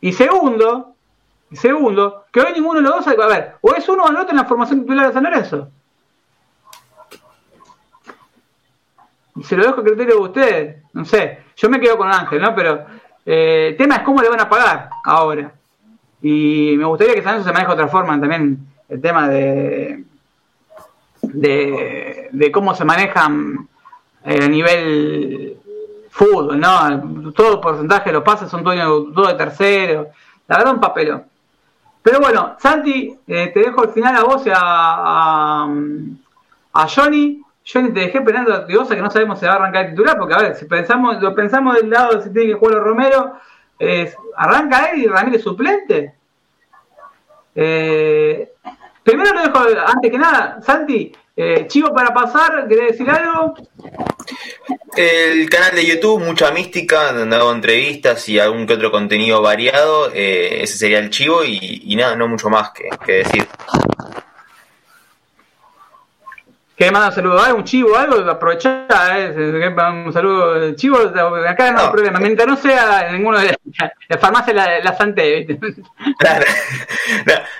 Y 0.00 0.12
segundo, 0.12 0.94
segundo, 1.52 2.24
que 2.32 2.40
hoy 2.40 2.52
ninguno 2.54 2.80
de 2.80 2.88
los 2.88 3.04
dos, 3.04 3.06
a 3.06 3.26
ver, 3.26 3.56
o 3.60 3.74
es 3.74 3.88
uno 3.88 4.04
o 4.04 4.10
el 4.10 4.16
otro 4.16 4.30
en 4.30 4.36
la 4.36 4.44
formación 4.46 4.80
titular 4.80 5.08
de 5.08 5.12
San 5.12 5.24
Lorenzo. 5.24 5.68
Y 9.36 9.44
se 9.44 9.56
lo 9.56 9.64
dejo 9.64 9.80
a 9.80 9.84
criterio 9.84 10.14
de 10.14 10.20
ustedes, 10.22 10.82
no 10.94 11.04
sé, 11.04 11.44
yo 11.56 11.68
me 11.68 11.78
quedo 11.78 11.98
con 11.98 12.08
Ángel, 12.08 12.40
¿no? 12.40 12.54
Pero 12.54 12.86
eh, 13.26 13.68
el 13.70 13.76
tema 13.76 13.96
es 13.96 14.02
cómo 14.02 14.22
le 14.22 14.30
van 14.30 14.40
a 14.40 14.48
pagar 14.48 14.88
ahora. 15.04 15.52
Y 16.22 16.74
me 16.78 16.84
gustaría 16.84 17.14
que 17.14 17.22
San 17.22 17.32
Lorenzo 17.32 17.48
se 17.48 17.52
maneje 17.52 17.68
de 17.68 17.74
otra 17.74 17.88
forma 17.88 18.18
también, 18.18 18.66
el 18.88 19.00
tema 19.00 19.28
de, 19.28 20.04
de, 21.22 22.50
cómo 22.52 22.74
se 22.74 22.84
manejan 22.84 23.68
eh, 24.24 24.38
a 24.42 24.48
nivel 24.48 25.58
fútbol, 26.10 26.58
¿no? 26.58 27.32
Todo 27.32 27.54
el 27.54 27.60
porcentaje 27.60 28.10
de 28.10 28.14
los 28.14 28.22
pases 28.22 28.48
son 28.48 28.64
todos 28.64 29.28
de 29.28 29.34
tercero. 29.34 30.08
La 30.48 30.58
verdad, 30.58 30.74
un 30.74 30.80
papelón. 30.80 31.24
Pero 32.02 32.20
bueno, 32.20 32.56
Santi, 32.60 33.18
eh, 33.26 33.50
te 33.52 33.60
dejo 33.60 33.82
el 33.82 33.90
final 33.90 34.16
a 34.16 34.22
vos 34.22 34.46
y 34.46 34.50
a, 34.54 35.66
a, 36.72 36.88
Johnny. 36.88 37.42
Johnny, 37.66 37.92
te 37.92 38.00
dejé 38.00 38.18
esperando 38.18 38.54
a 38.54 38.66
que 38.66 38.74
no 39.02 39.10
sabemos 39.10 39.40
si 39.40 39.46
va 39.46 39.52
a 39.52 39.56
arrancar 39.56 39.86
el 39.86 39.90
titular, 39.90 40.16
porque 40.18 40.34
a 40.34 40.38
ver, 40.38 40.54
si 40.54 40.66
pensamos, 40.66 41.20
lo 41.20 41.34
pensamos 41.34 41.74
del 41.74 41.90
lado 41.90 42.16
de 42.16 42.22
si 42.22 42.32
tiene 42.32 42.48
que 42.48 42.54
jugar 42.54 42.78
Romero, 42.78 43.34
¿arranca 44.36 44.90
él 44.90 45.02
y 45.02 45.06
Ramírez 45.06 45.42
suplente? 45.42 46.14
Eh, 47.58 48.52
primero 49.02 49.32
lo 49.32 49.42
dejo, 49.42 49.58
antes 49.86 50.10
que 50.10 50.18
nada, 50.18 50.60
Santi, 50.62 51.10
eh, 51.34 51.66
Chivo 51.66 51.92
para 51.92 52.12
pasar, 52.12 52.68
¿querés 52.68 52.92
decir 52.92 53.10
algo? 53.10 53.54
El 54.96 55.48
canal 55.50 55.74
de 55.74 55.86
YouTube, 55.86 56.24
mucha 56.24 56.50
mística, 56.50 57.12
donde 57.12 57.36
hago 57.36 57.52
entrevistas 57.52 58.28
y 58.28 58.38
algún 58.38 58.66
que 58.66 58.74
otro 58.74 58.90
contenido 58.90 59.42
variado. 59.42 60.10
Eh, 60.14 60.62
ese 60.62 60.78
sería 60.78 60.98
el 60.98 61.10
chivo 61.10 61.44
y, 61.44 61.94
nada, 61.96 62.16
no 62.16 62.28
mucho 62.28 62.48
más 62.48 62.70
que, 62.70 62.88
que 63.04 63.12
decir. 63.12 63.46
¿Qué 66.76 66.90
manda 66.90 67.08
un 67.08 67.14
saludo? 67.14 67.42
¿Hay 67.42 67.52
un 67.52 67.64
chivo 67.64 67.96
algo? 67.96 68.30
Aprovechá, 68.30 68.86
eh, 69.16 69.74
un 70.04 70.12
saludo. 70.12 70.74
Chivo, 70.74 70.98
acá 71.48 71.72
no, 71.72 71.80
hay 71.80 71.88
problema. 71.88 72.18
Mientras 72.18 72.46
no 72.46 72.54
sea 72.54 73.10
ninguno 73.12 73.40
de 73.40 73.56
las 74.08 74.20
farmacias 74.20 74.54
la, 74.54 74.80
la 74.80 74.94
Santé. 74.94 75.46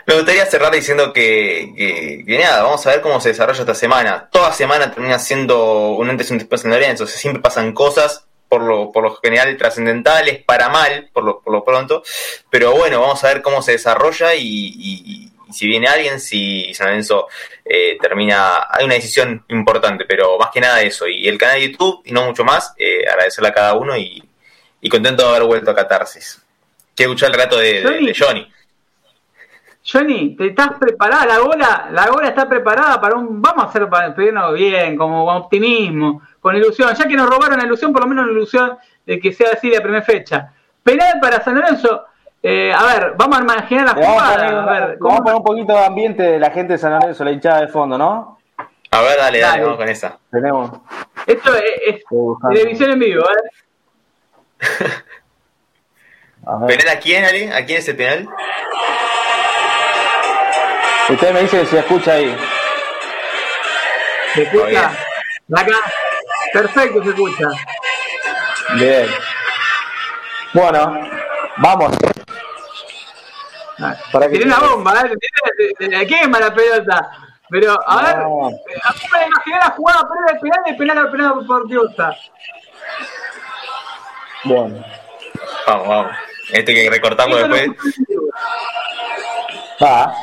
me 0.07 0.15
gustaría 0.15 0.45
cerrar 0.45 0.71
diciendo 0.71 1.15
que, 1.15 2.23
que, 2.27 2.39
nada, 2.39 2.65
vamos 2.65 2.87
a 2.87 2.91
ver 2.91 3.01
cómo 3.01 3.19
se 3.19 3.31
desarrolla 3.31 3.61
esta 3.61 3.75
semana. 3.75 4.29
Toda 4.31 4.53
semana 4.53 4.91
termina 4.91 5.19
siendo 5.19 5.93
un 5.93 6.11
antes 6.11 6.29
y 6.29 6.35
un 6.35 6.39
después 6.39 6.63
en 6.67 6.73
Lorenzo. 6.73 7.07
siempre 7.07 7.41
pasan 7.41 7.73
cosas 7.73 8.27
por 8.51 8.61
lo, 8.63 8.93
por 8.93 9.03
lo 9.03 9.17
general 9.17 9.57
trascendentales, 9.57 10.45
para 10.45 10.69
mal, 10.69 11.09
por 11.15 11.25
lo, 11.25 11.41
por 11.41 11.55
lo 11.55 11.65
pronto. 11.65 12.03
Pero 12.51 12.73
bueno, 12.73 13.01
vamos 13.01 13.25
a 13.25 13.29
ver 13.29 13.41
cómo 13.41 13.63
se 13.63 13.73
desarrolla 13.73 14.35
y 14.35 15.33
si 15.51 15.67
viene 15.67 15.87
alguien, 15.87 16.21
si 16.21 16.73
San 16.75 16.89
Lorenzo 16.89 17.29
eh, 17.69 17.99
termina, 18.01 18.69
hay 18.71 18.85
una 18.85 18.95
decisión 18.95 19.45
importante, 19.49 20.05
pero 20.07 20.39
más 20.39 20.51
que 20.53 20.61
nada 20.61 20.83
eso, 20.83 21.09
y 21.09 21.27
el 21.27 21.37
canal 21.37 21.57
de 21.57 21.73
YouTube 21.73 22.01
y 22.05 22.13
no 22.13 22.25
mucho 22.25 22.45
más, 22.45 22.75
eh, 22.79 23.05
agradecerle 23.09 23.49
a 23.49 23.55
cada 23.55 23.75
uno 23.75 23.97
y, 23.97 24.23
contento 24.89 25.25
de 25.25 25.29
haber 25.31 25.49
vuelto 25.49 25.73
a 25.73 25.75
Catarsis. 25.75 26.41
Quiero 26.95 27.11
escuchar 27.11 27.33
el 27.33 27.41
rato 27.41 27.59
de 27.59 27.83
Johnny. 28.17 28.53
Johnny. 29.85 30.37
¿te 30.37 30.47
estás 30.47 30.79
preparada? 30.79 31.27
La 31.27 31.39
gola, 31.39 31.89
la 31.91 32.07
gola 32.07 32.29
está 32.29 32.49
preparada 32.49 33.01
para 33.01 33.17
un. 33.17 33.43
Vamos 33.43 33.65
a 33.65 33.69
hacer 33.69 33.89
para 33.89 34.11
bien, 34.53 34.97
como 34.97 35.27
con 35.27 35.37
optimismo, 35.39 36.23
con 36.41 36.55
ilusión. 36.55 36.95
Ya 36.95 37.09
que 37.09 37.17
nos 37.17 37.29
robaron 37.29 37.59
la 37.59 37.65
ilusión, 37.65 37.93
por 37.93 38.03
lo 38.03 38.09
menos 38.09 38.27
la 38.27 38.33
ilusión 38.33 38.79
de 39.05 39.19
que 39.19 39.33
sea 39.33 39.51
así 39.55 39.69
de 39.69 39.81
primera 39.81 40.05
fecha. 40.05 40.53
Penal 40.85 41.19
para 41.21 41.43
San 41.43 41.57
Lorenzo. 41.57 42.05
Eh, 42.49 42.73
a 42.73 42.85
ver, 42.85 43.15
vamos 43.17 43.41
a 43.41 43.43
imaginar 43.43 43.87
la 43.87 43.95
jugada. 43.95 44.63
a, 44.63 44.87
ver, 44.87 44.99
vamos 45.01 45.19
a 45.19 45.23
poner 45.25 45.35
un 45.35 45.43
poquito 45.43 45.73
de 45.73 45.85
ambiente 45.85 46.23
de 46.23 46.39
la 46.39 46.53
gente 46.53 46.75
de 46.75 46.79
San 46.79 46.93
Lorenzo, 46.93 47.25
la 47.25 47.33
hinchada 47.33 47.63
de 47.63 47.67
fondo, 47.67 47.99
¿no? 47.99 48.39
A 48.93 49.01
ver, 49.01 49.19
dale, 49.19 49.41
dale, 49.41 49.65
vamos 49.65 49.79
con 49.79 49.89
esa. 49.89 50.17
Tenemos. 50.31 50.71
Esto 51.27 51.57
es, 51.57 52.05
televisión 52.49 52.93
en 52.93 52.99
vivo, 53.01 53.25
¿eh? 53.25 53.51
¿Penal 56.69 56.89
a 56.89 57.01
quién, 57.01 57.25
Ali? 57.25 57.51
¿A 57.51 57.67
quién 57.67 57.79
es 57.79 57.89
el 57.89 57.97
penal? 57.97 58.29
Usted 61.09 61.33
me 61.33 61.41
dice 61.41 61.59
que 61.59 61.67
se 61.67 61.81
escucha 61.81 62.13
ahí. 62.13 62.37
¿Se 64.35 64.45
escucha? 64.45 64.93
Acá. 65.53 65.79
Perfecto, 66.53 67.03
se 67.03 67.11
escucha. 67.11 67.49
Bien. 68.77 69.09
Bueno, 70.55 71.01
vamos. 71.57 71.91
Para 74.13 74.29
tiene 74.29 74.47
una 74.47 74.59
bomba, 74.59 75.03
¿eh? 75.03 75.75
tiene, 75.79 76.07
quema 76.07 76.41
la 76.41 76.55
pelota. 76.55 77.11
Pero, 77.49 77.79
a 77.87 78.03
ver, 78.03 78.19
no. 78.19 78.47
a 78.47 78.51
mí 78.51 79.01
me 79.13 79.27
imaginé 79.27 79.59
la 79.59 79.71
jugada 79.71 80.09
previa 80.09 80.33
al 80.33 80.41
penal 80.41 80.61
y 80.67 80.73
penal 80.73 80.99
al 80.99 81.11
penal 81.11 81.47
por 81.47 81.69
Diosa. 81.69 82.17
Bueno. 84.45 84.85
Vamos, 85.67 85.89
vamos. 85.89 86.13
Este 86.53 86.75
que 86.75 86.91
recortamos 86.91 87.39
después. 87.39 87.71
Va. 89.83 90.15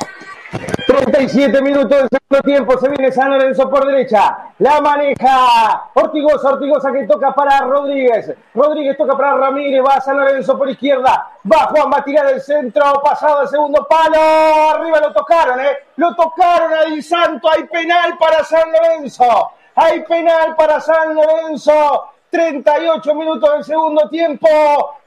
37 0.96 1.60
minutos 1.60 1.88
del 1.88 2.08
segundo 2.08 2.42
tiempo, 2.44 2.78
se 2.78 2.88
viene 2.88 3.10
San 3.10 3.30
Lorenzo 3.30 3.68
por 3.68 3.84
derecha, 3.84 4.52
la 4.58 4.80
maneja 4.80 5.90
Ortigosa, 5.94 6.50
Ortigosa 6.50 6.92
que 6.92 7.04
toca 7.04 7.34
para 7.34 7.60
Rodríguez, 7.62 8.32
Rodríguez 8.54 8.96
toca 8.96 9.16
para 9.16 9.36
Ramírez, 9.36 9.82
va 9.84 10.00
San 10.00 10.16
Lorenzo 10.18 10.56
por 10.56 10.70
izquierda, 10.70 11.30
va 11.50 11.66
Juan, 11.66 11.90
va 11.92 11.98
a 11.98 12.04
tirar 12.04 12.30
el 12.30 12.40
centro, 12.40 13.02
pasado 13.02 13.42
el 13.42 13.48
segundo 13.48 13.86
palo, 13.88 14.70
arriba 14.70 15.00
lo 15.00 15.12
tocaron, 15.12 15.58
¿eh? 15.60 15.78
Lo 15.96 16.14
tocaron 16.14 16.72
a 16.72 17.02
Santo, 17.02 17.50
hay 17.50 17.64
penal 17.64 18.16
para 18.16 18.44
San 18.44 18.70
Lorenzo, 18.70 19.50
hay 19.74 20.00
penal 20.04 20.54
para 20.56 20.80
San 20.80 21.14
Lorenzo, 21.14 22.04
38 22.30 23.14
minutos 23.14 23.52
del 23.52 23.64
segundo 23.64 24.08
tiempo, 24.08 24.48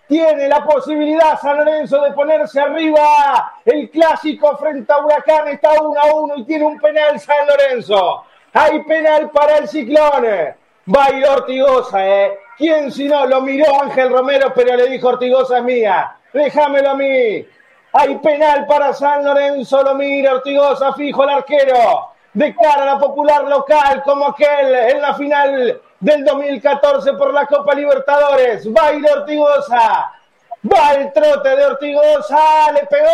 tiene 0.08 0.48
la 0.48 0.64
posibilidad 0.64 1.40
San 1.40 1.58
Lorenzo 1.58 2.02
de 2.02 2.12
ponerse 2.12 2.60
arriba. 2.60 3.54
El 3.66 3.90
clásico 3.90 4.56
frente 4.58 4.92
a 4.92 5.04
Huracán 5.04 5.50
está 5.50 5.72
1 5.82 6.00
a 6.00 6.16
1 6.16 6.36
y 6.38 6.46
tiene 6.46 6.66
un 6.66 6.80
penal 6.80 7.20
San 7.20 7.46
Lorenzo. 7.48 8.24
Hay 8.54 8.84
penal 8.84 9.30
para 9.32 9.58
el 9.58 9.68
Ciclón. 9.68 10.26
Bailó 10.86 11.34
Ortigosa, 11.34 12.08
¿eh? 12.08 12.40
¿Quién 12.58 12.92
si 12.92 13.10
no? 13.10 13.26
Lo 13.26 13.42
miró 13.42 13.82
Ángel 13.84 14.10
Romero, 14.10 14.54
pero 14.56 14.78
le 14.78 14.88
dijo 14.88 15.10
Ortigosa 15.10 15.58
es 15.58 15.64
mía. 15.64 16.16
Déjamelo 16.32 16.92
a 16.92 16.96
mí. 16.96 17.46
Hay 17.92 18.16
penal 18.20 18.66
para 18.66 18.94
San 18.94 19.26
Lorenzo, 19.26 19.84
lo 19.84 19.96
mira 19.96 20.36
Ortigosa, 20.36 20.94
fijo 20.94 21.24
el 21.24 21.30
arquero. 21.30 22.12
De 22.34 22.56
cara 22.56 22.84
a 22.84 22.86
la 22.86 23.00
popular 23.00 23.44
local, 23.46 24.02
como 24.04 24.28
aquel 24.28 24.74
en 24.76 25.02
la 25.02 25.14
final 25.16 25.82
del 26.00 26.24
2014 26.24 27.14
por 27.14 27.34
la 27.34 27.46
Copa 27.46 27.74
Libertadores. 27.74 28.68
Va 28.68 28.88
a 28.88 28.94
ir 28.94 29.06
Va 30.64 30.94
el 30.94 31.12
trote 31.14 31.56
de 31.56 31.66
Ortigosa. 31.66 32.72
Le 32.74 32.86
pegó. 32.86 33.08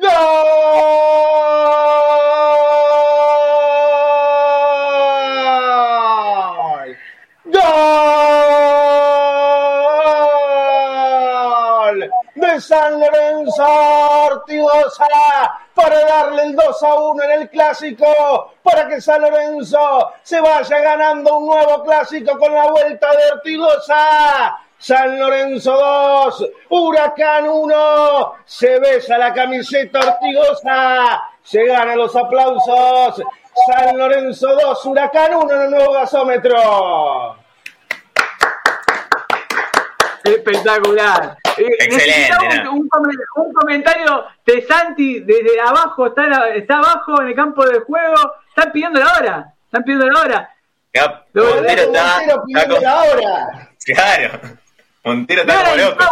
¡Gol! 0.00 0.16
¡Gol! 7.44 7.60
De 12.34 12.60
San 12.60 13.00
Lorenzo 13.00 13.64
Ortigosa 14.32 15.63
para 15.74 16.00
darle 16.04 16.44
el 16.44 16.56
2 16.56 16.82
a 16.82 16.94
1 16.94 17.22
en 17.24 17.30
el 17.40 17.50
clásico, 17.50 18.52
para 18.62 18.86
que 18.88 19.00
San 19.00 19.22
Lorenzo 19.22 20.12
se 20.22 20.40
vaya 20.40 20.78
ganando 20.80 21.38
un 21.38 21.46
nuevo 21.46 21.82
clásico 21.82 22.38
con 22.38 22.54
la 22.54 22.70
vuelta 22.70 23.10
de 23.10 23.32
Ortigosa. 23.32 24.58
San 24.78 25.18
Lorenzo 25.18 25.72
2, 25.72 26.50
Huracán 26.68 27.48
1, 27.48 28.32
se 28.44 28.78
besa 28.78 29.16
la 29.16 29.32
camiseta 29.32 29.98
Ortigosa, 29.98 31.22
se 31.42 31.64
ganan 31.64 31.98
los 31.98 32.14
aplausos. 32.14 33.22
San 33.66 33.96
Lorenzo 33.96 34.54
2, 34.54 34.84
Huracán 34.84 35.34
1 35.34 35.54
en 35.54 35.62
el 35.62 35.70
nuevo 35.70 35.92
gasómetro. 35.92 37.36
Espectacular. 40.24 41.36
Eh, 41.56 41.68
Excelente. 41.78 42.68
Un, 42.68 42.88
un, 43.36 43.52
comentario 43.52 44.24
de 44.46 44.62
Santi 44.62 45.20
desde 45.20 45.60
abajo, 45.60 46.06
está, 46.06 46.48
está 46.54 46.78
abajo 46.78 47.22
en 47.22 47.28
el 47.28 47.34
campo 47.34 47.64
de 47.64 47.80
juego, 47.80 48.14
están 48.48 48.72
pidiendo 48.72 49.00
la 49.00 49.12
hora, 49.18 49.54
están 49.64 49.84
pidiendo 49.84 50.08
la 50.10 50.20
hora. 50.20 50.50
Ya, 50.92 51.24
Montero 51.34 51.82
está, 51.82 52.22
está 52.22 52.68
con... 52.68 52.82
la 52.82 53.02
hora. 53.02 53.70
Claro. 53.84 54.40
Montero 55.04 55.40
está 55.42 55.64
como 55.64 55.76
loco. 55.76 56.04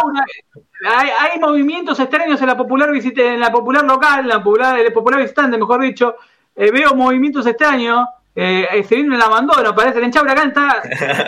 Hay, 0.85 1.09
hay, 1.09 1.39
movimientos 1.39 1.99
extraños 1.99 2.41
en 2.41 2.47
la 2.47 2.57
popular 2.57 2.91
visite, 2.91 3.33
en 3.33 3.39
la 3.39 3.51
popular 3.51 3.85
local, 3.85 4.19
en 4.21 4.27
la 4.27 4.43
popular, 4.43 4.77
el 4.77 4.91
popular 4.91 5.21
visitante, 5.21 5.57
mejor 5.57 5.81
dicho. 5.81 6.17
Eh, 6.55 6.71
veo 6.71 6.93
movimientos 6.93 7.45
extraños. 7.47 8.05
Eh, 8.35 8.83
se 8.87 8.95
viene 8.95 9.15
el 9.15 9.21
abandono, 9.21 9.73
parece. 9.73 9.99
El 9.99 10.05
hincha 10.05 10.21
Huracán 10.21 10.49
está 10.49 10.81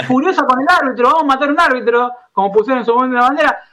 furiosa 0.07 0.45
con 0.45 0.59
el 0.59 0.67
árbitro. 0.67 1.05
Vamos 1.05 1.23
a 1.23 1.27
matar 1.27 1.49
un 1.49 1.59
árbitro, 1.59 2.11
como 2.33 2.51
pusieron 2.51 2.79
en 2.79 2.85
su 2.85 2.93
momento 2.93 3.15
en 3.15 3.21
la 3.21 3.27
bandera. 3.27 3.63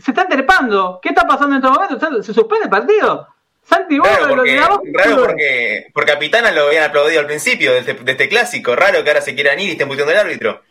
Se 0.00 0.10
están 0.10 0.28
trepando. 0.28 0.98
¿Qué 1.02 1.10
está 1.10 1.26
pasando 1.26 1.56
en 1.56 1.62
estos 1.62 1.78
momentos? 1.78 2.26
¿Se 2.26 2.34
suspende 2.34 2.64
el 2.64 2.70
partido? 2.70 3.28
Santi, 3.68 3.98
vos, 3.98 4.08
raro, 4.08 4.34
porque, 4.34 4.56
lo 4.56 4.62
raro 4.62 4.80
porque, 5.26 5.90
porque 5.92 6.12
Capitana 6.12 6.50
lo 6.52 6.68
habían 6.68 6.84
aplaudido 6.84 7.20
al 7.20 7.26
principio 7.26 7.72
de 7.72 7.80
este, 7.80 7.94
de 7.94 8.12
este, 8.12 8.28
clásico. 8.28 8.74
Raro 8.74 9.04
que 9.04 9.10
ahora 9.10 9.20
se 9.20 9.34
quieran 9.34 9.60
ir 9.60 9.68
y 9.68 9.72
estén 9.72 9.88
puteando 9.88 10.12
el 10.12 10.18
árbitro. 10.18 10.62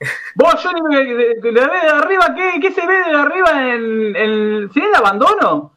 Vos, 0.34 0.54
Johnny, 0.54 0.80
de, 0.96 1.34
de, 1.34 1.52
de, 1.52 1.60
arriba, 1.60 2.34
¿qué, 2.34 2.60
¿qué, 2.60 2.72
se 2.72 2.86
ve 2.86 2.94
de 2.94 3.14
arriba 3.14 3.74
en 3.74 4.16
el. 4.16 4.70
¿Se 4.72 4.80
ve 4.80 4.86
el 4.86 4.94
abandono? 4.94 5.76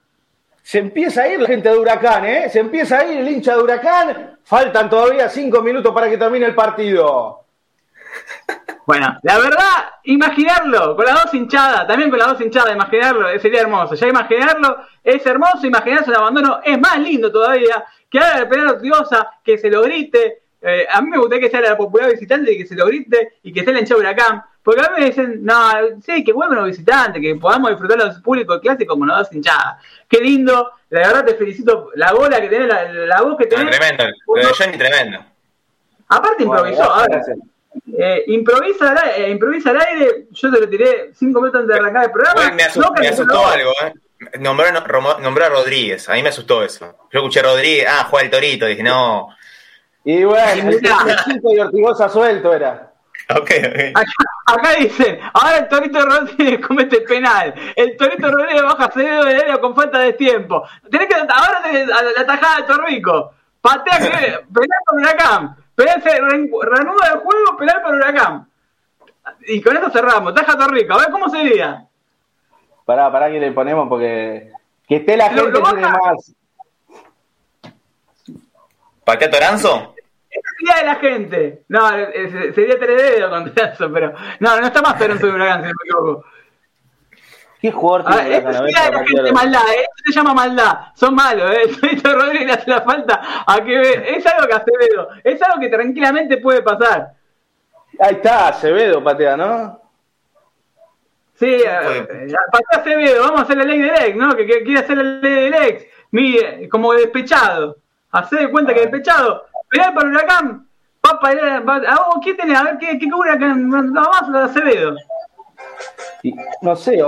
Se 0.64 0.80
empieza 0.80 1.24
a 1.24 1.28
ir 1.28 1.41
la 1.41 1.48
gente 1.48 1.70
de 1.70 1.78
Huracán, 1.78 2.26
¿eh? 2.26 2.49
Se 2.49 2.60
empieza 2.60 2.99
a 2.99 3.06
ir 3.06 3.20
el 3.20 3.28
hincha 3.30 3.56
de 3.56 3.64
Huracán. 3.64 4.40
Faltan 4.44 4.90
todavía 4.90 5.30
cinco 5.30 5.62
minutos 5.62 5.94
para 5.94 6.10
que 6.10 6.18
termine 6.18 6.45
el 6.45 6.56
partido. 6.56 7.45
Bueno, 8.88 9.18
la 9.22 9.38
verdad, 9.38 9.89
imaginarlo, 10.03 10.95
con 10.95 11.03
las 11.03 11.26
dos 11.26 11.34
hinchadas, 11.34 11.85
también 11.85 12.09
con 12.09 12.19
las 12.19 12.30
dos 12.30 12.39
hinchadas, 12.39 12.73
imaginarlo, 12.73 13.38
sería 13.38 13.59
hermoso. 13.59 13.95
Ya 13.95 14.07
imaginarlo 14.07 14.77
es 15.03 15.26
hermoso, 15.26 15.68
imaginarse 15.68 16.09
el 16.09 16.15
abandono 16.15 16.61
es 16.64 16.80
más 16.80 16.97
lindo 16.97 17.30
todavía. 17.30 17.84
Que 18.09 18.18
haga 18.18 18.39
el 18.39 18.47
penal 18.47 18.68
Ortigosa, 18.68 19.30
que 19.43 19.57
se 19.57 19.69
lo 19.69 19.81
grite. 19.81 20.43
Eh, 20.61 20.88
a 20.89 21.01
mí 21.01 21.09
me 21.09 21.18
gustaría 21.18 21.43
que 21.43 21.51
sea 21.51 21.59
la 21.59 21.76
popular 21.76 22.09
visitante 22.09 22.53
y 22.53 22.59
que 22.59 22.65
se 22.65 22.76
lo 22.76 22.85
grite 22.85 23.34
y 23.43 23.51
que 23.51 23.59
esté 23.59 23.73
el 23.73 23.80
hinchado 23.80 23.99
Huracán. 23.99 24.41
Porque 24.64 24.80
a 24.80 24.89
mí 24.91 25.01
me 25.01 25.05
dicen, 25.07 25.43
no, 25.43 25.59
sí, 26.01 26.23
que 26.23 26.31
vuelvan 26.31 26.59
los 26.59 26.68
visitantes, 26.68 27.22
que 27.22 27.35
podamos 27.35 27.72
disfrutar 27.72 27.97
los 27.97 28.22
públicos 28.22 28.61
clásicos 28.61 28.93
como 28.93 29.05
las 29.05 29.18
dos 29.18 29.34
hinchadas. 29.34 29.84
Qué 30.07 30.22
lindo, 30.22 30.72
la 30.91 30.99
verdad 30.99 31.26
te 31.26 31.35
felicito, 31.35 31.91
la 31.95 32.14
bola 32.14 32.39
que 32.39 32.47
tenés, 32.47 32.69
la, 32.69 32.85
la 32.85 33.22
voz 33.22 33.38
que 33.38 33.47
tenés. 33.47 33.65
No, 33.65 33.72
tremendo, 33.72 34.05
lo 34.27 34.47
de 34.47 34.53
Johnny 34.57 34.77
tremendo. 34.77 35.19
Aparte 36.07 36.43
improvisó, 36.43 36.77
bueno, 36.77 36.93
ahora, 36.93 37.22
eh, 37.98 38.24
improvisa, 38.28 38.91
al 38.91 38.98
aire, 38.98 39.28
eh, 39.28 39.32
improvisa 39.32 39.70
al 39.72 39.82
aire, 39.82 40.28
yo 40.32 40.52
te 40.52 40.60
lo 40.60 40.70
tiré 40.70 41.12
cinco 41.14 41.41
minutos 41.41 41.62
antes 41.62 41.76
de 41.76 41.82
arrancar 41.82 42.06
el 42.06 42.12
programa. 42.12 42.41
Bueno, 42.41 42.56
me, 42.56 42.64
asust, 42.64 42.86
no, 42.86 42.94
me 42.94 43.08
asustó 43.08 43.34
no. 43.34 43.48
algo, 43.48 43.72
¿eh? 43.84 43.94
Nombró, 44.40 44.72
nombró, 45.20 45.45
a 45.45 45.49
Rodríguez, 45.49 46.10
a 46.10 46.14
mí 46.14 46.24
me 46.24 46.30
asustó 46.30 46.64
eso. 46.64 46.95
Yo 47.12 47.20
escuché 47.20 47.40
a 47.40 47.44
Rodríguez, 47.44 47.86
ah, 47.88 48.08
juega 48.10 48.26
el 48.26 48.32
Torito, 48.32 48.66
dije, 48.66 48.84
no. 48.84 49.30
Y 50.04 50.24
bueno, 50.24 50.70
el 50.72 50.80
chico 50.80 51.54
y 51.54 51.60
Ortigosa 51.60 52.10
suelto 52.10 52.54
era. 52.54 52.94
Okay, 53.30 53.60
okay. 53.60 53.90
Acá, 53.94 54.12
acá, 54.45 54.76
dicen, 54.80 55.20
ahora 55.34 55.58
el 55.58 55.68
Torito 55.68 56.06
Rodríguez 56.06 56.60
comete 56.68 57.02
penal. 57.02 57.54
El 57.76 57.98
Torito 57.98 58.32
Rodríguez 58.32 58.64
baja 58.64 58.91
cedido 58.91 59.26
del 59.26 59.41
área 59.41 59.58
con 59.60 59.76
falta 59.76 59.99
de 59.99 60.14
tiempo. 60.14 60.64
Tenés 60.90 61.08
que, 61.08 61.16
ahora 61.16 61.62
tenés 61.62 61.88
la 61.88 62.26
tajada 62.26 62.58
de 62.58 62.64
Torrico. 62.64 63.34
Patea 63.60 63.99
que 63.99 64.10
penal 64.54 64.82
por 64.86 64.99
Huracán. 65.02 65.58
Penal 65.78 66.02
reanuda 66.02 67.08
el 67.14 67.20
juego, 67.20 67.56
penal 67.56 67.82
por 67.84 67.94
Huracán. 67.94 68.48
Y 69.41 69.62
con 69.62 69.78
esto 69.78 69.91
cerramos. 69.91 70.34
Taja 70.34 70.58
Torrico. 70.58 70.95
A 70.95 70.98
ver 70.98 71.12
cómo 71.12 71.30
sería. 71.30 71.86
Pará, 72.84 73.12
pará 73.12 73.30
que 73.30 73.40
le 73.40 73.52
ponemos 73.52 73.88
porque. 73.88 74.52
Que 74.88 74.95
esté 74.95 75.16
la 75.16 75.30
gente 75.30 75.52
tiene 75.52 75.82
más. 75.82 76.34
¿Patea 79.06 79.30
Toranzo? 79.30 79.94
sería 80.58 80.76
de 80.80 80.86
la 80.86 80.95
gente. 80.95 81.64
No, 81.68 81.90
sería 82.56 82.80
tres 82.80 82.98
dedos 82.98 83.30
contra 83.30 83.66
eso, 83.68 83.91
pero. 83.94 84.14
No, 84.40 84.60
no 84.60 84.66
está 84.66 84.82
más 84.82 84.98
Toronto 84.98 85.28
de 85.28 85.34
Huracán, 85.34 85.62
si 85.62 85.68
no 85.68 85.74
me 85.78 85.90
equivoco. 85.90 86.26
¿Qué 87.59 87.71
jugador 87.71 88.05
tiene 88.05 88.35
ah, 88.35 88.91
la 88.91 89.03
gente 89.03 89.31
maldad, 89.31 89.61
¿eh? 89.69 89.81
Esto 89.81 90.03
se 90.05 90.11
llama 90.11 90.34
maldad. 90.34 90.77
Son 90.93 91.15
malos, 91.15 91.51
¿eh? 91.55 91.63
Esto 91.91 92.13
Rodríguez 92.13 92.45
le 92.45 92.53
hace 92.53 92.69
la 92.69 92.81
falta 92.81 93.21
a 93.45 93.63
que 93.63 94.15
Es 94.15 94.25
algo 94.27 94.47
que 94.47 94.53
Acevedo. 94.53 95.09
Es 95.23 95.41
algo 95.41 95.59
que 95.59 95.69
tranquilamente 95.69 96.38
puede 96.38 96.61
pasar. 96.61 97.13
Ahí 97.99 98.15
está, 98.15 98.49
Acevedo 98.49 99.03
patea, 99.03 99.35
¿no? 99.38 99.81
Sí, 101.34 101.47
eh, 101.47 102.27
patea 102.51 102.79
Acevedo. 102.79 103.23
Vamos 103.23 103.39
a 103.39 103.43
hacer 103.43 103.57
la 103.57 103.63
ley 103.63 103.81
del 103.81 103.95
ex, 103.95 104.15
¿no? 104.15 104.35
Que, 104.35 104.45
que 104.45 104.63
quiere 104.63 104.81
hacer 104.81 104.97
la 104.97 105.03
ley 105.03 105.49
del 105.49 105.53
ex. 105.55 105.85
Mire, 106.11 106.69
como 106.69 106.93
despechado. 106.93 107.77
Hace 108.11 108.35
de 108.38 108.51
cuenta 108.51 108.73
que 108.73 108.81
despechado 108.81 109.47
penal 109.69 109.93
para 109.93 110.09
Huracán. 110.09 110.67
Va 111.05 111.19
para, 111.19 111.59
va, 111.61 111.75
¿A 111.75 112.05
vos 112.05 112.19
qué 112.23 112.34
tenés? 112.34 112.57
A 112.57 112.63
ver, 112.63 112.77
¿qué, 112.77 112.99
qué 112.99 113.07
Huracán? 113.07 113.69
Nada 113.69 114.09
más 114.09 114.51
de 114.51 114.95
No 116.62 116.76
sé, 116.76 117.04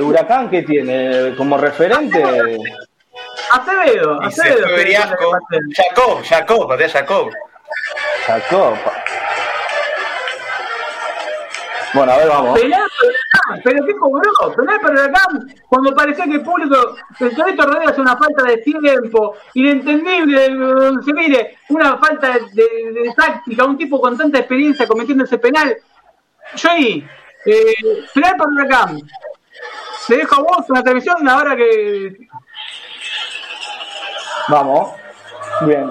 Huracán, 0.00 0.50
¿qué 0.50 0.62
tiene? 0.62 1.34
¿Como 1.36 1.56
referente? 1.58 2.22
Acevedo, 3.50 4.20
Acevedo. 4.22 4.66
Jacob, 5.74 6.22
Jacob, 6.24 6.68
patea 6.68 6.88
Jacob. 6.88 7.30
Jacob. 8.26 8.74
Bueno, 11.94 12.12
a 12.12 12.16
ver, 12.16 12.28
vamos. 12.28 12.58
Penal 12.58 12.88
para 12.88 13.62
pero 13.62 13.84
¿qué 13.84 13.94
cobró? 13.96 14.30
Penal 14.56 14.80
para 14.80 14.92
Huracán, 14.94 15.54
cuando 15.68 15.94
parecía 15.94 16.24
que 16.24 16.34
el 16.34 16.42
público, 16.42 16.96
el 17.20 17.36
Torito 17.36 17.64
Rodríguez 17.64 17.90
hace 17.90 18.00
una 18.00 18.16
falta 18.16 18.44
de 18.44 18.56
tiempo, 18.58 19.34
inentendible, 19.54 20.46
se 21.04 21.12
mire, 21.12 21.58
una 21.68 21.98
falta 21.98 22.32
de, 22.32 22.40
de, 22.52 22.92
de, 22.92 23.14
táctica, 23.14 23.64
un 23.64 23.76
tipo 23.76 24.00
con 24.00 24.16
tanta 24.16 24.38
experiencia 24.38 24.86
cometiendo 24.86 25.24
ese 25.24 25.36
penal. 25.36 25.76
Johnny, 26.60 27.06
eh, 27.44 27.74
para 28.14 28.50
Huracán. 28.50 29.00
Le 30.08 30.16
dejo 30.16 30.36
a 30.36 30.42
vos 30.42 30.70
una 30.70 30.82
televisión 30.82 31.28
ahora 31.28 31.56
que. 31.56 32.28
Vamos. 34.48 34.94
Bien. 35.62 35.90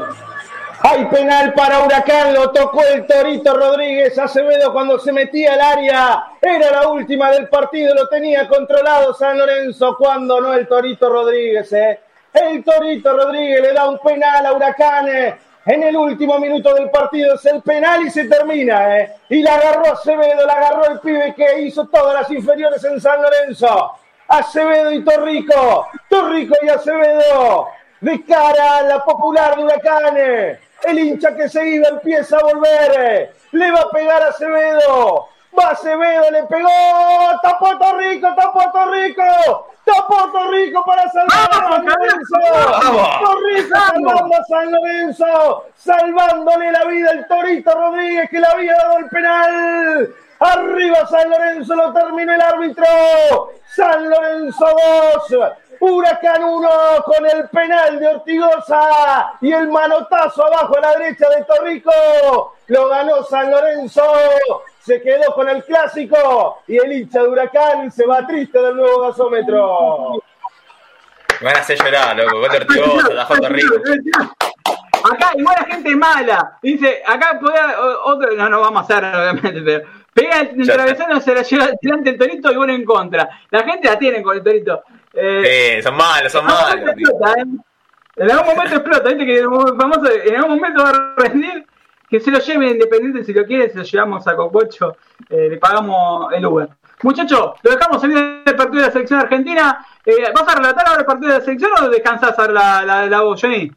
Hay 0.84 1.06
penal 1.06 1.54
para 1.54 1.84
Huracán, 1.86 2.34
lo 2.34 2.50
tocó 2.50 2.84
el 2.84 3.06
Torito 3.06 3.54
Rodríguez 3.54 4.18
Acevedo 4.18 4.74
cuando 4.74 4.98
se 4.98 5.14
metía 5.14 5.54
al 5.54 5.62
área. 5.62 6.26
Era 6.42 6.72
la 6.72 6.88
última 6.88 7.30
del 7.30 7.48
partido, 7.50 7.94
lo 7.94 8.08
tenía 8.08 8.48
controlado 8.48 9.14
San 9.14 9.38
Lorenzo. 9.38 9.96
Cuando 9.96 10.42
no 10.42 10.54
el 10.54 10.68
Torito 10.68 11.08
Rodríguez, 11.08 11.72
eh. 11.74 12.00
El 12.34 12.64
Torito 12.64 13.16
Rodríguez 13.16 13.62
le 13.62 13.74
da 13.74 13.88
un 13.88 14.00
penal 14.00 14.46
a 14.46 14.54
Huracán. 14.54 15.08
Eh. 15.08 15.38
En 15.66 15.84
el 15.84 15.96
último 15.96 16.40
minuto 16.40 16.74
del 16.74 16.90
partido 16.90 17.36
es 17.36 17.46
el 17.46 17.62
penal 17.62 18.02
y 18.02 18.10
se 18.10 18.26
termina, 18.26 18.98
¿eh? 18.98 19.16
Y 19.30 19.44
la 19.44 19.56
agarró 19.56 19.94
Acevedo, 19.94 20.46
la 20.46 20.54
agarró 20.54 20.86
el 20.88 21.00
pibe 21.00 21.36
que 21.36 21.62
hizo 21.62 21.88
todas 21.88 22.16
las 22.16 22.32
inferiores 22.32 22.84
en 22.84 23.00
San 23.00 23.22
Lorenzo. 23.22 23.94
Acevedo 24.28 24.92
y 24.92 25.04
Torrico, 25.04 25.88
Torrico 26.10 26.56
y 26.64 26.70
Acevedo, 26.70 27.68
de 28.00 28.26
cara 28.26 28.78
a 28.78 28.82
la 28.84 29.04
popular 29.04 29.56
de 29.56 29.64
Huracanes. 29.64 30.60
El 30.84 30.98
hincha 30.98 31.36
que 31.36 31.48
se 31.48 31.68
iba 31.68 31.90
empieza 31.90 32.38
a 32.38 32.44
volver. 32.44 33.36
Le 33.52 33.72
va 33.72 33.82
a 33.82 33.90
pegar 33.92 34.24
a 34.24 34.30
Acevedo. 34.30 35.28
Va 35.58 35.68
Acevedo, 35.70 36.32
le 36.32 36.44
pegó. 36.44 36.70
Tapó 37.44 37.78
Torrico, 37.78 38.34
tapó 38.36 38.72
Torrico. 38.72 39.71
Tapó 39.94 40.32
Torrico 40.32 40.86
para 40.86 41.10
salvar 41.10 41.50
a 41.52 41.70
San 41.70 41.86
Lorenzo. 41.86 42.38
Torrico 43.24 43.76
salvando 43.76 44.36
a 44.36 44.44
San 44.46 44.72
Lorenzo. 44.72 45.66
Salvándole 45.76 46.72
la 46.72 46.86
vida 46.86 47.12
al 47.12 47.28
Torito 47.28 47.74
Rodríguez 47.74 48.30
que 48.30 48.40
le 48.40 48.48
había 48.48 48.76
dado 48.76 48.98
el 49.00 49.10
penal. 49.10 50.16
Arriba 50.40 51.06
San 51.08 51.30
Lorenzo, 51.30 51.76
lo 51.76 51.94
terminó 51.94 52.34
el 52.34 52.42
árbitro. 52.42 52.86
San 53.76 54.10
Lorenzo 54.10 54.66
2, 55.30 55.54
Huracán 55.82 56.44
1 56.44 56.70
con 57.06 57.26
el 57.26 57.50
penal 57.50 58.00
de 58.00 58.08
Ortigosa 58.08 59.34
y 59.42 59.52
el 59.52 59.68
manotazo 59.68 60.46
abajo 60.46 60.78
a 60.78 60.82
la 60.82 60.92
derecha 60.98 61.30
de 61.30 61.44
Torrico. 61.44 62.56
Lo 62.68 62.88
ganó 62.88 63.24
San 63.24 63.52
Lorenzo 63.52 64.04
se 64.82 65.02
quedó 65.02 65.34
con 65.34 65.48
el 65.48 65.64
clásico 65.64 66.64
y 66.68 66.78
el 66.78 66.92
hincha 66.92 67.22
de 67.22 67.30
Huracán 67.30 67.92
se 67.92 68.06
va 68.06 68.26
triste 68.26 68.60
del 68.60 68.76
nuevo 68.76 69.02
gasómetro. 69.02 70.24
Me 71.40 71.48
van 71.48 71.58
a 71.58 71.60
hacer 71.60 71.78
llorar, 71.78 72.18
loco. 72.18 72.40
Gol 72.40 72.50
de 72.52 72.58
Ortigosa, 72.58 73.14
la 73.14 73.26
foto 73.26 73.50
rico. 73.50 73.76
Acá 75.04 75.32
igual 75.36 75.56
la 75.60 75.66
gente 75.66 75.96
mala. 75.96 76.58
Dice, 76.62 77.02
acá 77.06 77.40
podía 77.40 77.76
otro, 78.06 78.32
no, 78.36 78.50
no 78.50 78.62
vamos 78.62 78.82
a 78.82 78.84
hacer 78.84 79.06
obviamente, 79.06 79.62
pero 79.62 79.88
pega 80.14 80.42
el 80.42 80.68
travesaño, 80.68 81.20
se 81.22 81.34
la 81.34 81.42
lleva 81.42 81.70
delante 81.82 82.10
el 82.12 82.18
torito 82.18 82.52
y 82.52 82.56
bueno 82.56 82.74
en 82.74 82.86
contra. 82.86 83.30
La 83.50 83.64
gente 83.64 83.88
la 83.88 83.98
tiene 83.98 84.22
con 84.22 84.38
el 84.38 84.44
torito. 84.44 84.84
Eh, 85.14 85.80
son 85.84 85.96
malos, 85.96 86.32
son 86.32 86.46
malos. 86.46 86.76
¿eh? 86.76 87.46
En 88.18 88.32
algún 88.32 88.48
momento 88.48 88.76
explota, 88.76 89.10
¿viste? 89.10 89.26
Que 89.26 89.42
famoso, 89.42 90.12
en 90.12 90.36
algún 90.36 90.56
momento 90.56 90.84
va 90.84 90.90
a 90.90 91.14
rendir. 91.18 91.66
Que 92.12 92.20
se 92.20 92.30
lo 92.30 92.40
lleve 92.40 92.72
Independiente 92.72 93.24
si 93.24 93.34
lo 93.34 93.46
quiere, 93.46 93.70
se 93.70 93.78
lo 93.78 93.84
llevamos 93.84 94.28
a 94.28 94.36
Cococho, 94.36 94.98
eh, 95.30 95.48
le 95.50 95.58
pagamos 95.58 96.32
el 96.34 96.46
Uber. 96.46 96.70
Muchachos, 97.04 97.54
lo 97.64 97.72
dejamos 97.72 98.02
salir 98.02 98.44
del 98.46 98.56
partido 98.56 98.82
de 98.82 98.88
la 98.88 98.92
selección 98.92 99.20
argentina. 99.22 99.84
Eh, 100.06 100.26
¿Vas 100.36 100.48
a 100.54 100.58
relatar 100.58 100.88
ahora 100.88 101.00
el 101.00 101.06
partido 101.06 101.32
de 101.32 101.40
la 101.40 101.46
selección 101.46 101.72
o 101.82 101.90
descansás 101.90 102.38
ahora 102.38 102.52
la, 102.52 102.86
la, 102.86 103.06
la 103.08 103.22
voz, 103.22 103.42
Johnny? 103.42 103.72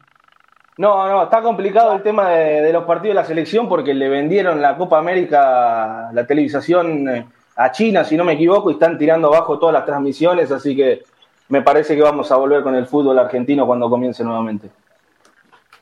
No, 0.77 1.07
no, 1.07 1.23
está 1.23 1.41
complicado 1.41 1.93
el 1.93 2.03
tema 2.03 2.29
de, 2.31 2.73
los 2.73 2.83
partidos 2.83 3.15
de 3.15 3.21
la 3.21 3.25
selección 3.25 3.69
porque 3.69 3.93
le 3.93 4.09
vendieron 4.09 4.61
la 4.61 4.75
Copa 4.75 4.99
América, 4.99 6.09
la 6.11 6.27
televisación 6.27 7.07
eh, 7.07 7.25
a 7.55 7.71
China, 7.71 8.03
si 8.03 8.17
no 8.17 8.25
me 8.25 8.33
equivoco, 8.33 8.69
y 8.69 8.73
están 8.73 8.97
tirando 8.97 9.29
abajo 9.29 9.57
todas 9.57 9.71
las 9.71 9.85
transmisiones, 9.85 10.51
así 10.51 10.75
que 10.75 11.03
me 11.47 11.61
parece 11.61 11.95
que 11.95 12.01
vamos 12.01 12.29
a 12.29 12.35
volver 12.35 12.61
con 12.61 12.75
el 12.75 12.87
fútbol 12.87 13.17
argentino 13.17 13.65
cuando 13.65 13.89
comience 13.89 14.25
nuevamente. 14.25 14.69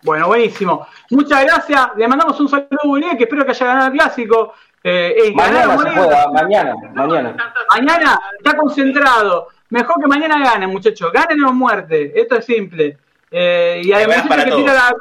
Bueno, 0.03 0.27
buenísimo. 0.27 0.85
Muchas 1.11 1.43
gracias. 1.45 1.95
Le 1.95 2.07
mandamos 2.07 2.39
un 2.39 2.49
saludo 2.49 2.79
a 2.83 2.87
Bolivia, 2.87 3.17
que 3.17 3.23
espero 3.23 3.45
que 3.45 3.51
haya 3.51 3.65
ganado 3.65 3.87
el 3.87 3.93
clásico. 3.93 4.53
Eh, 4.83 5.33
mañana, 5.33 5.77
mañana, 6.33 6.75
mañana. 6.93 7.35
Mañana 7.71 8.19
está 8.37 8.57
concentrado. 8.57 9.47
Mejor 9.69 10.01
que 10.01 10.07
mañana 10.07 10.43
gane, 10.43 10.67
muchachos. 10.67 11.11
Ganen 11.11 11.43
o 11.45 11.53
muerte. 11.53 12.11
Esto 12.19 12.35
es 12.35 12.45
simple. 12.45 12.97
Eh, 13.31 13.81
y 13.83 13.91
hay 13.93 14.05
muchachos 14.05 14.43
que 14.43 14.51
tira 14.51 14.73
la... 14.73 14.95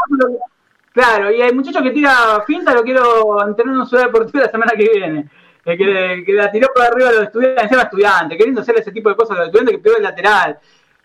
Claro, 0.92 1.30
y 1.30 1.40
hay 1.40 1.52
muchachos 1.52 1.82
que 1.82 1.90
tira 1.90 2.44
finta, 2.46 2.74
lo 2.74 2.82
quiero 2.82 3.36
tener 3.56 3.72
en 3.72 3.76
una 3.76 3.86
ciudad 3.86 4.04
deportiva 4.04 4.44
la 4.44 4.50
semana 4.50 4.72
que 4.76 4.88
viene. 4.88 5.28
Eh, 5.64 5.76
que, 5.76 6.22
que, 6.26 6.32
la 6.32 6.50
tiró 6.50 6.68
por 6.74 6.82
arriba 6.82 7.08
a 7.08 7.12
los 7.12 7.22
estudiantes, 7.24 7.62
encima 7.62 7.82
estudiantes, 7.82 8.36
qué 8.36 8.44
lindo 8.44 8.60
hacer 8.60 8.78
ese 8.78 8.90
tipo 8.92 9.08
de 9.08 9.16
cosas 9.16 9.36
a 9.36 9.38
los 9.40 9.46
estudiantes 9.46 9.76
que 9.76 9.82
pegó 9.82 9.96
el 9.96 10.02
lateral. 10.02 10.58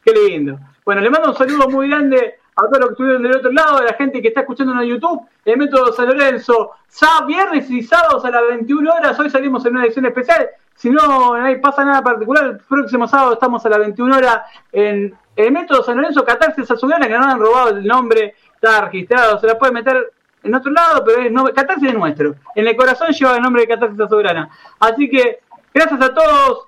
Qué 0.03 0.11
lindo. 0.13 0.59
Bueno, 0.83 1.01
le 1.01 1.09
mando 1.09 1.29
un 1.29 1.37
saludo 1.37 1.69
muy 1.69 1.89
grande 1.89 2.39
a 2.57 2.61
todos 2.61 2.79
los 2.79 2.87
que 2.87 2.93
estuvieron 2.93 3.21
del 3.21 3.35
otro 3.35 3.51
lado, 3.51 3.77
a 3.77 3.83
la 3.83 3.93
gente 3.93 4.19
que 4.19 4.29
está 4.29 4.41
escuchando 4.41 4.73
en 4.73 4.89
YouTube, 4.89 5.27
el 5.45 5.57
método 5.57 5.93
San 5.93 6.07
Lorenzo, 6.07 6.71
sábado, 6.87 7.27
viernes 7.27 7.69
y 7.69 7.83
sábados 7.83 8.25
a 8.25 8.31
las 8.31 8.41
21 8.49 8.93
horas, 8.93 9.19
hoy 9.19 9.29
salimos 9.29 9.63
en 9.65 9.75
una 9.75 9.85
edición 9.85 10.07
especial, 10.07 10.49
si 10.75 10.89
no, 10.89 11.35
pasa 11.61 11.85
nada 11.85 12.03
particular, 12.03 12.45
el 12.45 12.57
próximo 12.57 13.07
sábado 13.07 13.33
estamos 13.33 13.63
a 13.63 13.69
las 13.69 13.79
21 13.79 14.17
horas 14.17 14.41
en 14.71 15.15
el 15.35 15.51
método 15.51 15.83
San 15.83 15.97
Lorenzo 15.97 16.25
Catarsis 16.25 16.69
Azulgrana, 16.69 17.07
que 17.07 17.17
no 17.17 17.25
han 17.25 17.39
robado 17.39 17.69
el 17.69 17.85
nombre, 17.85 18.33
está 18.55 18.85
registrado, 18.85 19.39
se 19.39 19.45
la 19.45 19.57
puede 19.57 19.73
meter 19.73 20.11
en 20.41 20.55
otro 20.55 20.71
lado, 20.71 21.03
pero 21.05 21.21
es 21.21 21.31
no, 21.31 21.45
Catarsis 21.45 21.89
es 21.89 21.93
nuestro. 21.93 22.35
En 22.55 22.67
el 22.67 22.75
corazón 22.75 23.11
lleva 23.11 23.35
el 23.35 23.43
nombre 23.43 23.63
de 23.63 23.67
Catarsis 23.67 23.99
Azulgrana. 23.99 24.49
Así 24.79 25.09
que, 25.09 25.41
gracias 25.73 26.01
a 26.01 26.13
todos. 26.13 26.65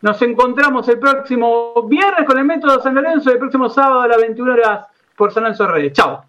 Nos 0.00 0.22
encontramos 0.22 0.88
el 0.88 1.00
próximo 1.00 1.82
viernes 1.88 2.24
con 2.24 2.38
el 2.38 2.44
método 2.44 2.80
San 2.80 2.94
Lorenzo 2.94 3.32
el 3.32 3.38
próximo 3.38 3.68
sábado 3.68 4.02
a 4.02 4.08
las 4.08 4.18
21 4.18 4.52
horas 4.52 4.86
por 5.18 5.32
San 5.32 5.42
Lorenzo 5.42 5.66
Redes. 5.66 5.92
Chao. 5.92 6.27